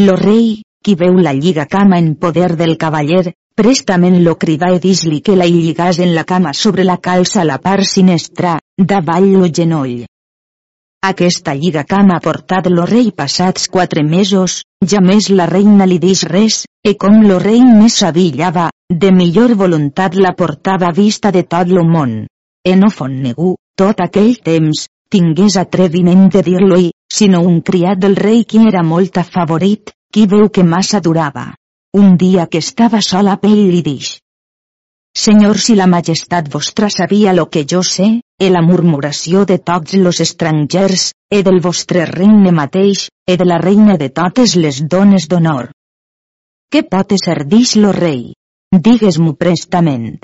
Lo 0.00 0.16
rei, 0.16 0.62
qui 0.82 0.96
veu 0.96 1.20
la 1.28 1.36
lliga 1.36 1.68
cama 1.76 2.00
en 2.00 2.14
poder 2.14 2.54
del 2.56 2.76
cavaller, 2.80 3.34
prestament 3.54 4.22
lo 4.24 4.38
crida 4.40 4.72
i 4.72 4.80
dis-li 4.80 5.20
que 5.20 5.36
la 5.36 5.52
lligàs 5.52 6.00
en 6.00 6.14
la 6.16 6.24
cama 6.24 6.56
sobre 6.56 6.88
la 6.88 6.96
calça 6.96 7.44
la 7.44 7.60
part 7.60 7.84
sinestra, 7.84 8.56
davall 8.78 9.28
lo 9.36 9.52
genoll. 9.60 10.06
Aquesta 11.06 11.52
lliga 11.54 11.84
cama 11.86 12.16
ha 12.16 12.22
portat 12.22 12.66
lo 12.66 12.84
rei 12.88 13.12
passats 13.20 13.68
quatre 13.74 14.02
mesos, 14.02 14.56
ja 14.92 14.98
més 15.08 15.28
la 15.30 15.44
reina 15.46 15.86
li 15.86 16.00
dix 16.02 16.24
res, 16.26 16.64
e 16.82 16.96
com 17.02 17.20
lo 17.28 17.36
rei 17.38 17.60
més 17.62 17.98
s'avillava, 18.00 18.64
de 18.90 19.12
millor 19.14 19.54
voluntat 19.60 20.16
la 20.18 20.32
portava 20.40 20.90
vista 20.96 21.30
de 21.36 21.44
tot 21.54 21.70
lo 21.70 21.84
món. 21.86 22.16
E 22.66 22.74
no 22.80 22.90
fon 22.90 23.14
negu, 23.22 23.54
tot 23.78 24.02
aquell 24.02 24.34
temps, 24.50 24.88
tingués 25.08 25.60
atreviment 25.62 26.26
de 26.34 26.42
dir-lo 26.42 26.80
i, 26.88 26.90
sinó 27.20 27.44
un 27.52 27.60
criat 27.70 28.02
del 28.02 28.18
rei 28.18 28.42
qui 28.42 28.66
era 28.66 28.82
molt 28.82 29.22
afavorit, 29.22 29.94
qui 30.12 30.26
veu 30.26 30.48
que 30.50 30.66
massa 30.66 30.98
durava. 31.00 31.52
Un 31.94 32.16
dia 32.18 32.50
que 32.50 32.58
estava 32.58 32.98
sola 33.00 33.38
pell 33.38 33.62
li 33.70 33.84
dix. 33.86 34.16
Senyor 35.16 35.56
si 35.56 35.74
la 35.74 35.86
majestat 35.88 36.50
vostra 36.52 36.90
sabia 36.92 37.32
lo 37.32 37.46
que 37.48 37.64
jo 37.64 37.80
sé, 37.82 38.06
e 38.38 38.50
la 38.52 38.60
murmuració 38.60 39.46
de 39.48 39.56
tots 39.56 39.94
los 39.96 40.20
estrangers, 40.20 41.14
e 41.32 41.38
del 41.42 41.62
vostre 41.64 42.04
regne 42.10 42.52
mateix, 42.52 43.06
e 43.24 43.36
de 43.40 43.46
la 43.48 43.56
reina 43.56 43.96
de 43.96 44.10
totes 44.10 44.56
les 44.60 44.82
dones 44.84 45.24
d'honor. 45.30 45.70
Què 46.68 46.82
pot 46.92 47.14
ser 47.22 47.38
dix 47.48 47.76
lo 47.80 47.94
rei? 47.96 48.34
Digues-m'ho 48.76 49.32
prestament. 49.40 50.18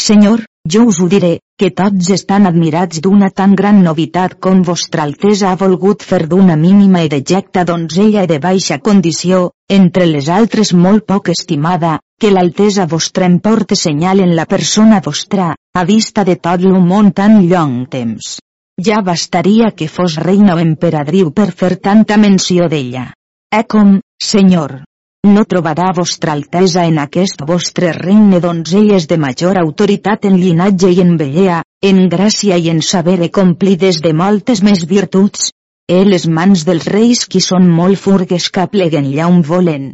Senyor, 0.00 0.46
jo 0.72 0.86
us 0.88 1.00
ho 1.02 1.08
diré, 1.12 1.34
que 1.60 1.68
tots 1.76 2.08
estan 2.14 2.48
admirats 2.48 3.02
d'una 3.04 3.28
tan 3.28 3.52
gran 3.54 3.82
novitat 3.84 4.38
com 4.40 4.62
vostra 4.64 5.04
altesa 5.04 5.50
ha 5.50 5.58
volgut 5.60 6.06
fer 6.12 6.22
d'una 6.30 6.56
mínima 6.56 7.02
i 7.04 7.12
dejecta 7.12 7.66
donzella 7.68 8.24
i 8.24 8.30
de 8.30 8.40
baixa 8.40 8.80
condició, 8.80 9.50
entre 9.68 10.08
les 10.08 10.32
altres 10.32 10.72
molt 10.72 11.04
poc 11.12 11.28
estimada, 11.36 11.98
que 12.22 12.30
l'altesa 12.30 12.84
vostra 12.86 13.26
em 13.26 13.40
porte 13.42 13.74
senyal 13.74 14.20
en 14.22 14.36
la 14.38 14.44
persona 14.46 15.00
vostra, 15.02 15.48
a 15.74 15.82
vista 15.88 16.22
de 16.28 16.36
tot 16.38 16.62
el 16.62 16.76
món 16.90 17.10
tan 17.10 17.40
llong 17.50 17.88
temps. 17.90 18.36
Ja 18.78 19.00
bastaria 19.02 19.72
que 19.74 19.88
fos 19.90 20.14
reina 20.22 20.54
o 20.54 20.60
emperadriu 20.62 21.32
per 21.34 21.48
fer 21.50 21.72
tanta 21.88 22.20
menció 22.22 22.68
d'ella. 22.70 23.08
Eh 23.50 23.64
com, 23.74 23.98
senyor, 24.22 24.76
no 25.34 25.44
trobarà 25.50 25.90
vostra 25.98 26.36
altesa 26.38 26.86
en 26.92 27.02
aquest 27.02 27.42
vostre 27.50 27.90
regne 27.98 28.38
donzelles 28.46 29.10
de 29.10 29.18
major 29.26 29.58
autoritat 29.58 30.30
en 30.30 30.38
llinatge 30.38 30.94
i 30.94 31.02
en 31.02 31.16
bellea, 31.18 31.58
en 31.90 32.00
gràcia 32.14 32.54
i 32.54 32.70
en 32.70 32.86
saber 32.92 33.18
e 33.26 33.32
complides 33.34 33.98
de 33.98 34.14
moltes 34.14 34.62
més 34.62 34.86
virtuts. 34.86 35.50
E 35.90 36.04
les 36.06 36.30
mans 36.30 36.62
dels 36.64 36.86
reis 36.86 37.26
qui 37.26 37.42
són 37.42 37.66
molt 37.66 37.98
furgues 37.98 38.46
que 38.54 38.70
pleguen 38.70 39.10
llà 39.10 39.26
on 39.26 39.42
volen. 39.42 39.90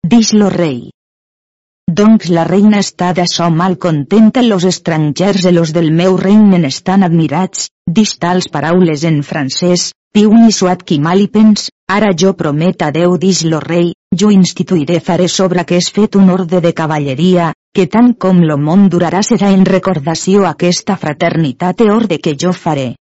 Dix 0.00 0.32
lo 0.32 0.48
rei. 0.48 0.86
Doncs 1.86 2.32
la 2.34 2.42
reina 2.42 2.80
està 2.82 3.12
d'açò 3.14 3.46
mal 3.54 3.76
contenta 3.78 4.42
los 4.42 4.64
estrangers 4.66 5.44
e 5.46 5.52
los 5.52 5.72
del 5.72 5.92
meu 5.92 6.16
regne 6.18 6.58
estan 6.66 7.04
admirats, 7.06 7.68
dix 7.86 8.16
tals 8.18 8.48
paraules 8.50 9.04
en 9.06 9.20
francès, 9.22 9.92
piuni 10.12 10.50
suat 10.50 10.82
qui 10.82 10.98
mal 10.98 11.22
i 11.22 11.28
pens, 11.30 11.68
ara 11.86 12.10
jo 12.22 12.32
promet 12.34 12.82
a 12.82 12.90
Déu 12.90 13.14
dix 13.22 13.44
lo 13.46 13.60
rei, 13.60 13.92
jo 14.10 14.32
instituiré 14.34 14.98
faré 14.98 15.28
sobre 15.28 15.62
que 15.64 15.78
és 15.78 15.92
fet 15.94 16.18
un 16.18 16.28
orde 16.34 16.60
de 16.60 16.74
cavalleria, 16.74 17.52
que 17.72 17.86
tant 17.86 18.14
com 18.18 18.42
lo 18.42 18.58
món 18.58 18.88
durarà 18.90 19.22
serà 19.22 19.54
en 19.54 19.64
recordació 19.64 20.42
aquesta 20.50 20.96
fraternitat 20.96 21.86
e 21.86 21.90
orde 21.94 22.18
que 22.18 22.34
jo 22.34 22.52
faré. 22.52 22.96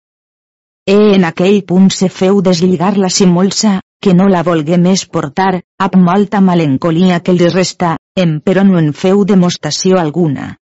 E 0.90 0.98
en 1.14 1.30
aquell 1.30 1.62
punt 1.70 1.92
se 1.94 2.10
feu 2.10 2.42
deslligar 2.42 2.98
la 2.98 3.14
simolsa, 3.14 3.78
que 4.02 4.16
no 4.18 4.26
la 4.28 4.42
volgué 4.42 4.82
més 4.82 5.06
portar, 5.06 5.62
amb 5.78 5.96
molta 6.02 6.42
melancolia 6.42 7.20
que 7.22 7.36
li 7.38 7.48
resta, 7.54 8.00
em 8.16 8.40
però 8.44 8.64
no 8.68 8.80
en 8.80 8.92
feu 8.94 9.24
demostració 9.26 10.00
alguna. 10.00 10.58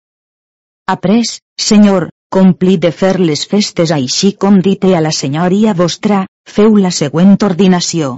Après, 0.88 1.24
senyor, 1.60 2.10
complir 2.30 2.78
de 2.84 2.92
fer 2.92 3.18
les 3.20 3.46
festes 3.48 3.92
així 3.96 4.34
com 4.34 4.60
dite 4.64 4.96
a 4.96 5.02
la 5.02 5.12
senyoria 5.16 5.74
vostra, 5.74 6.26
feu 6.48 6.76
la 6.76 6.92
següent 6.92 7.38
ordinació. 7.44 8.16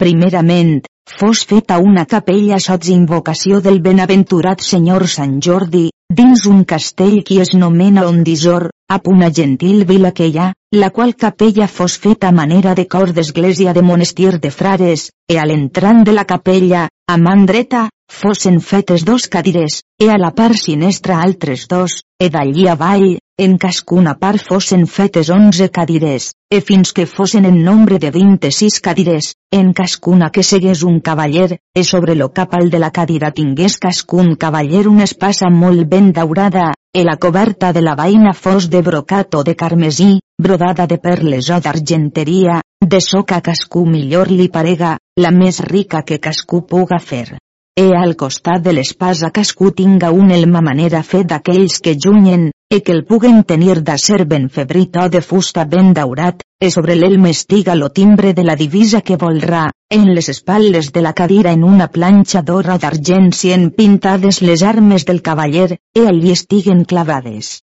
Primerament, 0.00 0.80
fos 1.18 1.44
feta 1.44 1.78
una 1.78 2.06
capella 2.06 2.58
sots 2.58 2.88
invocació 2.88 3.60
del 3.60 3.80
benaventurat 3.82 4.62
senyor 4.64 5.06
Sant 5.14 5.40
Jordi, 5.46 5.88
dins 6.10 6.46
un 6.50 6.64
castell 6.64 7.22
qui 7.26 7.40
es 7.42 7.52
nomena 7.54 8.06
Ondisor, 8.06 8.70
a 8.90 9.00
una 9.06 9.30
gentil 9.30 9.84
vila 9.84 10.12
que 10.12 10.26
hi 10.26 10.38
ha, 10.38 10.52
la 10.74 10.90
qual 10.90 11.14
capella 11.14 11.68
fos 11.68 11.98
feta 11.98 12.28
a 12.28 12.32
manera 12.32 12.74
de 12.74 12.86
cor 12.86 13.12
d'església 13.12 13.74
de 13.74 13.82
monestir 13.82 14.38
de 14.40 14.50
frares, 14.50 15.10
e 15.28 15.38
a 15.38 15.46
l'entrant 15.46 16.02
de 16.06 16.14
la 16.16 16.24
capella, 16.24 16.88
a 17.10 17.16
man 17.16 17.44
dreta, 17.44 17.88
fossin 18.06 18.60
fetes 18.60 19.04
dos 19.04 19.26
cadires, 19.26 19.82
e 19.98 20.06
a 20.14 20.16
la 20.16 20.30
part 20.30 20.54
sinestra 20.54 21.16
altres 21.18 21.66
dos, 21.66 22.04
e 22.22 22.28
d'allí 22.30 22.68
avall, 22.70 23.18
en 23.34 23.56
cascuna 23.58 24.12
part 24.14 24.38
fossin 24.46 24.86
fetes 24.86 25.26
onze 25.34 25.66
cadires, 25.74 26.30
e 26.54 26.60
fins 26.60 26.92
que 26.94 27.08
fossin 27.10 27.48
en 27.50 27.58
nombre 27.66 27.98
de 27.98 28.12
26 28.14 28.78
cadires, 28.78 29.34
en 29.50 29.72
cascuna 29.74 30.30
que 30.30 30.46
segués 30.46 30.84
un 30.86 31.00
cavaller, 31.00 31.58
e 31.74 31.82
sobre 31.82 32.14
lo 32.14 32.30
capal 32.30 32.70
de 32.70 32.78
la 32.78 32.92
cadira 32.94 33.34
tingués 33.34 33.80
cascun 33.82 34.36
cavaller 34.36 34.86
una 34.86 35.10
espasa 35.10 35.50
molt 35.50 35.82
ben 35.90 36.12
daurada, 36.12 36.70
e 36.94 37.02
la 37.02 37.18
coberta 37.18 37.72
de 37.72 37.82
la 37.82 37.98
vaina 37.98 38.38
fos 38.38 38.70
de 38.70 38.86
brocat 38.86 39.34
o 39.34 39.42
de 39.42 39.56
carmesí, 39.56 40.20
brodada 40.38 40.86
de 40.86 41.02
perles 41.02 41.50
o 41.50 41.58
d'argenteria, 41.58 42.62
de 42.80 43.00
soca 43.00 43.40
cascú 43.40 43.84
millor 43.86 44.30
li 44.30 44.48
parega, 44.48 44.96
la 45.16 45.30
més 45.30 45.60
rica 45.60 46.02
que 46.02 46.18
cascú 46.18 46.66
puga 46.66 46.98
fer 46.98 47.38
e 47.80 47.88
al 47.96 48.16
costat 48.20 48.60
de 48.64 48.72
l'espasa 48.76 49.30
cascú 49.36 49.70
tinga 49.72 50.10
un 50.22 50.30
elma 50.36 50.60
manera 50.60 51.00
fet 51.10 51.28
d'aquells 51.30 51.78
que 51.84 51.94
junyen, 52.04 52.50
e 52.74 52.80
que 52.84 52.92
el 52.92 53.06
puguen 53.08 53.38
tenir 53.52 53.78
d'acer 53.86 54.26
ben 54.32 54.50
febrit 54.56 54.98
o 55.02 55.06
de 55.14 55.22
fusta 55.28 55.64
ben 55.64 55.94
daurat, 55.98 56.42
e 56.60 56.70
sobre 56.74 56.98
l'elma 56.98 57.30
estiga 57.30 57.78
lo 57.78 57.88
timbre 57.88 58.34
de 58.34 58.44
la 58.44 58.58
divisa 58.64 59.00
que 59.00 59.16
volrà, 59.16 59.64
en 59.88 60.04
les 60.18 60.28
espatles 60.28 60.92
de 60.92 61.00
la 61.06 61.14
cadira 61.14 61.56
en 61.56 61.64
una 61.64 61.88
planxa 61.88 62.42
d'or 62.42 62.68
o 62.74 62.78
d'argent 62.78 63.32
en 63.54 63.70
pintades 63.70 64.42
les 64.42 64.62
armes 64.62 65.06
del 65.08 65.22
cavaller, 65.22 65.78
e 65.96 66.06
allí 66.06 66.36
estiguen 66.36 66.84
clavades. 66.84 67.60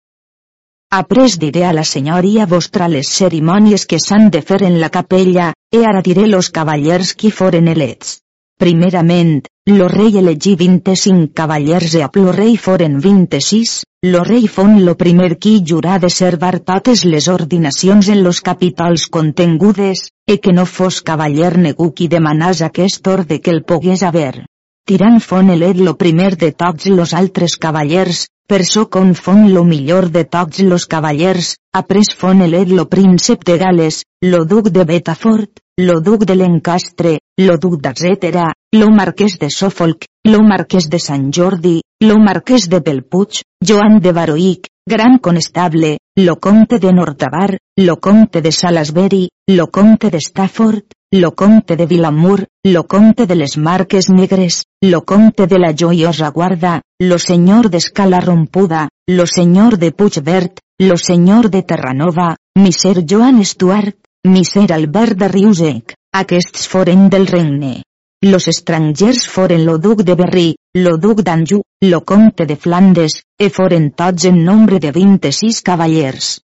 Après 0.97 1.37
diré 1.37 1.65
a 1.67 1.73
la 1.77 1.83
senyoria 1.85 2.47
vostra 2.47 2.87
les 2.89 3.09
cerimònies 3.19 3.85
que 3.91 3.99
s'han 3.99 4.31
de 4.31 4.41
fer 4.51 4.63
en 4.69 4.79
la 4.81 4.89
capella, 4.89 5.49
e 5.77 5.83
ara 5.85 6.01
diré 6.07 6.25
los 6.29 6.49
cavallers 6.49 7.11
qui 7.15 7.31
foren 7.31 7.69
elets. 7.69 8.21
Primerament, 8.57 9.35
lo 9.67 9.89
rei 9.93 10.17
elegí 10.23 10.55
25 10.63 11.35
cavallers 11.35 11.99
e 12.01 12.03
a 12.07 12.11
lo 12.15 12.33
rei 12.33 12.57
foren 12.57 12.97
26, 13.01 13.83
lo 14.13 14.25
rei 14.25 14.49
fon 14.49 14.85
lo 14.87 14.97
primer 14.97 15.37
qui 15.39 15.61
jurà 15.61 15.99
de 15.99 16.09
servar 16.09 16.61
totes 16.61 17.05
les 17.05 17.29
ordinacions 17.29 18.09
en 18.09 18.23
los 18.23 18.41
capítols 18.41 19.09
contengudes, 19.09 20.09
e 20.27 20.41
que 20.41 20.53
no 20.53 20.65
fos 20.65 21.03
cavaller 21.03 21.59
negu 21.59 21.93
qui 21.93 22.09
demanàs 22.09 22.63
aquest 22.63 23.07
orde 23.07 23.43
que 23.43 23.51
el 23.51 23.65
pogués 23.65 24.03
haver. 24.03 24.47
Tirant 24.87 25.17
fon 25.19 25.49
elet 25.51 25.79
lo 25.83 25.97
primer 25.99 26.37
de 26.39 26.53
tots 26.55 26.87
los 26.87 27.13
altres 27.21 27.57
cavallers, 27.63 28.21
per 28.47 28.61
so 28.65 28.85
con 28.89 29.09
fon 29.19 29.41
lo 29.53 29.65
millor 29.67 30.13
de 30.15 30.23
tots 30.35 30.61
los 30.63 30.85
cavallers, 30.87 31.57
après 31.75 32.13
fon 32.21 32.45
elet 32.45 32.71
lo 32.71 32.85
príncep 32.93 33.43
de 33.49 33.57
Gales, 33.59 34.05
lo 34.23 34.45
duc 34.45 34.69
de 34.77 34.85
Betafort, 34.85 35.59
lo 35.89 35.99
duc 36.01 36.23
de 36.31 36.37
l'Encastre, 36.37 37.17
lo 37.43 37.57
duc 37.59 37.81
d'Etcètera, 37.83 38.53
lo 38.79 38.93
marquès 38.95 39.41
de 39.41 39.51
Suffolk, 39.51 40.07
lo 40.31 40.45
marquès 40.47 40.87
de 40.89 41.01
Sant 41.03 41.33
Jordi, 41.35 41.81
lo 42.07 42.21
marquès 42.23 42.69
de 42.71 42.79
Belpuig, 42.79 43.43
Joan 43.61 43.99
de 43.99 44.13
Baroic, 44.13 44.71
gran 44.87 45.19
conestable, 45.19 45.99
lo 46.15 46.37
comte 46.37 46.79
de 46.79 46.93
Nortavar, 46.93 47.59
lo 47.77 47.97
comte 47.97 48.41
de 48.41 48.53
Salisbury, 48.53 49.29
lo 49.51 49.67
comte 49.67 50.11
de 50.11 50.21
Stafford, 50.21 50.87
lo 51.13 51.35
comte 51.35 51.77
de 51.77 51.87
Vilamur, 51.87 52.47
lo 52.65 52.87
comte 52.87 53.27
de 53.27 53.37
les 53.37 53.57
Marques 53.57 54.09
Negres, 54.11 54.65
lo 54.83 55.05
comte 55.05 55.47
de 55.47 55.59
la 55.59 55.73
Joiosa 55.73 56.31
Guarda, 56.31 56.83
lo 57.01 57.19
senyor 57.19 57.71
d'Escala 57.71 58.21
Rompuda, 58.21 58.89
lo 59.09 59.27
senyor 59.27 59.79
de 59.79 59.93
Puigverd, 59.93 60.59
lo 60.81 60.97
senyor 60.97 61.49
de 61.51 61.63
Terranova, 61.63 62.37
miser 62.57 63.05
Joan 63.09 63.45
Stuart, 63.45 63.97
Miser 64.27 64.73
Albert 64.73 65.17
de 65.19 65.29
Riusec, 65.29 65.95
aquests 66.13 66.67
foren 66.67 67.09
del 67.09 67.29
regne. 67.29 67.85
Los 68.25 68.49
estrangers 68.49 69.29
foren 69.29 69.65
lo 69.65 69.77
duc 69.79 70.03
de 70.03 70.17
Berry, 70.19 70.57
lo 70.75 70.97
duc 70.99 71.23
d'Anjou, 71.23 71.63
lo 71.85 72.01
comte 72.03 72.47
de 72.47 72.57
Flandes, 72.57 73.21
e 73.39 73.51
foren 73.51 73.93
tots 73.95 74.25
en 74.25 74.43
nombre 74.43 74.81
de 74.81 74.91
26 74.91 75.63
cavallers. 75.63 76.41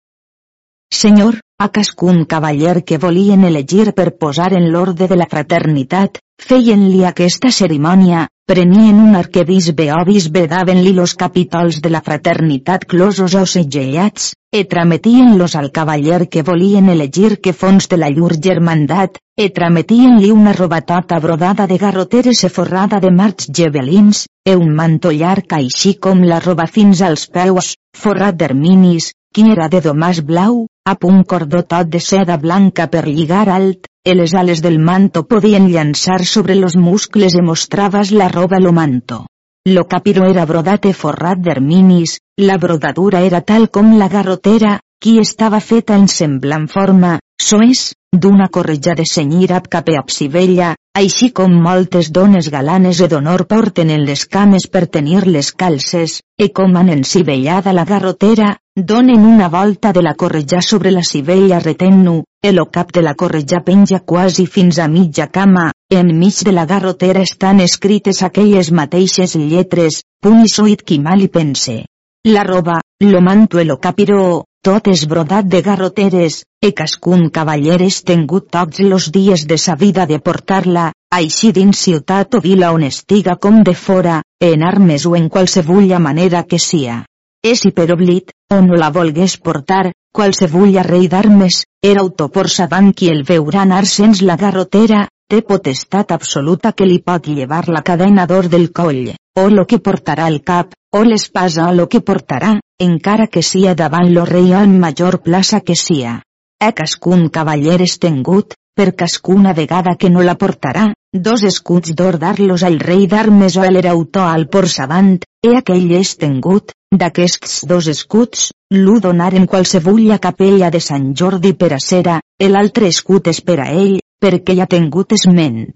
Senyor, 0.94 1.40
a 1.62 1.68
cascun 1.68 2.24
cavaller 2.24 2.82
que 2.82 2.98
volien 2.98 3.44
elegir 3.46 3.92
per 3.94 4.16
posar 4.18 4.50
en 4.58 4.64
l'orde 4.72 5.06
de 5.06 5.16
la 5.18 5.28
fraternitat, 5.30 6.18
feien-li 6.42 7.04
aquesta 7.06 7.52
cerimònia, 7.54 8.24
prenien 8.50 8.98
un 8.98 9.14
arquebisbe 9.14 9.86
o 9.94 10.00
bisbe 10.08 10.42
daven-li 10.50 10.92
los 10.96 11.14
capítols 11.20 11.78
de 11.84 11.92
la 11.94 12.00
fraternitat 12.08 12.86
closos 12.90 13.36
o 13.38 13.44
segellats, 13.46 14.32
e 14.50 14.64
trametien-los 14.72 15.54
al 15.60 15.70
cavaller 15.70 16.26
que 16.28 16.42
volien 16.42 16.90
elegir 16.96 17.38
que 17.38 17.54
fons 17.60 17.86
de 17.86 18.00
la 18.02 18.10
llur 18.10 18.34
germandat, 18.48 19.22
e 19.38 19.48
trametien-li 19.60 20.32
una 20.34 20.56
robatota 20.58 21.20
brodada 21.22 21.68
de 21.70 21.78
garroteres 21.78 22.42
e 22.42 22.50
forrada 22.50 22.98
de 22.98 23.14
marcs 23.22 23.46
gebelins, 23.54 24.26
e 24.44 24.58
un 24.58 24.74
manto 24.74 25.14
llarg 25.14 25.54
així 25.62 25.94
com 25.94 26.26
la 26.26 26.42
roba 26.42 26.66
fins 26.66 27.06
als 27.06 27.30
peus, 27.30 27.76
forrat 27.94 28.34
d'erminis, 28.34 29.12
qui 29.32 29.46
era 29.54 29.70
de 29.70 29.80
domàs 29.80 30.26
blau, 30.26 30.64
a 30.84 30.96
un 31.02 31.22
cordó 31.22 31.62
tot 31.62 31.86
de 31.86 32.00
seda 32.00 32.36
blanca 32.36 32.88
per 32.90 33.06
lligar 33.06 33.48
alt, 33.48 33.86
e 34.04 34.14
les 34.14 34.34
ales 34.34 34.62
del 34.62 34.78
manto 34.78 35.22
podien 35.28 35.68
llançar 35.70 36.24
sobre 36.26 36.56
los 36.56 36.74
muscles 36.76 37.34
e 37.34 37.42
mostraves 37.42 38.10
la 38.10 38.28
roba 38.28 38.58
lo 38.58 38.72
manto. 38.72 39.26
Lo 39.64 39.86
capiro 39.86 40.26
era 40.26 40.44
brodat 40.44 40.86
e 40.86 40.92
forrat 40.92 41.38
d'erminis, 41.38 42.18
la 42.36 42.58
brodadura 42.58 43.20
era 43.22 43.40
tal 43.42 43.70
com 43.70 43.96
la 43.96 44.08
garrotera, 44.08 44.80
qui 44.98 45.20
estava 45.20 45.60
feta 45.60 45.94
en 45.94 46.08
semblant 46.08 46.66
forma, 46.66 47.20
soes, 47.40 47.92
d'una 48.10 48.48
corretja 48.48 48.96
de 48.98 49.06
senyir 49.06 49.52
ab 49.54 49.68
cap 49.70 49.88
a 49.88 50.02
Psivella, 50.02 50.74
així 50.98 51.30
com 51.32 51.52
moltes 51.64 52.10
dones 52.12 52.48
galanes 52.52 53.00
e 53.00 53.06
d'honor 53.08 53.46
porten 53.48 53.90
en 53.90 54.02
les 54.04 54.26
cames 54.28 54.66
per 54.68 54.84
tenir 54.86 55.22
les 55.26 55.48
calces, 55.52 56.18
e 56.36 56.50
com 56.52 56.76
han 56.76 56.90
ensivellada 56.92 57.72
la 57.72 57.86
garrotera, 57.88 58.58
donen 58.76 59.24
una 59.24 59.48
volta 59.48 59.92
de 59.92 60.02
la 60.02 60.14
corretja 60.14 60.60
sobre 60.60 60.92
la 60.92 61.02
sivella 61.02 61.60
retent-no, 61.60 62.24
el 62.42 62.60
cap 62.70 62.92
de 62.92 63.02
la 63.02 63.14
corretja 63.14 63.62
penja 63.64 64.00
quasi 64.00 64.46
fins 64.46 64.78
a 64.78 64.88
mitja 64.88 65.28
cama, 65.32 65.70
enmig 65.90 66.44
de 66.44 66.52
la 66.52 66.66
garrotera 66.66 67.22
estan 67.22 67.60
escrites 67.60 68.22
aquelles 68.22 68.72
mateixes 68.72 69.36
lletres, 69.36 70.02
puny 70.20 70.44
soit 70.48 70.84
qui 70.84 71.00
mal 71.00 71.22
hi 71.24 71.28
pense. 71.28 71.84
La 72.28 72.44
roba, 72.44 72.80
lo 73.00 73.20
manto 73.20 73.58
e 73.58 73.64
lo 73.64 73.78
capiró, 73.80 74.44
tot 74.62 74.86
és 74.86 75.02
brodat 75.10 75.46
de 75.50 75.60
garroteres, 75.66 76.42
e 76.62 76.70
cascun 76.78 77.28
cavaller 77.34 77.80
és 77.82 78.02
tengut 78.06 78.46
tots 78.56 78.78
los 78.78 79.08
dies 79.14 79.42
de 79.50 79.58
sa 79.58 79.74
vida 79.74 80.06
de 80.06 80.20
portar-la, 80.22 80.92
així 81.10 81.50
dins 81.52 81.80
ciutat 81.86 82.36
o 82.38 82.40
vila 82.44 82.70
on 82.76 82.84
estiga 82.86 83.34
com 83.42 83.62
de 83.66 83.74
fora, 83.74 84.20
en 84.40 84.62
armes 84.62 85.06
o 85.06 85.16
en 85.18 85.28
qualsevulla 85.28 85.98
manera 85.98 86.44
que 86.46 86.60
sia. 86.62 87.02
És 87.42 87.64
i 87.66 87.72
per 87.74 87.88
oblit, 87.90 88.30
o 88.54 88.60
no 88.62 88.78
la 88.78 88.92
volgués 88.94 89.34
portar, 89.36 89.90
qualsevulla 90.14 90.86
rei 90.86 91.08
d'armes, 91.10 91.64
era 91.82 92.06
autopor 92.06 92.48
sabant 92.48 92.92
qui 92.94 93.10
el 93.10 93.24
veurà 93.26 93.64
anar 93.66 93.82
sens 93.90 94.22
la 94.22 94.38
garrotera, 94.38 95.08
té 95.32 95.40
potestat 95.48 96.10
absoluta 96.12 96.74
que 96.76 96.84
li 96.84 96.98
pot 97.00 97.24
llevar 97.24 97.62
la 97.72 97.80
cadena 97.80 98.26
d'or 98.28 98.50
del 98.52 98.66
coll, 98.78 99.14
o 99.40 99.44
lo 99.48 99.62
que 99.64 99.78
portarà 99.80 100.26
al 100.28 100.42
cap, 100.44 100.74
o 100.92 101.00
l'espasa 101.08 101.70
o 101.70 101.72
lo 101.72 101.86
que 101.88 102.02
portarà, 102.08 102.58
encara 102.86 103.26
que 103.32 103.40
sia 103.40 103.72
davant 103.74 104.10
lo 104.12 104.26
rei 104.28 104.52
en 104.58 104.74
major 104.82 105.22
plaça 105.24 105.60
que 105.60 105.76
sia. 105.84 106.18
E 106.60 106.68
cascun 106.76 107.30
cavaller 107.32 107.80
estengut, 107.80 108.52
per 108.76 108.92
cascuna 108.92 109.54
vegada 109.56 109.96
que 109.96 110.10
no 110.10 110.20
la 110.20 110.36
portarà, 110.36 110.84
dos 111.28 111.46
escuts 111.48 111.96
d'or 111.96 112.20
dar-los 112.20 112.66
al 112.68 112.78
rei 112.84 113.08
d'armes 113.08 113.56
o 113.56 113.64
a 113.64 113.72
l'herautor 113.72 114.28
al 114.28 114.46
por 114.52 114.68
savant, 114.68 115.16
e 115.40 115.56
aquell 115.56 115.96
és 115.96 116.12
tengut, 116.20 116.76
d'aquests 116.92 117.64
dos 117.72 117.88
escuts, 117.88 118.50
l'u 118.76 119.00
donaren 119.00 119.48
qualsevulla 119.48 120.20
capella 120.20 120.68
de 120.68 120.84
Sant 120.90 121.14
Jordi 121.16 121.56
per 121.56 121.72
a 121.72 121.80
cera, 121.80 122.20
l'altre 122.42 122.92
escut 122.92 123.32
és 123.32 123.40
per 123.40 123.60
a 123.64 123.72
ell, 123.72 124.00
perquè 124.22 124.54
hi 124.54 124.62
ha 124.62 124.68
tengut 124.74 125.14
esment. 125.16 125.72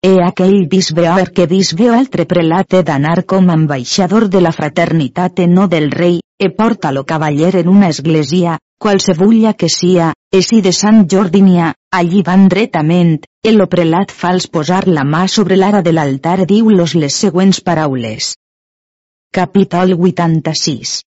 E 0.00 0.12
aquell 0.24 0.68
bisbe 0.72 1.04
o 1.10 1.16
arquebisbe 1.22 1.90
o 1.90 1.96
altre 1.96 2.24
prelat 2.30 2.76
he 2.78 2.84
d'anar 2.88 3.24
com 3.32 3.50
ambaixador 3.52 4.28
de 4.34 4.40
la 4.40 4.52
fraternitat 4.56 5.42
e 5.44 5.48
no 5.56 5.66
del 5.74 5.90
rei, 5.90 6.20
e 6.40 6.48
porta-lo 6.60 7.04
cavaller 7.10 7.52
en 7.60 7.68
una 7.74 7.90
església, 7.94 8.56
qualsevulla 8.80 9.52
que 9.52 9.68
sia, 9.68 10.14
e 10.32 10.40
si 10.46 10.62
de 10.64 10.72
Sant 10.72 11.04
Jordi 11.10 11.42
n'hi 11.44 11.58
ha, 11.60 11.74
allí 12.00 12.22
van 12.30 12.48
dretament, 12.48 13.18
el 13.44 13.66
prelat 13.74 14.14
fals 14.22 14.48
posar 14.48 14.86
la 14.88 15.04
mà 15.04 15.26
sobre 15.28 15.60
l'ara 15.60 15.82
de 15.82 15.92
l'altar 15.92 16.38
diu-los 16.46 16.96
les 16.96 17.20
següents 17.26 17.60
paraules. 17.60 18.34
Capítol 19.34 19.98
86 19.98 21.00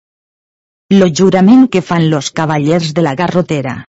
lo 0.92 1.06
jurament 1.08 1.68
que 1.72 1.80
fan 1.80 2.10
los 2.10 2.30
cavallers 2.30 2.92
de 2.92 3.02
la 3.02 3.14
garrotera. 3.14 3.86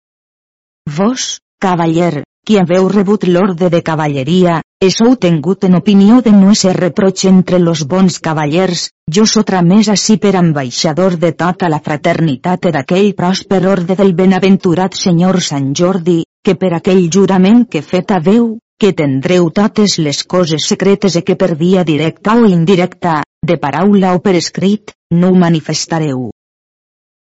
Vos, 0.97 1.41
cavaller, 1.61 2.23
qui 2.47 2.55
haveu 2.61 2.85
rebut 2.87 3.25
l'orde 3.27 3.67
de 3.67 3.81
cavalleria, 3.83 4.61
és 4.79 5.01
heu 5.03 5.17
tengut 5.19 5.65
en 5.67 5.73
opinió 5.75 6.21
de 6.23 6.31
no 6.31 6.53
ser 6.55 6.71
reproig 6.77 7.25
entre 7.27 7.57
los 7.59 7.81
bons 7.91 8.19
cavallers, 8.23 8.85
jo 9.11 9.25
sotra 9.27 9.59
més 9.61 9.89
així 9.91 10.15
per 10.25 10.31
ambaixador 10.39 11.17
de 11.19 11.33
tota 11.41 11.67
la 11.67 11.81
fraternitat 11.83 12.69
d'aquell 12.75 13.09
pròsper 13.17 13.59
orde 13.73 13.97
del 13.99 14.13
benaventurat 14.15 14.95
senyor 14.95 15.41
Sant 15.49 15.73
Jordi, 15.75 16.21
que 16.45 16.55
per 16.55 16.71
aquell 16.77 17.03
jurament 17.17 17.65
que 17.67 17.83
fet 17.83 18.15
haveu, 18.15 18.47
que 18.79 18.93
tendreu 18.93 19.51
totes 19.51 19.97
les 19.99 20.23
coses 20.23 20.69
secretes 20.71 21.19
e 21.19 21.25
que 21.27 21.35
per 21.35 21.51
via 21.59 21.83
directa 21.83 22.37
o 22.39 22.47
indirecta, 22.47 23.23
de 23.43 23.59
paraula 23.59 24.15
o 24.15 24.23
per 24.23 24.37
escrit, 24.39 24.95
no 25.11 25.33
ho 25.33 25.35
manifestareu. 25.35 26.29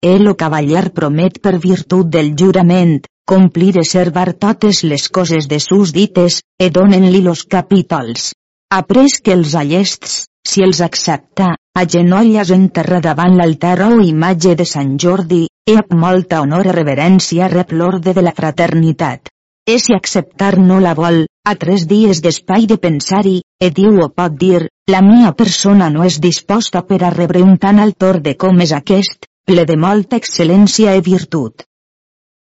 El 0.03 0.27
o 0.27 0.35
cavaller 0.35 0.89
promet 0.91 1.39
per 1.39 1.61
virtut 1.63 2.09
del 2.11 2.35
jurament, 2.35 3.05
complir 3.33 3.79
e 3.81 3.85
servar 3.89 4.35
totes 4.37 4.83
les 4.85 5.09
coses 5.09 5.49
de 5.49 5.59
sus 5.59 5.93
dites, 5.97 6.43
e 6.61 6.69
donen-li 6.69 7.23
los 7.25 7.45
capítols. 7.55 8.35
Après 8.69 9.15
que 9.25 9.33
els 9.33 9.55
allests, 9.57 10.27
si 10.45 10.61
els 10.67 10.83
accepta, 10.85 11.55
agenolles 11.83 12.53
en 12.53 12.67
terra 12.77 13.01
davant 13.01 13.39
l'altar 13.39 13.79
o 13.87 14.03
imatge 14.05 14.53
de 14.61 14.67
Sant 14.69 14.99
Jordi, 15.01 15.47
e 15.65 15.79
amb 15.81 15.97
molta 16.05 16.43
honor 16.45 16.69
i 16.69 16.77
reverència 16.77 17.49
rep 17.55 17.73
l'orde 17.73 18.13
de 18.13 18.27
la 18.29 18.35
fraternitat. 18.37 19.33
E 19.65 19.79
si 19.81 19.97
acceptar 19.97 20.59
no 20.59 20.83
la 20.85 20.93
vol, 20.93 21.25
a 21.49 21.57
tres 21.57 21.89
dies 21.89 22.21
d'espai 22.21 22.69
de 22.69 22.77
pensar-hi, 22.85 23.39
e 23.57 23.73
diu 23.73 23.97
o 24.05 24.13
pot 24.13 24.37
dir, 24.45 24.67
la 24.93 25.01
mia 25.01 25.33
persona 25.33 25.89
no 25.89 26.05
és 26.05 26.21
disposta 26.21 26.85
per 26.85 27.01
a 27.01 27.17
rebre 27.17 27.41
un 27.49 27.57
tan 27.57 27.81
alt 27.81 28.11
orde 28.13 28.37
com 28.37 28.61
és 28.61 28.77
aquest, 28.77 29.25
ple 29.49 29.65
de 29.65 29.81
molta 29.89 30.21
excel·lència 30.21 31.01
i 31.01 31.11
virtut 31.13 31.65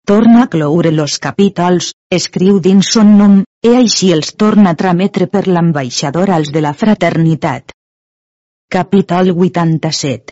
torna 0.06 0.44
a 0.44 0.46
cloure 0.46 0.92
los 0.92 1.18
capítols, 1.18 1.90
escriu 2.16 2.60
dins 2.62 2.92
son 2.94 3.08
nom, 3.18 3.32
e 3.68 3.72
així 3.74 4.12
els 4.14 4.28
torna 4.42 4.70
a 4.70 4.78
trametre 4.82 5.26
per 5.32 5.42
l'ambaixador 5.48 6.30
als 6.30 6.52
de 6.54 6.62
la 6.62 6.72
fraternitat. 6.82 7.74
Capítol 8.70 9.32
87 9.34 10.30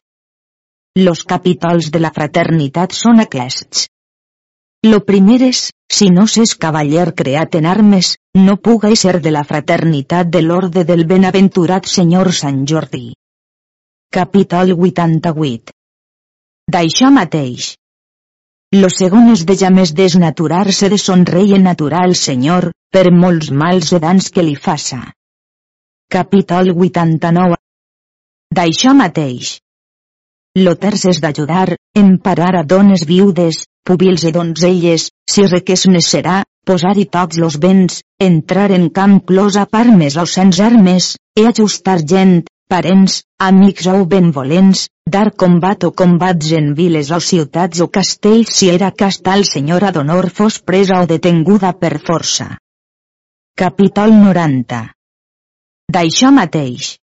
Los 1.02 1.24
capítols 1.24 1.90
de 1.90 2.04
la 2.06 2.12
fraternitat 2.14 2.94
són 2.94 3.18
aquests. 3.26 3.88
Lo 4.86 5.02
primer 5.10 5.40
és, 5.50 5.66
si 5.90 6.12
no 6.14 6.28
s'és 6.30 6.54
cavaller 6.54 7.10
creat 7.18 7.58
en 7.58 7.66
armes, 7.66 8.14
no 8.46 8.56
puga 8.56 8.94
ser 8.94 9.18
de 9.26 9.34
la 9.34 9.42
fraternitat 9.42 10.30
de 10.30 10.46
l'orde 10.46 10.84
del 10.86 11.02
benaventurat 11.04 11.90
senyor 11.98 12.30
Sant 12.44 12.62
Jordi. 12.72 13.08
Capítol 14.14 14.76
88 14.78 15.74
D'això 16.70 17.10
mateix, 17.10 17.74
lo 18.80 18.88
segon 18.90 19.28
és 19.32 19.42
de 19.48 19.54
ja 19.60 19.70
més 19.70 19.92
desnaturar-se 19.94 20.88
de 20.92 20.98
son 20.98 21.24
rei 21.28 21.52
en 21.56 21.66
natural 21.68 22.14
senyor, 22.20 22.70
per 22.94 23.10
molts 23.12 23.50
mals 23.50 23.92
e 23.92 24.00
dans 24.02 24.30
que 24.30 24.42
li 24.46 24.54
faça. 24.66 25.00
Capítol 26.10 26.72
89 26.72 27.58
D'això 28.54 28.94
mateix. 28.94 29.58
Lo 30.64 30.74
terç 30.78 31.04
és 31.10 31.20
d'ajudar, 31.22 31.76
emparar 31.98 32.52
a 32.60 32.62
dones 32.72 33.04
viudes, 33.10 33.64
pubils 33.84 34.24
i 34.28 34.32
donzelles, 34.36 35.08
si 35.30 35.46
requés 35.46 35.86
serà, 36.08 36.42
posar-hi 36.64 37.06
tots 37.16 37.38
los 37.42 37.58
béns, 37.58 38.00
entrar 38.18 38.70
en 38.70 38.88
camp 38.90 39.20
clos 39.26 39.56
a 39.56 39.66
parmes 39.66 40.16
o 40.16 40.26
sense 40.26 40.62
armes, 40.62 41.16
e 41.36 41.46
ajustar 41.46 41.98
gent, 42.06 42.44
parents, 42.68 43.22
amics 43.38 43.86
o 43.92 44.04
benvolents, 44.06 44.88
dar 45.06 45.30
combat 45.42 45.84
o 45.84 45.92
combats 45.92 46.52
en 46.58 46.72
viles 46.78 47.10
o 47.10 47.20
ciutats 47.20 47.80
o 47.84 47.88
castells 47.96 48.50
si 48.56 48.70
era 48.72 48.90
castal 48.90 49.44
senyora 49.44 49.92
d'honor 49.94 50.30
fos 50.30 50.58
presa 50.58 51.02
o 51.02 51.06
detenguda 51.06 51.72
per 51.78 51.98
força. 52.08 52.48
Capítol 53.56 54.16
90 54.16 54.80
D'això 55.94 56.32
mateix. 56.32 56.96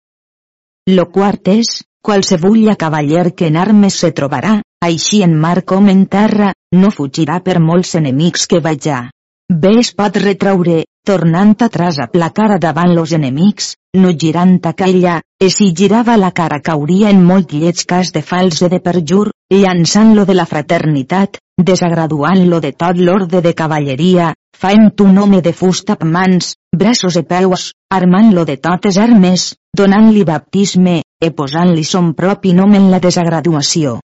Lo 0.89 1.09
quart 1.13 1.51
és, 1.53 1.83
qualsevulla 2.01 2.77
cavaller 2.81 3.33
que 3.37 3.51
en 3.51 3.59
armes 3.61 3.99
se 4.03 4.13
trobarà, 4.17 4.55
així 4.81 5.23
en 5.27 5.35
mar 5.45 5.65
com 5.67 5.91
en 5.93 6.07
terra, 6.07 6.53
no 6.73 6.93
fugirà 6.95 7.41
per 7.45 7.59
molts 7.61 7.97
enemics 7.99 8.47
que 8.47 8.63
vaja. 8.65 9.09
Bé 9.51 9.75
es 9.81 9.91
pot 9.99 10.17
retraure, 10.23 10.85
tornant 11.09 11.57
atrás 11.65 11.97
a 12.05 12.07
placar 12.13 12.59
davant 12.61 12.93
los 12.93 13.13
enemics, 13.17 13.77
no 13.97 14.11
girant 14.13 14.59
a 14.69 14.75
calla, 14.77 15.15
e 15.41 15.49
si 15.49 15.73
girava 15.73 16.19
la 16.21 16.33
cara 16.37 16.61
cauria 16.61 17.09
en 17.09 17.23
molt 17.25 17.55
lleig 17.57 17.85
cas 17.89 18.11
de 18.13 18.21
false 18.21 18.69
de 18.69 18.81
perjur, 18.85 19.31
llançant-lo 19.49 20.27
de 20.29 20.35
la 20.37 20.45
fraternitat, 20.45 21.39
desagraduant-lo 21.71 22.61
de 22.61 22.73
tot 22.73 23.01
l'orde 23.01 23.41
de 23.41 23.55
cavalleria, 23.55 24.35
faent 24.53 24.91
un 25.01 25.17
home 25.23 25.41
de 25.41 25.55
fusta 25.57 25.97
amb 25.97 26.13
mans, 26.13 26.53
braços 26.77 27.17
i 27.17 27.25
peus, 27.33 27.71
armant-lo 27.89 28.45
de 28.45 28.59
totes 28.69 29.01
armes, 29.01 29.55
donant-li 29.73 30.27
baptisme, 30.29 31.01
e 31.25 31.33
posant-li 31.33 31.85
son 31.89 32.13
propi 32.21 32.53
nom 32.53 32.77
en 32.77 32.91
la 32.93 33.01
desagraduació. 33.01 33.97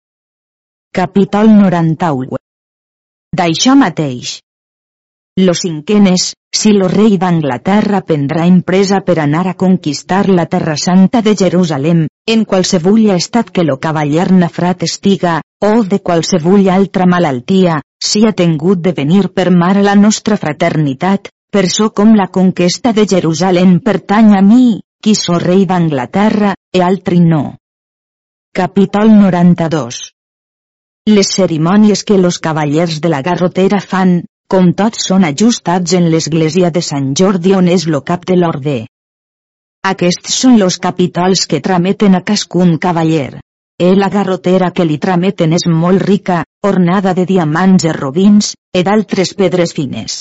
Capítol 0.95 1.51
91 1.51 2.39
D'això 3.35 3.75
mateix, 3.75 4.39
lo 5.37 5.55
cinquenes, 5.55 6.35
si 6.53 6.73
lo 6.73 6.89
rei 6.89 7.17
d'Anglaterra 7.17 8.03
prendrà 8.05 8.45
empresa 8.45 9.01
per 9.01 9.19
anar 9.19 9.47
a 9.49 9.55
conquistar 9.55 10.29
la 10.29 10.45
Terra 10.47 10.77
Santa 10.77 11.23
de 11.23 11.35
Jerusalem, 11.35 12.07
en 12.29 12.45
qualsevulla 12.45 13.17
estat 13.17 13.51
que 13.51 13.65
lo 13.65 13.79
cavaller 13.81 14.31
nafrat 14.33 14.83
estiga, 14.83 15.41
o 15.65 15.85
de 15.85 16.01
qualsevulla 16.01 16.75
altra 16.75 17.07
malaltia, 17.07 17.81
si 17.97 18.27
ha 18.27 18.33
tingut 18.33 18.83
de 18.85 18.93
venir 18.93 19.31
per 19.33 19.51
mar 19.51 19.79
a 19.79 19.87
la 19.87 19.95
nostra 19.95 20.37
fraternitat, 20.37 21.31
per 21.51 21.69
so 21.71 21.91
com 21.97 22.13
la 22.15 22.29
conquesta 22.29 22.93
de 22.93 23.07
Jerusalem 23.09 23.79
pertany 23.81 24.37
a 24.37 24.43
mi, 24.43 24.81
qui 25.03 25.15
so 25.15 25.39
rei 25.39 25.65
d'Anglaterra, 25.65 26.53
e 26.73 26.83
altri 26.83 27.21
no. 27.21 27.57
Capítol 28.53 29.09
92 29.17 30.13
Les 31.09 31.33
cerimònies 31.35 32.05
que 32.05 32.19
los 32.19 32.39
cavallers 32.39 33.01
de 33.01 33.09
la 33.09 33.23
garrotera 33.23 33.81
fan, 33.81 34.21
com 34.53 34.67
tots 34.77 35.07
són 35.09 35.23
ajustats 35.25 35.95
en 35.97 36.11
l'església 36.13 36.69
de 36.73 36.81
Sant 36.85 37.13
Jordi 37.19 37.55
on 37.57 37.69
és 37.73 37.87
lo 37.89 38.03
cap 38.09 38.27
de 38.29 38.35
l'orde. 38.37 38.75
Aquests 39.91 40.35
són 40.43 40.59
los 40.61 40.77
capítols 40.79 41.47
que 41.49 41.61
trameten 41.65 42.19
a 42.19 42.21
cascun 42.21 42.75
cavaller. 42.83 43.41
E 43.81 43.95
la 43.97 44.11
garrotera 44.13 44.69
que 44.77 44.85
li 44.85 44.99
trameten 45.01 45.55
és 45.57 45.65
molt 45.67 46.05
rica, 46.05 46.43
ornada 46.69 47.15
de 47.17 47.25
diamants 47.31 47.87
i 47.89 47.95
robins, 47.97 48.53
e 48.77 48.83
d'altres 48.85 49.33
pedres 49.39 49.73
fines. 49.79 50.19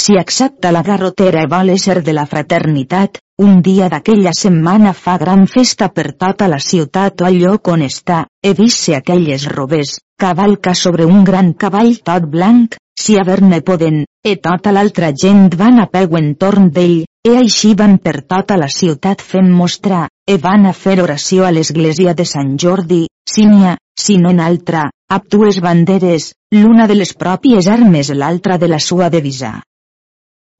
Si 0.00 0.16
accepta 0.18 0.72
la 0.72 0.82
garrotera 0.82 1.42
i 1.44 1.50
vol 1.52 1.74
ser 1.78 2.00
de 2.06 2.14
la 2.16 2.24
fraternitat, 2.26 3.20
un 3.44 3.60
dia 3.66 3.90
d'aquella 3.92 4.32
setmana 4.38 4.94
fa 4.94 5.18
gran 5.20 5.44
festa 5.46 5.90
per 5.92 6.14
tota 6.24 6.48
la 6.48 6.58
ciutat 6.58 7.20
o 7.20 7.28
al 7.28 7.36
lloc 7.42 7.68
on 7.68 7.84
està, 7.84 8.24
he 8.42 8.54
vist 8.56 8.88
aquelles 8.96 9.44
robes, 9.52 9.98
cavalca 10.16 10.74
sobre 10.74 11.04
un 11.04 11.22
gran 11.22 11.52
cavall 11.52 11.98
tot 12.00 12.26
blanc, 12.32 12.80
si 13.04 13.18
haver-ne 13.20 13.60
poden, 13.60 14.04
e 14.24 14.36
tota 14.40 14.72
l'altra 14.72 15.10
gent 15.12 15.50
van 15.60 15.82
a 15.82 15.84
peu 15.92 16.16
entorn 16.16 16.70
d'ell, 16.72 17.02
e 17.28 17.32
així 17.36 17.74
van 17.76 17.98
per 18.00 18.22
tota 18.24 18.56
la 18.56 18.68
ciutat 18.72 19.20
fent 19.20 19.50
mostrar, 19.52 20.06
e 20.24 20.38
van 20.40 20.64
a 20.64 20.72
fer 20.72 20.96
oració 21.02 21.44
a 21.44 21.50
l'església 21.52 22.14
de 22.16 22.24
Sant 22.24 22.54
Jordi, 22.56 23.02
si 23.28 23.44
n'hi 23.50 23.66
ha, 23.68 23.74
si 24.00 24.16
no 24.16 24.32
en 24.32 24.40
altra, 24.40 24.86
amb 25.12 25.28
dues 25.28 25.60
banderes, 25.60 26.30
l'una 26.56 26.86
de 26.88 26.96
les 26.96 27.12
pròpies 27.12 27.68
armes 27.68 28.10
l'altra 28.16 28.56
de 28.62 28.72
la 28.72 28.80
sua 28.80 29.10
divisa. 29.12 29.52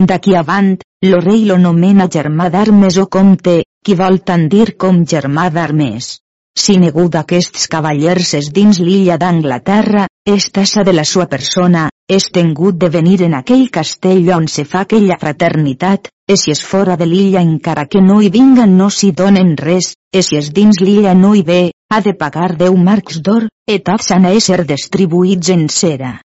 D'aquí 0.05 0.37
avant, 0.37 0.77
lo 1.09 1.21
rei 1.25 1.47
lo 1.49 1.57
nomena 1.57 2.11
germà 2.13 2.51
d'armes 2.53 2.99
o 3.01 3.07
comte, 3.07 3.63
qui 3.85 3.97
vol 3.97 4.21
tant 4.21 4.49
dir 4.53 4.75
com 4.77 5.05
germà 5.09 5.49
d'armes. 5.55 6.19
Si 6.55 6.77
negu 6.79 7.09
d'aquests 7.09 7.67
cavallers 7.73 8.35
és 8.39 8.53
dins 8.53 8.79
l'illa 8.79 9.17
d'Anglaterra, 9.19 10.05
és 10.29 10.51
tassa 10.53 10.85
de 10.87 10.93
la 10.93 11.05
sua 11.09 11.27
persona, 11.27 11.89
és 12.09 12.27
tengut 12.29 12.77
de 12.77 12.91
venir 12.93 13.23
en 13.25 13.35
aquell 13.39 13.71
castell 13.73 14.29
on 14.37 14.47
se 14.49 14.65
fa 14.69 14.83
aquella 14.85 15.17
fraternitat, 15.21 16.11
e 16.29 16.37
si 16.37 16.53
és 16.53 16.61
fora 16.65 16.97
de 17.01 17.07
l'illa 17.09 17.41
encara 17.41 17.87
que 17.87 18.03
no 18.05 18.21
hi 18.21 18.29
vinga 18.29 18.67
no 18.67 18.91
s'hi 18.91 19.13
donen 19.13 19.57
res, 19.57 19.95
e 20.13 20.23
si 20.23 20.37
és 20.37 20.53
dins 20.53 20.81
l'illa 20.81 21.15
no 21.15 21.35
hi 21.35 21.43
ve, 21.43 21.63
ha 21.91 22.01
de 22.05 22.13
pagar 22.13 22.57
10 22.61 22.77
marcs 22.85 23.21
d'or, 23.25 23.49
e 23.67 23.79
tots 23.81 24.11
han 24.13 24.29
a 24.29 24.35
ésser 24.37 24.65
distribuïts 24.69 25.49
en 25.57 25.69
cera. 25.69 26.19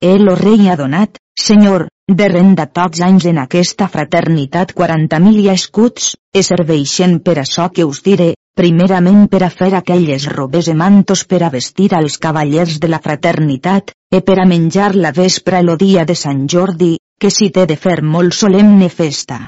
El 0.00 0.28
o 0.28 0.34
rei 0.38 0.68
ha 0.68 0.76
donat, 0.76 1.18
senyor, 1.36 1.88
de 2.08 2.28
renda 2.32 2.64
tots 2.72 3.02
anys 3.04 3.26
en 3.28 3.42
aquesta 3.44 3.88
fraternitat 3.92 4.72
40.000 4.72 5.52
escuts, 5.52 6.14
e 6.32 6.42
serveixen 6.42 7.18
per 7.20 7.36
això 7.42 7.68
que 7.74 7.84
us 7.84 8.00
diré, 8.06 8.32
primerament 8.58 9.28
per 9.30 9.44
a 9.46 9.50
fer 9.54 9.70
aquelles 9.78 10.24
robes 10.32 10.66
e 10.66 10.74
mantos 10.74 11.22
per 11.30 11.44
a 11.46 11.50
vestir 11.50 11.92
als 11.94 12.18
cavallers 12.18 12.80
de 12.82 12.88
la 12.90 12.98
fraternitat, 12.98 13.92
e 14.10 14.20
per 14.20 14.40
a 14.42 14.46
menjar 14.50 14.96
la 14.96 15.12
vespra 15.14 15.60
el 15.62 15.76
dia 15.78 16.04
de 16.04 16.16
Sant 16.18 16.48
Jordi, 16.50 16.96
que 17.20 17.30
si 17.30 17.52
té 17.54 17.66
de 17.70 17.76
fer 17.76 18.00
molt 18.02 18.34
solemne 18.34 18.88
festa. 18.88 19.46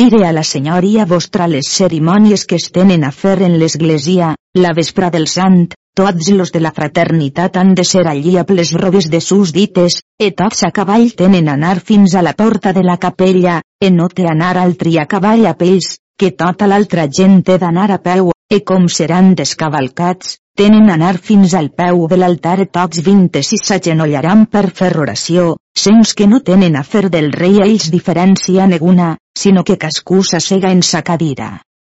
Diré 0.00 0.24
a 0.26 0.32
la 0.34 0.42
senyoria 0.42 1.06
vostra 1.06 1.46
les 1.46 1.68
cerimònies 1.70 2.44
que 2.44 2.58
es 2.58 2.66
tenen 2.74 3.04
a 3.04 3.12
fer 3.12 3.36
en 3.46 3.54
l'església, 3.60 4.34
la 4.58 4.74
vespra 4.76 5.08
del 5.14 5.28
sant, 5.30 5.68
tots 5.94 6.28
los 6.30 6.52
de 6.52 6.60
la 6.60 6.74
fraternitat 6.74 7.56
han 7.56 7.72
de 7.78 7.84
ser 7.84 8.04
allí 8.06 8.36
a 8.38 8.44
les 8.48 8.72
robes 8.72 9.08
de 9.10 9.20
sus 9.20 9.52
dites, 9.52 10.00
e 10.18 10.32
tots 10.32 10.62
a 10.66 10.70
cavall 10.70 11.14
tenen 11.14 11.48
anar 11.48 11.78
fins 11.80 12.14
a 12.14 12.22
la 12.22 12.34
porta 12.34 12.72
de 12.72 12.82
la 12.82 12.98
capella, 12.98 13.62
e 13.80 13.90
no 13.90 14.08
té 14.08 14.26
anar 14.26 14.56
altri 14.58 14.98
a 14.98 15.06
cavall 15.06 15.46
a 15.46 15.54
pells, 15.54 15.96
que 16.18 16.32
tota 16.34 16.66
l'altra 16.66 17.06
gent 17.06 17.40
té 17.46 17.56
d'anar 17.62 17.88
a 17.94 17.98
peu, 18.02 18.32
e 18.50 18.58
com 18.66 18.88
seran 18.88 19.34
descavalcats, 19.38 20.38
tenen 20.58 20.90
anar 20.90 21.14
fins 21.22 21.52
al 21.54 21.68
peu 21.70 22.06
de 22.10 22.16
l'altar 22.18 22.66
tots 22.74 23.02
vintes 23.06 23.52
i 23.54 23.58
s'agenollaran 23.62 24.46
per 24.50 24.64
fer 24.80 24.90
oració, 24.98 25.52
sens 25.78 26.14
que 26.18 26.26
no 26.26 26.40
tenen 26.48 26.74
a 26.74 26.82
fer 26.82 27.06
del 27.14 27.30
rei 27.32 27.60
ells 27.62 27.92
diferència 27.94 28.66
neguna, 28.66 29.12
sinó 29.38 29.62
que 29.62 29.78
cascú 29.84 30.24
s'assega 30.26 30.72
en 30.74 30.82
sa 30.82 31.04
cadira. 31.06 31.50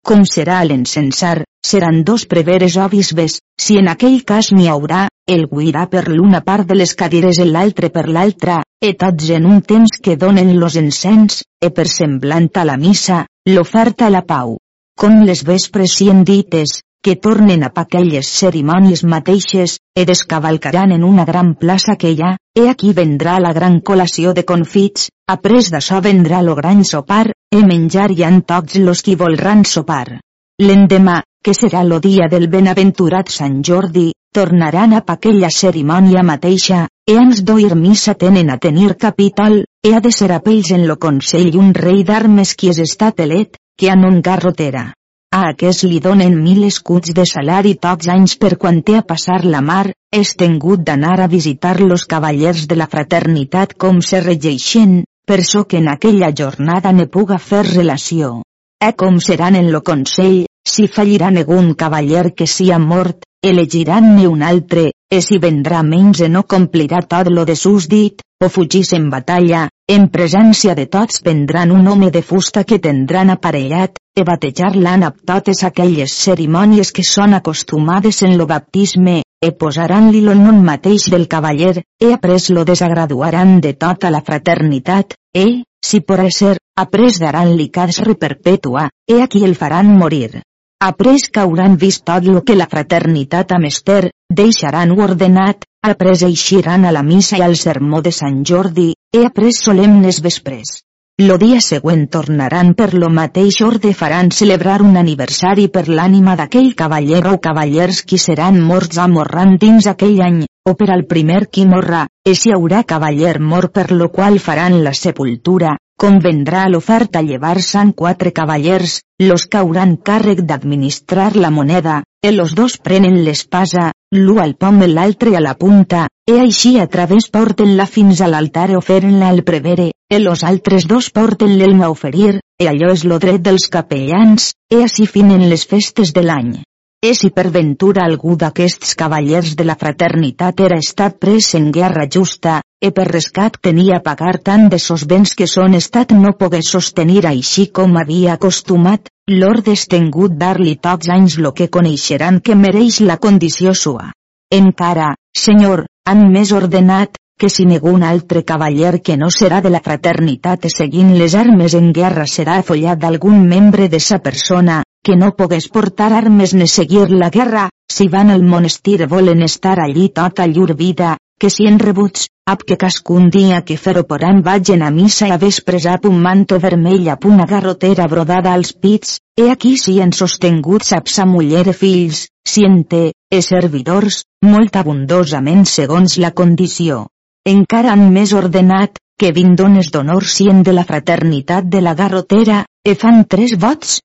Com 0.04 0.26
serà 0.28 0.60
l'encensar, 0.64 1.38
seran 1.64 2.04
dos 2.04 2.26
preveres 2.26 2.76
o 2.76 2.88
bisbes, 2.92 3.38
si 3.60 3.78
en 3.80 3.88
aquell 3.88 4.20
cas 4.28 4.52
n'hi 4.52 4.68
haurà, 4.68 5.06
el 5.28 5.46
guirà 5.48 5.86
per 5.88 6.08
l'una 6.08 6.40
part 6.44 6.68
de 6.68 6.76
les 6.76 6.94
cadires 6.94 7.40
i 7.40 7.48
l'altre 7.48 7.88
per 7.94 8.08
l'altra, 8.08 8.60
e 8.80 8.92
tots 9.00 9.32
en 9.36 9.48
un 9.48 9.60
temps 9.62 10.00
que 10.02 10.16
donen 10.16 10.58
los 10.60 10.76
encens, 10.76 11.42
e 11.60 11.70
per 11.70 11.86
semblant 11.88 12.48
a 12.56 12.64
la 12.64 12.76
missa, 12.76 13.24
l'oferta 13.48 14.06
a 14.06 14.10
la 14.10 14.20
pau. 14.20 14.58
Com 15.00 15.22
les 15.24 15.40
vespres 15.48 15.94
sien 15.96 16.24
dites, 16.28 16.82
que 17.02 17.16
tornen 17.16 17.62
a 17.64 17.70
aquelles 17.82 18.28
cerimònies 18.28 19.02
mateixes, 19.04 19.78
e 19.96 20.04
descavalcaran 20.04 20.92
en 20.92 21.04
una 21.04 21.24
gran 21.24 21.54
plaça 21.54 21.96
que 21.96 22.10
hi 22.12 22.20
ha, 22.20 22.34
e 22.54 22.68
aquí 22.68 22.92
vendrà 22.92 23.38
la 23.40 23.54
gran 23.56 23.80
col·lació 23.80 24.34
de 24.36 24.44
confits, 24.44 25.08
après 25.26 25.72
d'això 25.72 26.02
vendrà 26.04 26.42
lo 26.42 26.54
gran 26.54 26.84
sopar, 26.84 27.32
e 27.32 27.64
menjar 27.64 28.10
hi 28.12 28.22
han 28.24 28.42
tots 28.42 28.76
los 28.76 29.00
qui 29.02 29.16
volran 29.16 29.64
sopar. 29.64 30.20
L'endemà, 30.60 31.22
que 31.42 31.56
serà 31.56 31.82
lo 31.82 31.98
dia 31.98 32.28
del 32.28 32.48
benaventurat 32.52 33.32
Sant 33.32 33.62
Jordi, 33.64 34.10
tornaran 34.32 34.92
a 34.94 35.02
aquella 35.06 35.50
cerimònia 35.50 36.22
mateixa, 36.22 36.86
e 37.06 37.16
ans 37.18 37.42
d'oir 37.42 37.74
missa 37.74 38.14
tenen 38.14 38.50
a 38.50 38.58
tenir 38.58 38.94
capítol, 38.96 39.64
e 39.82 39.94
ha 39.94 40.00
de 40.00 40.12
ser 40.12 40.30
a 40.32 40.40
pells 40.44 40.70
en 40.70 40.86
lo 40.86 40.96
consell 40.96 41.56
un 41.58 41.74
rei 41.74 42.04
d'armes 42.04 42.54
qui 42.54 42.70
és 42.70 42.78
estat 42.78 43.20
elet, 43.26 43.58
que 43.76 43.90
han 43.90 44.04
un 44.06 44.20
garrotera. 44.22 44.92
A 45.34 45.40
aquest 45.52 45.84
li 45.86 46.00
donen 46.02 46.36
mil 46.42 46.64
escuts 46.66 47.14
de 47.14 47.24
salari 47.32 47.76
tots 47.86 48.08
anys 48.10 48.36
per 48.36 48.56
quan 48.58 48.82
té 48.82 48.96
a 48.98 49.06
passar 49.06 49.44
la 49.44 49.60
mar, 49.62 49.86
és 50.10 50.34
tengut 50.34 50.82
d'anar 50.82 51.20
a 51.22 51.28
visitar 51.30 51.78
los 51.80 52.04
cavallers 52.04 52.66
de 52.66 52.78
la 52.78 52.88
fraternitat 52.90 53.76
com 53.78 54.00
se 54.02 54.20
regeixen, 54.24 55.04
per 55.26 55.44
so 55.46 55.64
que 55.70 55.78
en 55.78 55.88
aquella 55.88 56.32
jornada 56.34 56.92
ne 56.92 57.06
puga 57.06 57.38
fer 57.38 57.62
relació. 57.68 58.42
E 58.82 58.90
com 58.98 59.20
seran 59.20 59.54
en 59.54 59.70
lo 59.70 59.82
consell, 59.86 60.46
si 60.66 60.88
falliran 60.88 61.38
algun 61.38 61.74
cavaller 61.74 62.32
que 62.34 62.46
sia 62.46 62.78
mort, 62.78 63.22
elegiran-ne 63.42 64.26
un 64.26 64.42
altre, 64.42 64.92
e 65.08 65.20
si 65.20 65.38
vendrà 65.38 65.82
menys 65.82 66.20
e 66.20 66.28
no 66.28 66.42
complirà 66.44 67.00
tot 67.08 67.30
lo 67.32 67.44
de 67.44 67.56
sus 67.56 67.88
dit, 67.88 68.20
o 68.44 68.48
fugís 68.48 68.92
en 68.92 69.08
batalla, 69.10 69.68
en 69.88 70.08
presència 70.08 70.74
de 70.76 70.86
tots 70.86 71.22
prendran 71.24 71.72
un 71.72 71.88
home 71.88 72.10
de 72.10 72.22
fusta 72.22 72.64
que 72.64 72.78
tindran 72.78 73.32
aparellat, 73.32 73.96
e 74.16 74.24
batejar-lan 74.28 75.06
amb 75.08 75.24
totes 75.26 75.64
aquelles 75.64 76.14
cerimònies 76.26 76.92
que 76.92 77.04
són 77.06 77.34
acostumades 77.34 78.22
en 78.22 78.36
lo 78.38 78.46
baptisme, 78.46 79.22
e 79.40 79.52
posaran-li 79.56 80.20
lo 80.20 80.36
nom 80.36 80.60
mateix 80.64 81.08
del 81.10 81.26
cavaller, 81.26 81.80
e 81.98 82.12
après 82.12 82.50
lo 82.52 82.64
desagraduaran 82.64 83.60
de 83.60 83.72
tota 83.72 84.10
la 84.10 84.20
fraternitat, 84.20 85.16
e, 85.32 85.64
si 85.80 86.00
por 86.00 86.20
ser, 86.30 86.58
après 86.76 87.18
daran-li 87.18 87.70
casre 87.72 88.14
perpètua, 88.14 88.90
e 89.08 89.22
aquí 89.22 89.44
el 89.44 89.56
faran 89.56 89.96
morir. 89.96 90.42
Après 90.82 91.20
que 91.30 91.40
hauran 91.40 91.74
vist 91.76 92.06
tot 92.08 92.24
lo 92.24 92.40
que 92.40 92.54
la 92.56 92.66
fraternitat 92.66 93.50
ha 93.52 93.58
mester, 93.60 94.10
deixaran 94.32 94.94
ordenat, 94.96 95.66
après 95.84 96.22
eixiran 96.24 96.86
a 96.88 96.92
la 96.96 97.02
missa 97.04 97.36
i 97.36 97.42
al 97.44 97.56
sermó 97.62 98.00
de 98.06 98.12
Sant 98.18 98.38
Jordi, 98.50 98.94
e 99.12 99.26
après 99.26 99.52
solemnes 99.52 100.22
vespres. 100.24 100.78
Lo 101.20 101.36
dia 101.36 101.60
següent 101.60 102.06
tornaran 102.08 102.72
per 102.78 102.94
lo 102.94 103.10
mateix 103.12 103.60
orde 103.66 103.92
faran 103.92 104.30
celebrar 104.32 104.78
un 104.80 104.96
aniversari 104.96 105.68
per 105.68 105.84
l'ànima 105.88 106.38
d'aquell 106.40 106.72
cavaller 106.80 107.26
o 107.28 107.36
cavallers 107.44 108.00
qui 108.08 108.16
seran 108.16 108.62
morts 108.70 108.96
o 109.04 109.08
morran 109.18 109.58
dins 109.60 109.90
aquell 109.92 110.16
any, 110.30 110.46
o 110.64 110.74
per 110.80 110.88
al 110.96 111.04
primer 111.04 111.42
qui 111.52 111.66
morra, 111.68 112.06
e 112.24 112.32
si 112.34 112.56
haurà 112.56 112.86
cavaller 112.88 113.36
mort 113.38 113.76
per 113.76 113.90
lo 113.92 114.08
qual 114.08 114.40
faran 114.40 114.80
la 114.80 114.96
sepultura, 114.96 115.76
convendrà 116.00 116.64
l'oferta 116.72 117.20
llevar-se'n 117.20 117.90
quatre 117.92 118.32
cavallers, 118.32 119.00
los 119.20 119.44
que 119.46 119.58
hauran 119.60 119.98
càrrec 120.08 120.40
d'administrar 120.48 121.34
la 121.36 121.50
moneda, 121.50 122.02
e 122.24 122.32
los 122.32 122.54
dos 122.54 122.78
prenen 122.78 123.18
l'espasa, 123.24 123.90
l'u 124.16 124.38
al 124.40 124.54
pom 124.56 124.80
i 124.86 124.88
l'altre 124.88 125.34
a 125.36 125.42
la 125.44 125.52
punta, 125.60 126.06
e 126.24 126.38
així 126.40 126.78
a 126.80 126.86
través 126.86 127.28
porten-la 127.28 127.86
fins 127.86 128.22
a 128.24 128.30
l'altar 128.32 128.70
oferen-la 128.78 129.28
al 129.28 129.44
prevere, 129.44 129.90
e 130.08 130.22
los 130.24 130.44
altres 130.44 130.88
dos 130.88 131.10
porten 131.10 131.58
l'elma 131.58 131.90
a 131.90 131.92
oferir, 131.92 132.40
e 132.58 132.68
allò 132.72 132.90
és 132.96 133.04
lo 133.04 133.20
dret 133.20 133.44
dels 133.44 133.68
capellans, 133.68 134.54
e 134.72 134.80
així 134.86 135.06
finen 135.06 135.48
les 135.52 135.66
festes 135.68 136.14
de 136.16 136.24
l'any. 136.24 136.52
E 137.00 137.14
si 137.16 137.30
per 137.32 137.48
ventura 137.52 138.04
algú 138.04 138.34
d'aquests 138.40 138.96
cavallers 138.96 139.54
de 139.56 139.64
la 139.64 139.76
fraternitat 139.76 140.60
era 140.60 140.80
estat 140.80 141.16
pres 141.20 141.54
en 141.56 141.70
guerra 141.72 142.08
justa, 142.08 142.60
e 142.80 142.90
per 142.96 143.06
rescat 143.12 143.58
tenia 143.60 144.00
pagar 144.04 144.38
tant 144.48 144.68
de 144.72 144.78
sos 144.80 145.04
béns 145.12 145.34
que 145.38 145.46
son 145.46 145.76
estat 145.78 146.14
no 146.16 146.32
pogués 146.40 146.70
sostenir 146.74 147.26
així 147.28 147.66
com 147.78 147.96
havia 148.00 148.34
acostumat, 148.38 149.10
l'ord 149.28 149.68
és 149.68 149.86
tengut 149.94 150.36
dar-li 150.40 150.76
tots 150.88 151.12
anys 151.12 151.36
lo 151.38 151.52
que 151.52 151.68
coneixeran 151.68 152.40
que 152.40 152.56
mereix 152.56 153.00
la 153.04 153.18
condició 153.18 153.74
sua. 153.74 154.10
Encara, 154.50 155.14
senyor, 155.36 155.84
han 156.08 156.24
més 156.32 156.52
ordenat, 156.56 157.20
que 157.40 157.48
si 157.48 157.64
negun 157.64 158.02
altre 158.02 158.42
cavaller 158.48 158.98
que 159.00 159.16
no 159.16 159.30
serà 159.32 159.60
de 159.64 159.70
la 159.72 159.80
fraternitat 159.84 160.66
seguint 160.72 161.14
les 161.20 161.36
armes 161.42 161.76
en 161.78 161.92
guerra 161.96 162.26
serà 162.28 162.58
afollat 162.60 163.00
d'algun 163.00 163.46
membre 163.52 163.88
de 163.88 164.00
sa 164.00 164.18
persona, 164.18 164.82
que 165.04 165.16
no 165.16 165.32
pogués 165.36 165.68
portar 165.68 166.12
armes 166.12 166.52
ni 166.54 166.68
seguir 166.68 167.08
la 167.10 167.30
guerra, 167.30 167.68
si 167.88 168.08
van 168.08 168.30
al 168.30 168.44
monestir 168.44 169.06
volen 169.06 169.42
estar 169.42 169.78
allí 169.80 170.10
tota 170.20 170.46
llur 170.46 170.74
vida, 170.76 171.16
que 171.40 171.48
si 171.50 171.66
en 171.70 171.78
rebuts, 171.80 172.26
ap 172.52 172.64
que 172.68 172.76
cascun 172.82 173.30
dia 173.34 173.62
que 173.68 173.78
fer 173.84 174.02
poran 174.10 174.42
vagin 174.46 174.82
a 174.86 174.90
missa 174.94 175.30
a 175.34 175.38
vespres 175.44 175.86
ap 175.92 176.04
un 176.10 176.18
manto 176.26 176.58
vermell 176.64 177.08
ap 177.14 177.24
una 177.30 177.46
garrotera 177.52 178.06
brodada 178.12 178.52
als 178.52 178.74
pits, 178.82 179.16
e 179.42 179.48
aquí 179.54 179.76
si 179.82 179.94
en 180.04 180.12
sostinguts 180.12 180.92
ap 180.98 181.08
sa 181.08 181.24
muller 181.30 181.64
e 181.72 181.76
fills, 181.82 182.26
si 182.44 182.66
en 182.68 182.82
té, 182.84 183.04
e 183.32 183.40
servidors, 183.46 184.24
molt 184.44 184.76
abundosament 184.76 185.64
segons 185.64 186.18
la 186.18 186.34
condició. 186.42 187.06
Encara 187.48 187.94
han 187.94 188.10
més 188.12 188.36
ordenat, 188.42 189.00
que 189.16 189.32
vint 189.32 189.56
dones 189.56 189.88
d'honor 189.94 190.28
sien 190.36 190.62
de 190.62 190.76
la 190.76 190.84
fraternitat 190.84 191.72
de 191.72 191.80
la 191.80 191.96
garrotera, 191.96 192.66
e 192.84 192.94
fan 192.94 193.24
tres 193.24 193.56
vots, 193.56 193.98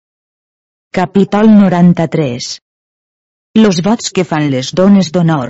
Capítol 0.96 1.50
93 1.52 2.60
Los 3.60 3.82
vots 3.84 4.14
que 4.16 4.24
fan 4.24 4.46
les 4.54 4.70
dones 4.72 5.10
d'honor. 5.12 5.50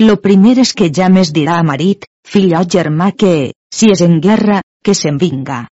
Lo 0.00 0.16
primer 0.24 0.56
és 0.64 0.72
que 0.78 0.88
ja 0.88 1.08
més 1.12 1.32
dirà 1.36 1.58
a 1.60 1.66
marit, 1.66 2.06
fill 2.26 2.54
o 2.58 2.62
germà 2.76 3.10
que, 3.12 3.52
si 3.74 3.90
és 3.92 4.00
en 4.06 4.20
guerra, 4.24 4.62
que 4.84 4.94
se'n 4.98 5.18
vinga. 5.20 5.66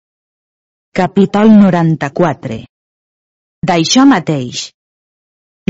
Capítol 0.95 1.51
94 1.55 2.61
D'això 3.67 4.05
mateix. 4.09 4.71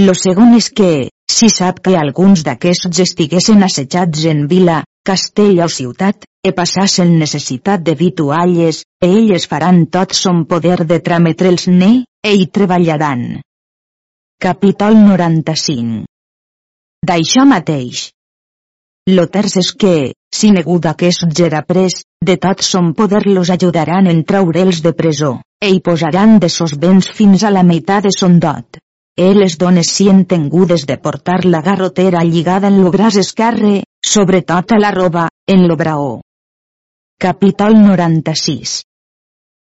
Lo 0.00 0.14
segon 0.14 0.54
és 0.58 0.68
que, 0.70 1.08
si 1.30 1.48
sap 1.52 1.80
que 1.84 1.96
alguns 1.98 2.44
d'aquests 2.46 3.00
estiguessin 3.04 3.64
assetjats 3.66 4.26
en 4.32 4.46
vila, 4.50 4.80
castell 5.06 5.60
o 5.64 5.68
ciutat, 5.68 6.24
e 6.46 6.52
passassen 6.56 7.18
necessitat 7.18 7.82
de 7.84 7.94
vitualles, 7.98 8.84
e 9.04 9.10
elles 9.18 9.46
faran 9.50 9.84
tot 9.96 10.14
son 10.16 10.44
poder 10.52 10.84
de 10.92 11.00
trametre'ls 11.04 11.66
ne, 11.68 11.90
e 12.24 12.32
hi 12.36 12.46
treballaran. 12.46 13.26
Capítol 14.40 14.96
95 15.02 16.06
D'això 17.08 17.44
mateix. 17.48 18.08
Lo 19.08 19.26
terç 19.32 19.56
és 19.62 19.70
que, 19.72 20.12
si 20.34 20.50
neguda 20.52 20.94
gera 21.36 21.62
pres, 21.66 22.02
de 22.20 22.36
tot 22.36 22.60
son 22.62 22.92
poder 22.94 23.26
los 23.26 23.50
ajudaran 23.50 24.06
en 24.06 24.24
traure'ls 24.24 24.82
de 24.82 24.92
presó, 24.92 25.40
e 25.60 25.70
hi 25.70 25.80
posaran 25.80 26.38
de 26.38 26.48
sos 26.48 26.76
béns 26.78 27.08
fins 27.08 27.44
a 27.44 27.50
la 27.50 27.62
meitat 27.62 28.04
de 28.04 28.12
son 28.16 28.38
dot. 28.38 28.78
E 29.16 29.32
les 29.34 29.56
dones 29.58 29.90
sien 29.90 30.24
tengudes 30.24 30.86
de 30.86 30.98
portar 30.98 31.44
la 31.44 31.62
garrotera 31.62 32.24
lligada 32.24 32.68
en 32.68 32.82
lo 32.82 32.90
gras 32.90 33.16
esquerre, 33.16 33.84
sobretot 34.04 34.72
a 34.72 34.78
la 34.78 34.90
roba, 34.90 35.28
en 35.46 35.66
lo 35.68 35.76
braó. 35.76 36.20
Capítol 37.18 37.74
96 37.80 38.82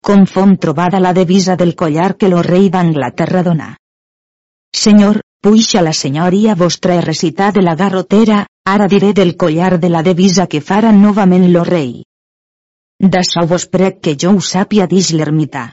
com 0.04 0.26
fom 0.28 0.58
trobada 0.60 1.00
la 1.00 1.14
divisa 1.16 1.56
del 1.56 1.78
collar 1.80 2.18
que 2.20 2.28
lo 2.28 2.42
rei 2.44 2.68
d'Anglaterra 2.70 3.42
dona. 3.44 3.70
Senyor, 4.76 5.22
puixa 5.40 5.82
la 5.82 5.94
senyoria 5.94 6.56
vostra 6.60 6.98
e 7.00 7.52
de 7.56 7.62
la 7.64 7.76
garrotera, 7.76 8.46
ara 8.66 8.88
diré 8.88 9.12
del 9.14 9.36
collar 9.36 9.78
de 9.80 9.90
la 9.90 10.02
divisa 10.04 10.48
que 10.48 10.62
farà 10.62 10.92
novament 10.96 11.50
lo 11.52 11.64
rei. 11.68 12.04
D'això 13.14 13.46
vos 13.46 13.66
prec 13.68 14.00
que 14.00 14.14
jo 14.16 14.32
ho 14.38 14.44
sàpia 14.50 14.88
dix 14.88 15.12
l'ermità. 15.12 15.72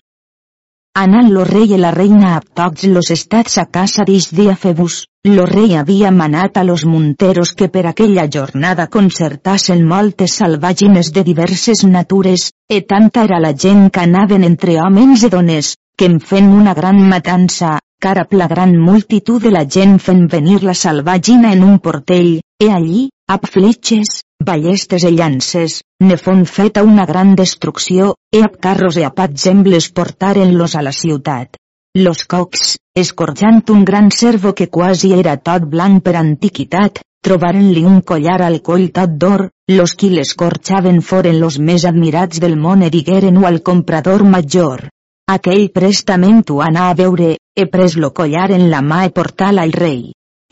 Anant 0.98 1.28
lo 1.30 1.44
rei 1.46 1.70
i 1.70 1.78
la 1.78 1.92
reina 1.94 2.34
a 2.36 2.40
tots 2.42 2.88
los 2.90 3.12
estats 3.14 3.58
a 3.62 3.66
casa 3.76 4.02
d'ix 4.08 4.32
dia 4.34 4.56
febus, 4.58 5.04
lo 5.36 5.44
rei 5.46 5.76
havia 5.78 6.10
manat 6.10 6.58
a 6.58 6.64
los 6.64 6.84
munteros 6.84 7.52
que 7.54 7.68
per 7.68 7.84
aquella 7.86 8.26
jornada 8.26 8.88
concertassen 8.88 9.86
moltes 9.86 10.34
salvagines 10.42 11.12
de 11.12 11.22
diverses 11.22 11.84
natures, 11.84 12.50
e 12.66 12.82
tanta 12.82 13.22
era 13.22 13.38
la 13.38 13.54
gent 13.54 13.86
que 13.90 14.02
anaven 14.02 14.42
entre 14.42 14.80
homes 14.82 15.22
i 15.22 15.30
dones, 15.30 15.76
que 15.96 16.10
en 16.10 16.18
fent 16.18 16.50
una 16.58 16.74
gran 16.74 16.98
matança, 17.06 17.78
cara 18.00 18.26
la 18.30 18.48
gran 18.48 18.76
multitud 18.78 19.42
de 19.42 19.50
la 19.52 19.66
gent 19.68 19.98
fent 20.00 20.26
venir 20.32 20.62
la 20.64 20.74
salvagina 20.74 21.52
en 21.52 21.62
un 21.62 21.78
portell, 21.78 22.40
e 22.58 22.68
allí, 22.72 23.02
amb 23.28 23.44
fletxes, 23.46 24.22
ballestes 24.50 25.04
i 25.04 25.12
llances, 25.18 25.82
ne 26.00 26.16
fon 26.16 26.46
feta 26.46 26.82
una 26.82 27.04
gran 27.10 27.34
destrucció, 27.36 28.14
e 28.32 28.40
ab 28.46 28.56
carros 28.66 28.96
e 28.96 29.04
ab 29.04 29.20
exemples 29.26 29.90
portaren-los 29.92 30.76
a 30.76 30.82
la 30.82 30.92
ciutat. 30.96 31.60
Los 31.94 32.24
cocs, 32.24 32.78
escorjant 32.94 33.64
un 33.74 33.84
gran 33.84 34.10
cervo 34.10 34.54
que 34.54 34.68
quasi 34.68 35.12
era 35.12 35.36
tot 35.36 35.66
blanc 35.68 36.02
per 36.02 36.16
antiquitat, 36.16 37.02
trobaren-li 37.20 37.82
un 37.84 38.00
collar 38.00 38.40
al 38.46 38.60
coll 38.62 38.88
tot 38.96 39.18
d'or, 39.24 39.50
los 39.68 39.94
qui 39.94 40.08
l'escorxaven 40.14 41.02
foren 41.02 41.40
los 41.40 41.58
més 41.58 41.84
admirats 41.84 42.40
del 42.40 42.56
món 42.56 42.86
e 42.86 42.88
digueren-ho 42.94 43.44
al 43.46 43.60
comprador 43.60 44.24
major. 44.24 44.88
Aquell 45.30 45.68
prestament 45.70 46.40
ho 46.50 46.56
anà 46.64 46.88
a 46.90 46.94
veure, 46.98 47.26
he 47.54 47.64
pres 47.70 47.92
lo 48.02 48.08
collar 48.20 48.48
en 48.54 48.64
la 48.70 48.80
mà 48.82 49.04
e 49.06 49.10
portal 49.18 49.60
al 49.62 49.70
rei. 49.70 50.00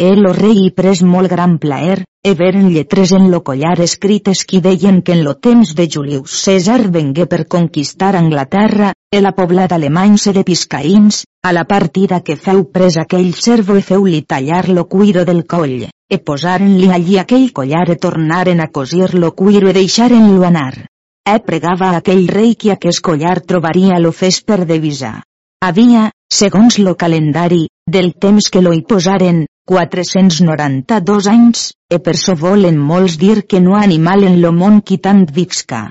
El 0.09 0.27
o 0.29 0.33
rei 0.37 0.61
hi 0.65 0.69
pres 0.71 1.01
molt 1.03 1.31
gran 1.33 1.57
plaer, 1.65 2.05
e 2.23 2.35
veren 2.39 2.69
lletres 2.71 3.11
en 3.17 3.25
lo 3.33 3.41
collar 3.49 3.73
escrites 3.83 4.45
qui 4.47 4.61
deien 4.63 5.01
que 5.03 5.17
en 5.17 5.25
lo 5.25 5.33
temps 5.47 5.73
de 5.75 5.89
Julius 5.95 6.37
César 6.45 6.79
vengué 6.97 7.27
per 7.33 7.49
conquistar 7.55 8.15
Anglaterra, 8.15 8.93
e 9.11 9.23
la 9.25 9.33
poblada 9.39 9.75
alemany 9.81 10.15
se 10.25 10.35
de 10.37 10.45
piscaïns, 10.47 11.25
a 11.43 11.53
la 11.57 11.65
partida 11.65 12.21
que 12.21 12.37
feu 12.37 12.63
pres 12.77 13.01
aquell 13.03 13.33
servo 13.35 13.81
e 13.81 13.83
feu-li 13.89 14.21
tallar 14.35 14.69
lo 14.69 14.85
cuiro 14.87 15.25
del 15.25 15.43
coll, 15.55 15.89
e 15.91 16.21
posaren-li 16.31 16.93
allí 16.95 17.19
aquell 17.19 17.51
collar 17.59 17.89
e 17.91 17.99
tornaren 18.07 18.63
a 18.63 18.71
cosir 18.71 19.11
lo 19.19 19.33
cuiro 19.43 19.73
e 19.73 19.75
deixaren-lo 19.81 20.47
anar. 20.53 20.87
E 21.29 21.41
pregava 21.45 21.91
a 21.91 21.97
aquell 22.01 22.27
rei 22.33 22.55
que 22.57 22.71
aquest 22.73 23.03
collar 23.05 23.41
trobaria 23.45 23.99
lo 24.01 24.13
fes 24.17 24.39
per 24.41 24.65
devisar. 24.69 25.19
Havia, 25.61 26.07
segons 26.33 26.79
lo 26.79 26.95
calendari, 27.03 27.67
del 27.97 28.15
temps 28.25 28.47
que 28.55 28.63
lo 28.65 28.73
hi 28.73 28.81
posaren, 28.93 29.43
492 29.69 31.29
anys, 31.29 31.65
e 31.93 31.99
per 32.07 32.15
so 32.17 32.33
volen 32.45 32.79
molts 32.81 33.19
dir 33.21 33.43
que 33.45 33.61
no 33.61 33.75
animal 33.77 34.25
en 34.25 34.39
lo 34.41 34.55
món 34.61 34.79
qui 34.81 34.97
tant 35.09 35.27
visca. 35.41 35.83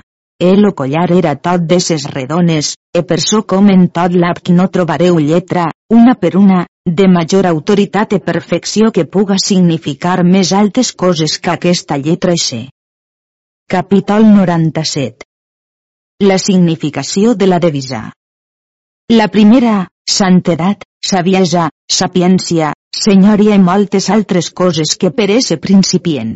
El 0.48 0.66
o 0.66 0.72
collar 0.80 1.06
era 1.18 1.36
tot 1.36 1.68
de 1.70 1.78
ses 1.86 2.08
redones, 2.16 2.72
e 2.90 3.04
per 3.06 3.20
so 3.22 3.44
com 3.46 3.70
en 3.70 3.86
tot 3.94 4.18
l'ap 4.18 4.42
no 4.48 4.66
trobareu 4.74 5.20
lletra, 5.22 5.68
una 6.00 6.16
per 6.16 6.34
una, 6.42 6.64
de 6.82 7.06
major 7.06 7.46
autoritat 7.46 8.18
e 8.18 8.20
perfecció 8.32 8.90
que 8.90 9.06
puga 9.06 9.38
significar 9.38 10.18
més 10.24 10.52
altes 10.64 10.92
coses 11.04 11.38
que 11.38 11.54
aquesta 11.54 11.96
lletra 11.96 12.34
xe. 12.34 12.64
Capítol 13.70 14.26
97 14.34 15.27
La 16.20 16.34
significació 16.42 17.36
de 17.38 17.46
la 17.46 17.60
divisa 17.62 17.98
La 19.14 19.28
primera, 19.30 19.74
santedat, 20.10 20.80
saviesa, 21.10 21.68
sapiència, 21.98 22.72
senyoria 23.02 23.54
i 23.54 23.60
moltes 23.62 24.08
altres 24.10 24.48
coses 24.50 24.96
que 24.98 25.12
per 25.14 25.28
ese 25.30 25.60
principient. 25.62 26.32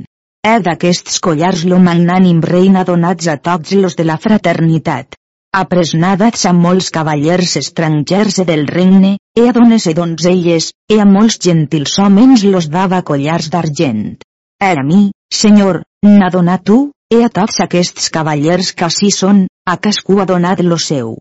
He 0.46 0.52
d'aquests 0.62 1.18
collars 1.26 1.64
lo 1.66 1.80
magnànim 1.82 2.38
reina 2.46 2.84
donats 2.86 3.26
a 3.26 3.34
tots 3.48 3.74
los 3.74 3.98
de 3.98 4.06
la 4.06 4.20
fraternitat. 4.22 5.18
Apresnadats 5.64 6.46
a 6.46 6.54
molts 6.54 6.94
cavallers 6.94 7.56
estrangers 7.64 8.38
del 8.52 8.68
regne, 8.70 9.16
e 9.34 9.48
a 9.48 9.56
dones 9.58 9.88
e 9.90 9.98
donzelles, 9.98 10.70
e 10.86 11.00
a 11.02 11.08
molts 11.16 11.40
gentils 11.42 11.98
homens 11.98 12.46
los 12.46 12.70
dava 12.70 13.02
collars 13.02 13.50
d'argent. 13.50 14.22
E 14.62 14.70
a 14.78 14.86
mi, 14.86 15.08
senyor, 15.42 15.82
n'ha 16.06 16.30
donat 16.30 16.62
tu, 16.70 16.84
e 17.10 17.24
a 17.26 17.28
tots 17.28 17.58
aquests 17.66 18.12
cavallers 18.14 18.70
que 18.78 18.86
així 18.86 19.10
són, 19.10 19.48
a 19.64 19.76
cascú 19.78 20.18
ha 20.20 20.24
donat 20.26 20.60
lo 20.60 20.76
seu. 20.78 21.18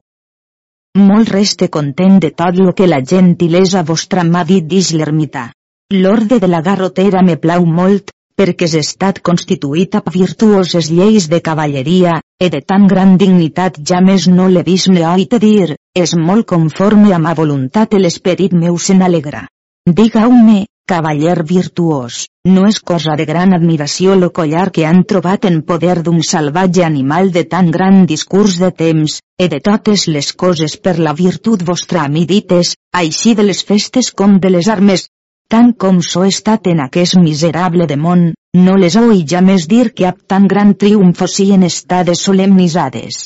Molt 0.97 1.29
reste 1.29 1.67
content 1.69 2.17
de 2.23 2.31
tot 2.31 2.57
lo 2.57 2.73
que 2.73 2.87
la 2.87 3.01
gentilesa 3.11 3.83
vostra 3.83 4.23
m'ha 4.23 4.41
dit 4.43 4.65
dix 4.65 4.89
l'ermità. 4.97 5.51
L'orde 5.93 6.39
de 6.39 6.49
la 6.49 6.61
garrotera 6.65 7.21
me 7.21 7.37
plau 7.37 7.65
molt, 7.65 8.11
perquè 8.35 8.65
és 8.65 8.75
estat 8.79 9.21
constituït 9.21 9.95
a 9.95 10.01
virtuoses 10.09 10.89
lleis 10.89 11.29
de 11.29 11.41
cavalleria, 11.47 12.17
e 12.41 12.49
de 12.49 12.61
tan 12.65 12.87
gran 12.87 13.15
dignitat 13.21 13.77
ja 13.87 14.01
més 14.01 14.27
no 14.27 14.49
l'he 14.49 14.63
vist 14.65 14.89
ne 14.89 15.05
oite 15.13 15.39
dir, 15.39 15.75
és 15.93 16.15
molt 16.17 16.47
conforme 16.49 17.13
a 17.13 17.19
ma 17.19 17.35
voluntat 17.37 17.93
l'esperit 17.93 18.53
meu 18.53 18.77
se 18.77 18.97
n'alegra. 18.97 19.45
Diga-ho-me, 19.89 20.67
cavaller 20.85 21.41
virtuós, 21.49 22.27
no 22.45 22.67
és 22.69 22.77
cosa 22.89 23.15
de 23.17 23.25
gran 23.25 23.55
admiració 23.57 24.13
lo 24.13 24.27
collar 24.29 24.67
que 24.71 24.83
han 24.85 24.99
trobat 25.11 25.45
en 25.49 25.55
poder 25.69 25.95
d'un 26.05 26.19
salvatge 26.21 26.83
animal 26.85 27.31
de 27.37 27.41
tan 27.53 27.71
gran 27.71 28.05
discurs 28.05 28.59
de 28.61 28.69
temps, 28.81 29.15
e 29.41 29.47
de 29.49 29.59
totes 29.59 30.03
les 30.07 30.29
coses 30.43 30.75
per 30.77 30.99
la 30.99 31.13
virtut 31.17 31.63
vostra 31.65 32.03
a 32.03 32.11
mi 32.15 32.27
dites, 32.29 32.75
així 32.93 33.33
de 33.33 33.45
les 33.47 33.63
festes 33.65 34.11
com 34.11 34.35
de 34.43 34.51
les 34.53 34.69
armes. 34.69 35.07
Tant 35.49 35.71
com 35.73 36.03
so 36.05 36.25
estat 36.29 36.69
en 36.69 36.83
aquest 36.85 37.17
miserable 37.17 37.87
de 37.89 37.97
món, 37.97 38.21
no 38.53 38.75
les 38.77 38.95
oi 39.01 39.23
ja 39.25 39.41
més 39.41 39.65
dir 39.71 39.95
que 39.95 40.05
ab 40.05 40.19
tan 40.27 40.45
gran 40.51 40.75
triomfo 40.75 41.25
en 41.47 41.63
estades 41.63 42.21
solemnitzades. 42.21 43.25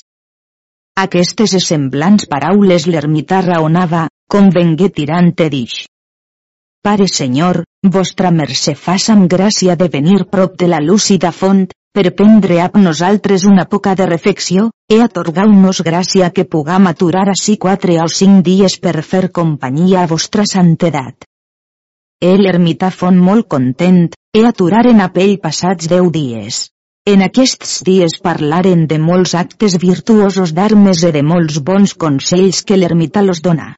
Aquestes 0.95 1.57
semblants 1.67 2.29
paraules 2.31 2.87
l'ermità 2.87 3.41
raonava, 3.41 4.07
com 4.31 4.49
vengué 4.49 4.89
tirant 4.89 5.33
e 5.35 5.49
dix. 5.49 5.83
Pare 6.85 7.07
Senyor, 7.09 7.63
vostra 7.93 8.29
mercè 8.29 8.75
faça'm 8.77 9.23
gràcia 9.25 9.73
de 9.75 9.87
venir 9.89 10.19
prop 10.29 10.53
de 10.61 10.67
la 10.69 10.77
lúcida 10.77 11.31
font, 11.33 11.63
per 11.97 12.11
prendre 12.13 12.59
a 12.61 12.67
nosaltres 12.77 13.45
una 13.49 13.63
poca 13.65 13.95
de 13.97 14.05
refecció, 14.05 14.67
e 14.93 14.99
atorgau-nos 15.01 15.79
gràcia 15.87 16.27
que 16.29 16.43
pugam 16.45 16.85
aturar 16.85 17.23
així 17.31 17.55
quatre 17.63 17.95
o 18.03 18.05
cinc 18.17 18.43
dies 18.45 18.75
per 18.83 19.01
fer 19.01 19.31
companyia 19.37 20.03
a 20.03 20.09
vostra 20.11 20.45
santedat. 20.45 21.25
El 22.21 22.45
ermità 22.45 22.91
font 22.93 23.17
molt 23.17 23.47
content, 23.55 24.13
e 24.37 24.43
aturaren 24.45 25.01
a 25.01 25.07
pell 25.15 25.39
passats 25.41 25.89
deu 25.89 26.11
dies. 26.13 26.67
En 27.09 27.23
aquests 27.25 27.79
dies 27.87 28.19
parlaren 28.21 28.85
de 28.85 28.99
molts 28.99 29.33
actes 29.33 29.79
virtuosos 29.81 30.53
d'armes 30.53 31.01
i 31.01 31.11
de 31.17 31.25
molts 31.25 31.57
bons 31.71 31.95
consells 32.05 32.61
que 32.61 32.77
l'ermità 32.77 33.25
los 33.25 33.41
dona. 33.41 33.71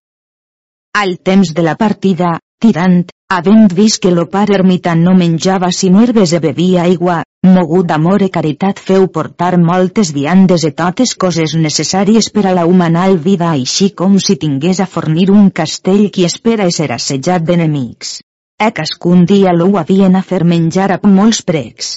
Al 0.97 1.15
temps 1.23 1.53
de 1.53 1.63
la 1.63 1.77
partida, 1.79 2.33
Tirant, 2.63 3.03
havent 3.29 3.73
vist 3.77 3.99
que 4.03 4.11
lo 4.11 4.23
pare 4.33 4.55
ermità 4.57 4.95
no 4.97 5.11
menjava 5.17 5.67
sinó 5.79 5.99
herbes 6.01 6.31
e 6.33 6.39
bevia 6.45 6.85
aigua, 6.87 7.17
mogut 7.55 7.85
d'amor 7.91 8.23
e 8.25 8.29
caritat 8.37 8.79
feu 8.87 9.03
portar 9.17 9.59
moltes 9.65 10.09
viandes 10.15 10.65
e 10.69 10.71
totes 10.79 11.13
coses 11.23 11.53
necessàries 11.65 12.31
per 12.37 12.47
a 12.49 12.53
la 12.57 12.63
humanal 12.71 13.19
vida 13.27 13.51
així 13.51 13.91
com 14.01 14.17
si 14.27 14.37
tingués 14.43 14.81
a 14.81 14.89
fornir 14.95 15.27
un 15.35 15.51
castell 15.59 16.09
qui 16.15 16.25
espera 16.25 16.69
ser 16.79 16.89
assetjat 16.95 17.45
d'enemics. 17.45 18.15
E 18.57 18.71
cascun 18.79 19.25
dia 19.29 19.53
lo 19.53 19.69
havien 19.77 20.17
a 20.17 20.23
fer 20.31 20.41
menjar 20.55 20.89
a 20.95 20.99
molts 21.19 21.43
precs. 21.51 21.91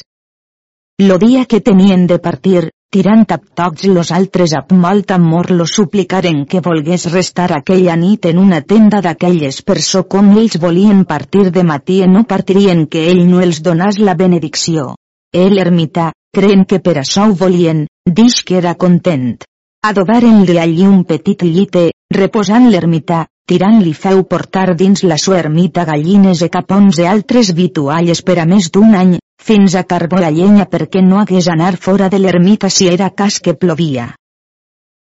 Lo 1.01 1.17
dia 1.17 1.47
que 1.47 1.63
tenien 1.65 2.07
de 2.07 2.19
partir, 2.19 2.69
tirant 2.91 3.23
a 3.31 3.37
tots 3.39 3.85
los 3.87 4.09
altres 4.11 4.53
amb 4.59 4.73
molt 4.85 5.13
amor 5.15 5.53
lo 5.55 5.67
suplicaren 5.73 6.41
que 6.51 6.63
volgués 6.65 7.05
restar 7.13 7.53
aquella 7.55 7.95
nit 7.97 8.27
en 8.31 8.41
una 8.45 8.59
tenda 8.73 8.99
d'aquelles 9.05 9.61
per 9.63 9.79
so 9.89 10.03
com 10.15 10.33
ells 10.41 10.59
volien 10.65 11.05
partir 11.13 11.45
de 11.55 11.63
matí 11.69 12.01
i 12.03 12.09
no 12.11 12.25
partirien 12.33 12.89
que 12.91 13.05
ell 13.13 13.23
no 13.29 13.45
els 13.47 13.63
donàs 13.63 14.01
la 14.03 14.17
benedicció. 14.19 14.97
El 15.33 15.63
ermità, 15.63 16.11
creen 16.35 16.67
que 16.67 16.81
per 16.81 16.97
això 16.99 17.29
ho 17.31 17.39
volien, 17.45 17.87
dix 18.21 18.43
que 18.43 18.59
era 18.59 18.75
content. 18.75 19.39
Adobaren-li 19.87 20.59
allí 20.59 20.83
un 20.91 21.05
petit 21.05 21.47
llite, 21.47 21.93
reposant 22.11 22.67
l'ermità, 22.73 23.23
tirant-li 23.47 23.95
feu 23.95 24.25
portar 24.27 24.75
dins 24.75 25.05
la 25.07 25.17
sua 25.19 25.39
ermita 25.39 25.87
gallines 25.87 26.43
e 26.43 26.51
capons 26.51 26.99
e 26.99 27.07
altres 27.07 27.55
vitualles 27.55 28.27
per 28.27 28.41
a 28.43 28.51
més 28.51 28.73
d'un 28.75 28.99
any, 28.99 29.19
fins 29.49 29.75
a 29.75 29.85
carbó 29.91 30.21
la 30.23 30.31
llenya 30.31 30.67
perquè 30.71 31.03
no 31.07 31.19
hagués 31.21 31.49
anar 31.49 31.77
fora 31.89 32.09
de 32.13 32.21
l'ermita 32.23 32.71
si 32.71 32.89
era 32.89 33.11
cas 33.11 33.41
que 33.41 33.55
plovia. 33.55 34.11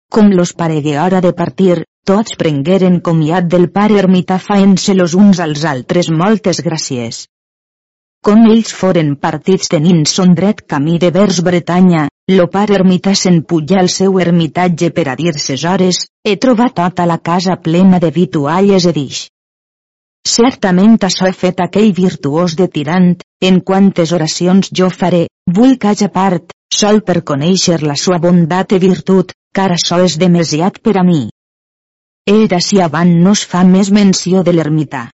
Com 0.10 0.30
los 0.32 0.54
paregué 0.54 1.00
hora 1.00 1.20
de 1.22 1.34
partir, 1.34 1.84
tots 2.08 2.38
prengueren 2.40 3.02
comiat 3.08 3.48
del 3.52 3.70
pare 3.78 3.98
ermita 4.00 4.38
faent-se 4.40 4.94
los 4.96 5.16
uns 5.22 5.42
als 5.44 5.66
altres 5.66 6.12
moltes 6.22 6.62
gràcies. 6.64 7.26
Com 8.24 8.46
ells 8.52 8.72
foren 8.74 9.16
partits 9.24 9.70
tenint 9.74 10.06
son 10.12 10.34
dret 10.38 10.64
camí 10.74 10.98
de 11.04 11.12
vers 11.18 11.42
Bretanya, 11.44 12.08
lo 12.32 12.48
pare 12.54 12.76
ermita 12.80 13.14
se'n 13.16 13.42
puja 13.50 13.82
al 13.82 13.90
seu 13.94 14.20
ermitatge 14.24 14.90
per 14.96 15.08
a 15.12 15.16
dir 15.20 15.34
ses 15.40 15.64
hores, 15.64 16.06
he 16.24 16.36
trobat 16.46 16.76
tota 16.80 17.06
la 17.06 17.20
casa 17.30 17.56
plena 17.68 18.00
de 18.04 18.12
vitualles 18.12 18.88
e 18.88 18.94
dix. 18.96 19.28
Certament 20.28 20.98
això 21.08 21.28
he 21.30 21.34
fet 21.42 21.62
aquell 21.64 21.94
virtuós 21.96 22.56
de 22.60 22.68
tirant, 22.68 23.10
en 23.50 23.60
quantes 23.70 24.12
oracions 24.18 24.70
jo 24.80 24.90
faré, 25.02 25.28
vull 25.60 25.78
haja 25.80 26.10
part, 26.20 26.52
sol 26.74 27.02
per 27.10 27.22
conèixer 27.32 27.80
la 27.82 27.96
sua 27.96 28.20
bondat 28.20 28.76
i 28.76 28.80
virtut, 28.84 29.32
car 29.56 29.70
això 29.72 30.02
és 30.04 30.18
demasiat 30.20 30.82
per 30.84 30.98
a 31.00 31.04
mi. 31.04 31.22
Era 32.28 32.60
si 32.60 32.82
abans 32.84 33.24
no 33.24 33.32
es 33.38 33.46
fa 33.54 33.64
més 33.64 33.92
menció 34.00 34.44
de 34.44 34.52
l'ermità. 34.58 35.08